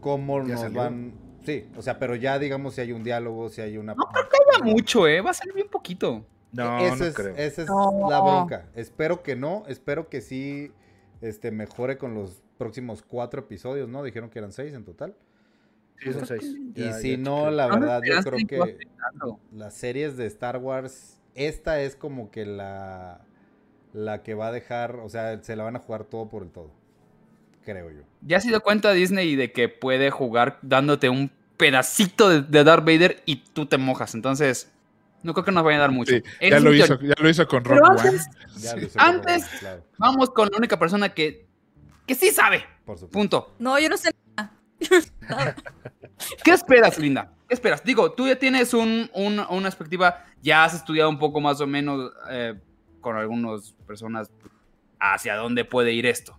Cómo 0.00 0.42
Ya 0.46 0.52
nos 0.54 0.60
salió. 0.62 0.78
van. 0.80 1.12
Sí, 1.48 1.66
o 1.76 1.82
sea, 1.82 1.98
pero 1.98 2.14
ya 2.14 2.38
digamos 2.38 2.74
si 2.74 2.82
hay 2.82 2.92
un 2.92 3.02
diálogo, 3.02 3.48
si 3.48 3.62
hay 3.62 3.78
una. 3.78 3.94
No 3.94 4.04
creo 4.04 4.28
que 4.28 4.36
haya 4.56 4.64
mucho, 4.64 5.08
¿eh? 5.08 5.22
Va 5.22 5.30
a 5.30 5.34
ser 5.34 5.52
bien 5.54 5.68
poquito. 5.68 6.26
No, 6.52 6.78
esa 6.78 6.96
no 6.96 7.04
es, 7.06 7.14
creo. 7.14 7.34
esa 7.36 7.62
es 7.62 7.68
No. 7.68 8.06
la 8.10 8.20
bronca. 8.20 8.66
Espero 8.74 9.22
que 9.22 9.34
no, 9.34 9.64
espero 9.66 10.08
que 10.10 10.20
sí 10.20 10.72
este, 11.22 11.50
mejore 11.50 11.96
con 11.96 12.14
los 12.14 12.42
próximos 12.58 13.02
cuatro 13.02 13.40
episodios, 13.40 13.88
¿no? 13.88 14.02
Dijeron 14.02 14.28
que 14.28 14.38
eran 14.40 14.52
seis 14.52 14.74
en 14.74 14.84
total. 14.84 15.14
Sí, 16.02 16.12
son 16.12 16.26
seis. 16.26 16.44
y 16.44 16.72
Ya- 16.82 16.92
si 16.92 17.12
ya 17.12 17.16
no, 17.16 17.50
la 17.50 17.66
¿Dónde 17.68 17.86
verdad, 17.86 18.02
yo 18.04 18.22
creo 18.22 18.46
que 18.46 18.78
las 19.52 19.72
series 19.74 20.16
de 20.18 20.26
Star 20.26 20.58
Wars, 20.58 21.18
esta 21.34 21.80
es 21.80 21.96
como 21.96 22.30
que 22.30 22.44
la, 22.46 23.22
la 23.94 24.22
que 24.22 24.34
va 24.34 24.48
a 24.48 24.52
dejar, 24.52 24.96
o 24.96 25.08
sea, 25.08 25.42
se 25.42 25.56
la 25.56 25.64
van 25.64 25.76
a 25.76 25.78
jugar 25.78 26.04
todo 26.04 26.28
por 26.28 26.42
el 26.42 26.50
todo. 26.50 26.70
Creo 27.64 27.90
yo. 27.90 28.02
Ya 28.22 28.40
se 28.40 28.48
dio 28.48 28.60
cuenta 28.62 28.92
Disney 28.92 29.34
de 29.36 29.50
que 29.52 29.68
puede 29.68 30.10
jugar 30.10 30.58
dándote 30.62 31.08
un 31.08 31.30
pedacito 31.58 32.30
de, 32.30 32.40
de 32.40 32.64
Darth 32.64 32.84
Vader 32.86 33.22
y 33.26 33.36
tú 33.36 33.66
te 33.66 33.76
mojas. 33.76 34.14
Entonces, 34.14 34.72
no 35.22 35.34
creo 35.34 35.44
que 35.44 35.52
nos 35.52 35.62
vaya 35.64 35.76
a 35.76 35.80
dar 35.80 35.90
mucho. 35.90 36.12
Sí, 36.14 36.22
ya, 36.48 36.58
lo 36.60 36.72
hizo, 36.72 36.98
ya 37.00 37.14
lo 37.18 37.28
hizo 37.28 37.46
con 37.46 37.62
Rock 37.64 37.82
One. 37.90 38.00
antes, 38.00 38.26
Ya 38.56 38.74
lo 38.76 38.82
hizo 38.86 38.98
Antes- 38.98 39.42
Rogue 39.42 39.50
One, 39.50 39.58
claro, 39.60 39.84
vamos 39.98 40.30
con 40.30 40.48
la 40.50 40.56
única 40.56 40.78
persona 40.78 41.12
que, 41.12 41.46
que 42.06 42.14
sí 42.14 42.30
sabe. 42.30 42.64
por. 42.86 42.98
Punto. 43.10 43.54
No, 43.58 43.78
yo 43.78 43.90
no 43.90 43.96
sé. 43.98 44.10
¿Qué 46.44 46.50
esperas, 46.52 46.98
Linda? 46.98 47.32
¿Qué 47.48 47.54
esperas? 47.54 47.82
Digo, 47.84 48.12
tú 48.12 48.26
ya 48.28 48.38
tienes 48.38 48.72
un, 48.74 49.10
un- 49.14 49.40
una 49.50 49.62
perspectiva, 49.64 50.24
ya 50.42 50.64
has 50.64 50.74
estudiado 50.74 51.10
un 51.10 51.18
poco 51.18 51.40
más 51.40 51.60
o 51.60 51.66
menos 51.66 52.12
eh, 52.30 52.54
con 53.00 53.16
algunas 53.16 53.72
personas 53.86 54.30
hacia 55.00 55.34
dónde 55.36 55.64
puede 55.64 55.92
ir 55.92 56.06
esto. 56.06 56.38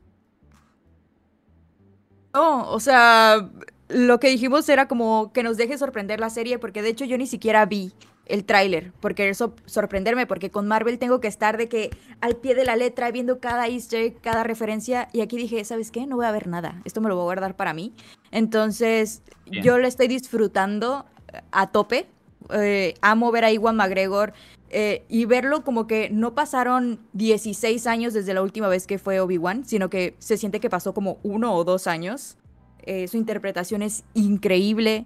No, 2.33 2.69
o 2.71 2.79
sea, 2.79 3.49
lo 3.89 4.19
que 4.19 4.29
dijimos 4.29 4.69
era 4.69 4.87
como 4.87 5.33
que 5.33 5.43
nos 5.43 5.57
deje 5.57 5.77
sorprender 5.77 6.19
la 6.19 6.29
serie, 6.29 6.59
porque 6.59 6.81
de 6.81 6.89
hecho 6.89 7.05
yo 7.05 7.17
ni 7.17 7.27
siquiera 7.27 7.65
vi 7.65 7.91
el 8.27 8.45
tráiler, 8.45 8.93
porque 8.99 9.27
eso 9.29 9.55
sorprenderme, 9.65 10.27
porque 10.27 10.51
con 10.51 10.67
Marvel 10.67 10.99
tengo 10.99 11.19
que 11.19 11.27
estar 11.27 11.57
de 11.57 11.67
que 11.67 11.89
al 12.21 12.35
pie 12.35 12.53
de 12.53 12.63
la 12.63 12.75
letra, 12.75 13.09
viendo 13.09 13.39
cada 13.39 13.67
easter 13.67 14.01
egg, 14.03 14.21
cada 14.21 14.43
referencia, 14.43 15.09
y 15.11 15.21
aquí 15.21 15.35
dije, 15.35 15.65
¿sabes 15.65 15.89
qué? 15.89 16.05
No 16.05 16.17
voy 16.17 16.27
a 16.27 16.31
ver 16.31 16.47
nada, 16.47 16.79
esto 16.85 17.01
me 17.01 17.09
lo 17.09 17.15
voy 17.15 17.23
a 17.23 17.25
guardar 17.25 17.55
para 17.55 17.73
mí. 17.73 17.93
Entonces, 18.31 19.23
Bien. 19.49 19.63
yo 19.63 19.77
lo 19.79 19.87
estoy 19.87 20.07
disfrutando 20.07 21.05
a 21.51 21.71
tope, 21.71 22.05
eh, 22.51 22.93
amo 23.01 23.31
ver 23.31 23.45
a 23.45 23.51
Iwan 23.51 23.75
McGregor, 23.75 24.33
eh, 24.69 25.03
y 25.09 25.25
verlo 25.25 25.63
como 25.63 25.87
que 25.87 26.11
no 26.11 26.35
pasaron 26.35 26.99
16 27.13 27.87
años 27.87 28.13
desde 28.13 28.35
la 28.35 28.43
última 28.43 28.67
vez 28.67 28.85
que 28.85 28.99
fue 28.99 29.19
Obi-Wan, 29.19 29.65
sino 29.65 29.89
que 29.89 30.15
se 30.19 30.37
siente 30.37 30.59
que 30.59 30.69
pasó 30.69 30.93
como 30.93 31.17
uno 31.23 31.55
o 31.55 31.63
dos 31.63 31.87
años. 31.87 32.37
Eh, 32.83 33.07
su 33.07 33.17
interpretación 33.17 33.81
es 33.81 34.03
increíble. 34.13 35.05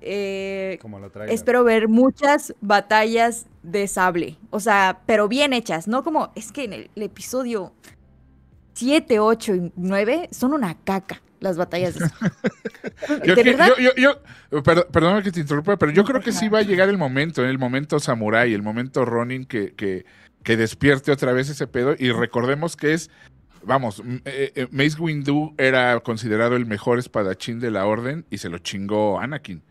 Eh, 0.00 0.78
Como 0.80 0.98
lo 1.00 1.10
traigan. 1.10 1.34
espero 1.34 1.64
ver 1.64 1.88
muchas 1.88 2.54
batallas 2.60 3.46
de 3.62 3.88
sable. 3.88 4.36
O 4.50 4.60
sea, 4.60 5.00
pero 5.06 5.28
bien 5.28 5.52
hechas. 5.52 5.88
No 5.88 6.04
como. 6.04 6.30
Es 6.36 6.52
que 6.52 6.64
en 6.64 6.72
el, 6.72 6.90
el 6.94 7.02
episodio 7.02 7.72
7, 8.74 9.18
8 9.18 9.54
y 9.56 9.72
9 9.76 10.28
son 10.30 10.52
una 10.52 10.76
caca 10.84 11.20
las 11.40 11.56
batallas 11.56 11.94
de 11.94 12.08
sable. 12.08 12.32
Yo, 13.26 13.34
¿De 13.34 13.42
que- 13.42 13.50
verdad? 13.50 13.68
yo, 13.78 13.90
yo, 13.96 14.20
yo- 14.50 14.62
per- 14.62 14.86
perdóname 14.88 15.22
que 15.22 15.30
te 15.32 15.40
interrumpa, 15.40 15.76
pero 15.76 15.92
yo 15.92 16.04
creo 16.04 16.20
que 16.20 16.32
sí 16.32 16.48
va 16.48 16.58
a 16.58 16.62
llegar 16.62 16.88
el 16.88 16.98
momento, 16.98 17.44
el 17.44 17.58
momento 17.58 17.98
samurai, 18.00 18.52
el 18.52 18.62
momento 18.62 19.04
Ronin 19.04 19.44
que, 19.44 19.72
que, 19.74 20.04
que 20.42 20.56
despierte 20.56 21.12
otra 21.12 21.32
vez 21.32 21.48
ese 21.48 21.66
pedo 21.68 21.94
y 21.98 22.10
recordemos 22.10 22.76
que 22.76 22.92
es, 22.94 23.10
vamos, 23.68 24.02
eh, 24.24 24.52
eh, 24.56 24.66
Mace 24.72 25.00
Windu 25.00 25.54
era 25.58 26.00
considerado 26.00 26.56
el 26.56 26.66
mejor 26.66 26.98
espadachín 26.98 27.60
de 27.60 27.70
la 27.70 27.86
orden 27.86 28.24
y 28.30 28.38
se 28.38 28.48
lo 28.48 28.58
chingó 28.58 29.20
Anakin. 29.20 29.62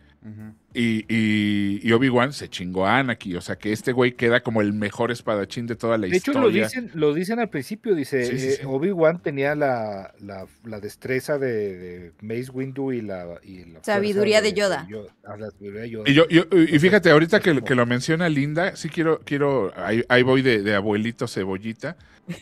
Y, 0.73 1.05
y, 1.07 1.79
y 1.81 1.91
Obi-Wan 1.93 2.33
se 2.33 2.49
chingó 2.49 2.85
a 2.85 2.97
Anakin, 2.99 3.37
o 3.37 3.41
sea 3.41 3.55
que 3.57 3.71
este 3.71 3.93
güey 3.93 4.11
queda 4.11 4.41
como 4.43 4.61
el 4.61 4.73
mejor 4.73 5.09
espadachín 5.09 5.67
de 5.67 5.77
toda 5.77 5.97
la 5.97 6.05
De 6.07 6.17
hecho, 6.17 6.31
historia. 6.31 6.41
lo 6.41 6.49
dicen, 6.65 6.91
lo 6.95 7.13
dicen 7.13 7.39
al 7.39 7.49
principio, 7.49 7.95
dice, 7.95 8.25
Sí, 8.25 8.37
sí, 8.37 8.61
eh. 8.61 8.65
Obi-Wan 8.65 9.21
tenía 9.23 9.55
la, 9.55 10.13
la, 10.19 10.45
la 10.65 10.79
destreza 10.81 11.37
de, 11.39 11.77
de 11.77 12.11
Mace 12.21 12.51
Windu 12.51 12.91
y 12.91 13.01
la, 13.01 13.39
y 13.41 13.63
la 13.71 13.81
Sabiduría 13.83 14.39
fuerza 14.41 14.53
de 14.53 14.59
Yoda. 14.59 14.87
ah, 15.25 15.37
la 15.37 15.49
sabiduría 15.49 15.81
de 15.83 15.89
Yoda. 15.91 16.09
Y, 16.09 16.13
yo, 16.13 16.27
yo- 16.27 16.43
y 16.51 16.77
fíjate, 16.77 17.09
ahorita 17.09 17.39
que, 17.39 17.61
que 17.63 17.73
lo 17.75 17.85
menciona 17.85 18.27
Linda, 18.27 18.75
sí 18.75 18.89
quiero, 18.89 19.21
quiero, 19.23 19.71
ahí, 19.77 20.03
ahí 20.09 20.23
voy 20.23 20.41
de, 20.41 20.61
de 20.61 20.75
abuelito 20.75 21.29
cebollita, 21.29 21.95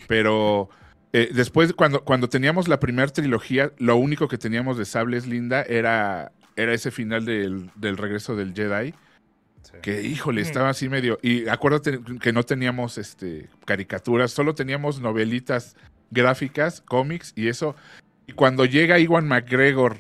pero 0.08 0.70
eh, 1.18 1.30
después 1.34 1.72
cuando, 1.74 2.04
cuando 2.04 2.28
teníamos 2.28 2.68
la 2.68 2.80
primera 2.80 3.08
trilogía, 3.12 3.72
lo 3.78 3.96
único 3.96 4.28
que 4.28 4.38
teníamos 4.38 4.78
de 4.78 4.86
sables 4.86 5.26
Linda 5.28 5.62
era, 5.64 6.32
era 6.56 6.74
ese 6.74 6.92
final 6.92 7.24
del, 7.26 7.70
del 7.76 7.98
regreso 7.98 8.36
del 8.36 8.54
Jedi, 8.54 8.94
Sí. 9.62 9.72
que 9.82 10.04
híjole, 10.04 10.42
estaba 10.42 10.70
así 10.70 10.90
medio, 10.90 11.18
y 11.24 11.48
acuérdate 11.48 12.00
que 12.22 12.32
no 12.32 12.44
teníamos 12.44 13.00
este 13.00 13.50
caricaturas, 13.66 14.30
solo 14.32 14.54
teníamos 14.54 15.00
novelitas 15.00 15.76
gráficas, 16.12 16.82
cómics 16.82 17.34
y 17.36 17.48
eso, 17.48 17.76
y 18.28 18.34
cuando 18.34 18.66
llega 18.66 19.00
Iwan 19.00 19.28
McGregor 19.28 19.98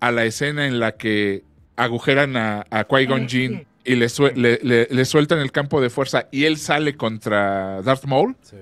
a 0.00 0.10
la 0.10 0.24
escena 0.26 0.66
en 0.66 0.80
la 0.80 0.92
que 0.96 1.44
agujeran 1.76 2.36
a, 2.36 2.66
a 2.70 2.84
Qui-Gon 2.86 3.26
Jinn 3.28 3.66
y 3.84 3.94
le, 3.96 4.06
le, 4.34 4.58
le- 4.62 4.88
le 4.90 5.04
sueltan 5.06 5.38
el 5.38 5.50
campo 5.50 5.80
de 5.80 5.88
fuerza 5.88 6.28
y 6.30 6.44
él 6.44 6.58
sale 6.58 6.94
contra 6.96 7.80
Darth 7.82 8.04
Maul 8.04 8.36
Sí, 8.42 8.56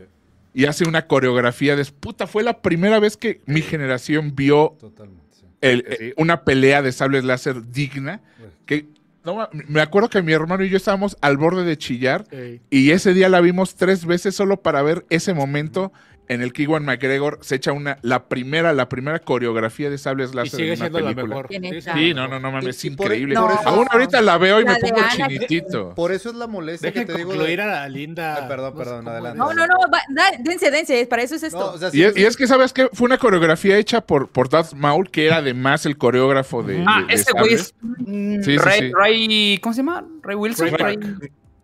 y 0.54 0.64
hace 0.66 0.86
una 0.88 1.06
coreografía 1.06 1.76
de 1.76 1.84
puta, 1.84 2.26
fue 2.26 2.42
la 2.42 2.60
primera 2.62 2.98
vez 2.98 3.16
que 3.16 3.40
mi 3.46 3.62
generación 3.62 4.34
vio 4.34 4.76
totalmente. 4.80 5.20
sí. 5.32 5.44
el- 5.60 5.84
Sí. 5.88 5.96
eh, 6.06 6.14
una 6.16 6.44
pelea 6.44 6.82
de 6.82 6.92
sables 6.92 7.24
láser 7.24 7.70
digna. 7.70 8.20
Que, 8.66 8.86
no, 9.24 9.48
me 9.68 9.80
acuerdo 9.82 10.08
que 10.08 10.22
mi 10.22 10.32
hermano 10.32 10.64
y 10.64 10.70
yo 10.70 10.76
estábamos 10.78 11.16
al 11.20 11.36
borde 11.36 11.64
de 11.64 11.76
chillar 11.76 12.24
Ey. 12.30 12.60
y 12.70 12.90
ese 12.92 13.12
día 13.12 13.28
la 13.28 13.40
vimos 13.42 13.74
tres 13.74 14.06
veces 14.06 14.34
solo 14.34 14.62
para 14.62 14.80
ver 14.82 15.04
ese 15.10 15.34
momento 15.34 15.92
en 16.30 16.42
el 16.42 16.52
que 16.52 16.62
Iwan 16.62 16.84
McGregor 16.84 17.38
se 17.42 17.56
echa 17.56 17.72
una, 17.72 17.98
la 18.02 18.24
primera, 18.28 18.72
la 18.72 18.88
primera 18.88 19.18
coreografía 19.18 19.90
de 19.90 19.98
sables 19.98 20.30
Y 20.32 20.36
láser 20.36 20.50
sigue 20.60 20.72
en 20.74 20.78
una 20.78 20.90
siendo 20.90 21.00
la 21.00 21.04
película. 21.14 21.48
mejor. 21.50 21.82
Sí, 21.98 22.14
no, 22.14 22.28
no, 22.28 22.38
no 22.38 22.52
mames, 22.52 22.76
es 22.76 22.84
Y- 22.84 22.88
y 22.88 22.92
increíble. 22.92 23.34
Aún 23.36 23.86
ahorita 23.90 24.22
la 24.22 24.38
veo 24.38 24.60
y 24.60 24.64
La 24.64 24.74
me 24.74 24.78
pongo 24.80 25.02
chinitito. 25.14 25.92
Por 25.96 26.12
eso 26.12 26.30
es 26.30 26.36
la 26.36 26.46
molestia 26.46 26.90
Dejen 26.90 27.06
que 27.06 27.12
te 27.12 27.18
digo. 27.18 27.32
de- 27.34 27.60
a 27.60 27.66
la 27.66 27.88
linda. 27.88 28.44
Ah, 28.44 28.48
perdón, 28.48 28.74
perdón, 28.76 29.08
adelante. 29.08 29.38
No, 29.38 29.52
no, 29.52 29.66
no, 29.66 29.74
va- 29.92 30.02
da- 30.14 30.36
dense, 30.38 30.70
dense, 30.70 31.04
para 31.06 31.22
eso 31.22 31.34
es 31.34 31.42
esto. 31.42 31.58
No, 31.58 31.66
o 31.72 31.78
sea, 31.78 31.88
Y 31.88 31.92
sí, 31.92 32.02
es, 32.04 32.16
y 32.16 32.24
es 32.24 32.36
que, 32.36 32.46
¿sabes 32.46 32.72
qué? 32.72 32.88
Fue 32.92 33.06
una 33.06 33.18
coreografía 33.18 33.76
hecha 33.76 34.00
por, 34.00 34.28
por 34.28 34.48
Darth 34.48 34.72
Maul, 34.74 35.10
que 35.10 35.26
era 35.26 35.38
además 35.38 35.84
el 35.84 35.98
coreógrafo 35.98 36.62
de. 36.62 36.84
Ah, 36.86 37.00
de- 37.00 37.06
de 37.08 37.14
ese 37.14 37.32
güey 37.32 37.54
es 37.54 37.74
mm, 37.80 38.36
Sí, 38.36 38.52
sí, 38.52 38.56
Ray, 38.58 38.78
sí. 38.80 38.92
Ray- 38.94 39.58
¿cómo 39.58 39.72
se 39.74 39.78
llama? 39.78 40.04
Ray 40.22 40.36
Wilson. 40.36 40.68
Ray 40.78 40.96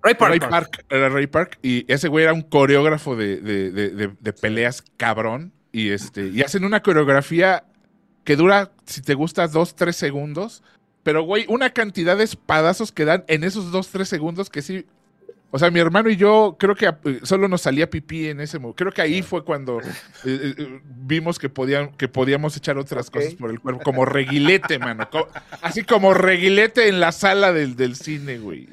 Ray, 0.07 0.15
Park. 0.15 0.31
Ray 0.31 0.41
Park. 0.51 0.85
Era 0.89 1.09
Ray 1.09 1.27
Park, 1.27 1.59
y 1.63 1.85
ese 1.93 2.09
güey 2.09 2.25
era 2.25 2.33
un 2.33 2.43
coreógrafo 2.43 3.17
de, 3.17 3.41
de- 3.41 3.71
de- 3.71 3.91
de- 3.91 4.13
de 4.19 4.33
peleas 4.33 4.83
cabrón. 4.97 5.53
Y 5.73 5.91
este, 5.91 6.29
y 6.29 6.41
hacen 6.43 6.65
una 6.65 6.83
coreografía 6.83 7.65
que 8.25 8.37
dura, 8.37 8.73
si 8.87 9.03
te 9.03 9.15
gusta, 9.15 9.47
dos, 9.49 9.75
tres 9.75 9.97
segundos. 9.97 10.63
Pero, 11.03 11.23
güey, 11.23 11.45
una 11.49 11.71
cantidad 11.71 12.17
de 12.17 12.25
espadazos 12.25 12.91
que 12.93 13.05
dan 13.05 13.25
en 13.29 13.45
esos 13.45 13.71
dos, 13.71 13.89
tres 13.89 14.09
segundos 14.09 14.51
que 14.51 14.63
sí. 14.63 14.87
O 15.53 15.59
sea, 15.59 15.71
mi 15.71 15.79
hermano 15.79 16.11
y 16.11 16.17
yo 16.17 16.57
creo 16.59 16.75
que 16.75 16.87
eh, 16.87 17.21
solo 17.23 17.47
nos 17.49 17.63
salía 17.63 17.89
pipí 17.89 18.29
en 18.29 18.41
ese 18.41 18.59
momento. 18.59 18.77
Creo 18.77 18.93
que 18.93 19.01
ahí 19.01 19.23
fue 19.23 19.45
cuando 19.45 19.81
eh, 20.25 20.55
eh, 20.59 20.81
vimos 20.85 21.39
que, 21.39 21.49
podían, 21.49 21.93
que 21.93 22.09
podíamos 22.09 22.57
echar 22.57 22.77
otras 22.79 23.11
cosas 23.11 23.35
por 23.35 23.51
el 23.51 23.61
cuerpo. 23.61 23.81
Como 23.83 24.05
reguilete, 24.05 24.79
mano. 24.79 25.09
Así 25.63 25.85
como 25.85 26.15
reguilete 26.15 26.89
en 26.89 26.99
la 27.01 27.13
sala 27.13 27.53
del, 27.53 27.77
del 27.77 27.95
cine, 27.97 28.39
güey. 28.39 28.69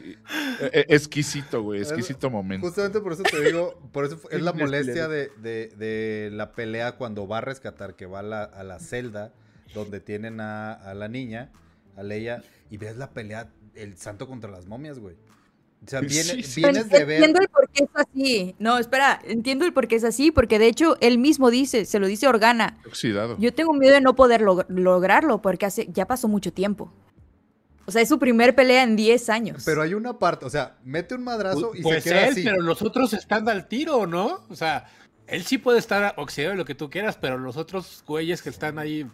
Eh, 0.62 0.86
exquisito, 0.90 1.62
güey. 1.62 1.82
Exquisito 1.82 2.30
momento. 2.30 2.66
Justamente 2.68 3.00
por 3.02 3.14
eso 3.14 3.24
te 3.24 3.40
digo, 3.44 3.80
por 3.92 4.06
eso 4.06 4.20
es 4.32 4.42
la 4.42 4.52
molestia 4.54 5.08
de, 5.08 5.30
de- 5.38 5.68
de 5.78 6.30
la 6.34 6.54
pelea 6.54 6.94
cuando 6.94 7.28
va 7.28 7.38
a 7.38 7.42
rescatar, 7.42 7.96
que 7.96 8.08
va 8.08 8.20
a 8.20 8.24
la, 8.24 8.44
a 8.44 8.64
la 8.64 8.80
celda 8.80 9.32
donde 9.74 10.00
tienen 10.00 10.42
a, 10.42 10.74
a 10.74 10.94
la 10.96 11.08
niña, 11.08 11.52
a 11.98 12.04
Leia, 12.04 12.42
y 12.70 12.78
ves 12.78 12.98
la 12.98 13.12
pelea, 13.12 13.50
el 13.76 13.96
santo 13.98 14.28
contra 14.28 14.50
las 14.52 14.66
momias, 14.66 15.00
güey. 15.00 15.16
O 15.86 15.90
sea, 15.90 16.00
viene- 16.02 16.24
Sí, 16.24 16.44
sí. 16.44 16.62
vienes 16.62 16.86
Pero 16.90 17.00
de 17.00 17.06
ver... 17.06 17.16
Entiendo 17.18 17.40
el 17.42 17.48
por 17.50 17.70
qué 17.70 17.84
es 17.84 17.90
así. 17.94 18.56
No, 18.60 18.78
espera, 18.78 19.20
entiendo 19.26 19.66
el 19.66 19.74
por 19.74 19.88
qué 19.88 19.96
es 19.98 20.04
así, 20.04 20.32
porque 20.32 20.60
de 20.60 20.68
hecho 20.68 20.98
él 21.02 21.18
mismo 21.18 21.50
dice, 21.52 21.86
se 21.86 22.00
lo 22.00 22.08
dice 22.08 22.28
Organa. 22.28 22.78
Oxidado. 22.88 23.36
Yo 23.40 23.54
tengo 23.54 23.74
miedo 23.74 23.94
de 23.94 24.02
no 24.02 24.16
poder 24.16 24.42
log- 24.42 24.66
lograrlo 24.70 25.42
porque 25.42 25.66
hace, 25.66 25.88
ya 25.92 26.06
pasó 26.08 26.28
mucho 26.28 26.52
tiempo. 26.54 26.92
O 27.86 27.92
sea, 27.92 28.02
es 28.02 28.08
su 28.08 28.18
primer 28.18 28.56
pelea 28.56 28.84
en 28.84 28.96
10 28.96 29.30
años. 29.30 29.64
Pero 29.66 29.82
hay 29.82 29.94
una 29.94 30.18
parte, 30.18 30.46
o 30.46 30.50
sea, 30.50 30.78
mete 30.86 31.16
un 31.16 31.24
madrazo 31.26 31.72
y 31.76 31.82
Pues 31.82 32.04
se 32.04 32.10
queda 32.12 32.28
él, 32.28 32.32
así. 32.32 32.44
pero 32.44 32.62
los 32.62 32.82
otros 32.82 33.12
están 33.14 33.50
al 33.50 33.68
tiro, 33.68 34.08
¿no? 34.08 34.46
O 34.50 34.56
sea, 34.56 34.86
él 35.28 35.44
sí 35.44 35.58
puede 35.58 35.80
estar 35.80 36.14
oxidado 36.18 36.52
de 36.52 36.58
lo 36.60 36.64
que 36.66 36.76
tú 36.76 36.90
quieras, 36.90 37.18
pero 37.20 37.38
los 37.38 37.58
otros 37.58 38.02
güeyes 38.08 38.42
que 38.42 38.50
están 38.50 38.80
ahí 38.80 39.06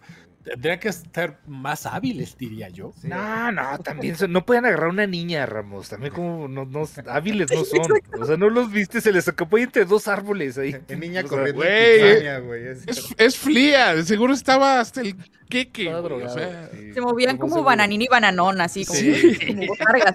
tendrían 0.44 0.78
que 0.78 0.88
estar 0.88 1.38
más 1.46 1.86
hábiles, 1.86 2.36
diría 2.36 2.68
yo. 2.68 2.92
Sí. 3.00 3.08
No, 3.08 3.52
no, 3.52 3.78
también 3.78 4.16
son- 4.16 4.32
no 4.32 4.44
pueden 4.46 4.64
agarrar 4.66 4.86
a 4.88 4.92
una 4.92 5.06
niña, 5.06 5.44
Ramos. 5.46 5.88
También 5.88 6.12
como 6.12 6.48
no, 6.48 6.64
no- 6.64 6.88
hábiles 7.08 7.50
no 7.52 7.64
son. 7.64 7.80
O 8.20 8.24
sea, 8.24 8.36
no 8.36 8.48
los 8.50 8.70
viste, 8.72 9.00
se 9.00 9.12
les 9.12 9.28
escapó 9.28 9.58
entre 9.58 9.84
dos 9.84 10.08
árboles 10.08 10.56
ahí. 10.58 10.76
Niña 10.88 11.20
O 11.20 11.28
sea, 11.28 11.30
corriendo 11.30 11.62
güey, 11.62 12.00
en 12.00 12.06
Kitsania, 12.06 12.38
güey. 12.40 12.66
es- 12.68 12.88
Es, 12.88 13.14
es 13.16 13.36
fría, 13.36 13.94
de 13.94 14.04
seguro 14.04 14.32
estaba 14.32 14.80
hasta 14.80 15.00
el 15.02 15.16
queque. 15.48 15.92
O 15.94 16.02
drogado, 16.02 16.34
sea, 16.34 16.70
sí. 16.72 16.92
Se 16.94 17.00
movían 17.00 17.36
como 17.36 17.62
bananín 17.62 18.02
y 18.02 18.08
bananón, 18.08 18.60
así 18.60 18.84
como, 18.84 18.98
Sí. 18.98 19.36
como 19.46 19.66
botargas. 19.66 20.14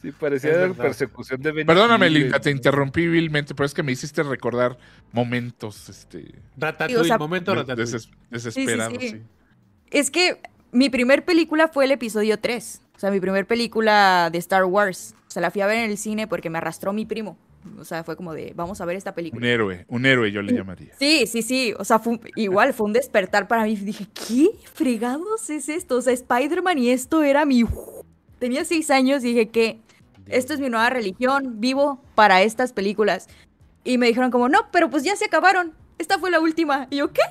Sí, 0.00 0.12
parecía 0.12 0.50
verdad. 0.52 0.76
persecución 0.76 1.40
de 1.42 1.52
Benny 1.52 1.66
Perdóname, 1.66 2.06
Hill, 2.08 2.14
Linda, 2.14 2.40
te 2.40 2.50
interrumpí 2.50 3.06
vilmente, 3.06 3.54
pero 3.54 3.66
es 3.66 3.74
que 3.74 3.82
me 3.82 3.92
hiciste 3.92 4.22
recordar 4.22 4.78
momentos 5.12 5.88
este, 5.88 6.34
Ratatouille, 6.56 6.96
o 7.00 7.04
sea, 7.04 7.18
momento 7.18 7.54
Ratatouille. 7.54 7.98
sí. 7.98 8.08
sí. 9.00 9.22
Es 9.90 10.10
que 10.10 10.40
mi 10.72 10.88
primer 10.90 11.24
película 11.24 11.68
fue 11.68 11.84
el 11.84 11.92
episodio 11.92 12.38
3. 12.38 12.80
O 12.96 12.98
sea, 12.98 13.10
mi 13.10 13.20
primer 13.20 13.46
película 13.46 14.30
de 14.32 14.38
Star 14.38 14.64
Wars. 14.64 15.14
O 15.28 15.30
sea, 15.30 15.42
la 15.42 15.50
fui 15.50 15.60
a 15.60 15.66
ver 15.66 15.78
en 15.78 15.90
el 15.90 15.98
cine 15.98 16.26
porque 16.26 16.50
me 16.50 16.58
arrastró 16.58 16.92
mi 16.92 17.04
primo. 17.04 17.36
O 17.78 17.84
sea, 17.84 18.02
fue 18.02 18.16
como 18.16 18.32
de, 18.34 18.52
vamos 18.56 18.80
a 18.80 18.84
ver 18.84 18.96
esta 18.96 19.10
Un 19.10 19.14
película. 19.14 19.46
héroe, 19.46 19.84
un 19.88 20.04
héroe 20.06 20.32
yo 20.32 20.42
le 20.42 20.52
llamaría. 20.52 20.92
Sí, 20.98 21.26
sí, 21.26 21.42
sí. 21.42 21.74
O 21.78 21.84
sea, 21.84 21.98
fue 21.98 22.14
un- 22.14 22.20
igual 22.36 22.72
fue 22.74 22.86
un 22.86 22.92
despertar 22.92 23.46
para 23.48 23.64
mí. 23.64 23.76
Dije, 23.76 24.06
¿qué 24.28 24.48
fregados 24.72 25.48
es 25.50 25.68
esto? 25.68 25.96
O 25.96 26.02
sea, 26.02 26.12
Spider-Man 26.12 26.78
y 26.78 26.90
esto 26.90 27.22
era 27.22 27.44
mi... 27.44 27.64
Tenía 28.42 28.64
seis 28.64 28.90
años 28.90 29.22
y 29.22 29.28
dije 29.28 29.50
que 29.50 29.78
esto 30.26 30.52
es 30.52 30.58
mi 30.58 30.68
nueva 30.68 30.90
religión, 30.90 31.60
vivo 31.60 32.02
para 32.16 32.42
estas 32.42 32.72
películas. 32.72 33.28
Y 33.84 33.98
me 33.98 34.08
dijeron 34.08 34.32
como, 34.32 34.48
no, 34.48 34.66
pero 34.72 34.90
pues 34.90 35.04
ya 35.04 35.14
se 35.14 35.26
acabaron. 35.26 35.74
Esta 35.98 36.18
fue 36.18 36.28
la 36.28 36.40
última. 36.40 36.88
Y 36.90 36.96
yo, 36.96 37.12
¿qué? 37.12 37.22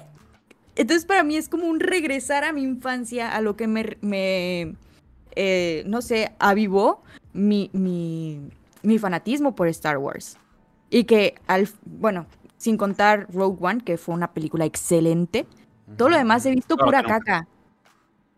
Entonces 0.78 1.04
para 1.04 1.24
mí 1.24 1.36
es 1.36 1.50
como 1.50 1.66
un 1.66 1.82
regresar 1.82 2.46
a 2.46 2.54
mi 2.54 2.64
infancia, 2.64 3.36
a 3.36 3.42
lo 3.42 3.58
que 3.58 3.68
me, 3.68 3.98
me 4.00 4.78
eh, 5.36 5.84
no 5.86 6.02
sé, 6.02 6.32
avivó 6.40 7.04
mi, 7.34 7.70
mi, 7.74 8.40
mi 8.82 8.98
fanatismo 8.98 9.54
por 9.54 9.68
Star 9.68 9.98
Wars. 9.98 10.38
Y 10.90 11.04
que, 11.04 11.36
al, 11.46 11.68
bueno, 11.84 12.26
sin 12.56 12.78
contar 12.78 13.28
Rogue 13.34 13.58
One, 13.60 13.82
que 13.82 13.98
fue 13.98 14.16
una 14.16 14.32
película 14.32 14.64
excelente, 14.64 15.46
todo 15.98 16.08
lo 16.08 16.16
demás 16.16 16.46
he 16.46 16.52
visto 16.52 16.78
pura 16.78 17.04
caca. 17.04 17.50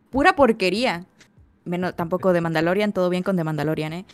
Pura 0.10 0.36
porquería. 0.36 1.06
Menos, 1.65 1.95
tampoco 1.95 2.34
de 2.34 2.41
Mandalorian, 2.41 2.91
todo 2.94 3.10
bien 3.10 3.23
con 3.23 3.35
The 3.38 3.44
Mandalorian, 3.44 3.94
¿eh? 3.94 4.06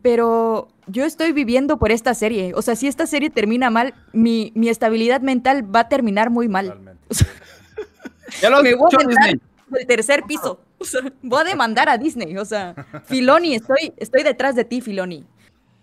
Pero 0.00 0.68
yo 0.88 1.04
estoy 1.04 1.32
viviendo 1.32 1.78
por 1.78 1.92
esta 1.92 2.14
serie. 2.14 2.52
O 2.54 2.62
sea, 2.62 2.74
si 2.76 2.88
esta 2.88 3.06
serie 3.06 3.30
termina 3.30 3.70
mal, 3.70 3.94
mi, 4.12 4.50
mi 4.56 4.68
estabilidad 4.68 5.20
mental 5.20 5.74
va 5.74 5.80
a 5.80 5.88
terminar 5.88 6.30
muy 6.30 6.48
mal. 6.48 6.96
Ya 8.40 8.48
lo 8.48 8.62
Me 8.62 8.74
voy 8.74 8.90
a 8.94 9.06
Disney. 9.06 9.40
del 9.68 9.86
tercer 9.86 10.22
piso. 10.24 10.58
O 10.78 10.84
sea, 10.86 11.00
voy 11.22 11.40
a 11.42 11.44
demandar 11.44 11.88
a 11.90 11.98
Disney. 11.98 12.36
O 12.38 12.44
sea, 12.46 12.74
Filoni, 13.04 13.54
estoy, 13.54 13.92
estoy 13.98 14.22
detrás 14.22 14.56
de 14.56 14.64
ti, 14.64 14.80
Filoni. 14.80 15.26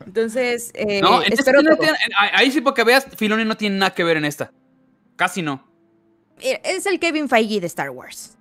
Entonces, 0.05 0.71
eh, 0.73 0.99
No, 1.01 1.21
espero 1.21 1.61
no 1.61 1.77
tiene- 1.77 1.97
ahí 2.33 2.49
sí 2.51 2.61
porque 2.61 2.83
veas, 2.83 3.05
Filoni 3.17 3.45
no 3.45 3.55
tiene 3.55 3.77
nada 3.77 3.93
que 3.93 4.03
ver 4.03 4.17
en 4.17 4.25
esta. 4.25 4.51
Casi 5.15 5.41
no. 5.43 5.63
Mira, 6.39 6.59
Es 6.63 6.85
el 6.87 6.99
Kevin 6.99 7.29
Feige 7.29 7.61
de 7.61 7.67
Star 7.67 7.91
Wars. 7.91 8.35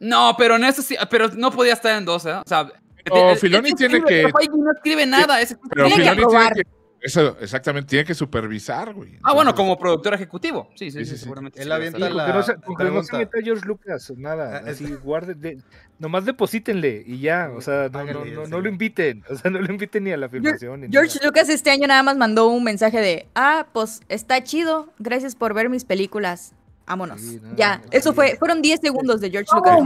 No, 0.00 0.34
pero 0.38 0.56
en 0.56 0.64
esta 0.64 0.82
sí, 0.82 0.96
pero 1.10 1.28
no 1.28 1.50
podía 1.50 1.72
estar 1.72 1.96
en 1.96 2.04
dos, 2.04 2.24
¿eh? 2.26 2.32
O 2.34 2.42
sea, 2.46 2.70
Oh, 3.10 3.30
el- 3.30 3.38
Filoni 3.38 3.72
tiene 3.72 4.02
que- 4.04 4.24
no 4.24 4.72
escribe 4.72 5.06
nada. 5.06 5.40
ese- 5.40 5.56
Pero 5.70 5.86
Tiene 5.86 6.04
que 6.04 6.10
Filoni 6.10 6.28
tiene 6.28 6.50
que. 6.54 6.62
Eso, 7.00 7.36
exactamente, 7.40 7.88
tiene 7.90 8.04
que 8.04 8.12
supervisar, 8.12 8.92
güey. 8.92 9.18
Ah, 9.22 9.32
bueno, 9.32 9.54
como 9.54 9.78
productor 9.78 10.14
ejecutivo. 10.14 10.68
Sí, 10.74 10.90
sí, 10.90 10.98
Sí, 10.98 11.04
sí, 11.04 11.10
sí, 11.12 11.16
sí. 11.16 11.22
seguramente. 11.22 11.62
Él 11.62 11.70
avienta 11.70 11.98
la- 12.10 12.28
no 12.34 12.42
se, 12.42 12.56
no 12.56 13.02
se 13.04 13.16
meta 13.16 13.38
George 13.42 13.64
Lucas, 13.66 14.12
nada. 14.16 14.56
Ah, 14.56 14.70
es- 14.70 14.82
Así, 14.82 14.92
guarde, 14.94 15.34
de- 15.34 15.58
nomás 16.00 16.24
deposítenle 16.26 17.04
y 17.06 17.20
ya. 17.20 17.50
O 17.56 17.60
sea, 17.60 17.84
no, 17.84 17.92
Págale 17.92 18.12
no, 18.32 18.42
no, 18.42 18.46
no 18.48 18.60
lo 18.60 18.68
inviten. 18.68 19.22
O 19.30 19.36
sea, 19.36 19.50
no 19.50 19.60
lo 19.60 19.72
inviten 19.72 20.04
ni 20.04 20.10
a 20.10 20.16
la 20.16 20.28
filmación. 20.28 20.88
George 20.90 21.14
nada. 21.18 21.26
Lucas 21.28 21.48
este 21.48 21.70
año 21.70 21.86
nada 21.86 22.02
más 22.02 22.16
mandó 22.16 22.48
un 22.48 22.64
mensaje 22.64 23.00
de, 23.00 23.28
ah, 23.36 23.68
pues 23.72 24.00
está 24.08 24.42
chido, 24.42 24.92
gracias 24.98 25.36
por 25.36 25.54
ver 25.54 25.70
mis 25.70 25.84
películas. 25.84 26.52
Vámonos. 26.88 27.20
Sí, 27.20 27.38
no, 27.42 27.54
ya, 27.56 27.78
no, 27.78 27.84
eso 27.90 28.12
fue, 28.14 28.36
fueron 28.36 28.62
10 28.62 28.80
segundos 28.80 29.20
de 29.20 29.30
George 29.30 29.50
Lucas. 29.54 29.78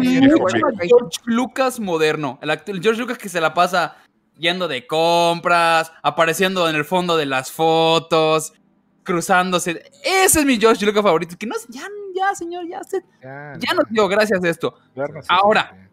George 0.86 1.18
Lucas 1.24 1.80
moderno. 1.80 2.38
El, 2.42 2.50
actor- 2.50 2.74
el 2.74 2.82
George 2.82 3.00
Lucas 3.00 3.18
que 3.18 3.28
se 3.28 3.40
la 3.40 3.52
pasa 3.54 3.96
yendo 4.38 4.68
de 4.68 4.86
compras, 4.86 5.92
apareciendo 6.02 6.68
en 6.68 6.76
el 6.76 6.84
fondo 6.84 7.16
de 7.16 7.26
las 7.26 7.50
fotos, 7.52 8.54
cruzándose. 9.02 9.82
Ese 10.04 10.40
es 10.40 10.46
mi 10.46 10.58
George 10.58 10.84
Lucas 10.86 11.02
favorito. 11.02 11.36
Que 11.38 11.46
no, 11.46 11.54
es- 11.56 11.66
ya, 11.68 11.82
ya, 12.14 12.34
señor, 12.34 12.66
ya, 12.68 12.82
se, 12.84 13.02
Ya, 13.22 13.52
ya 13.58 13.74
nos 13.74 13.88
dio 13.90 14.08
gracias 14.08 14.42
a 14.42 14.48
esto. 14.48 14.74
duérmase, 14.94 15.28
Ahora. 15.30 15.70
sí. 15.72 15.88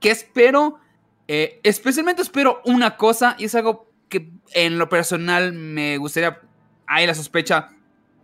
que 0.00 0.10
espero, 0.10 0.78
eh, 1.28 1.60
especialmente 1.62 2.22
espero 2.22 2.60
una 2.64 2.96
cosa, 2.96 3.36
y 3.38 3.44
es 3.44 3.54
algo 3.54 3.88
que 4.08 4.30
en 4.52 4.78
lo 4.78 4.88
personal 4.88 5.52
me 5.52 5.96
gustaría, 5.98 6.40
hay 6.86 7.06
la 7.06 7.14
sospecha 7.14 7.68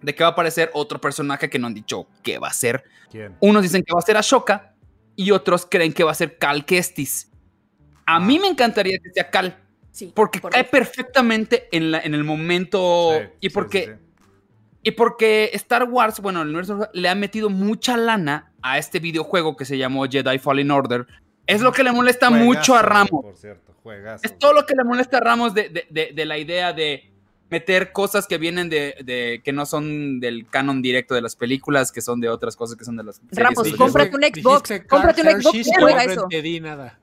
de 0.02 0.14
que 0.14 0.22
va 0.22 0.30
a 0.30 0.32
aparecer 0.32 0.70
otro 0.74 1.00
personaje 1.00 1.48
que 1.50 1.58
no 1.58 1.66
han 1.66 1.74
dicho 1.74 2.06
qué 2.22 2.38
va 2.38 2.48
a 2.48 2.52
ser. 2.52 2.84
¿Quién? 3.10 3.36
Unos 3.40 3.62
dicen 3.62 3.82
que 3.82 3.92
va 3.92 3.98
a 4.00 4.02
ser 4.02 4.16
Ashoka 4.16 4.74
y 5.16 5.30
otros 5.30 5.66
creen 5.68 5.92
que 5.92 6.04
va 6.04 6.12
a 6.12 6.14
ser 6.14 6.38
Cal 6.38 6.64
Kestis. 6.64 7.30
A 8.06 8.20
mí 8.20 8.38
me 8.38 8.46
encantaría 8.48 8.98
que 8.98 9.10
sea 9.10 9.30
Cal, 9.30 9.58
Sí, 9.90 10.12
porque 10.14 10.38
por 10.40 10.52
cae 10.52 10.64
perfectamente 10.64 11.68
en, 11.72 11.90
la, 11.90 11.98
en 12.00 12.14
el 12.14 12.22
momento 12.24 13.12
Sí, 13.18 13.26
y 13.40 13.48
porque 13.50 13.84
sí, 13.84 13.90
sí. 13.92 14.28
y 14.84 14.90
porque 14.92 15.50
Star 15.54 15.84
Wars, 15.84 16.20
bueno, 16.20 16.40
el 16.42 16.48
universo 16.48 16.88
le 16.92 17.08
ha 17.08 17.14
metido 17.14 17.50
mucha 17.50 17.96
lana 17.96 18.52
a 18.62 18.78
este 18.78 19.00
videojuego 19.00 19.56
que 19.56 19.64
se 19.64 19.76
llamó 19.76 20.04
Jedi 20.06 20.38
Fallen 20.38 20.70
Order. 20.70 21.06
Es 21.46 21.60
lo 21.62 21.72
que 21.72 21.82
le 21.82 21.90
molesta 21.92 22.30
mucho 22.30 22.76
a 22.76 22.82
Ramos. 22.82 23.22
Por 23.22 23.36
cierto, 23.36 23.74
juegazo. 23.82 24.24
Es 24.24 24.38
todo 24.38 24.52
lo 24.52 24.66
que 24.66 24.74
le 24.74 24.84
molesta 24.84 25.16
a 25.16 25.20
Ramos 25.20 25.52
de, 25.54 25.68
de- 25.70 25.86
de- 25.90 26.12
de 26.14 26.24
la 26.26 26.38
idea 26.38 26.72
de 26.72 27.10
meter 27.50 27.92
cosas 27.92 28.26
que 28.26 28.36
vienen 28.38 28.68
de, 28.68 28.94
de- 29.04 29.40
que 29.44 29.52
no 29.52 29.64
son 29.66 30.20
del 30.20 30.46
canon 30.48 30.82
directo 30.82 31.14
de 31.14 31.22
las 31.22 31.34
películas, 31.36 31.92
que 31.92 32.00
son 32.00 32.20
de 32.20 32.28
otras 32.28 32.56
cosas 32.56 32.76
que 32.76 32.84
son 32.84 32.96
de 32.96 33.04
las 33.04 33.20
Ramos, 33.32 33.72
cómprate 33.76 34.14
un 34.16 34.22
Xbox, 34.22 34.70
cómprate 34.88 35.22
un 35.22 35.42
Xbox 35.42 35.54
y 35.56 35.64
juega 35.78 36.04
eso. 36.04 36.28
nada. 36.60 36.98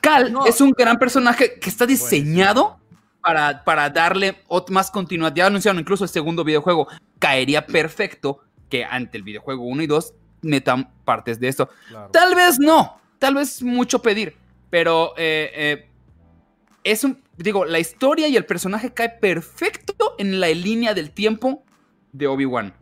Cal 0.00 0.32
No. 0.32 0.46
es 0.46 0.60
un 0.60 0.72
gran 0.72 0.98
personaje 0.98 1.58
que 1.60 1.70
está 1.70 1.86
diseñado 1.86 2.78
para, 3.20 3.64
para 3.64 3.88
darle 3.90 4.36
más 4.68 4.90
continuidad. 4.90 5.34
Ya 5.34 5.46
anunciaron 5.46 5.80
incluso 5.80 6.04
el 6.04 6.10
segundo 6.10 6.44
videojuego. 6.44 6.88
Caería 7.18 7.64
perfecto 7.66 8.40
que 8.68 8.84
ante 8.84 9.16
el 9.16 9.22
videojuego 9.22 9.64
1 9.64 9.82
y 9.82 9.86
2 9.86 10.12
metan 10.42 10.90
partes 11.04 11.40
de 11.40 11.48
esto. 11.48 11.70
Claro. 11.88 12.10
Tal 12.10 12.34
vez 12.34 12.58
no, 12.58 13.00
tal 13.18 13.34
vez 13.36 13.62
mucho 13.62 14.02
pedir, 14.02 14.36
pero 14.68 15.14
eh, 15.16 15.50
eh, 15.54 15.88
es 16.82 17.02
un, 17.04 17.22
digo, 17.36 17.64
la 17.64 17.78
historia 17.78 18.28
y 18.28 18.36
el 18.36 18.44
personaje 18.46 18.92
cae 18.92 19.08
perfecto 19.08 20.14
en 20.18 20.40
la 20.40 20.48
línea 20.48 20.94
del 20.94 21.10
tiempo 21.10 21.64
de 22.12 22.26
Obi-Wan. 22.26 22.74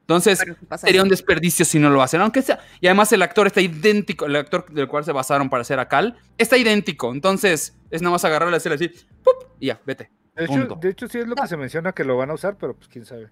Entonces, 0.00 0.40
Pero 0.40 0.56
¿qué 0.56 0.66
pasa 0.66 0.86
sería 0.88 1.04
un 1.04 1.08
desperdicio 1.08 1.64
si 1.64 1.78
no 1.78 1.88
lo 1.88 2.02
hacen, 2.02 2.20
aunque 2.20 2.42
sea. 2.42 2.58
Y 2.80 2.88
además 2.88 3.12
el 3.12 3.22
actor 3.22 3.46
está 3.46 3.60
idéntico, 3.60 4.26
el 4.26 4.34
actor 4.34 4.68
del 4.68 4.88
cual 4.88 5.04
se 5.04 5.12
basaron 5.12 5.48
para 5.48 5.60
hacer 5.60 5.78
a 5.78 5.86
Cal, 5.86 6.18
está 6.36 6.56
idéntico. 6.56 7.12
Entonces, 7.12 7.78
es 7.90 8.02
nada 8.02 8.12
más 8.12 8.24
agarrarle, 8.24 8.56
hacerle 8.56 8.74
así, 8.74 8.88
¡pup! 9.22 9.50
y 9.60 9.66
ya, 9.66 9.80
vete. 9.86 10.10
De 10.34 10.46
hecho, 10.46 10.66
de 10.80 10.88
hecho, 10.88 11.06
sí 11.06 11.18
es 11.18 11.28
lo 11.28 11.36
que 11.36 11.46
se 11.46 11.56
menciona 11.56 11.92
que 11.92 12.02
lo 12.02 12.16
van 12.16 12.30
a 12.30 12.34
usar, 12.34 12.56
pero 12.58 12.74
pues 12.74 12.88
quién 12.88 13.04
sabe. 13.04 13.30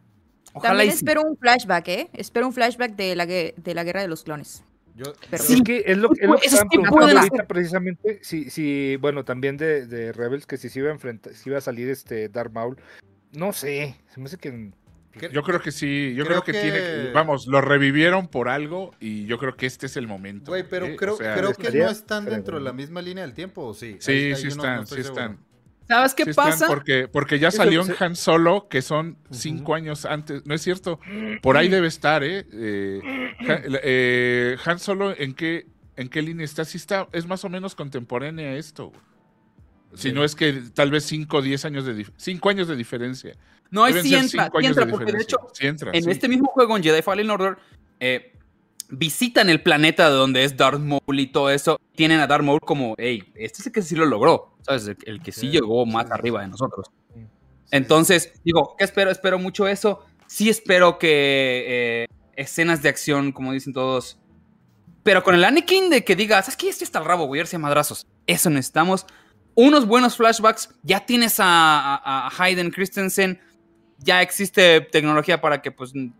Ojalá 0.52 0.70
También 0.70 0.88
y 0.88 0.92
sí. 0.92 0.98
espero 0.98 1.22
un 1.22 1.36
flashback, 1.36 1.88
¿eh? 1.88 2.10
Espero 2.12 2.46
un 2.46 2.52
flashback 2.52 2.94
de 2.94 3.16
la, 3.16 3.26
de 3.26 3.74
la 3.74 3.82
guerra 3.82 4.02
de 4.02 4.09
los 4.09 4.22
clones. 4.22 4.64
Yo, 4.98 5.12
Pero- 5.30 5.42
Es 5.44 5.62
que 5.62 5.82
es 5.86 5.96
lo, 5.96 6.10
es 6.12 6.28
lo 6.28 6.36
que 6.36 6.48
sí 6.50 6.56
preguntando 6.68 6.98
ahorita 7.06 7.20
hacer. 7.36 7.46
precisamente, 7.46 8.18
si, 8.22 8.50
si, 8.50 8.96
bueno, 8.96 9.24
también 9.24 9.56
de, 9.56 9.86
de 9.86 10.12
Rebels, 10.12 10.44
que 10.44 10.56
si 10.56 10.68
se 10.68 10.80
iba 10.80 10.88
a 10.88 10.92
enfrentar, 10.92 11.32
si 11.34 11.48
iba 11.48 11.58
a 11.58 11.60
salir 11.60 11.88
este 11.88 12.28
Darth 12.28 12.52
Maul, 12.52 12.76
no 13.32 13.52
sé, 13.52 13.94
se 14.12 14.20
me 14.20 14.26
hace 14.26 14.36
que 14.38 14.70
¿Qué- 15.12 15.30
Yo 15.32 15.42
creo 15.42 15.60
que 15.60 15.72
sí, 15.72 16.14
yo 16.14 16.24
Creo 16.24 16.42
creo, 16.42 16.44
que, 16.44 16.52
que- 16.52 16.60
tiene, 16.70 17.12
vamos, 17.12 17.46
lo 17.48 17.60
revivieron 17.60 18.28
por 18.28 18.48
algo 18.48 18.92
y 19.00 19.24
yo 19.26 19.38
creo 19.38 19.56
que 19.56 19.66
este 19.66 19.86
es 19.86 19.96
el 19.96 20.06
momento. 20.06 20.50
Güey, 20.52 20.64
pero 20.68 20.86
¿eh? 20.86 20.96
creo, 20.96 21.14
O 21.14 21.16
sea, 21.16 21.34
creo 21.34 21.54
que 21.54 21.70
no 21.76 21.88
están 21.90 22.24
dentro 22.26 22.58
de 22.58 22.64
la 22.64 22.72
misma 22.72 23.00
línea 23.02 23.24
del 23.24 23.34
tiempo, 23.34 23.64
¿o 23.66 23.74
sí? 23.74 23.96
Sí, 24.00 24.12
ahí 24.12 24.36
sí 24.36 24.48
no- 24.48 24.56
no 24.56 24.62
están, 24.62 24.82
estoy 24.82 24.98
sí 24.98 25.04
seguro. 25.04 25.22
están. 25.22 25.38
¿Sabes 25.89 26.15
qué 26.15 26.24
Sí 26.24 26.31
están, 26.31 26.51
pasa? 26.51 26.66
Porque, 26.66 27.09
porque 27.09 27.39
ya 27.39 27.51
salió 27.51 27.82
en 27.82 27.94
Han 27.98 28.15
Solo, 28.15 28.69
que 28.69 28.82
son 28.82 29.16
cinco 29.31 29.74
años 29.74 30.05
antes. 30.05 30.44
No 30.47 30.55
es 30.55 30.60
cierto. 30.62 31.01
Por 31.43 31.56
ahí 31.56 31.69
debe 31.69 31.89
estar, 31.89 32.23
¿eh? 32.23 32.47
Eh, 32.52 33.01
Han, 33.40 33.62
eh, 33.82 34.56
Han 34.66 34.78
Solo, 34.78 35.15
¿en 35.16 35.35
qué, 35.35 35.66
¿en 35.97 36.09
qué 36.09 36.20
línea 36.23 36.44
está? 36.44 36.65
Sí 36.65 36.77
está, 36.77 37.09
es 37.12 37.27
más 37.27 37.44
o 37.44 37.48
menos 37.48 37.74
contemporánea 37.74 38.51
a 38.51 38.55
esto. 38.56 38.89
güey. 38.89 39.01
Si 39.94 40.09
Sí. 40.09 40.12
no 40.12 40.23
es 40.23 40.35
que 40.35 40.52
tal 40.74 40.90
vez 40.90 41.05
cinco 41.05 41.39
o 41.39 41.43
diez 41.43 41.65
años 41.65 41.86
de 41.86 42.06
cinco 42.19 42.51
años 42.51 42.69
de 42.69 42.77
diferencia. 42.77 43.35
No, 43.70 43.86
sí 43.86 43.93
ser 44.10 44.19
entra, 44.19 44.51
entra, 44.60 44.86
porque 44.86 45.12
de 45.12 45.23
hecho, 45.23 45.39
Sí 45.55 45.66
entra, 45.66 45.90
en 45.94 46.02
sí. 46.05 46.10
este 46.10 46.28
mismo 46.28 46.48
juego, 46.48 46.77
en 46.77 46.82
Jedi 46.82 47.01
Fallen 47.02 47.31
Order, 47.31 47.56
eh, 48.01 48.32
visitan 48.89 49.51
el 49.51 49.62
planeta 49.62 50.09
de 50.10 50.16
donde 50.16 50.44
es 50.44 50.56
Darth 50.56 50.81
Maul 50.81 51.20
y 51.20 51.27
todo 51.27 51.51
eso. 51.51 51.78
Tienen 51.94 52.20
a 52.20 52.27
Darth 52.27 52.44
Maul 52.44 52.60
como, 52.60 52.94
hey, 52.98 53.23
este 53.35 53.60
es 53.60 53.66
el 53.66 53.73
que 53.73 53.82
sí 53.82 53.94
lo 53.94 54.06
logró, 54.06 54.55
¿sabes? 54.62 54.86
El, 54.89 54.97
el 55.06 55.23
que 55.23 55.32
sí, 55.32 55.40
Sí, 55.43 55.48
llegó 55.51 55.85
más 55.86 56.06
sí, 56.06 56.12
arriba 56.12 56.40
de 56.43 56.48
nosotros. 56.48 56.86
Sí. 57.15 57.20
Entonces, 57.70 58.32
digo, 58.44 58.74
¿qué 58.78 58.85
espero? 58.85 59.10
Espero 59.10 59.39
mucho 59.39 59.69
eso. 59.69 60.05
Sí 60.27 60.48
espero 60.48 60.98
que 60.98 61.65
eh, 61.69 62.06
escenas 62.36 62.82
de 62.82 62.89
acción, 62.89 63.32
como 63.32 63.52
dicen 63.52 63.73
todos. 63.73 64.19
Pero 65.02 65.23
con 65.23 65.35
el 65.35 65.44
Anakin 65.44 65.90
de 65.90 66.05
que 66.05 66.16
digas, 66.16 66.47
¿sabes 66.47 66.56
qué? 66.56 66.69
Este 66.69 66.85
está 66.85 66.98
el 66.98 67.05
rabo, 67.05 67.27
güey, 67.27 67.43
a 67.43 67.59
madrazos. 67.59 68.06
Eso 68.27 68.51
necesitamos. 68.51 69.06
Unos 69.55 69.86
buenos 69.86 70.16
flashbacks. 70.16 70.74
Ya 70.82 71.05
tienes 71.05 71.40
a, 71.40 71.44
a- 71.97 72.28
a 72.28 72.31
Hayden 72.44 72.70
Christensen. 72.70 73.40
Ya 73.98 74.23
existe 74.23 74.81
tecnología 74.82 75.40
para 75.40 75.60
que, 75.60 75.73
pues, 75.73 75.93
de, 75.93 76.10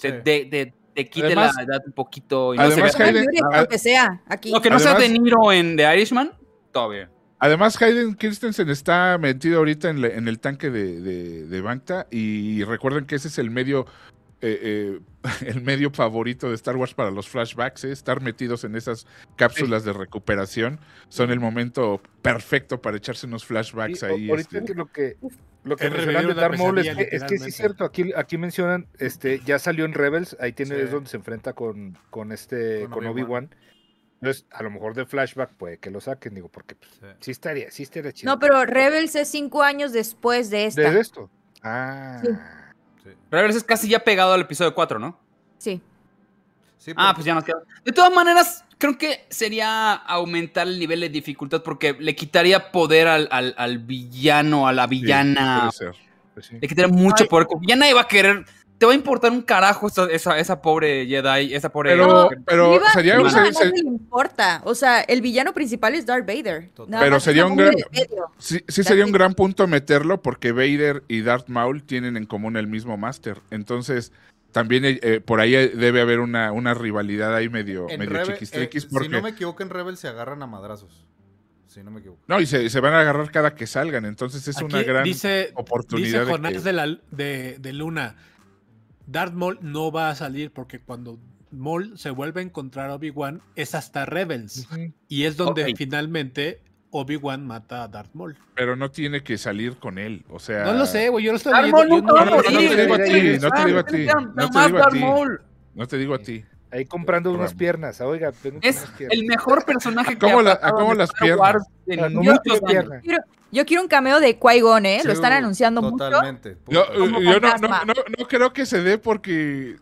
de- 0.00 0.74
te 0.94 1.08
quite 1.08 1.26
Además- 1.26 1.54
la 1.56 1.62
edad 1.62 1.82
un 1.86 1.92
poquito. 1.92 2.54
Y 2.54 2.58
no 2.58 2.62
además, 2.64 2.98
Hayden- 2.98 3.26
a- 3.52 3.58
aunque 3.58 3.78
sea, 3.78 4.22
aquí. 4.26 4.52
no, 4.52 4.60
que 4.60 4.70
no 4.70 4.78
sea 4.78 4.94
De 4.94 5.08
Niro 5.08 5.52
en 5.52 5.76
The 5.76 5.94
Irishman. 5.96 6.32
Todo 6.72 6.90
bien. 6.90 7.08
Además, 7.38 7.80
Hayden 7.82 8.14
Christensen 8.14 8.68
está 8.70 9.18
metido 9.18 9.58
ahorita 9.58 9.90
en, 9.90 10.00
la- 10.02 10.08
en 10.08 10.28
el 10.28 10.38
tanque 10.38 10.70
de, 10.70 11.00
de, 11.00 11.46
de 11.46 12.06
y 12.10 12.62
recuerden 12.64 13.04
que 13.06 13.16
ese 13.16 13.28
es 13.28 13.38
el 13.38 13.50
medio 13.50 13.86
eh, 14.44 14.58
eh, 14.62 15.00
el 15.46 15.62
medio 15.62 15.90
favorito 15.90 16.48
de 16.48 16.54
Star 16.56 16.76
Wars 16.76 16.94
para 16.94 17.10
los 17.12 17.28
flashbacks, 17.28 17.84
¿eh? 17.84 17.92
estar 17.92 18.20
metidos 18.20 18.64
en 18.64 18.74
esas 18.74 19.06
cápsulas 19.36 19.84
de 19.84 19.92
recuperación 19.92 20.80
son 21.08 21.30
el 21.30 21.38
momento 21.38 22.00
perfecto 22.22 22.82
para 22.82 22.96
echarse 22.96 23.26
unos 23.26 23.44
flashbacks 23.44 24.00
Sí, 24.00 24.06
ahí. 24.06 24.30
ahorita 24.30 24.58
este. 24.58 24.72
que 24.72 24.74
lo 24.78 24.86
que 24.86 25.16
lo 25.64 25.76
que 25.76 25.86
Es 25.86 25.92
mencionan 25.92 26.26
de 26.26 26.34
Darth 26.34 26.58
Maul 26.58 26.78
es 26.78 26.96
que, 26.96 27.08
es 27.12 27.24
que 27.24 27.38
sí 27.38 27.48
es 27.50 27.56
cierto, 27.56 27.84
aquí, 27.84 28.12
aquí 28.16 28.36
mencionan, 28.38 28.86
este, 28.98 29.40
ya 29.40 29.58
salió 29.58 29.84
en 29.84 29.94
Rebels, 29.94 30.36
ahí 30.40 30.52
tiene 30.52 30.74
Sí. 30.76 30.80
es 30.82 30.90
donde 30.90 31.08
se 31.10 31.16
enfrenta 31.16 31.52
con, 31.52 31.96
con 32.10 32.32
este, 32.32 32.82
Con 32.82 32.90
con 32.90 33.06
Obi-Wan. 33.06 33.54
Entonces, 34.20 34.46
a 34.52 34.62
lo 34.62 34.70
mejor 34.70 34.94
de 34.94 35.04
flashback 35.04 35.50
puede 35.54 35.78
que 35.78 35.90
lo 35.90 36.00
saquen, 36.00 36.34
digo, 36.34 36.48
porque 36.48 36.76
pues, 36.76 36.90
Sí. 36.92 37.06
sí 37.20 37.30
estaría, 37.32 37.70
sí 37.70 37.82
estaría 37.82 38.12
chido. 38.12 38.32
No, 38.32 38.38
pero 38.38 38.64
Rebels 38.64 39.14
es 39.16 39.28
cinco 39.28 39.62
años 39.62 39.92
después 39.92 40.48
de 40.50 40.66
esta. 40.66 40.90
¿De 40.90 41.00
esto? 41.00 41.28
Ah. 41.62 42.20
Sí. 42.22 42.28
Sí. 43.04 43.10
Rebels 43.30 43.56
es 43.56 43.64
casi 43.64 43.88
ya 43.88 43.98
pegado 44.04 44.32
al 44.32 44.40
episodio 44.42 44.74
4, 44.74 44.98
¿no? 45.00 45.18
Sí. 45.58 45.80
Sí, 46.78 46.92
Ah, 46.96 47.12
pues 47.14 47.24
ya 47.24 47.34
nos 47.34 47.44
queda. 47.44 47.62
De 47.84 47.92
todas 47.92 48.12
maneras, 48.12 48.64
creo 48.82 48.98
que 48.98 49.24
sería 49.30 49.92
aumentar 49.92 50.66
el 50.66 50.76
nivel 50.78 51.00
de 51.00 51.08
dificultad 51.08 51.62
porque 51.62 51.94
le 51.98 52.16
quitaría 52.16 52.72
poder 52.72 53.06
al, 53.06 53.28
al- 53.30 53.54
al 53.56 53.78
villano, 53.78 54.66
a 54.66 54.72
la 54.72 54.84
Sí, 54.84 54.90
villana. 54.90 55.58
puede 55.70 55.72
ser. 55.72 56.02
Pues 56.34 56.46
sí. 56.46 56.56
le 56.60 56.66
quitaría 56.66 56.88
mucho 56.92 57.22
Ay. 57.22 57.28
poder. 57.28 57.46
porque 57.46 57.66
Ya 57.68 57.76
nadie 57.76 57.94
va 57.94 58.00
a 58.02 58.08
querer. 58.08 58.44
Te 58.78 58.86
va 58.86 58.90
a 58.92 58.96
importar 58.96 59.30
un 59.30 59.42
carajo 59.42 59.86
esa, 59.86 60.06
esa, 60.10 60.36
esa 60.40 60.60
pobre 60.60 61.06
Jedi, 61.06 61.54
esa 61.54 61.68
pobre. 61.70 61.90
Pero, 61.92 62.28
pero 62.44 62.72
Viva- 62.72 62.90
sería, 62.92 63.16
Viva 63.16 63.28
un- 63.30 63.36
a 63.38 63.44
se- 63.46 63.52
se- 63.52 63.64
nadie 63.66 63.82
le 63.84 63.88
importa. 63.90 64.60
O 64.64 64.74
sea, 64.74 65.02
el 65.02 65.20
villano 65.20 65.52
principal 65.54 65.94
es 65.94 66.04
Darth 66.04 66.26
Vader. 66.26 66.72
Pero 66.90 67.20
sería 67.20 67.46
un 67.46 67.54
gran- 67.56 67.74
sí, 68.38 68.58
sí 68.66 68.82
sería 68.82 69.04
un 69.06 69.12
gran 69.12 69.34
punto 69.34 69.68
meterlo 69.68 70.20
porque 70.20 70.50
Vader 70.50 71.04
y 71.06 71.20
Darth 71.22 71.48
Maul 71.48 71.84
tienen 71.84 72.16
en 72.16 72.26
común 72.26 72.56
el 72.56 72.66
mismo 72.66 72.96
máster. 72.96 73.38
Entonces, 73.52 74.10
también 74.52 74.84
eh, 74.84 75.00
eh, 75.02 75.20
por 75.20 75.40
ahí 75.40 75.52
debe 75.52 76.00
haber 76.00 76.20
una, 76.20 76.52
una 76.52 76.74
rivalidad 76.74 77.34
ahí 77.34 77.48
medio, 77.48 77.88
en 77.90 77.98
medio 77.98 78.12
Rebel- 78.12 78.32
chiquistriquis 78.34 78.84
eh, 78.84 78.88
porque... 78.90 79.08
Si 79.08 79.12
no 79.14 79.22
me 79.22 79.30
equivoco, 79.30 79.62
en 79.62 79.70
Rebel 79.70 79.96
se 79.96 80.08
agarran 80.08 80.42
a 80.42 80.46
madrazos. 80.46 81.06
Si 81.66 81.82
no 81.82 81.90
me 81.90 82.00
equivoco. 82.00 82.22
No, 82.28 82.38
y 82.38 82.44
se, 82.46 82.68
se 82.68 82.80
van 82.80 82.92
a 82.92 83.00
agarrar 83.00 83.30
cada 83.30 83.54
que 83.54 83.66
salgan, 83.66 84.04
entonces 84.04 84.46
es 84.46 84.60
una 84.60 84.82
gran 84.82 85.04
dice, 85.04 85.52
oportunidad. 85.54 86.06
dice 86.06 86.18
de 86.26 86.30
Jonás 86.30 86.52
que- 86.52 86.60
de, 86.60 86.72
la, 86.74 86.98
de, 87.10 87.56
de 87.58 87.72
Luna, 87.72 88.16
Darth 89.06 89.32
Maul 89.32 89.58
no 89.62 89.90
va 89.90 90.10
a 90.10 90.14
salir 90.14 90.50
porque 90.52 90.80
cuando 90.80 91.18
Maul 91.50 91.96
se 91.98 92.10
vuelve 92.10 92.40
a 92.40 92.44
encontrar 92.44 92.90
a 92.90 92.94
Obi-Wan 92.96 93.40
es 93.56 93.74
hasta 93.74 94.04
Rebels. 94.06 94.68
Y 95.08 95.24
es 95.24 95.36
donde 95.36 95.74
finalmente 95.76 96.60
Obi-Wan 96.94 97.46
mata 97.46 97.82
a 97.84 97.88
Darth 97.88 98.12
Maul. 98.14 98.36
Pero 98.54 98.76
no 98.76 98.90
tiene 98.90 99.22
que 99.22 99.38
salir 99.38 99.78
con 99.78 99.98
él, 99.98 100.24
o 100.28 100.38
sea... 100.38 100.64
No 100.64 100.74
lo 100.74 100.86
sé, 100.86 101.08
güey, 101.08 101.24
yo 101.24 101.32
lo 101.32 101.38
estoy 101.38 101.52
yo 101.52 101.84
nunca 101.86 102.12
No, 102.12 102.24
no, 102.24 102.36
no, 102.36 102.42
te 102.42 102.50
digo 102.50 102.94
a 102.94 102.98
ti, 102.98 103.38
no 103.40 103.50
te 103.50 103.64
digo 103.66 103.78
a 103.78 103.84
ti, 103.84 104.06
no 104.36 104.50
te 104.50 104.66
digo 104.66 104.78
a 104.84 104.90
ti. 104.90 105.00
No 105.74 105.86
te 105.88 105.98
digo 105.98 106.14
a 106.14 106.18
ti. 106.18 106.44
Ahí 106.70 106.84
comprando 106.86 107.30
unas 107.32 107.54
piernas. 107.54 108.00
Oiga, 108.00 108.30
tengo 108.32 108.58
Es 108.62 108.76
unas 108.76 108.90
piernas. 108.92 109.18
el 109.18 109.26
mejor 109.26 109.64
personaje 109.64 110.12
que 110.14 110.18
¿Cómo 110.18 110.38
ha 110.40 110.42
la- 110.42 110.60
cómo 110.70 110.94
las 110.94 111.10
Star 111.10 111.36
Wars 111.38 111.64
en 111.86 112.00
¿cómo 112.00 112.22
muchos 112.22 112.42
tiene 112.42 112.58
años. 112.58 112.70
pierna? 112.70 113.00
Quiero- 113.00 113.22
yo 113.50 113.66
quiero 113.66 113.82
un 113.82 113.88
cameo 113.88 114.20
de 114.20 114.38
Qui-Gon, 114.38 114.86
¿eh? 114.86 114.98
Sí, 115.02 115.06
Lo 115.06 115.12
están 115.12 115.32
anunciando 115.32 115.82
mucho. 115.82 115.96
Totalmente. 116.08 116.56
Yo, 116.68 116.86
puta. 116.86 116.98
Como 116.98 117.20
yo 117.20 117.32
no, 117.32 117.40
no, 117.40 117.48
fantasma. 117.50 117.84
no, 117.84 117.92
no 118.18 118.28
creo 118.28 118.52
que 118.54 118.64
se 118.64 118.82
dé 118.82 118.96
porque 118.96 119.76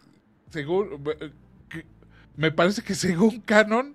según 0.51 1.01
eh, 1.21 1.31
que- 1.69 1.87
me 2.37 2.51
parece 2.51 2.83
que 2.83 2.95
según 2.97 3.41
canon 3.41 3.95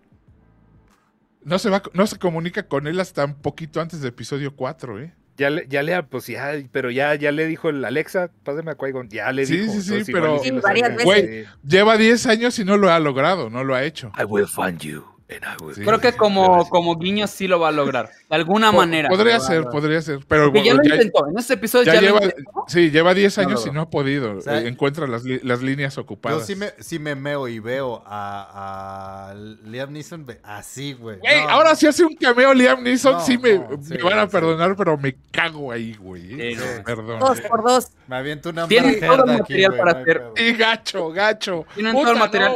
no 1.45 1.57
se 1.59 1.69
va 1.69 1.81
no 1.93 2.05
se 2.07 2.17
comunica 2.19 2.67
con 2.67 2.87
él 2.87 2.99
hasta 2.99 3.23
un 3.25 3.35
poquito 3.35 3.79
antes 3.79 4.01
de 4.01 4.09
episodio 4.09 4.55
4, 4.55 4.99
¿eh? 4.99 5.13
Ya 5.37 5.49
le, 5.49 5.67
ya 5.67 5.83
le, 5.83 6.01
pues 6.03 6.27
ya, 6.27 6.53
pero 6.71 6.91
ya, 6.91 7.13
ya 7.15 7.31
le 7.33 7.45
dijo 7.45 7.69
el 7.69 7.83
Alexa, 7.83 8.29
pásame 8.43 8.71
a 8.71 8.77
Qui-Gon, 8.77 9.09
ya 9.09 9.31
le 9.33 9.45
Sí, 9.45 9.57
dijo. 9.59 9.73
sí, 9.73 9.81
sí, 10.03 10.11
pero- 10.11 10.39
Sí, 10.41 10.49
varias 10.51 10.95
veces. 10.95 11.47
Lleva 11.67 11.97
10 11.97 12.25
años 12.27 12.57
y 12.59 12.63
no 12.65 12.77
lo 12.77 12.89
ha 12.89 12.99
logrado, 12.99 13.49
no 13.49 13.63
lo 13.65 13.75
ha 13.75 13.83
hecho. 13.83 14.11
I 14.17 14.23
will 14.23 14.47
find 14.47 14.79
you 14.79 15.03
Sí. 15.27 15.81
Creo 15.83 15.99
que 15.99 16.13
como, 16.13 16.69
como 16.69 16.97
guiño 16.97 17.25
sí 17.25 17.47
lo 17.47 17.59
va 17.59 17.69
a 17.69 17.71
lograr. 17.71 18.11
De 18.29 18.35
alguna 18.35 18.69
Po- 18.71 18.77
manera. 18.77 19.09
Podría 19.09 19.39
ser, 19.39 19.63
podría 19.65 19.99
ser, 20.01 20.19
pero 20.27 20.45
Porque 20.51 20.63
ya 20.63 20.75
lo 20.75 20.83
ya- 20.83 20.93
intentó. 20.95 21.27
En 21.27 21.37
este 21.39 21.55
episodio 21.55 21.85
ya 21.85 21.95
ya, 21.95 22.01
lleva, 22.01 22.19
lo 22.19 22.25
intentó. 22.25 22.63
sí, 22.67 22.91
lleva 22.91 23.13
10 23.15 23.35
No 23.37 23.41
años 23.43 23.53
logró. 23.61 23.71
y 23.71 23.73
no 23.75 23.81
ha 23.81 23.89
podido. 23.89 24.37
O 24.37 24.41
sea, 24.41 24.59
Eh, 24.61 24.67
encuentra 24.67 25.07
las, 25.07 25.23
las 25.25 25.61
líneas 25.63 25.95
Yo 25.95 26.03
ocupadas. 26.03 26.45
sí 26.45 26.55
me, 26.55 26.73
sí 26.79 26.99
me 26.99 27.15
meo 27.15 27.47
y 27.47 27.57
veo 27.59 28.03
a, 28.05 29.29
a 29.31 29.33
Liam 29.65 29.91
Neeson 29.93 30.27
así, 30.43 30.93
güey. 30.93 31.17
No, 31.17 31.49
ahora 31.49 31.75
si 31.75 31.87
hace 31.87 32.05
un 32.05 32.15
cameo 32.15 32.53
Liam 32.53 32.83
Neeson, 32.83 33.13
No, 33.13 33.19
sí 33.21 33.37
me, 33.39 33.55
no, 33.57 33.67
sí, 33.81 33.93
me 33.95 34.03
van 34.03 34.19
a 34.19 34.25
sí. 34.25 34.31
perdonar, 34.31 34.75
pero 34.75 34.95
me 34.95 35.15
cago 35.31 35.71
ahí, 35.71 35.95
güey. 35.95 36.39
¿eh? 36.39 36.55
Sí, 36.55 36.61
no. 36.77 36.83
Perdón. 36.83 37.19
Dos 37.19 37.41
por 37.41 37.63
dos. 37.63 37.87
Me 38.07 38.17
aviento 38.17 38.51
una 38.51 38.67
Tienen 38.67 38.99
todo 38.99 39.23
el 39.23 39.29
aquí, 39.31 39.39
material 39.39 39.71
güey, 39.71 39.79
para 39.81 39.93
no 39.93 39.99
hacer-. 40.01 40.23
Y 40.37 40.53
gacho, 40.53 41.09
gacho. 41.09 41.65
Tienen 41.73 41.93
Puta, 41.93 42.03
todo 42.03 42.13
el 42.13 42.19
material 42.19 42.51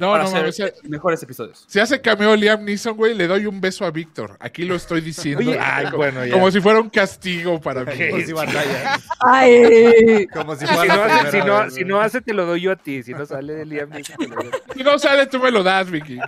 No. 0.00 0.06
No, 0.06 0.12
para 0.12 0.24
no 0.24 0.48
hacer. 0.48 0.74
Si, 0.82 0.88
mejores 0.88 1.22
episodios. 1.22 1.64
si 1.68 1.78
hace 1.78 2.00
cameo 2.00 2.34
Liam 2.34 2.64
Neeson, 2.64 2.96
güey, 2.96 3.14
le 3.14 3.26
doy 3.26 3.44
un 3.46 3.60
beso 3.60 3.84
a 3.84 3.90
Víctor. 3.90 4.36
Aquí 4.40 4.64
lo 4.64 4.74
estoy 4.74 5.02
diciendo. 5.02 5.40
Oye, 5.40 5.58
Ay, 5.60 5.60
ay, 5.60 5.84
como, 5.84 5.96
bueno, 5.98 6.24
ya. 6.24 6.32
como 6.32 6.50
si 6.50 6.60
fuera 6.60 6.80
un 6.80 6.88
castigo 6.90 7.60
para 7.60 7.84
mí. 7.84 7.92
Como 8.10 8.22
si 8.24 8.32
batalla. 8.32 8.98
Ay. 9.20 10.26
Como 10.32 10.56
si 10.56 10.66
Si 10.66 10.74
fuera 10.74 10.96
no, 10.96 11.06
la 11.06 11.16
hace, 11.20 11.30
si, 11.30 11.46
no, 11.46 11.70
si 11.70 11.84
no 11.84 12.00
hace, 12.00 12.20
te 12.22 12.32
lo 12.34 12.46
doy 12.46 12.62
yo 12.62 12.72
a 12.72 12.76
ti. 12.76 13.02
Si 13.02 13.12
no 13.12 13.26
sale 13.26 13.52
de 13.54 13.66
Liam 13.66 13.90
Neeson, 13.90 14.16
te 14.16 14.26
lo 14.26 14.36
doy. 14.36 14.50
Si 14.74 14.82
no 14.82 14.98
sale, 14.98 15.26
tú 15.26 15.38
me 15.38 15.50
lo 15.50 15.62
das, 15.62 15.90
Vicky. 15.90 16.18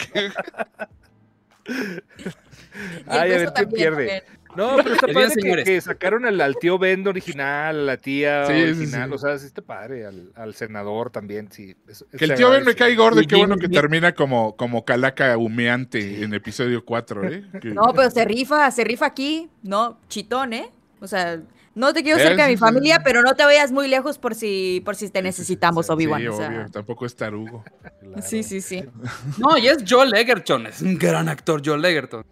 Ay, 3.07 3.33
a 3.33 3.37
ver 3.37 3.39
quién 3.39 3.55
también, 3.55 3.95
pierde. 3.95 4.07
también. 4.07 4.42
No, 4.57 4.77
pero 4.83 4.95
está 4.95 5.07
padre 5.09 5.35
que, 5.43 5.65
que 5.65 5.81
sacaron 5.81 6.25
al, 6.27 6.41
al 6.41 6.57
tío 6.57 6.79
Ben 6.79 7.07
original, 7.07 7.77
a 7.81 7.83
la 7.83 7.97
tía 7.97 8.47
Sí, 8.47 8.53
original. 8.53 9.09
sí. 9.09 9.15
O 9.15 9.19
sea, 9.19 9.39
sí 9.39 9.47
está 9.47 9.63
padre. 9.63 10.07
Al, 10.07 10.31
al 10.35 10.55
senador 10.55 11.11
también, 11.11 11.51
sí. 11.51 11.75
Que 12.17 12.25
el 12.25 12.35
tío 12.35 12.51
Ben 12.51 12.65
me 12.65 12.75
cae 12.75 12.95
gordo 12.95 13.21
y 13.21 13.27
qué 13.27 13.37
bueno 13.37 13.57
que 13.57 13.69
termina 13.69 14.13
como, 14.15 14.57
como 14.57 14.85
calaca 14.85 15.37
humeante 15.39 16.23
en 16.23 16.35
episodio 16.35 16.85
4, 16.85 17.29
¿eh? 17.29 17.45
Que- 17.63 17.71
No, 17.71 17.93
pero 17.95 18.11
se 18.11 18.25
rifa, 18.25 18.71
se 18.71 18.85
rifa 18.85 19.07
aquí, 19.07 19.49
¿no? 19.63 19.99
Chitón, 20.09 20.53
¿eh? 20.53 20.71
O 21.01 21.07
sea, 21.07 21.41
no 21.75 21.93
te 21.95 22.03
quiero 22.03 22.19
Eh, 22.19 22.23
cerca 22.23 22.45
de 22.45 22.51
mi 22.51 22.57
familia, 22.59 23.01
pero 23.03 23.23
no 23.23 23.35
te 23.35 23.45
vayas 23.45 23.73
muy 23.73 23.89
lejos 23.89 24.19
por 24.19 24.35
si, 24.35 24.83
por 24.85 24.95
si 24.95 25.09
te 25.09 25.23
necesitamos, 25.23 25.89
Obi-Wan. 25.89 26.21
Sí, 26.21 26.27
o 26.29 26.37
sea, 26.37 26.49
obvio. 26.49 26.67
Tampoco 26.71 27.07
es 27.07 27.17
tarugo. 27.17 27.65
Claro. 28.01 28.23
sí, 28.23 28.43
sí, 28.43 28.61
sí. 28.61 28.85
No, 29.39 29.57
y 29.57 29.69
es 29.69 29.79
Joel 29.89 30.13
Egerton. 30.15 30.67
Es 30.67 30.83
un 30.83 30.99
gran 30.99 31.29
actor, 31.31 31.63
Joel 31.65 31.85
Egerton. 31.85 32.25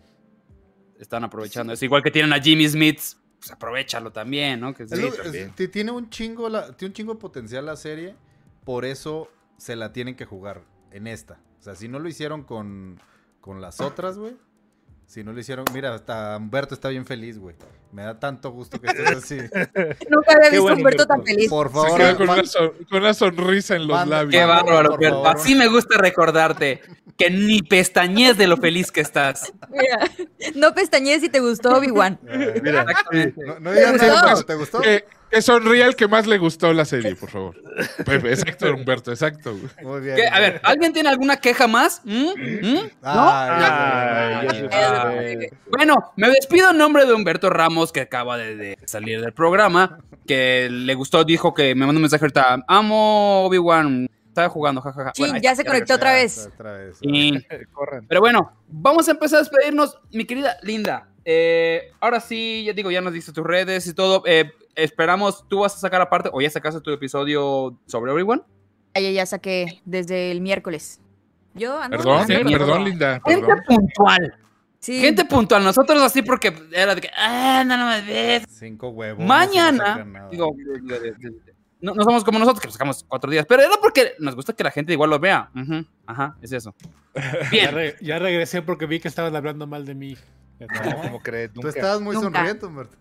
Están 1.00 1.24
aprovechando. 1.24 1.72
Es 1.72 1.82
igual 1.82 2.02
que 2.02 2.10
tienen 2.10 2.32
a 2.32 2.40
Jimmy 2.40 2.68
Smith 2.68 3.00
pues 3.40 3.50
aprovechalo 3.52 4.12
también, 4.12 4.60
¿no? 4.60 4.74
Que 4.74 4.86
sí. 4.86 4.94
es- 5.02 5.16
también. 5.16 5.52
tiene 5.72 5.90
un 5.90 6.10
chingo 6.10 6.48
la, 6.50 6.72
tiene 6.76 6.90
un 6.90 6.94
chingo 6.94 7.14
de 7.14 7.18
potencial 7.20 7.64
la 7.64 7.74
serie, 7.76 8.14
por 8.64 8.84
eso 8.84 9.30
se 9.56 9.76
la 9.76 9.92
tienen 9.94 10.14
que 10.14 10.26
jugar 10.26 10.62
en 10.90 11.06
esta. 11.06 11.40
O 11.58 11.62
sea, 11.62 11.74
si 11.74 11.88
no 11.88 11.98
lo 11.98 12.08
hicieron 12.08 12.44
con, 12.44 13.00
con 13.40 13.60
las 13.62 13.80
otras, 13.80 14.18
güey. 14.18 14.36
Si 15.10 15.24
no 15.24 15.32
lo 15.32 15.40
hicieron, 15.40 15.64
mira, 15.74 15.92
hasta 15.92 16.36
Humberto 16.36 16.72
está 16.72 16.88
bien 16.88 17.04
feliz, 17.04 17.36
güey. 17.36 17.56
Me 17.90 18.04
da 18.04 18.20
tanto 18.20 18.52
gusto 18.52 18.80
que 18.80 18.86
estés 18.86 19.10
así. 19.10 19.38
Nunca 20.08 20.34
había 20.36 20.50
visto 20.50 20.68
a 20.68 20.74
Humberto 20.74 21.04
tan 21.04 21.18
Humberto. 21.18 21.34
feliz. 21.34 21.50
Por 21.50 21.66
Se 21.66 21.74
favor, 21.74 21.96
queda 21.98 22.16
con 22.16 22.28
una, 22.30 22.44
son- 22.44 22.72
con 22.88 22.98
una 23.00 23.14
sonrisa 23.14 23.74
en 23.74 23.88
los 23.88 24.06
labios. 24.06 24.30
Qué 24.40 24.44
bárbaro, 24.46 24.90
por 24.90 25.00
Berto. 25.00 25.24
favor. 25.24 25.36
Así 25.36 25.56
me 25.56 25.66
gusta 25.66 25.98
recordarte 25.98 26.80
que 27.18 27.28
ni 27.28 27.60
pestañez 27.60 28.38
de 28.38 28.46
lo 28.46 28.56
feliz 28.56 28.92
que 28.92 29.00
estás. 29.00 29.52
Mira, 29.68 29.98
no 30.54 30.72
pestañees 30.74 31.22
si 31.22 31.28
te 31.28 31.40
gustó 31.40 31.70
Obi-Wan. 31.76 32.20
Exactamente. 32.28 33.44
no, 33.44 33.58
no 33.58 33.72
digas 33.72 33.92
¿Te 33.98 34.06
nada, 34.06 34.42
¿te 34.44 34.54
gustó? 34.54 34.80
Que, 34.80 35.04
que 35.30 35.42
sonríe 35.42 35.84
al 35.84 35.94
que 35.96 36.08
más 36.08 36.26
le 36.26 36.38
gustó 36.38 36.72
la 36.72 36.84
serie, 36.84 37.14
por 37.16 37.30
favor. 37.30 37.56
Pepe, 38.04 38.30
exacto, 38.30 38.74
Humberto, 38.74 39.10
exacto. 39.12 39.56
Muy 39.82 40.00
bien. 40.00 40.16
¿Qué? 40.16 40.26
A 40.26 40.40
ver, 40.40 40.60
¿alguien 40.64 40.92
tiene 40.92 41.08
alguna 41.08 41.36
queja 41.38 41.66
más? 41.66 42.02
¿Mm? 42.04 42.28
¿Mm? 42.62 42.90
Ay, 43.02 44.46
ay, 44.48 44.48
sí 44.50 44.66
ay. 44.72 45.36
sé. 45.38 45.50
Bueno, 45.70 46.12
me 46.16 46.28
despido 46.30 46.70
en 46.70 46.78
nombre 46.78 47.06
de 47.06 47.12
Humberto 47.12 47.50
Ramos, 47.50 47.92
que 47.92 48.00
acaba 48.00 48.36
de, 48.38 48.56
de 48.56 48.78
salir 48.84 49.20
del 49.20 49.32
programa, 49.32 50.00
que 50.26 50.68
le 50.70 50.94
gustó, 50.94 51.24
dijo 51.24 51.54
que 51.54 51.74
me 51.74 51.86
mandó 51.86 51.98
un 51.98 52.02
mensaje 52.02 52.24
ahorita, 52.24 52.64
amo 52.66 53.44
Obi-Wan, 53.46 54.08
estaba 54.28 54.48
jugando, 54.48 54.80
jajaja. 54.80 55.12
Chin, 55.12 55.24
Bueno, 55.24 55.34
ahí 55.36 55.40
ya 55.42 55.54
se 55.54 55.64
conectó 55.64 55.94
otra 55.94 56.12
vez. 56.12 56.48
Otra 56.54 56.72
vez. 56.72 56.98
Y- 57.02 57.38
pero 58.08 58.20
bueno, 58.20 58.52
vamos 58.68 59.08
a 59.08 59.12
empezar 59.12 59.38
a 59.38 59.42
despedirnos, 59.42 59.98
mi 60.12 60.24
querida 60.24 60.56
Linda. 60.62 61.06
Eh, 61.24 61.92
ahora 62.00 62.18
sí, 62.20 62.64
ya 62.64 62.72
digo, 62.72 62.90
ya 62.90 63.00
nos 63.00 63.12
diste 63.12 63.32
tus 63.32 63.44
redes 63.44 63.86
y 63.86 63.94
todo. 63.94 64.22
eh, 64.26 64.52
esperamos, 64.74 65.46
tú 65.48 65.60
vas 65.60 65.74
a 65.74 65.78
sacar 65.78 66.00
aparte, 66.00 66.30
o 66.32 66.40
ya 66.40 66.50
sacaste 66.50 66.80
tu 66.80 66.90
episodio 66.90 67.76
sobre 67.86 68.12
Obi-Wan. 68.12 68.42
Ya 68.94 69.24
saqué 69.26 69.80
desde 69.84 70.30
el 70.32 70.40
miércoles. 70.40 71.00
Yo 71.54 71.78
ando 71.80 71.96
Perdón, 71.96 72.26
sí, 72.26 72.32
eh, 72.32 72.44
perdón, 72.44 72.84
Linda. 72.84 73.20
Gente 73.26 73.46
Perdón. 73.46 73.64
puntual. 73.66 74.34
Sí. 74.78 75.00
Gente 75.00 75.24
puntual. 75.24 75.62
Nosotros 75.64 76.00
así 76.02 76.22
porque 76.22 76.52
era 76.72 76.94
de 76.94 77.00
que, 77.02 77.10
ah, 77.16 77.62
no, 77.66 77.76
no 77.76 77.86
me 77.86 78.00
ves. 78.02 78.44
Cinco 78.48 78.88
huevos. 78.90 79.20
no 79.20 79.26
Mañana, 79.26 80.04
nada. 80.04 80.28
digo, 80.30 80.54
no, 81.80 81.94
no 81.94 82.02
somos 82.04 82.24
como 82.24 82.38
nosotros 82.38 82.60
que 82.60 82.66
lo 82.68 82.72
sacamos 82.72 83.04
cuatro 83.06 83.30
días, 83.30 83.46
pero 83.48 83.62
era 83.62 83.74
porque 83.80 84.12
nos 84.18 84.34
gusta 84.34 84.52
que 84.52 84.64
la 84.64 84.70
gente 84.70 84.92
igual 84.92 85.10
lo 85.10 85.18
vea. 85.18 85.50
Ajá, 86.06 86.36
es 86.40 86.52
eso. 86.52 86.74
Ya, 87.14 87.48
Bien. 87.50 87.74
re- 87.74 87.96
ya 88.00 88.18
regresé 88.20 88.62
porque 88.62 88.86
vi 88.86 89.00
que 89.00 89.08
estaban 89.08 89.34
hablando 89.34 89.66
mal 89.66 89.84
de 89.84 89.94
mí. 89.94 90.16
No, 90.60 91.02
¿cómo 91.02 91.20
crees? 91.22 91.52
Tú 91.54 91.66
estabas 91.66 92.00
muy 92.02 92.14
Nunca. 92.14 92.38
sonriente, 92.38 92.66
Humberto. 92.66 92.96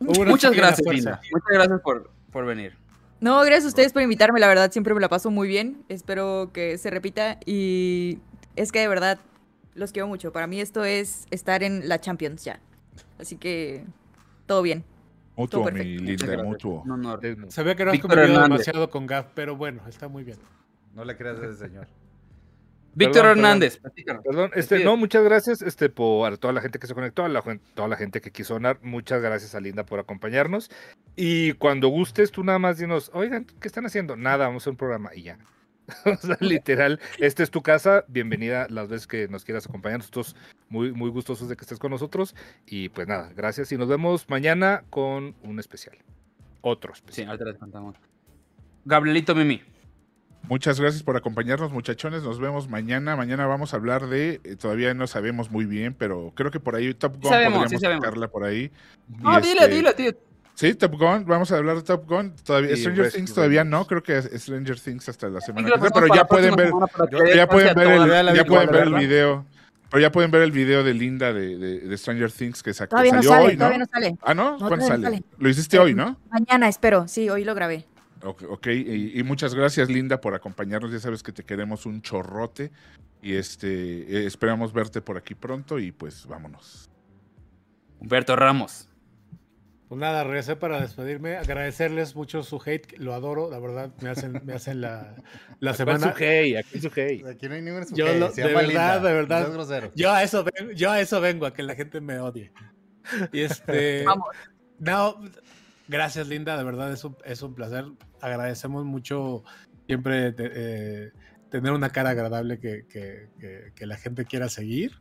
Muchas 0.00 0.52
gracias. 0.52 0.86
Linda. 0.94 1.20
Muchas 1.32 1.48
gracias 1.50 1.80
por, 1.80 2.10
por 2.30 2.44
venir. 2.46 2.76
No, 3.20 3.40
gracias 3.42 3.64
a 3.64 3.68
ustedes 3.68 3.92
por 3.92 4.02
invitarme, 4.02 4.40
la 4.40 4.46
verdad 4.48 4.70
siempre 4.70 4.92
me 4.94 5.00
la 5.00 5.08
paso 5.08 5.30
muy 5.30 5.48
bien. 5.48 5.84
Espero 5.88 6.50
que 6.52 6.76
se 6.78 6.90
repita 6.90 7.38
y 7.46 8.18
es 8.56 8.72
que 8.72 8.80
de 8.80 8.88
verdad 8.88 9.18
los 9.74 9.92
quiero 9.92 10.06
mucho. 10.06 10.32
Para 10.32 10.46
mí 10.46 10.60
esto 10.60 10.84
es 10.84 11.26
estar 11.30 11.62
en 11.62 11.88
la 11.88 12.00
Champions 12.00 12.44
ya. 12.44 12.60
Así 13.18 13.36
que 13.36 13.84
todo 14.46 14.62
bien. 14.62 14.84
Mutuo, 15.34 15.60
Todo 15.60 15.72
mi 15.72 15.78
perfecto. 15.98 16.26
Linda, 16.26 16.42
mutuo. 16.44 16.84
Ve 16.84 17.76
que 17.76 17.84
no 17.84 17.90
has 17.90 17.92
Víctor 17.92 18.10
convivido 18.10 18.22
Hernández. 18.22 18.42
demasiado 18.42 18.90
con 18.90 19.06
Gav, 19.06 19.26
pero 19.34 19.56
bueno, 19.56 19.82
está 19.88 20.08
muy 20.08 20.24
bien. 20.24 20.38
No 20.94 21.04
le 21.04 21.16
creas 21.16 21.38
a 21.38 21.46
ese 21.46 21.56
señor. 21.68 21.86
Víctor 22.96 23.26
Hernández. 23.26 23.80
Perdón, 24.24 24.50
este, 24.54 24.82
no, 24.82 24.96
muchas 24.96 25.22
gracias 25.22 25.60
este, 25.60 25.90
por 25.90 26.38
toda 26.38 26.54
la 26.54 26.62
gente 26.62 26.78
que 26.78 26.86
se 26.86 26.94
conectó, 26.94 27.24
a 27.24 27.28
la, 27.28 27.42
toda 27.74 27.88
la 27.88 27.96
gente 27.96 28.20
que 28.22 28.30
quiso 28.30 28.54
donar. 28.54 28.78
Muchas 28.82 29.20
gracias 29.20 29.54
a 29.54 29.60
Linda 29.60 29.84
por 29.84 30.00
acompañarnos. 30.00 30.70
Y 31.14 31.52
cuando 31.54 31.88
gustes, 31.88 32.32
tú 32.32 32.42
nada 32.42 32.58
más 32.58 32.78
dinos, 32.78 33.10
oigan, 33.12 33.44
¿qué 33.60 33.68
están 33.68 33.84
haciendo? 33.84 34.16
Nada, 34.16 34.46
vamos 34.46 34.66
a 34.66 34.70
un 34.70 34.76
programa 34.76 35.14
y 35.14 35.22
ya. 35.24 35.38
o 36.04 36.16
sea, 36.16 36.38
literal, 36.40 36.98
esta 37.18 37.42
es 37.42 37.50
tu 37.50 37.62
casa. 37.62 38.04
Bienvenida 38.08 38.66
las 38.70 38.88
veces 38.88 39.06
que 39.06 39.28
nos 39.28 39.44
quieras 39.44 39.66
acompañar. 39.66 39.98
Nosotros 39.98 40.34
muy, 40.68 40.92
muy 40.92 41.10
gustosos 41.10 41.48
de 41.48 41.56
que 41.56 41.62
estés 41.62 41.78
con 41.78 41.90
nosotros. 41.90 42.34
Y 42.66 42.88
pues 42.88 43.06
nada, 43.06 43.30
gracias. 43.36 43.70
Y 43.72 43.76
nos 43.76 43.88
vemos 43.88 44.28
mañana 44.30 44.84
con 44.90 45.34
un 45.42 45.60
especial. 45.60 45.98
Otro 46.62 46.94
Sí, 46.94 47.00
especial. 47.00 47.28
ahorita 47.28 47.44
les 47.44 47.58
contamos. 47.58 47.96
Gabrielito 48.84 49.34
Mimi. 49.34 49.62
Muchas 50.48 50.78
gracias 50.80 51.02
por 51.02 51.16
acompañarnos, 51.16 51.72
muchachones. 51.72 52.22
Nos 52.22 52.38
vemos 52.38 52.68
mañana. 52.68 53.16
Mañana 53.16 53.46
vamos 53.46 53.74
a 53.74 53.76
hablar 53.76 54.06
de. 54.06 54.40
eh, 54.44 54.56
todavía 54.56 54.94
no 54.94 55.06
sabemos 55.08 55.50
muy 55.50 55.64
bien, 55.64 55.92
pero 55.92 56.32
creo 56.36 56.50
que 56.52 56.60
por 56.60 56.76
ahí 56.76 56.94
Top 56.94 57.14
Gun 57.20 57.30
sabemos, 57.32 57.58
podríamos 57.64 57.70
sí 57.70 57.78
sacarla 58.00 58.28
por 58.28 58.44
ahí. 58.44 58.70
No, 59.08 59.38
Y 59.38 59.42
dile, 59.42 59.60
este- 59.62 59.74
dile, 59.74 59.94
dile. 59.96 60.16
Sí, 60.54 60.74
Top 60.74 60.92
Gun. 60.94 61.24
Vamos 61.26 61.50
a 61.50 61.56
hablar 61.56 61.76
de 61.76 61.82
Top 61.82 62.08
Gun. 62.08 62.32
Todavía, 62.44 62.72
Y 62.72 62.76
Stranger 62.76 63.04
Rescue 63.04 63.18
Things 63.18 63.34
todavía 63.34 63.60
Rangers. 63.62 63.80
no. 63.80 63.86
Creo 63.88 64.02
que 64.02 64.18
es 64.18 64.30
Stranger 64.42 64.80
Things 64.80 65.08
hasta 65.08 65.28
la 65.28 65.40
semana 65.40 65.68
que 65.68 65.74
viene, 65.78 65.90
Pero 65.92 66.14
ya 66.14 66.24
pueden 66.26 66.54
ver. 66.54 66.70
Ya 67.34 67.46
pueden 67.48 67.74
ver 67.74 67.88
el, 68.86 68.94
video. 68.94 69.44
Pero 69.90 70.00
ya 70.00 70.10
pueden 70.12 70.30
ver 70.30 70.42
el 70.42 70.52
video 70.52 70.82
de 70.84 70.94
Linda 70.94 71.32
de, 71.32 71.58
de- 71.58 71.80
de 71.80 71.98
Stranger 71.98 72.30
Things 72.30 72.62
que 72.62 72.72
sacó. 72.72 72.90
Todavía 72.90 73.12
no 73.12 73.22
salió 73.22 73.30
sale, 73.32 73.44
hoy, 73.46 73.52
¿no? 73.52 73.58
todavía 73.58 73.78
no 73.78 73.86
sale. 73.92 74.16
Ah, 74.22 74.34
¿no? 74.34 74.58
No, 74.58 74.68
¿Cuándo 74.68 74.86
sale. 74.86 75.22
Lo 75.38 75.48
hiciste 75.48 75.78
hoy, 75.78 75.92
¿no? 75.94 76.16
Mañana 76.30 76.68
espero, 76.68 77.06
sí, 77.08 77.28
hoy 77.28 77.44
lo 77.44 77.54
grabé. 77.54 77.84
Ok, 78.22 78.42
ok, 78.48 78.66
y, 78.68 79.18
y 79.20 79.22
muchas 79.22 79.54
gracias 79.54 79.88
Linda 79.90 80.20
por 80.20 80.34
acompañarnos, 80.34 80.90
ya 80.90 80.98
sabes 80.98 81.22
que 81.22 81.32
te 81.32 81.44
queremos 81.44 81.84
un 81.86 82.00
chorrote 82.02 82.70
y 83.22 83.34
este 83.34 83.68
eh, 84.22 84.26
esperamos 84.26 84.72
verte 84.72 85.00
por 85.02 85.16
aquí 85.18 85.34
pronto 85.34 85.78
y 85.78 85.92
pues 85.92 86.26
vámonos. 86.26 86.88
Humberto 88.00 88.34
Ramos. 88.36 88.88
Pues 89.88 90.00
nada, 90.00 90.24
regresé 90.24 90.56
para 90.56 90.80
despedirme, 90.80 91.36
agradecerles 91.36 92.16
mucho 92.16 92.42
su 92.42 92.60
hate, 92.64 92.98
lo 92.98 93.14
adoro, 93.14 93.48
la 93.48 93.60
verdad, 93.60 93.92
me 94.02 94.08
hacen, 94.08 94.40
me 94.44 94.52
hacen 94.54 94.80
la, 94.80 95.14
la 95.14 95.14
¿Cuál 95.60 95.70
es 95.70 95.76
semana. 95.76 96.12
su 96.12 96.12
hey? 96.18 96.56
Aquí 96.56 96.80
su 96.80 96.90
hey. 96.92 97.22
Aquí 97.30 97.48
no 97.48 97.54
hay 97.54 97.62
ningún 97.62 97.86
Yo 97.94 98.12
lo- 98.14 98.32
se 98.32 98.42
de 98.42 98.48
verdad, 98.48 98.66
Linda, 98.66 98.98
de 98.98 99.12
verdad. 99.12 99.92
Yo 99.94 100.10
a 100.12 100.24
eso 100.24 100.42
vengo, 100.42 100.72
yo 100.72 100.90
a 100.90 101.00
eso 101.00 101.20
vengo, 101.20 101.46
a 101.46 101.54
que 101.54 101.62
la 101.62 101.76
gente 101.76 102.00
me 102.00 102.18
odie. 102.18 102.50
Y 103.32 103.42
este. 103.42 104.02
Vamos. 104.04 104.26
No, 104.80 105.20
gracias, 105.88 106.28
Linda, 106.28 106.56
de 106.56 106.64
verdad 106.64 106.92
es 106.92 107.04
un, 107.04 107.16
es 107.24 107.42
un 107.42 107.54
placer. 107.54 107.84
Agradecemos 108.20 108.84
mucho 108.84 109.44
siempre 109.86 110.34
eh, 110.38 111.12
tener 111.50 111.72
una 111.72 111.90
cara 111.90 112.10
agradable 112.10 112.58
que, 112.58 113.28
la 113.80 113.96
gente 113.96 114.24
quiera 114.24 114.48
seguir. 114.48 114.92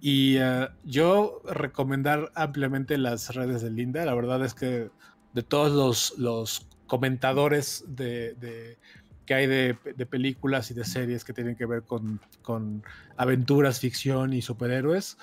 Y 0.00 0.36
eh, 0.38 0.68
yo 0.84 1.40
recomendar 1.44 2.30
ampliamente 2.34 2.98
las 2.98 3.34
redes 3.34 3.62
de 3.62 3.70
Linda. 3.70 4.04
La 4.04 4.14
verdad 4.14 4.44
es 4.44 4.54
que 4.54 4.90
de 5.32 5.42
todos 5.42 6.14
los, 6.18 6.68
comentadores 6.86 7.84
de, 7.88 8.78
que 9.26 9.34
hay 9.34 9.46
de, 9.46 9.74
películas 10.08 10.70
y 10.70 10.74
de 10.74 10.84
series 10.84 11.24
que 11.24 11.32
tienen 11.32 11.56
que 11.56 11.66
ver 11.66 11.82
con 11.82 12.82
aventuras, 13.16 13.80
ficción 13.80 14.32
y 14.32 14.42
superhéroes, 14.42 15.18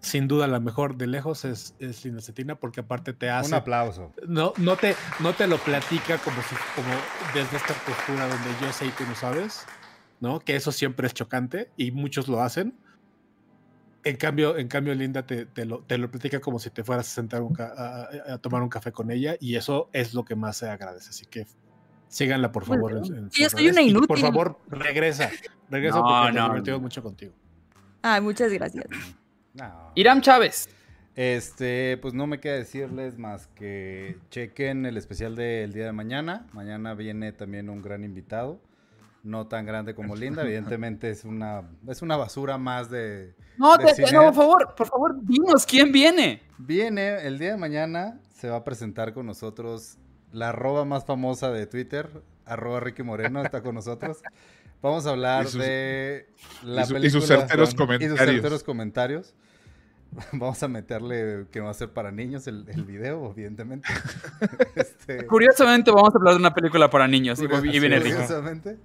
sin 0.00 0.28
duda 0.28 0.46
la 0.46 0.60
mejor 0.60 0.96
de 0.96 1.06
lejos 1.08 1.44
es, 1.44 1.74
es 1.78 2.04
Linda 2.04 2.20
Cetina 2.22 2.54
porque 2.54 2.80
aparte 2.80 3.12
te 3.12 3.30
hace 3.30 3.48
Un 3.48 3.54
aplauso. 3.54 4.12
no, 4.26 4.52
no, 4.56 4.76
te, 4.76 4.94
no 5.20 5.32
te 5.34 5.46
lo 5.46 5.58
platica 5.58 6.18
como, 6.18 6.36
si, 6.42 6.54
como 6.74 6.88
desde 7.34 7.56
esta 7.56 7.74
postura 7.74 8.28
donde 8.28 8.48
yo 8.60 8.72
sé 8.72 8.86
y 8.86 8.90
tú 8.90 9.04
no 9.06 9.14
sabes, 9.14 9.64
¿no? 10.20 10.38
Que 10.40 10.56
eso 10.56 10.70
siempre 10.72 11.06
es 11.08 11.14
chocante 11.14 11.70
y 11.76 11.90
muchos 11.90 12.28
lo 12.28 12.40
hacen. 12.42 12.74
En 14.04 14.16
cambio, 14.16 14.56
en 14.56 14.68
cambio 14.68 14.94
Linda 14.94 15.26
te, 15.26 15.44
te 15.44 15.64
lo, 15.64 15.80
te 15.80 15.98
lo 15.98 16.10
platica 16.10 16.40
como 16.40 16.58
si 16.60 16.70
te 16.70 16.84
fueras 16.84 17.08
a 17.08 17.14
sentar 17.14 17.42
un 17.42 17.54
a, 17.60 18.08
a- 18.34 18.38
tomar 18.38 18.62
un 18.62 18.68
café 18.68 18.92
con 18.92 19.10
ella 19.10 19.36
y 19.40 19.56
eso 19.56 19.90
es 19.92 20.14
lo 20.14 20.24
que 20.24 20.36
más 20.36 20.56
se 20.58 20.68
agradece. 20.70 21.10
Así 21.10 21.26
que 21.26 21.46
síganla, 22.06 22.52
por 22.52 22.64
favor. 22.64 22.92
en- 22.92 23.14
en 23.14 23.30
Sí, 23.32 23.42
yo 23.42 23.50
soy 23.50 23.64
una 23.64 23.72
redes 23.72 23.86
y 23.86 23.90
inútil. 23.90 24.06
por 24.06 24.18
favor, 24.20 24.58
regresa. 24.68 25.30
Regresa 25.68 25.96
No, 25.98 26.04
porque 26.04 26.32
no, 26.32 26.40
nos 26.42 26.48
divertimos 26.50 26.78
no. 26.78 26.82
mucho 26.82 27.02
contigo. 27.02 27.34
Ay, 28.00 28.20
muchas 28.20 28.52
gracias. 28.52 28.86
No. 29.54 29.92
Irán 29.94 30.20
Chávez. 30.20 30.68
Este, 31.16 31.96
pues 32.00 32.14
no 32.14 32.26
me 32.28 32.38
queda 32.38 32.54
decirles 32.54 33.18
más 33.18 33.48
que 33.48 34.18
chequen 34.30 34.86
el 34.86 34.96
especial 34.96 35.34
del 35.34 35.72
día 35.72 35.86
de 35.86 35.92
mañana. 35.92 36.46
Mañana 36.52 36.94
viene 36.94 37.32
también 37.32 37.68
un 37.68 37.82
gran 37.82 38.04
invitado. 38.04 38.60
No 39.24 39.48
tan 39.48 39.66
grande 39.66 39.94
como 39.96 40.14
Linda, 40.16 40.42
evidentemente 40.42 41.10
es 41.10 41.24
una, 41.24 41.62
es 41.88 42.02
una 42.02 42.16
basura 42.16 42.56
más 42.56 42.88
de. 42.88 43.34
No, 43.56 43.76
de 43.76 43.86
te- 43.86 43.94
cine. 43.96 44.12
no, 44.12 44.22
por 44.26 44.34
favor, 44.34 44.74
por 44.76 44.86
favor, 44.86 45.16
dinos 45.24 45.66
quién 45.66 45.90
viene. 45.90 46.40
Viene 46.56 47.26
el 47.26 47.38
día 47.40 47.50
de 47.50 47.56
mañana, 47.56 48.20
se 48.32 48.48
va 48.48 48.58
a 48.58 48.64
presentar 48.64 49.12
con 49.12 49.26
nosotros 49.26 49.98
la 50.30 50.50
arroba 50.50 50.84
más 50.84 51.04
famosa 51.04 51.50
de 51.50 51.66
Twitter, 51.66 52.08
arroba 52.44 52.78
Ricky 52.78 53.02
Moreno, 53.02 53.42
está 53.42 53.60
con 53.60 53.74
nosotros. 53.74 54.18
Vamos 54.82 55.06
a 55.06 55.10
hablar 55.10 55.46
sus- 55.46 55.60
de 55.60 56.28
la 56.62 56.82
y 56.82 56.86
su- 56.86 56.92
y 56.92 56.94
película. 56.94 57.20
sus 57.20 57.26
certeros 57.28 57.68
Y 57.68 57.72
sus 57.72 57.78
comentarios. 57.78 58.18
certeros 58.18 58.62
comentarios. 58.64 59.34
Vamos 60.32 60.62
a 60.62 60.68
meterle 60.68 61.46
que 61.50 61.60
va 61.60 61.70
a 61.70 61.74
ser 61.74 61.90
para 61.92 62.10
niños 62.10 62.46
el, 62.46 62.64
el 62.68 62.84
video, 62.84 63.30
evidentemente. 63.30 63.88
Este, 64.74 65.26
Curiosamente 65.26 65.90
vamos 65.90 66.14
a 66.14 66.18
hablar 66.18 66.34
de 66.34 66.40
una 66.40 66.54
película 66.54 66.88
para 66.88 67.06
niños 67.08 67.40
y, 67.40 67.44
y 67.44 67.78
viene. 67.80 67.98
Curiosamente. 68.00 68.78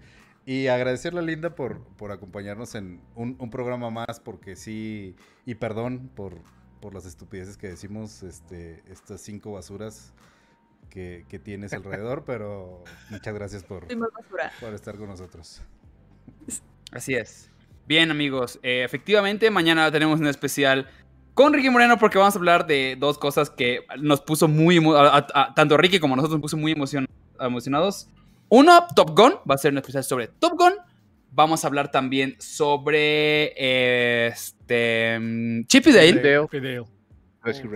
Y 0.45 0.67
agradecerle 0.67 1.19
a 1.19 1.23
Linda 1.23 1.55
por, 1.55 1.79
por 1.97 2.11
acompañarnos 2.11 2.75
en 2.75 2.99
un, 3.15 3.37
un 3.39 3.49
programa 3.49 3.89
más, 3.89 4.19
porque 4.19 4.55
sí, 4.57 5.15
y 5.45 5.55
perdón 5.55 6.09
por, 6.15 6.33
por 6.81 6.93
las 6.93 7.05
estupideces 7.05 7.55
que 7.55 7.67
decimos, 7.67 8.23
este, 8.23 8.83
estas 8.91 9.21
cinco 9.21 9.53
basuras 9.53 10.11
que, 10.89 11.25
que 11.29 11.39
tienes 11.39 11.71
alrededor, 11.71 12.23
pero 12.25 12.83
muchas 13.09 13.33
gracias 13.33 13.63
por, 13.63 13.87
por 14.59 14.73
estar 14.73 14.97
con 14.97 15.07
nosotros. 15.07 15.61
Así 16.91 17.13
es. 17.15 17.49
Bien, 17.87 18.11
amigos. 18.11 18.59
eh, 18.63 18.83
efectivamente, 18.83 19.49
mañana 19.51 19.91
tenemos 19.91 20.19
un 20.19 20.27
especial 20.27 20.87
con 21.33 21.51
Ricky 21.53 21.69
Moreno 21.69 21.97
porque 21.97 22.17
vamos 22.17 22.35
a 22.35 22.37
hablar 22.37 22.67
de 22.67 22.95
dos 22.99 23.17
cosas 23.17 23.49
que 23.49 23.79
nos 23.99 24.21
puso 24.21 24.47
muy... 24.47 24.77
a- 24.95 25.17
a- 25.17 25.27
a- 25.33 25.53
tanto 25.55 25.75
Ricky 25.77 25.99
como 25.99 26.15
nosotros 26.15 26.39
nos 26.39 26.41
puso 26.43 26.57
muy 26.57 26.73
emocion- 26.73 27.07
emocionados. 27.39 28.07
Uno, 28.49 28.85
Top 28.95 29.17
Gun. 29.17 29.33
Va 29.49 29.55
a 29.55 29.57
ser 29.57 29.71
un 29.71 29.79
especial 29.79 30.03
sobre 30.03 30.27
Top 30.27 30.53
Gun. 30.57 30.73
Vamos 31.31 31.63
a 31.63 31.67
hablar 31.67 31.89
también 31.89 32.35
sobre 32.39 33.53
eh, 33.57 34.27
este, 34.31 35.17
mm, 35.19 35.65
Chip 35.65 35.87
y 35.87 35.91
Dale. 35.91 36.11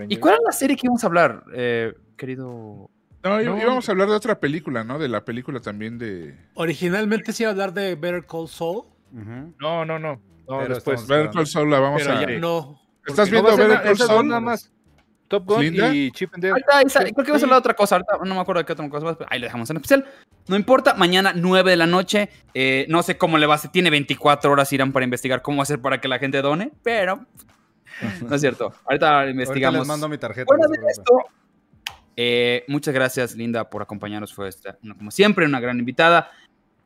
¿Y 0.08 0.16
cuál 0.18 0.34
es 0.34 0.40
la 0.46 0.52
serie 0.52 0.76
que 0.76 0.82
íbamos 0.86 1.02
a 1.02 1.06
hablar, 1.08 1.42
eh, 1.52 1.92
querido? 2.16 2.88
No, 3.22 3.40
íbamos 3.40 3.88
a 3.88 3.92
hablar 3.92 4.08
de 4.08 4.14
otra 4.14 4.38
película, 4.40 4.84
¿no? 4.84 4.98
De 4.98 5.08
la 5.08 5.24
película 5.24 5.60
también 5.60 5.98
de. 5.98 6.36
Originalmente 6.54 7.32
se 7.32 7.42
iba 7.42 7.50
a 7.50 7.52
hablar 7.52 7.72
de 7.74 7.94
Better 7.94 8.24
Call 8.26 8.48
Saul. 8.48 8.84
No, 9.12 9.84
no, 9.84 9.98
no. 9.98 10.20
No, 10.48 10.58
Pero 10.60 10.74
después. 10.74 11.06
Better 11.06 11.30
Call 11.30 11.46
Saul 11.46 11.70
la 11.70 11.80
vamos 11.80 12.02
pero 12.02 12.16
a. 12.16 12.20
ya 12.20 12.38
no. 12.38 12.80
¿Estás 13.06 13.30
viendo 13.30 13.50
No, 13.50 13.56
Better 13.56 13.82
Call 13.82 13.96
Saul? 13.98 14.28
nada 14.28 14.40
más. 14.40 14.72
Top 15.28 15.44
Gun 15.44 15.60
¿Linda? 15.60 15.94
y 15.94 16.10
Chip 16.12 16.32
and 16.32 16.42
Dale. 16.42 16.52
Ahorita, 16.52 16.78
ahí 16.78 16.88
sale. 16.88 17.12
creo 17.12 17.24
que 17.24 17.30
va 17.32 17.36
a 17.36 17.40
ser 17.40 17.48
la 17.50 17.58
otra 17.58 17.74
cosa. 17.74 17.96
Ahorita 17.96 18.16
no 18.24 18.34
me 18.34 18.40
acuerdo 18.40 18.60
de 18.60 18.64
qué 18.64 18.72
otra 18.72 18.88
cosa 18.88 19.04
más. 19.04 19.16
pero 19.16 19.28
Ahí 19.30 19.38
lo 19.40 19.44
dejamos 19.44 19.68
en 19.68 19.76
especial. 19.76 20.06
No 20.46 20.56
importa, 20.56 20.94
mañana 20.94 21.32
9 21.36 21.70
de 21.70 21.76
la 21.76 21.86
noche. 21.86 22.30
eh, 22.54 22.86
no 22.88 23.02
sé 23.02 23.18
cómo 23.18 23.36
le 23.36 23.46
va 23.46 23.54
a 23.54 23.56
hacer. 23.56 23.70
Tiene 23.70 23.90
24 23.90 24.50
horas 24.50 24.72
Irán 24.72 24.90
para 24.92 25.04
investigar 25.04 25.42
cómo 25.42 25.60
hacer 25.60 25.80
para 25.82 26.00
que 26.00 26.08
la 26.08 26.18
gente 26.18 26.40
done, 26.40 26.72
pero 26.82 27.26
no 28.26 28.34
es 28.34 28.40
cierto. 28.40 28.72
Ahorita 28.86 29.18
Ahorita 29.18 29.30
investigamos. 29.30 29.80
les 29.80 29.88
mando 29.88 30.08
mi 30.08 30.16
tarjeta. 30.16 30.46
Fuera 30.46 30.64
no 30.66 30.74
se 30.74 30.80
de 30.80 30.86
esto, 30.92 31.12
eh, 32.20 32.64
muchas 32.66 32.92
gracias, 32.92 33.36
Linda, 33.36 33.70
por 33.70 33.80
acompañarnos. 33.80 34.34
Fue 34.34 34.48
esta, 34.48 34.76
como 34.98 35.12
siempre, 35.12 35.46
una 35.46 35.60
gran 35.60 35.78
invitada. 35.78 36.32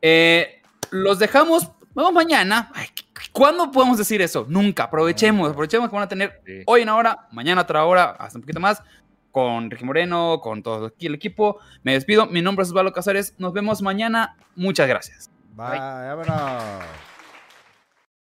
Eh, 0.02 0.60
los 0.90 1.18
dejamos. 1.18 1.70
Vamos 1.94 2.12
mañana. 2.12 2.70
Ay, 2.74 2.88
¿Cuándo 3.32 3.70
podemos 3.70 3.96
decir 3.96 4.20
eso? 4.20 4.44
Nunca. 4.46 4.84
Aprovechemos. 4.84 5.50
Aprovechemos 5.50 5.88
que 5.88 5.96
van 5.96 6.02
a 6.04 6.08
tener 6.08 6.42
Sí. 6.44 6.62
hoy 6.66 6.82
una 6.82 6.96
hora, 6.96 7.28
mañana 7.32 7.62
otra 7.62 7.82
hora, 7.86 8.10
hasta 8.10 8.36
un 8.36 8.42
poquito 8.42 8.60
más. 8.60 8.82
Con 9.30 9.70
Ricky 9.70 9.86
Moreno, 9.86 10.40
con 10.42 10.62
todo 10.62 10.84
aquí 10.86 11.06
el 11.06 11.14
equipo. 11.14 11.58
Me 11.82 11.94
despido. 11.94 12.26
Mi 12.26 12.42
nombre 12.42 12.64
es 12.64 12.68
Osvaldo 12.68 12.92
Casares. 12.92 13.34
Nos 13.38 13.54
vemos 13.54 13.80
mañana. 13.80 14.36
Muchas 14.54 14.86
gracias. 14.86 15.30
Bye, 15.56 15.78
vámonos. 15.78 17.11